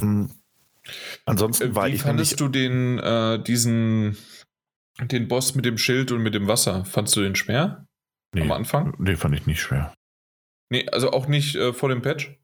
[0.00, 0.30] Hm.
[1.24, 4.16] Ansonsten Äh, war Wie ich fandest du den, äh, diesen,
[5.00, 6.84] den Boss mit dem Schild und mit dem Wasser?
[6.84, 7.86] Fandst du den schwer
[8.34, 8.94] nee, am Anfang?
[8.98, 9.94] Nee, fand ich nicht schwer.
[10.70, 12.38] Nee, also auch nicht äh, vor dem Patch?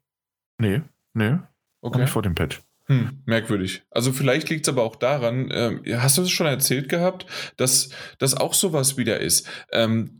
[0.59, 0.81] Nee,
[1.13, 2.01] nee, auch Okay.
[2.01, 2.61] nicht vor dem Patch.
[2.91, 3.83] Hm, merkwürdig.
[3.89, 7.89] Also vielleicht liegt es aber auch daran, ähm, hast du es schon erzählt gehabt, dass
[8.19, 9.47] das auch sowas wieder ist.
[9.71, 10.19] Ähm,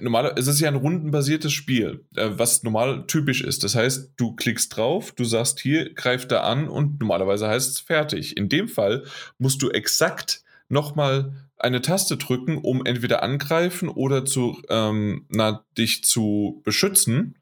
[0.00, 3.62] normal, es ist ja ein rundenbasiertes Spiel, äh, was normal typisch ist.
[3.62, 7.78] Das heißt, du klickst drauf, du sagst hier, greif da an und normalerweise heißt es
[7.78, 8.36] fertig.
[8.36, 9.04] In dem Fall
[9.38, 16.02] musst du exakt nochmal eine Taste drücken, um entweder angreifen oder zu, ähm, na, dich
[16.02, 17.36] zu beschützen,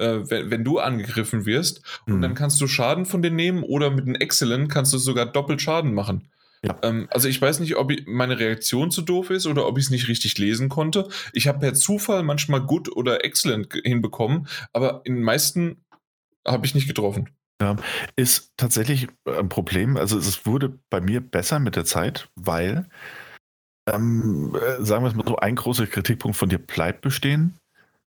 [0.00, 1.82] äh, wenn, wenn du angegriffen wirst.
[2.06, 2.22] Und Hm.
[2.22, 5.62] dann kannst du Schaden von denen nehmen oder mit einem Excellent kannst du sogar doppelt
[5.62, 6.28] Schaden machen.
[6.64, 6.78] Ja.
[6.82, 9.84] Ähm, also ich weiß nicht, ob ich, meine Reaktion zu doof ist oder ob ich
[9.84, 11.08] es nicht richtig lesen konnte.
[11.32, 15.84] Ich habe per Zufall manchmal Good oder Excellent hinbekommen, aber in den meisten
[16.46, 17.30] habe ich nicht getroffen.
[18.16, 19.96] ist tatsächlich ein Problem.
[19.96, 22.88] Also es wurde bei mir besser mit der Zeit, weil,
[23.86, 27.56] ähm, äh, sagen wir es mal so, ein großer Kritikpunkt von dir bleibt bestehen,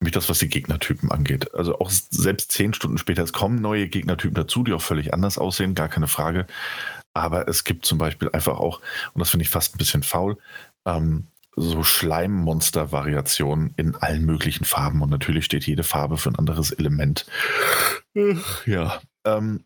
[0.00, 1.54] nämlich das, was die Gegnertypen angeht.
[1.54, 5.38] Also auch selbst zehn Stunden später, es kommen neue Gegnertypen dazu, die auch völlig anders
[5.38, 6.46] aussehen, gar keine Frage.
[7.14, 8.80] Aber es gibt zum Beispiel einfach auch,
[9.14, 10.36] und das finde ich fast ein bisschen faul,
[10.86, 15.00] ähm, so Schleimmonster-Variationen in allen möglichen Farben.
[15.00, 17.24] Und natürlich steht jede Farbe für ein anderes Element.
[18.14, 19.00] Ach, Ja.
[19.24, 19.64] Ähm,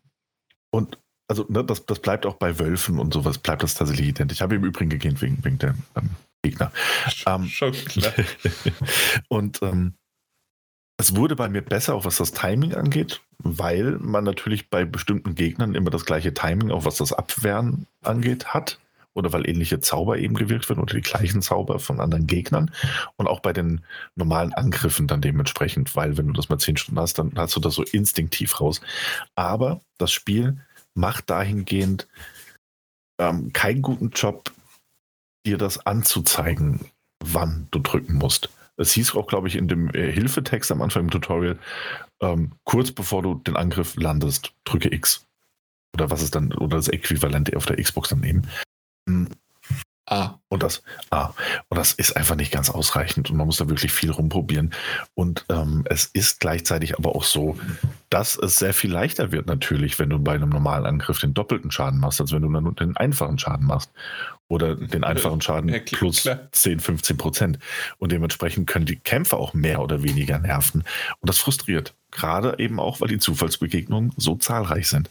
[0.71, 0.97] und
[1.27, 4.37] also ne, das, das bleibt auch bei Wölfen und sowas, bleibt das tatsächlich identisch.
[4.37, 6.09] Ich habe im Übrigen gegeben wegen, wegen der ähm,
[6.43, 6.71] Gegner.
[7.25, 8.13] Ähm, Schon klar.
[9.29, 9.93] und ähm,
[11.01, 15.33] es wurde bei mir besser, auch was das Timing angeht, weil man natürlich bei bestimmten
[15.33, 18.79] Gegnern immer das gleiche Timing, auch was das Abwehren angeht, hat.
[19.13, 22.71] Oder weil ähnliche Zauber eben gewirkt werden oder die gleichen Zauber von anderen Gegnern.
[23.17, 23.81] Und auch bei den
[24.15, 27.59] normalen Angriffen dann dementsprechend, weil wenn du das mal zehn Stunden hast, dann hast du
[27.59, 28.79] das so instinktiv raus.
[29.35, 30.57] Aber das Spiel
[30.93, 32.07] macht dahingehend
[33.19, 34.51] ähm, keinen guten Job,
[35.47, 36.79] dir das anzuzeigen,
[37.19, 38.49] wann du drücken musst.
[38.77, 41.57] Es hieß auch, glaube ich, in dem äh, Hilfetext am Anfang im Tutorial,
[42.21, 45.25] ähm, kurz bevor du den Angriff landest, drücke X.
[45.93, 48.43] Oder was ist dann, oder das Äquivalent auf der Xbox dann eben.
[49.05, 49.25] Mm,
[50.11, 51.31] Ah, Und das, ah,
[51.69, 54.73] und das ist einfach nicht ganz ausreichend und man muss da wirklich viel rumprobieren.
[55.13, 57.57] Und ähm, es ist gleichzeitig aber auch so,
[58.09, 61.71] dass es sehr viel leichter wird natürlich, wenn du bei einem normalen Angriff den doppelten
[61.71, 63.89] Schaden machst, als wenn du dann nur den einfachen Schaden machst.
[64.51, 66.49] Oder den einfachen Schaden Ja, klar, plus klar.
[66.51, 67.59] 10, 15 Prozent.
[67.99, 70.83] Und dementsprechend können die Kämpfe auch mehr oder weniger nerven.
[71.21, 71.95] Und das frustriert.
[72.11, 75.09] Gerade eben auch, weil die Zufallsbegegnungen so zahlreich sind.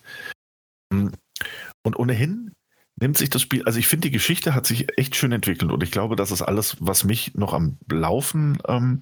[0.91, 2.53] Und ohnehin
[3.01, 5.83] nimmt sich das Spiel, also ich finde, die Geschichte hat sich echt schön entwickelt und
[5.83, 9.01] ich glaube, das ist alles, was mich noch am Laufen, ähm,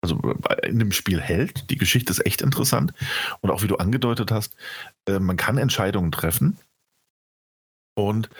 [0.00, 0.20] also
[0.62, 1.70] in dem Spiel hält.
[1.70, 2.92] Die Geschichte ist echt interessant
[3.40, 4.54] und auch wie du angedeutet hast,
[5.08, 6.56] äh, man kann Entscheidungen treffen
[7.94, 8.30] und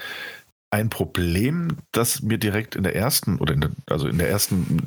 [0.73, 4.82] ein Problem, das mir direkt in der ersten oder in der, also in der ersten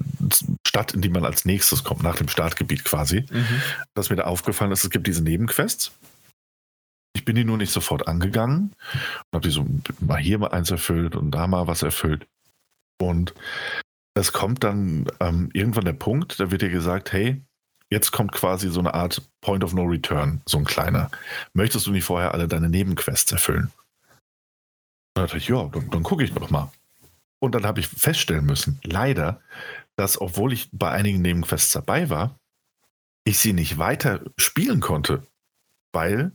[0.66, 3.62] Stadt, in die man als nächstes kommt, nach dem Startgebiet quasi, mhm.
[3.94, 5.92] dass mir da aufgefallen ist, es gibt diese Nebenquests.
[7.16, 9.66] Ich bin die nur nicht sofort angegangen und habe die so
[10.00, 12.26] mal hier mal eins erfüllt und da mal was erfüllt.
[13.00, 13.36] Und
[14.16, 17.44] es kommt dann ähm, irgendwann der Punkt, da wird dir gesagt, hey,
[17.92, 21.12] jetzt kommt quasi so eine Art Point of No Return, so ein kleiner.
[21.54, 23.72] Möchtest du nicht vorher alle deine Nebenquests erfüllen?
[25.16, 26.72] Und dann ich, ja, dann, dann gucke ich doch mal.
[27.40, 29.42] Und dann habe ich feststellen müssen, leider,
[29.96, 32.38] dass obwohl ich bei einigen Nebenquests dabei war,
[33.24, 35.26] ich sie nicht weiter spielen konnte,
[35.94, 36.34] weil,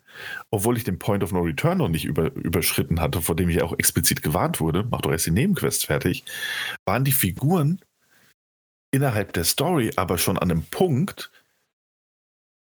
[0.51, 3.63] obwohl ich den Point of No Return noch nicht über, überschritten hatte, vor dem ich
[3.63, 6.25] auch explizit gewarnt wurde, mach doch erst die Nebenquests fertig,
[6.87, 7.81] waren die Figuren
[8.91, 11.31] innerhalb der Story aber schon an einem Punkt,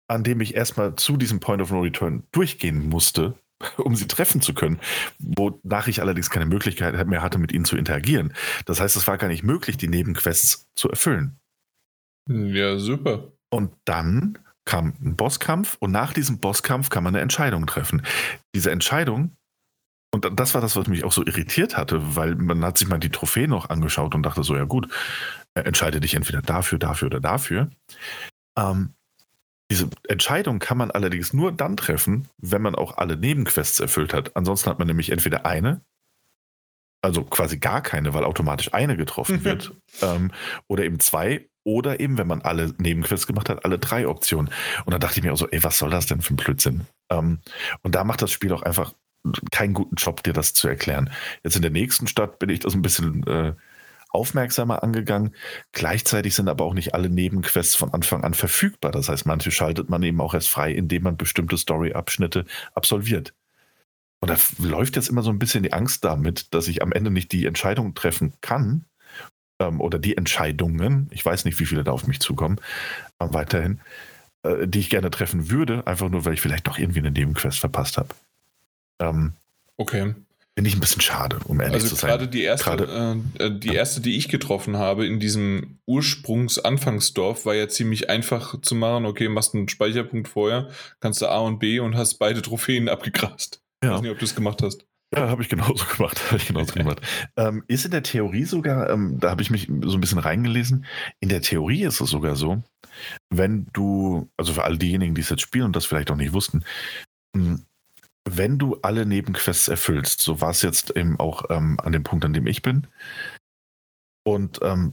[0.08, 3.34] an dem ich erstmal zu diesem Point of No Return durchgehen musste,
[3.78, 4.80] um sie treffen zu können,
[5.18, 8.32] wonach ich allerdings keine Möglichkeit mehr hatte, mit ihnen zu interagieren.
[8.66, 11.38] Das heißt, es war gar nicht möglich, die Nebenquests zu erfüllen.
[12.28, 13.32] Ja, super.
[13.50, 18.02] Und dann kam ein Bosskampf und nach diesem Bosskampf kann man eine Entscheidung treffen.
[18.54, 19.36] Diese Entscheidung,
[20.14, 22.98] und das war das, was mich auch so irritiert hatte, weil man hat sich mal
[22.98, 24.88] die Trophäe noch angeschaut und dachte so, ja gut,
[25.54, 27.70] entscheide dich entweder dafür, dafür oder dafür.
[28.56, 28.94] Ähm,
[29.72, 34.36] diese Entscheidung kann man allerdings nur dann treffen, wenn man auch alle Nebenquests erfüllt hat.
[34.36, 35.80] Ansonsten hat man nämlich entweder eine,
[37.00, 40.30] also quasi gar keine, weil automatisch eine getroffen wird, ähm,
[40.68, 44.52] oder eben zwei, oder eben, wenn man alle Nebenquests gemacht hat, alle drei Optionen.
[44.84, 46.82] Und da dachte ich mir auch so, ey, was soll das denn für ein Blödsinn?
[47.10, 47.38] Ähm,
[47.80, 48.92] und da macht das Spiel auch einfach
[49.52, 51.08] keinen guten Job, dir das zu erklären.
[51.44, 53.54] Jetzt in der nächsten Stadt bin ich das ein bisschen äh,
[54.12, 55.34] aufmerksamer angegangen.
[55.72, 58.92] Gleichzeitig sind aber auch nicht alle Nebenquests von Anfang an verfügbar.
[58.92, 63.34] Das heißt, manche schaltet man eben auch erst frei, indem man bestimmte Story-Abschnitte absolviert.
[64.20, 67.10] Und da läuft jetzt immer so ein bisschen die Angst damit, dass ich am Ende
[67.10, 68.84] nicht die Entscheidung treffen kann
[69.58, 72.58] ähm, oder die Entscheidungen, ich weiß nicht, wie viele da auf mich zukommen,
[73.18, 73.80] äh, weiterhin,
[74.44, 77.58] äh, die ich gerne treffen würde, einfach nur, weil ich vielleicht doch irgendwie eine Nebenquest
[77.58, 78.10] verpasst habe.
[79.00, 79.32] Ähm,
[79.76, 80.14] okay.
[80.54, 82.10] Finde ich ein bisschen schade, um ehrlich also zu sein.
[82.10, 87.46] Also gerade die erste, äh, äh, die erste, die ich getroffen habe in diesem Ursprungsanfangsdorf,
[87.46, 89.06] war ja ziemlich einfach zu machen.
[89.06, 90.68] Okay, machst einen Speicherpunkt vorher,
[91.00, 93.62] kannst du A und B und hast beide Trophäen abgegrast.
[93.82, 93.90] Ja.
[93.90, 94.84] Ich weiß nicht, ob du es gemacht hast.
[95.14, 96.20] Ja, habe ich genauso gemacht.
[96.36, 97.00] Ich genauso gemacht.
[97.36, 100.86] Ähm, ist in der Theorie sogar, ähm, da habe ich mich so ein bisschen reingelesen,
[101.20, 102.62] in der Theorie ist es sogar so,
[103.30, 106.32] wenn du, also für all diejenigen, die es jetzt spielen und das vielleicht auch nicht
[106.32, 106.64] wussten,
[108.28, 112.24] wenn du alle Nebenquests erfüllst, so war es jetzt eben auch ähm, an dem Punkt,
[112.24, 112.86] an dem ich bin,
[114.24, 114.92] und ähm,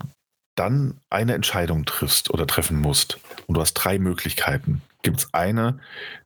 [0.56, 5.80] dann eine Entscheidung triffst oder treffen musst, und du hast drei Möglichkeiten, gibt es eine,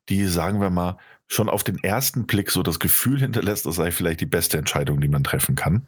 [0.10, 0.98] die, sagen wir mal,
[1.32, 5.02] schon auf den ersten Blick so das Gefühl hinterlässt, das sei vielleicht die beste Entscheidung,
[5.02, 5.88] die man treffen kann.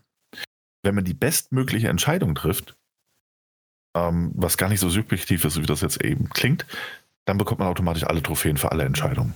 [0.84, 2.76] Wenn man die bestmögliche Entscheidung trifft,
[3.96, 6.66] ähm, was gar nicht so subjektiv ist, wie das jetzt eben klingt,
[7.26, 9.34] dann bekommt man automatisch alle Trophäen für alle Entscheidungen.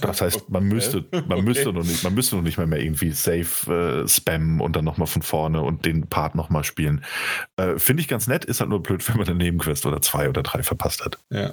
[0.00, 1.42] Das heißt, man müsste, man okay.
[1.42, 4.84] müsste noch nicht, man müsste noch nicht mehr, mehr irgendwie safe äh, spammen und dann
[4.84, 7.04] nochmal von vorne und den Part nochmal spielen.
[7.56, 10.28] Äh, Finde ich ganz nett, ist halt nur blöd, wenn man eine Nebenquest oder zwei
[10.28, 11.18] oder drei verpasst hat.
[11.30, 11.52] Ja.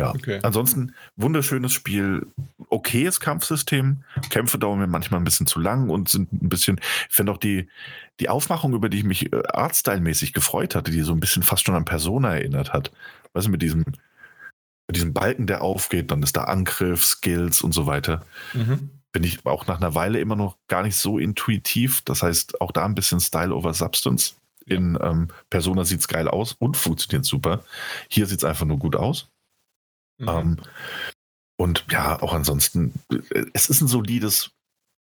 [0.00, 0.10] Ja.
[0.10, 0.38] Okay.
[0.42, 2.26] Ansonsten wunderschönes Spiel,
[2.68, 4.04] okayes Kampfsystem.
[4.30, 7.38] Kämpfe dauern mir manchmal ein bisschen zu lang und sind ein bisschen, ich finde auch
[7.38, 7.68] die,
[8.20, 11.66] die Aufmachung, über die ich mich äh, artstyle-mäßig gefreut hatte, die so ein bisschen fast
[11.66, 12.92] schon an Persona erinnert hat.
[13.32, 13.84] Weißt du, mit diesem,
[14.88, 18.24] mit diesem Balken, der aufgeht, dann ist da Angriff, Skills und so weiter.
[18.54, 18.90] Mhm.
[19.12, 22.02] Bin ich auch nach einer Weile immer noch gar nicht so intuitiv.
[22.02, 24.34] Das heißt, auch da ein bisschen Style over Substance.
[24.66, 27.64] In ähm, Persona sieht es geil aus und funktioniert super.
[28.10, 29.28] Hier sieht es einfach nur gut aus.
[30.18, 30.28] Mhm.
[30.28, 30.56] Ähm,
[31.56, 32.94] und ja, auch ansonsten,
[33.52, 34.52] es ist ein solides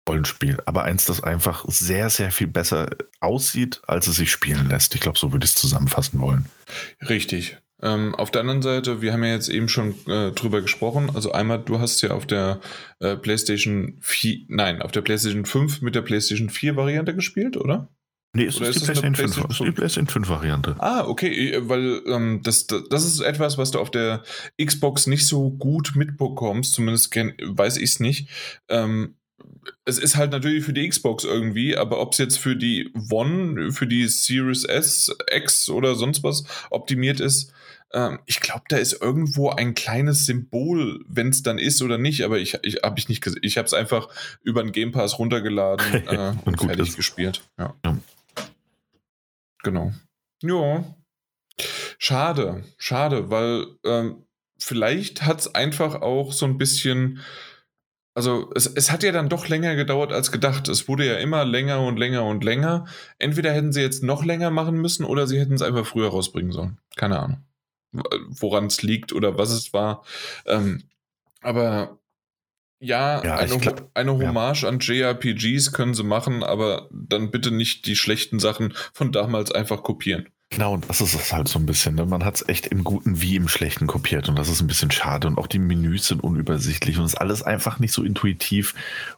[0.09, 4.95] Rollenspiel, aber eins, das einfach sehr, sehr viel besser aussieht, als es sich spielen lässt.
[4.95, 6.47] Ich glaube, so würde ich es zusammenfassen wollen.
[7.09, 7.59] Richtig.
[7.83, 11.11] Ähm, auf der anderen Seite, wir haben ja jetzt eben schon äh, drüber gesprochen.
[11.15, 12.61] Also einmal, du hast ja auf der
[13.01, 17.89] äh, PlayStation 4, nein, auf der PlayStation 5 mit der PlayStation 4 Variante gespielt, oder?
[18.35, 19.69] Nee, es ist, ist, die PlayStation, PlayStation 5, 5?
[19.69, 20.77] die PlayStation 5 Variante.
[20.79, 24.23] Ah, okay, äh, weil ähm, das, das ist etwas, was du auf der
[24.65, 28.29] Xbox nicht so gut mitbekommst, zumindest weiß ich es nicht.
[28.69, 29.17] Ähm,
[29.85, 33.73] es ist halt natürlich für die Xbox irgendwie, aber ob es jetzt für die One,
[33.73, 37.53] für die Series S, X oder sonst was optimiert ist,
[37.93, 42.23] ähm, ich glaube, da ist irgendwo ein kleines Symbol, wenn es dann ist oder nicht,
[42.23, 43.25] aber ich, ich habe ich nicht.
[43.43, 44.09] Ich habe es einfach
[44.43, 46.97] über den Game Pass runtergeladen äh, und, und fertig ist.
[46.97, 47.43] gespielt.
[47.59, 47.75] Ja.
[47.85, 47.99] ja.
[49.63, 49.93] Genau.
[50.43, 50.85] Ja.
[51.99, 54.25] Schade, schade, weil ähm,
[54.59, 57.21] vielleicht hat es einfach auch so ein bisschen
[58.15, 60.69] also es, es hat ja dann doch länger gedauert als gedacht.
[60.69, 62.87] Es wurde ja immer länger und länger und länger.
[63.19, 66.53] Entweder hätten sie jetzt noch länger machen müssen oder sie hätten es einfach früher rausbringen
[66.53, 66.79] sollen.
[66.97, 67.45] Keine Ahnung,
[67.93, 70.05] woran es liegt oder was es war.
[70.47, 70.83] Ähm,
[71.41, 71.99] aber
[72.81, 74.69] ja, ja eine, glaub, eine, Hommage ja.
[74.69, 79.83] an JRPGs können sie machen, aber dann bitte nicht die schlechten Sachen von damals einfach
[79.83, 80.29] kopieren.
[80.51, 81.95] Genau, und das ist es halt so ein bisschen.
[81.95, 82.05] Ne?
[82.05, 84.91] Man hat es echt im Guten wie im Schlechten kopiert und das ist ein bisschen
[84.91, 85.27] schade.
[85.27, 88.75] Und auch die Menüs sind unübersichtlich und es ist alles einfach nicht so intuitiv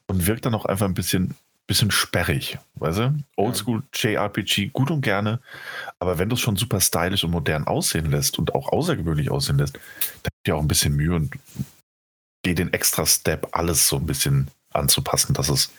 [0.06, 1.34] und wirkt dann auch einfach ein bisschen,
[1.66, 2.58] bisschen sperrig.
[2.74, 3.18] Weißt du?
[3.36, 5.40] Oldschool JRPG, gut und gerne.
[5.98, 9.58] Aber wenn du es schon super stylisch und modern aussehen lässt und auch außergewöhnlich aussehen
[9.58, 9.74] lässt,
[10.22, 11.34] dann dir auch ein bisschen Mühe und
[12.42, 15.72] geh den extra Step, alles so ein bisschen anzupassen, dass es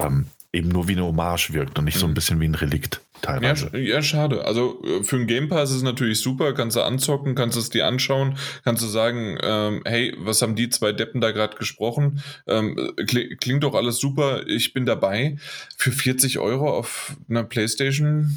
[0.00, 2.14] ähm, eben nur wie eine Hommage wirkt und nicht so ein mhm.
[2.14, 3.70] bisschen wie ein Relikt teilweise.
[3.72, 4.44] Ja, ja, schade.
[4.44, 7.70] Also äh, für einen Game Pass ist es natürlich super, kannst du anzocken, kannst es
[7.70, 12.22] dir anschauen, kannst du sagen, ähm, hey, was haben die zwei Deppen da gerade gesprochen?
[12.46, 15.36] Ähm, klingt doch alles super, ich bin dabei.
[15.76, 18.36] Für 40 Euro auf einer Playstation,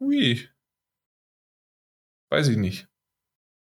[0.00, 0.48] ui,
[2.30, 2.86] weiß ich nicht.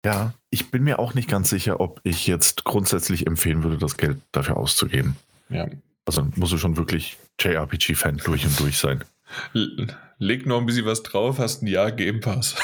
[0.04, 3.96] Ja, ich bin mir auch nicht ganz sicher, ob ich jetzt grundsätzlich empfehlen würde, das
[3.96, 5.16] Geld dafür auszugeben.
[5.48, 5.68] Ja.
[6.04, 9.04] Also musst du schon wirklich JRPG-Fan durch und durch sein.
[10.22, 12.54] Leg noch ein bisschen was drauf, hast ein Jahr Game Pass.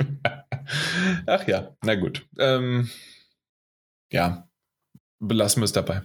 [1.26, 2.26] Ach ja, na gut.
[2.40, 2.90] Ähm,
[4.10, 4.48] ja,
[5.20, 6.02] belassen wir es dabei.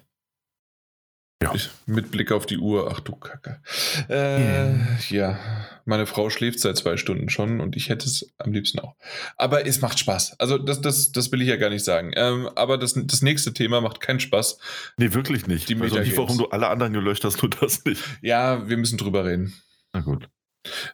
[1.42, 1.56] Ja.
[1.56, 3.60] Ich, mit Blick auf die Uhr, ach du Kacke.
[4.08, 5.00] Äh, yeah.
[5.10, 5.40] Ja,
[5.86, 8.96] meine Frau schläft seit zwei Stunden schon und ich hätte es am liebsten auch.
[9.38, 10.40] Aber es macht Spaß.
[10.40, 12.12] Also das, das, das will ich ja gar nicht sagen.
[12.16, 14.60] Ähm, aber das, das nächste Thema macht keinen Spaß.
[14.98, 15.68] Nee, wirklich nicht.
[15.70, 18.04] Die also nicht, warum du alle anderen gelöscht hast, nur das nicht.
[18.22, 19.56] Ja, wir müssen drüber reden.
[19.94, 20.30] Na gut.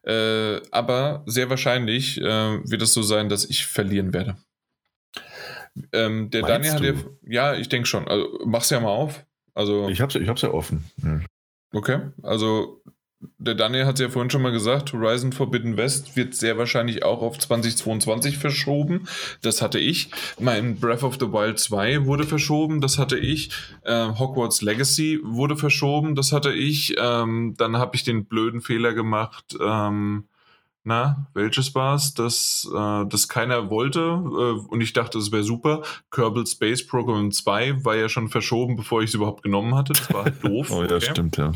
[0.04, 4.38] Äh, aber sehr wahrscheinlich äh, wird es so sein, dass ich verlieren werde.
[5.94, 8.08] Ähm, der Meinst Daniel hat ja, ja, ich denke schon.
[8.08, 9.26] Also mach's ja mal auf.
[9.54, 10.86] Also, ich hab's, ich hab's ja offen.
[11.04, 11.20] Ja.
[11.74, 12.82] Okay, also
[13.20, 17.04] der Daniel hat es ja vorhin schon mal gesagt, Horizon Forbidden West wird sehr wahrscheinlich
[17.04, 19.08] auch auf 2022 verschoben.
[19.42, 20.12] Das hatte ich.
[20.40, 23.50] Mein Breath of the Wild 2 wurde verschoben, das hatte ich.
[23.84, 26.96] Äh, Hogwarts Legacy wurde verschoben, das hatte ich.
[27.00, 29.56] Ähm, dann habe ich den blöden Fehler gemacht.
[29.60, 30.26] Ähm,
[30.88, 35.44] na, welches war es, das, äh, das keiner wollte äh, und ich dachte, es wäre
[35.44, 35.82] super.
[36.12, 39.92] Kerbal Space Program 2 war ja schon verschoben, bevor ich es überhaupt genommen hatte.
[39.92, 40.68] Das war halt doof.
[40.72, 41.02] oh ja, okay.
[41.02, 41.52] stimmt, ja.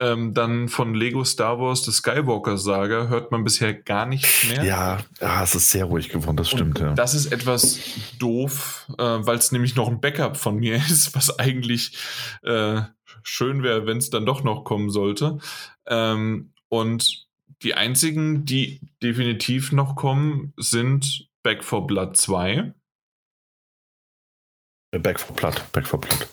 [0.00, 4.64] Ähm, dann von Lego Star Wars, The Skywalker Saga, hört man bisher gar nichts mehr.
[4.64, 6.94] Ja, ah, es ist sehr ruhig geworden, das stimmt, und ja.
[6.94, 7.78] Das ist etwas
[8.18, 11.98] doof, äh, weil es nämlich noch ein Backup von mir ist, was eigentlich
[12.42, 12.80] äh,
[13.22, 15.40] schön wäre, wenn es dann doch noch kommen sollte.
[15.86, 17.26] Ähm, und
[17.62, 22.74] die einzigen, die definitiv noch kommen, sind Back for Blood 2.
[24.92, 26.28] Äh, Back for Blood, Back for Blood.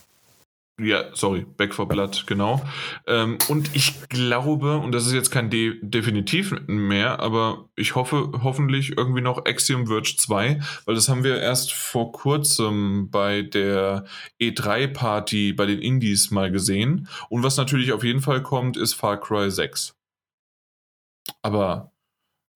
[0.82, 2.61] Ja, sorry, Back for Blood, genau.
[3.06, 8.32] Ähm, und ich glaube, und das ist jetzt kein De Definitiv mehr, aber ich hoffe
[8.43, 14.06] hoffentlich irgendwie noch Axiom Verge 2, weil das haben wir erst vor kurzem bei der
[14.40, 17.09] E3-Party bei den Indies mal gesehen.
[17.27, 19.99] Und was natürlich auf jeden Fall kommt, ist Far Cry 6.
[21.41, 21.91] Aber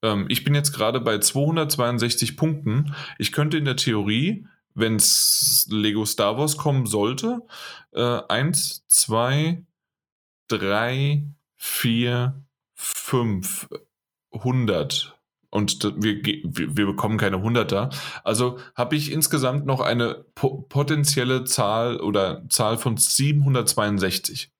[0.03, 2.95] ähm, ich bin jetzt gerade bei 262 Punkten.
[3.17, 7.41] Ich könnte in der Theorie, wenn es Lego Star Wars kommen sollte,
[7.93, 9.63] äh, 1, 2,
[10.49, 11.23] 3,
[11.57, 12.45] 4,
[12.75, 13.69] 5,
[14.31, 15.17] 100
[15.53, 17.91] und wir, wir bekommen keine Hunderter.
[18.23, 24.51] Also habe ich insgesamt noch eine potenzielle Zahl oder Zahl von 762.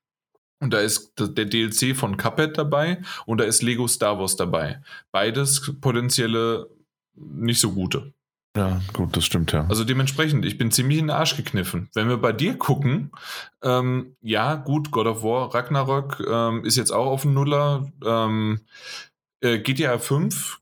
[0.64, 4.82] Und da ist der DLC von Cuphead dabei und da ist Lego Star Wars dabei.
[5.12, 6.70] Beides potenzielle
[7.16, 8.14] nicht so gute.
[8.56, 9.66] Ja, gut, das stimmt, ja.
[9.68, 11.90] Also dementsprechend, ich bin ziemlich in den Arsch gekniffen.
[11.94, 13.12] Wenn wir bei dir gucken,
[13.62, 17.92] ähm, ja, gut, God of War, Ragnarok ähm, ist jetzt auch auf dem Nuller.
[18.06, 18.62] Ähm,
[19.42, 20.60] äh, GTA 5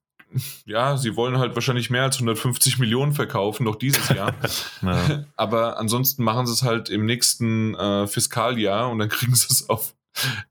[0.66, 4.34] ja, sie wollen halt wahrscheinlich mehr als 150 Millionen verkaufen, noch dieses Jahr.
[4.82, 5.26] ja.
[5.36, 9.70] Aber ansonsten machen sie es halt im nächsten äh, Fiskaljahr und dann kriegen sie es
[9.70, 9.94] auf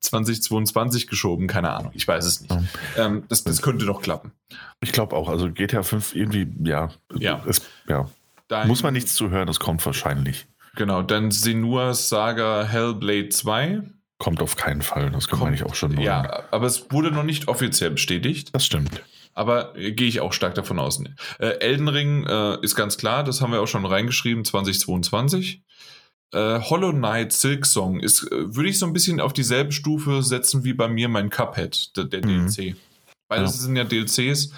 [0.00, 1.46] 2022 geschoben.
[1.46, 2.54] Keine Ahnung, ich weiß es nicht.
[2.96, 4.32] Ähm, das, das könnte doch klappen.
[4.80, 7.42] Ich glaube auch, also GTA 5 irgendwie, ja, ja.
[7.46, 8.08] Es, ja.
[8.48, 10.46] Dein, Muss man nichts zu hören, das kommt wahrscheinlich.
[10.76, 13.82] Genau, dann Senua's Saga Hellblade 2.
[14.18, 16.02] Kommt auf keinen Fall, das kann man nicht auch schon sagen.
[16.02, 18.50] Ja, aber es wurde noch nicht offiziell bestätigt.
[18.52, 19.02] Das stimmt
[19.40, 21.02] aber äh, gehe ich auch stark davon aus.
[21.38, 25.62] Äh, Elden Ring äh, ist ganz klar, das haben wir auch schon reingeschrieben, 2022.
[26.34, 30.22] Äh, Hollow Knight Silk Song ist, äh, würde ich so ein bisschen auf dieselbe Stufe
[30.22, 32.48] setzen wie bei mir mein Cuphead, der, der mhm.
[32.54, 32.76] DLC.
[33.28, 33.62] Beides ja.
[33.62, 34.52] sind ja DLCs.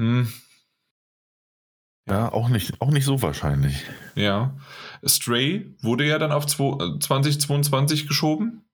[0.00, 0.32] Hm.
[2.08, 3.76] Ja, auch nicht, auch nicht so wahrscheinlich.
[4.16, 4.56] Ja.
[5.06, 8.64] Stray wurde ja dann auf 2022 geschoben.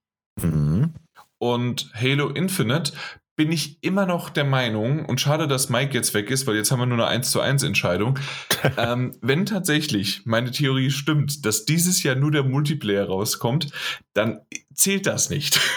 [0.41, 0.95] Mhm.
[1.39, 2.93] Und Halo Infinite
[3.37, 6.71] bin ich immer noch der Meinung, und schade, dass Mike jetzt weg ist, weil jetzt
[6.71, 8.19] haben wir nur eine 1 zu 1 Entscheidung.
[8.77, 13.73] ähm, wenn tatsächlich meine Theorie stimmt, dass dieses Jahr nur der Multiplayer rauskommt,
[14.13, 14.41] dann
[14.75, 15.61] zählt das nicht.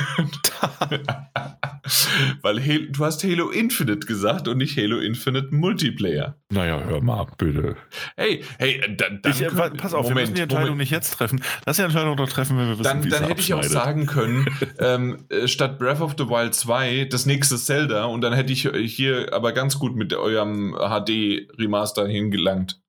[2.42, 6.38] Weil Halo, du hast Halo Infinite gesagt und nicht Halo Infinite Multiplayer.
[6.50, 7.76] Naja, hör mal, bitte.
[8.16, 10.80] Hey, hey, dann, dann ich, äh, können, pass auf, Moment, wir müssen die Entscheidung Moment.
[10.80, 11.44] nicht jetzt treffen.
[11.66, 14.06] Lass die Entscheidung doch treffen, wenn wir wissen, dann, wie Dann hätte ich auch sagen
[14.06, 14.48] können,
[14.80, 18.70] ähm, äh, statt Breath of the Wild 2 das nächste Zelda und dann hätte ich
[18.96, 22.83] hier aber ganz gut mit eurem HD Remaster hingelangt.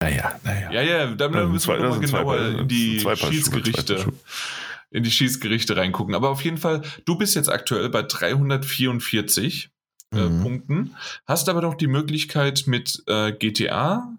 [0.00, 0.72] Naja, naja.
[0.72, 4.12] Ja, ja, dann Ähm, müssen zwei- wir nochmal genauer in die Schießgerichte,
[4.90, 6.14] in die Schießgerichte reingucken.
[6.14, 9.70] Aber auf jeden Fall, du bist jetzt aktuell bei 344
[10.12, 10.42] äh, Mhm.
[10.42, 10.96] Punkten,
[11.26, 14.16] hast aber noch die Möglichkeit mit äh, GTA,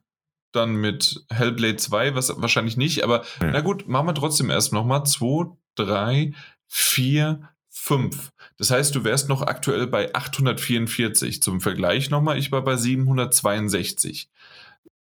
[0.53, 3.51] dann mit Hellblade 2, was wahrscheinlich nicht, aber Ja.
[3.51, 6.31] na gut, machen wir trotzdem erst nochmal 2, 3,
[6.69, 8.31] 4, 5.
[8.57, 11.41] Das heißt, du wärst noch aktuell bei 844.
[11.41, 14.29] Zum Vergleich nochmal, ich war bei 762.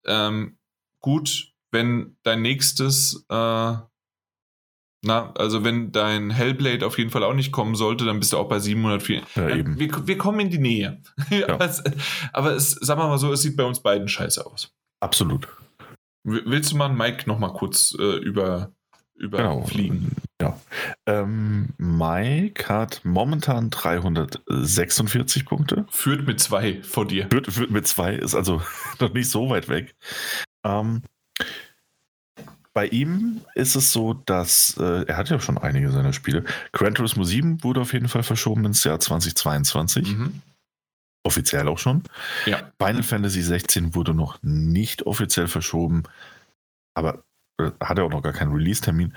[0.05, 0.57] Ähm,
[1.03, 3.75] gut, wenn dein nächstes, äh,
[5.05, 8.37] na, also wenn dein Hellblade auf jeden Fall auch nicht kommen sollte, dann bist du
[8.37, 9.21] auch bei 704.
[9.35, 9.77] Ja, eben.
[9.77, 11.03] Wir, wir kommen in die Nähe.
[11.47, 11.83] aber es,
[12.31, 14.73] aber es, sagen wir mal so, es sieht bei uns beiden scheiße aus.
[15.01, 15.47] Absolut.
[16.23, 18.71] Willst du mal einen Mike nochmal kurz äh, über,
[19.15, 19.67] über Genau.
[20.41, 20.59] Ja.
[21.05, 25.85] Ähm, Mike hat momentan 346 Punkte.
[25.89, 27.27] Führt mit zwei vor dir.
[27.29, 28.61] Führt, führt mit zwei, ist also
[29.01, 29.95] noch nicht so weit weg.
[30.63, 31.01] Ähm,
[32.73, 36.43] bei ihm ist es so, dass äh, er hat ja schon einige seiner Spiele.
[36.71, 40.17] Gran Turismo 7 wurde auf jeden Fall verschoben ins Jahr 2022.
[40.17, 40.41] Mhm.
[41.23, 42.03] Offiziell auch schon.
[42.45, 42.71] Ja.
[42.79, 46.03] Final Fantasy 16 wurde noch nicht offiziell verschoben,
[46.95, 47.23] aber
[47.59, 49.13] äh, hat er auch noch gar keinen Release-Termin,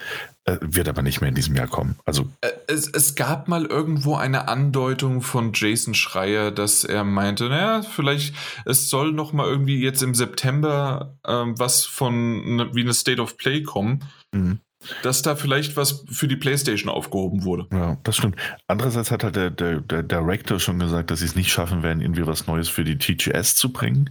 [0.61, 1.97] wird aber nicht mehr in diesem Jahr kommen.
[2.05, 7.49] Also Äh, Es, es gab mal irgendwo eine Andeutung von Jason Schreier, dass er meinte,
[7.49, 8.35] naja, vielleicht,
[8.65, 13.21] es soll noch mal irgendwie jetzt im September ähm, was von ne, wie eine State
[13.21, 14.57] of Play kommen, mh,
[15.03, 17.67] dass da vielleicht was für die Playstation aufgehoben wurde.
[17.73, 18.37] ja, das stimmt.
[18.69, 22.01] Andererseits hat halt der, der, der Director schon gesagt, dass sie es nicht schaffen werden,
[22.01, 24.11] irgendwie was Neues für die TGS zu bringen.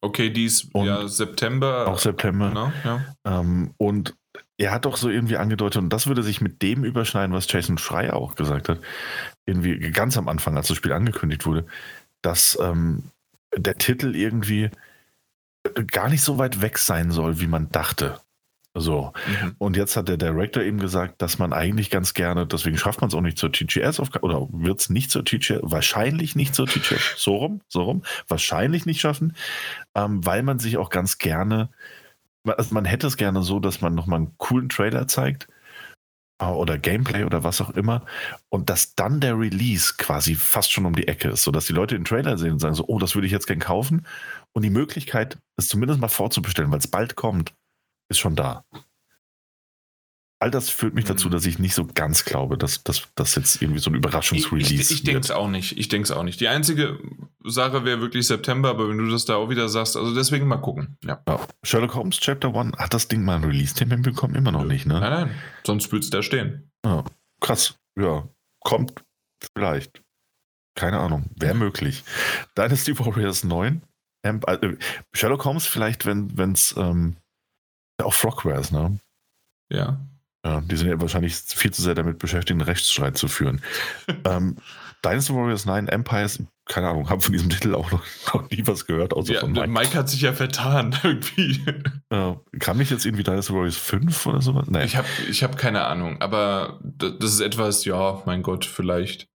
[0.00, 1.86] Okay, die ist Und ja September.
[1.86, 2.50] Auch September.
[2.52, 3.40] Na, ja.
[3.40, 4.14] Ähm, und
[4.58, 7.78] er hat doch so irgendwie angedeutet, und das würde sich mit dem überschneiden, was Jason
[7.78, 8.80] Schreier auch gesagt hat,
[9.46, 11.64] irgendwie ganz am Anfang, als das Spiel angekündigt wurde,
[12.22, 13.04] dass ähm,
[13.56, 14.70] der Titel irgendwie
[15.86, 18.18] gar nicht so weit weg sein soll, wie man dachte.
[18.74, 19.12] So.
[19.26, 19.54] Mhm.
[19.58, 23.08] Und jetzt hat der Director eben gesagt, dass man eigentlich ganz gerne, deswegen schafft man
[23.08, 26.66] es auch nicht zur TGS auf, oder wird es nicht zur TGS, wahrscheinlich nicht zur
[26.66, 29.36] TGS, so rum, so rum, wahrscheinlich nicht schaffen,
[29.94, 31.70] ähm, weil man sich auch ganz gerne,
[32.44, 35.48] also man hätte es gerne so, dass man nochmal einen coolen Trailer zeigt
[36.40, 38.04] äh, oder Gameplay oder was auch immer
[38.48, 41.94] und dass dann der Release quasi fast schon um die Ecke ist, sodass die Leute
[41.96, 44.06] den Trailer sehen und sagen so, oh, das würde ich jetzt gern kaufen
[44.52, 47.54] und die Möglichkeit, es zumindest mal vorzubestellen, weil es bald kommt,
[48.10, 48.64] ist schon da.
[50.40, 51.32] All das führt mich dazu, Mhm.
[51.32, 54.90] dass ich nicht so ganz glaube, dass das jetzt irgendwie so ein Ich, Überraschungsrelease ich,
[54.92, 55.76] ich denke es auch nicht.
[55.76, 56.40] Ich denke es auch nicht.
[56.40, 56.98] Die einzige
[57.44, 60.58] Sache wäre wirklich September, aber wenn du das da auch wieder sagst, also deswegen mal
[60.58, 60.96] gucken.
[61.04, 61.20] Ja.
[61.28, 61.40] Ja.
[61.64, 64.36] Sherlock Holmes Chapter 1, hat das Ding mal ein Release-Termin bekommen?
[64.36, 65.00] Immer noch nicht, ne?
[65.00, 65.34] Nein, nein.
[65.66, 66.70] Sonst würde es da stehen.
[66.84, 67.04] Ja,
[67.40, 67.74] krass.
[67.98, 68.28] Ja,
[68.60, 69.02] kommt
[69.56, 70.02] vielleicht.
[70.76, 71.24] Keine Ahnung.
[71.34, 72.04] Wäre möglich.
[72.56, 73.82] Dynasty Warriors 9.
[74.22, 74.76] Ähm, äh,
[75.12, 77.16] Sherlock Holmes vielleicht, wenn es ähm,
[78.00, 79.00] auch Frogware ist, ne?
[79.72, 79.98] Ja.
[80.44, 83.60] Ja, die sind ja wahrscheinlich viel zu sehr damit beschäftigt, einen Rechtsstreit zu führen.
[84.24, 84.56] ähm,
[85.04, 88.86] Dynasty Warriors 9 Empires, keine Ahnung, habe von diesem Titel auch noch, noch nie was
[88.86, 89.68] gehört, außer ja von Mike.
[89.68, 89.94] Mike.
[89.94, 91.60] hat sich ja vertan irgendwie.
[92.10, 94.68] Äh, kam nicht jetzt irgendwie Dynasty Warriors 5 oder sowas?
[94.68, 94.84] Nee.
[94.84, 99.28] Ich habe ich hab keine Ahnung, aber das ist etwas, ja, mein Gott, vielleicht.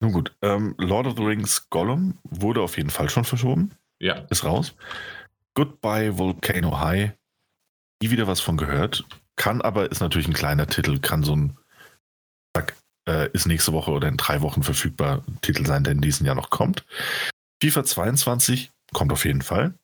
[0.00, 3.72] Nun gut, ähm, Lord of the Rings Gollum wurde auf jeden Fall schon verschoben.
[3.98, 4.26] Ja.
[4.28, 4.74] ist raus.
[5.54, 7.12] Goodbye Volcano High.
[8.02, 9.06] Nie wieder was von gehört.
[9.36, 11.56] Kann aber, ist natürlich ein kleiner Titel, kann so ein,
[12.56, 12.74] zack,
[13.08, 16.34] äh, ist nächste Woche oder in drei Wochen verfügbar Titel sein, der in diesem Jahr
[16.34, 16.84] noch kommt.
[17.62, 19.74] FIFA 22 kommt auf jeden Fall.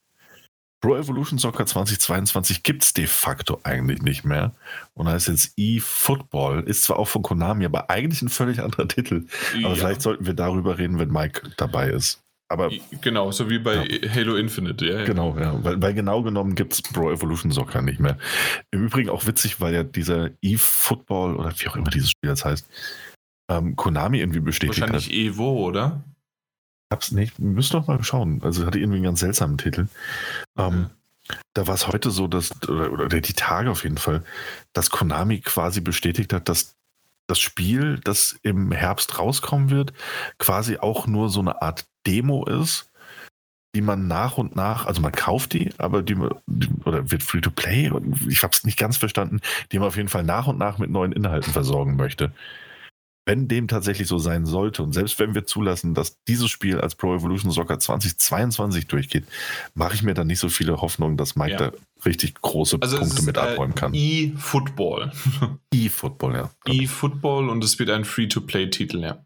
[0.83, 4.53] Pro Evolution Soccer 2022 gibt es de facto eigentlich nicht mehr.
[4.95, 6.65] Und heißt jetzt eFootball.
[6.65, 9.27] Ist zwar auch von Konami, aber eigentlich ein völlig anderer Titel.
[9.53, 9.75] Aber ja.
[9.77, 12.22] vielleicht sollten wir darüber reden, wenn Mike dabei ist.
[12.53, 14.85] Aber Genau, so wie bei Halo Infinite.
[14.87, 15.05] Ja, ja.
[15.05, 15.63] Genau, ja.
[15.65, 18.19] Weil, weil genau genommen gibt es Pro Evolution Soccer nicht mehr.
[18.71, 22.45] Im Übrigen auch witzig, weil ja dieser Eve-Football oder wie auch immer dieses Spiel jetzt
[22.45, 22.69] heißt,
[23.51, 25.13] ähm, Konami irgendwie bestätigt Wahrscheinlich hat.
[25.13, 26.05] Evo, oder?
[26.93, 28.41] Hab's nicht, wir müssen doch mal schauen.
[28.43, 29.89] Also hatte irgendwie einen ganz seltsamen Titel.
[30.59, 30.91] Ähm,
[31.55, 34.23] Da war es heute so, dass, oder, oder die Tage auf jeden Fall,
[34.73, 36.75] dass Konami quasi bestätigt hat, dass
[37.33, 39.95] das Spiel, das im Herbst rauskommen wird,
[40.39, 42.91] quasi auch nur so eine Art Demo ist,
[43.75, 47.51] die man nach und nach, also man kauft die, aber die, oder wird free to
[47.51, 47.91] play,
[48.29, 50.91] ich habe es nicht ganz verstanden, die man auf jeden Fall nach und nach mit
[50.91, 52.33] neuen Inhalten versorgen möchte.
[53.25, 56.97] Wenn dem tatsächlich so sein sollte und selbst wenn wir zulassen, dass dieses Spiel als
[56.97, 59.25] Pro Evolution Soccer 2022 durchgeht,
[59.75, 61.59] mache ich mir dann nicht so viele Hoffnungen, dass Mike Ja.
[61.71, 61.73] da
[62.05, 63.95] richtig große Also Punkte ist mit abräumen kann.
[63.95, 65.13] äh, E-Football.
[65.73, 66.51] E-Football, ja.
[66.67, 69.25] E-Football und es wird ein Free-to-Play-Titel, ja.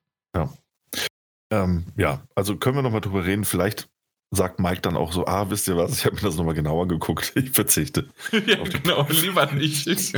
[1.52, 3.44] Ähm, ja, also können wir nochmal drüber reden.
[3.44, 3.88] Vielleicht
[4.30, 6.88] sagt Mike dann auch so, ah, wisst ihr was, ich habe mir das nochmal genauer
[6.88, 8.08] geguckt, ich verzichte.
[8.32, 9.86] ja, genau, lieber nicht.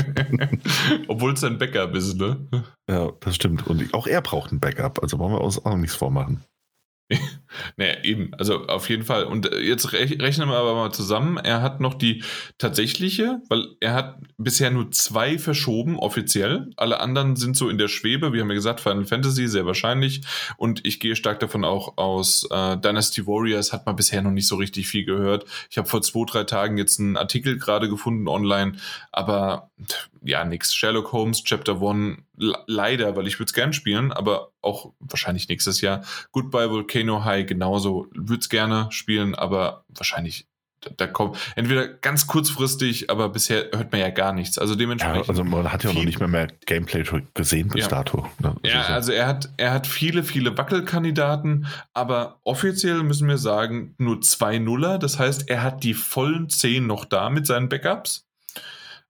[1.09, 2.49] Obwohl es ein Backup ist, ne?
[2.89, 3.67] Ja, das stimmt.
[3.67, 6.45] Und auch er braucht ein Backup, also wollen wir uns auch nichts vormachen.
[7.77, 9.25] naja, eben, also auf jeden Fall.
[9.25, 11.39] Und äh, jetzt rechnen wir aber mal zusammen.
[11.39, 12.23] Er hat noch die
[12.59, 16.70] tatsächliche, weil er hat bisher nur zwei verschoben, offiziell.
[16.77, 18.33] Alle anderen sind so in der Schwebe.
[18.33, 20.20] Wir haben ja gesagt, Final Fantasy, sehr wahrscheinlich.
[20.59, 24.47] Und ich gehe stark davon auch aus, äh, Dynasty Warriors hat man bisher noch nicht
[24.47, 25.47] so richtig viel gehört.
[25.70, 28.73] Ich habe vor zwei, drei Tagen jetzt einen Artikel gerade gefunden online,
[29.12, 29.70] aber
[30.23, 30.75] ja, nix.
[30.75, 35.81] Sherlock Holmes, Chapter One, leider, weil ich würde es gern spielen, aber auch wahrscheinlich nächstes
[35.81, 36.03] Jahr.
[36.33, 40.49] Goodbye Volcano High genauso, würde es gerne spielen, aber wahrscheinlich
[40.81, 44.59] da, da kommt entweder ganz kurzfristig, aber bisher hört man ja gar nichts.
[44.59, 45.27] Also dementsprechend.
[45.27, 47.89] Ja, also man hat ja auch noch nicht mehr mehr Gameplay gesehen bis ja.
[47.89, 48.29] dato.
[48.39, 48.55] Ne?
[48.63, 53.95] Also ja, also er hat, er hat viele, viele Wackelkandidaten, aber offiziell müssen wir sagen,
[53.99, 54.99] nur zwei Nuller.
[54.99, 58.28] Das heißt, er hat die vollen zehn noch da mit seinen Backups.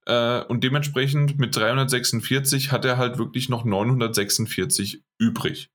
[0.09, 5.69] Äh, und dementsprechend mit 346 hat er halt wirklich noch 946 übrig.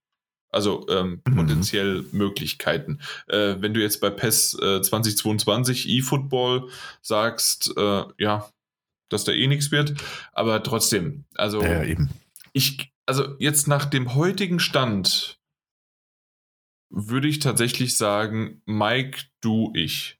[0.51, 1.37] Also ähm, mhm.
[1.37, 3.01] potenziell Möglichkeiten.
[3.29, 6.69] Äh, wenn du jetzt bei PES äh, 2022 eFootball
[7.01, 8.49] sagst, äh, ja,
[9.09, 9.95] dass da eh nichts wird,
[10.33, 12.11] aber trotzdem, also ja, eben.
[12.53, 15.39] ich, also jetzt nach dem heutigen Stand
[16.91, 20.19] würde ich tatsächlich sagen, Mike, du, ich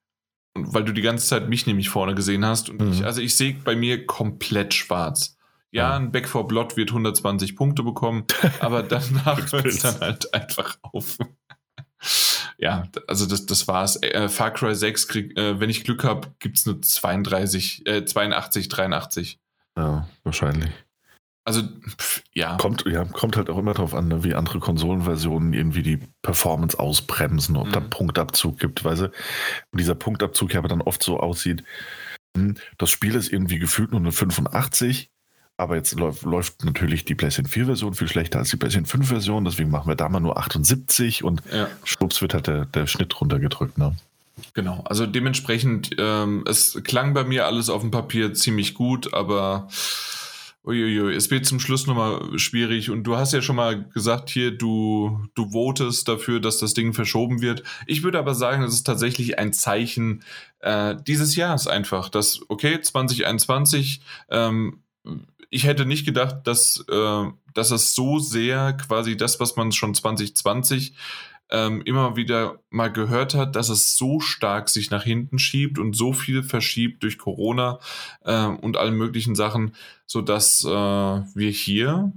[0.55, 2.71] weil du die ganze Zeit mich nämlich vorne gesehen hast.
[2.71, 2.93] Und mhm.
[2.93, 5.37] ich, also ich sehe bei mir komplett schwarz.
[5.71, 8.27] Ja, ein Back for Blood wird 120 Punkte bekommen,
[8.61, 11.19] aber danach hört es dann halt einfach auf.
[12.59, 14.01] ja, also das, das war's.
[14.01, 18.05] Äh, Far Cry 6, krieg, äh, wenn ich Glück habe, gibt es nur 32, äh,
[18.05, 19.41] 82, 83.
[19.77, 20.71] Ja, wahrscheinlich.
[21.47, 22.57] Also, pff, ja.
[22.57, 23.05] Kommt, ja.
[23.05, 27.69] kommt halt auch immer darauf an, ne, wie andere Konsolenversionen irgendwie die Performance ausbremsen, ob
[27.69, 27.73] mhm.
[27.73, 29.11] da Punktabzug gibt, weil sie,
[29.73, 31.63] dieser Punktabzug ja aber dann oft so aussieht,
[32.37, 35.11] hm, das Spiel ist irgendwie gefühlt nur eine 85,
[35.59, 39.09] aber jetzt läuft, läuft natürlich die PlayStation 4 Version viel schlechter als die PlayStation 5
[39.09, 41.69] Version, deswegen machen wir da mal nur 78 und ja.
[41.85, 43.95] schwupps wird halt der, der Schnitt runtergedrückt, ne?
[44.55, 49.69] Genau, also dementsprechend, ähm, es klang bei mir alles auf dem Papier ziemlich gut, aber
[50.67, 54.51] Uiuiui, es wird zum Schluss nochmal schwierig und du hast ja schon mal gesagt hier,
[54.51, 57.63] du, du votest dafür, dass das Ding verschoben wird.
[57.87, 60.25] Ich würde aber sagen, es ist tatsächlich ein Zeichen
[60.61, 64.81] äh, dieses Jahres einfach, dass, okay, 2021, ähm,
[65.51, 69.95] ich hätte nicht gedacht, dass, äh, dass es so sehr quasi das, was man schon
[69.95, 70.95] 2020
[71.51, 75.95] ähm, immer wieder mal gehört hat, dass es so stark sich nach hinten schiebt und
[75.95, 77.79] so viel verschiebt durch Corona
[78.25, 79.75] äh, und allen möglichen Sachen,
[80.07, 82.13] sodass äh, wir hier,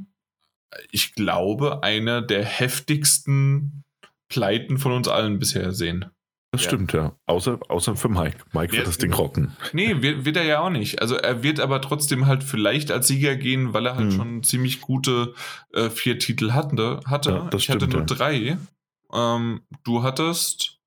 [0.91, 3.83] ich glaube, eine der heftigsten
[4.29, 6.05] Pleiten von uns allen bisher sehen.
[6.51, 6.69] Das ja.
[6.69, 7.13] stimmt, ja.
[7.25, 8.37] Außer, außer für Mike.
[8.53, 9.55] Mike wird, wird das Ding rocken.
[9.73, 11.01] Nee, wird, wird, er ja auch nicht.
[11.01, 14.17] Also er wird aber trotzdem halt vielleicht als Sieger gehen, weil er halt hm.
[14.17, 15.33] schon ziemlich gute
[15.73, 17.01] äh, vier Titel hatte.
[17.05, 17.29] hatte.
[17.31, 18.05] Ja, ich stimmt, hatte nur ja.
[18.05, 18.57] drei.
[19.13, 20.79] Ähm, du hattest,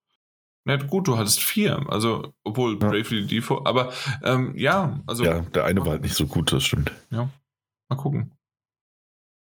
[0.65, 1.85] nicht gut, du hattest vier.
[1.89, 2.89] Also, obwohl ja.
[2.89, 3.93] Bravely Default, aber
[4.23, 5.25] ähm, ja, also.
[5.25, 6.93] Ja, der eine war halt nicht so gut, das stimmt.
[7.11, 7.29] Ja,
[7.89, 8.33] mal gucken.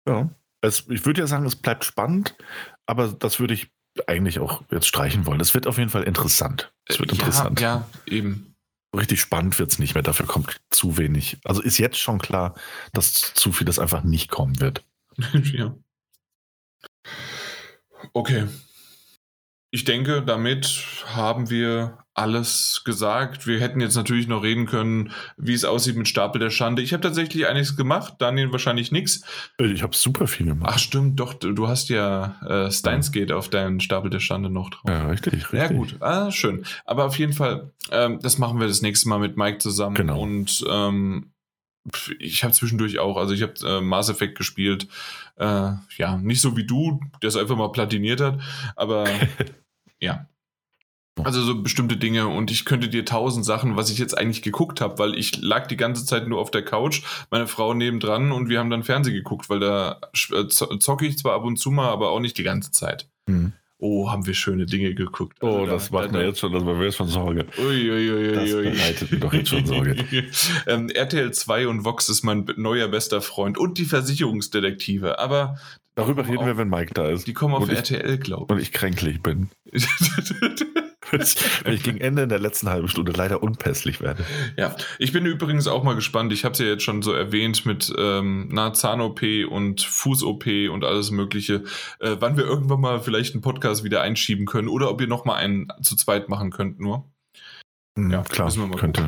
[0.08, 0.30] Ja,
[0.61, 2.35] es, ich würde ja sagen, es bleibt spannend,
[2.85, 3.72] aber das würde ich
[4.08, 5.40] eigentlich auch jetzt streichen wollen.
[5.40, 6.74] Es wird auf jeden Fall interessant.
[6.85, 7.60] Es wird ja, interessant.
[7.60, 8.56] Ja, eben.
[8.95, 11.38] Richtig spannend wird es nicht mehr, dafür kommt zu wenig.
[11.43, 12.53] Also ist jetzt schon klar,
[12.92, 14.84] dass zu viel das einfach nicht kommen wird.
[15.34, 15.76] ja.
[18.11, 18.48] Okay.
[19.72, 23.48] Ich denke, damit haben wir alles gesagt.
[23.48, 26.83] Wir hätten jetzt natürlich noch reden können, wie es aussieht mit Stapel der Schande.
[26.83, 29.23] Ich habe tatsächlich einiges gemacht, Daniel wahrscheinlich nichts.
[29.57, 30.72] Ich habe super viel gemacht.
[30.75, 34.69] Ach stimmt, doch, du hast ja äh, Steins Gate auf deinen Stapel der Schande noch
[34.69, 34.83] drauf.
[34.88, 35.59] Ja, richtig, richtig.
[35.59, 36.65] Ja, gut, ah, schön.
[36.85, 39.95] Aber auf jeden Fall, ähm, das machen wir das nächste Mal mit Mike zusammen.
[39.95, 40.22] Genau.
[40.22, 41.32] Und ähm,
[42.19, 44.87] ich habe zwischendurch auch, also ich habe äh, Mass Effect gespielt.
[45.35, 48.39] Äh, ja, nicht so wie du, der es einfach mal platiniert hat,
[48.75, 49.07] aber
[49.99, 50.27] ja.
[51.23, 54.81] Also so bestimmte Dinge und ich könnte dir tausend Sachen, was ich jetzt eigentlich geguckt
[54.81, 58.49] habe, weil ich lag die ganze Zeit nur auf der Couch, meine Frau nebendran und
[58.49, 61.89] wir haben dann Fernsehen geguckt, weil da äh, zocke ich zwar ab und zu mal,
[61.89, 63.09] aber auch nicht die ganze Zeit.
[63.27, 63.53] Mhm.
[63.85, 65.39] Oh, haben wir schöne Dinge geguckt.
[65.41, 67.45] Oh, also das da, macht da, mir jetzt schon, das macht mir jetzt schon Sorge.
[67.57, 68.33] Uiuiuiui.
[68.33, 69.95] Das bereitet mir doch jetzt schon Sorge.
[70.67, 75.57] ähm, RTL 2 und Vox ist mein neuer bester Freund und die Versicherungsdetektive, aber
[75.95, 77.27] Darüber reden wir, wenn Mike da ist.
[77.27, 78.51] Die kommen auf und RTL, glaube ich.
[78.51, 79.49] Und ich kränklich bin.
[81.11, 84.25] Wenn ich gegen Ende in der letzten halben Stunde leider unpässlich werde.
[84.57, 86.33] Ja, ich bin übrigens auch mal gespannt.
[86.33, 91.11] Ich habe es ja jetzt schon so erwähnt mit ähm, Zahn-OP und Fuß-OP und alles
[91.11, 91.64] Mögliche.
[91.99, 95.25] Äh, wann wir irgendwann mal vielleicht einen Podcast wieder einschieben können oder ob ihr noch
[95.25, 97.09] mal einen zu zweit machen könnt nur.
[97.95, 99.06] Hm, ja, klar, könnte.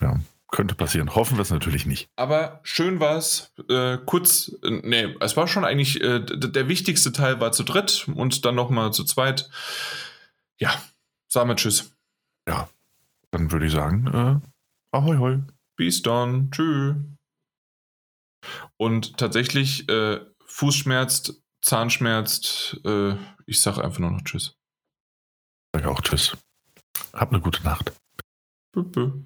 [0.00, 0.18] Ja.
[0.50, 1.14] Könnte passieren.
[1.14, 2.08] Hoffen wir es natürlich nicht.
[2.16, 3.52] Aber schön war es.
[3.68, 8.06] Äh, kurz, äh, nee, es war schon eigentlich, äh, der wichtigste Teil war zu dritt
[8.14, 9.50] und dann nochmal zu zweit.
[10.56, 10.72] Ja,
[11.30, 11.94] sagen wir Tschüss.
[12.48, 12.68] Ja,
[13.30, 14.40] dann würde ich sagen, äh,
[14.96, 15.42] ahoi hoi.
[15.76, 16.50] Bis dann.
[16.50, 16.96] Tschüss.
[18.76, 22.80] Und tatsächlich, äh, Fuß schmerzt, Zahn schmerzt.
[22.84, 23.16] Äh,
[23.46, 24.54] ich sage einfach nur noch Tschüss.
[25.74, 26.36] Ich sage auch Tschüss.
[27.12, 27.92] Hab eine gute Nacht.
[28.72, 29.24] Bü -bü.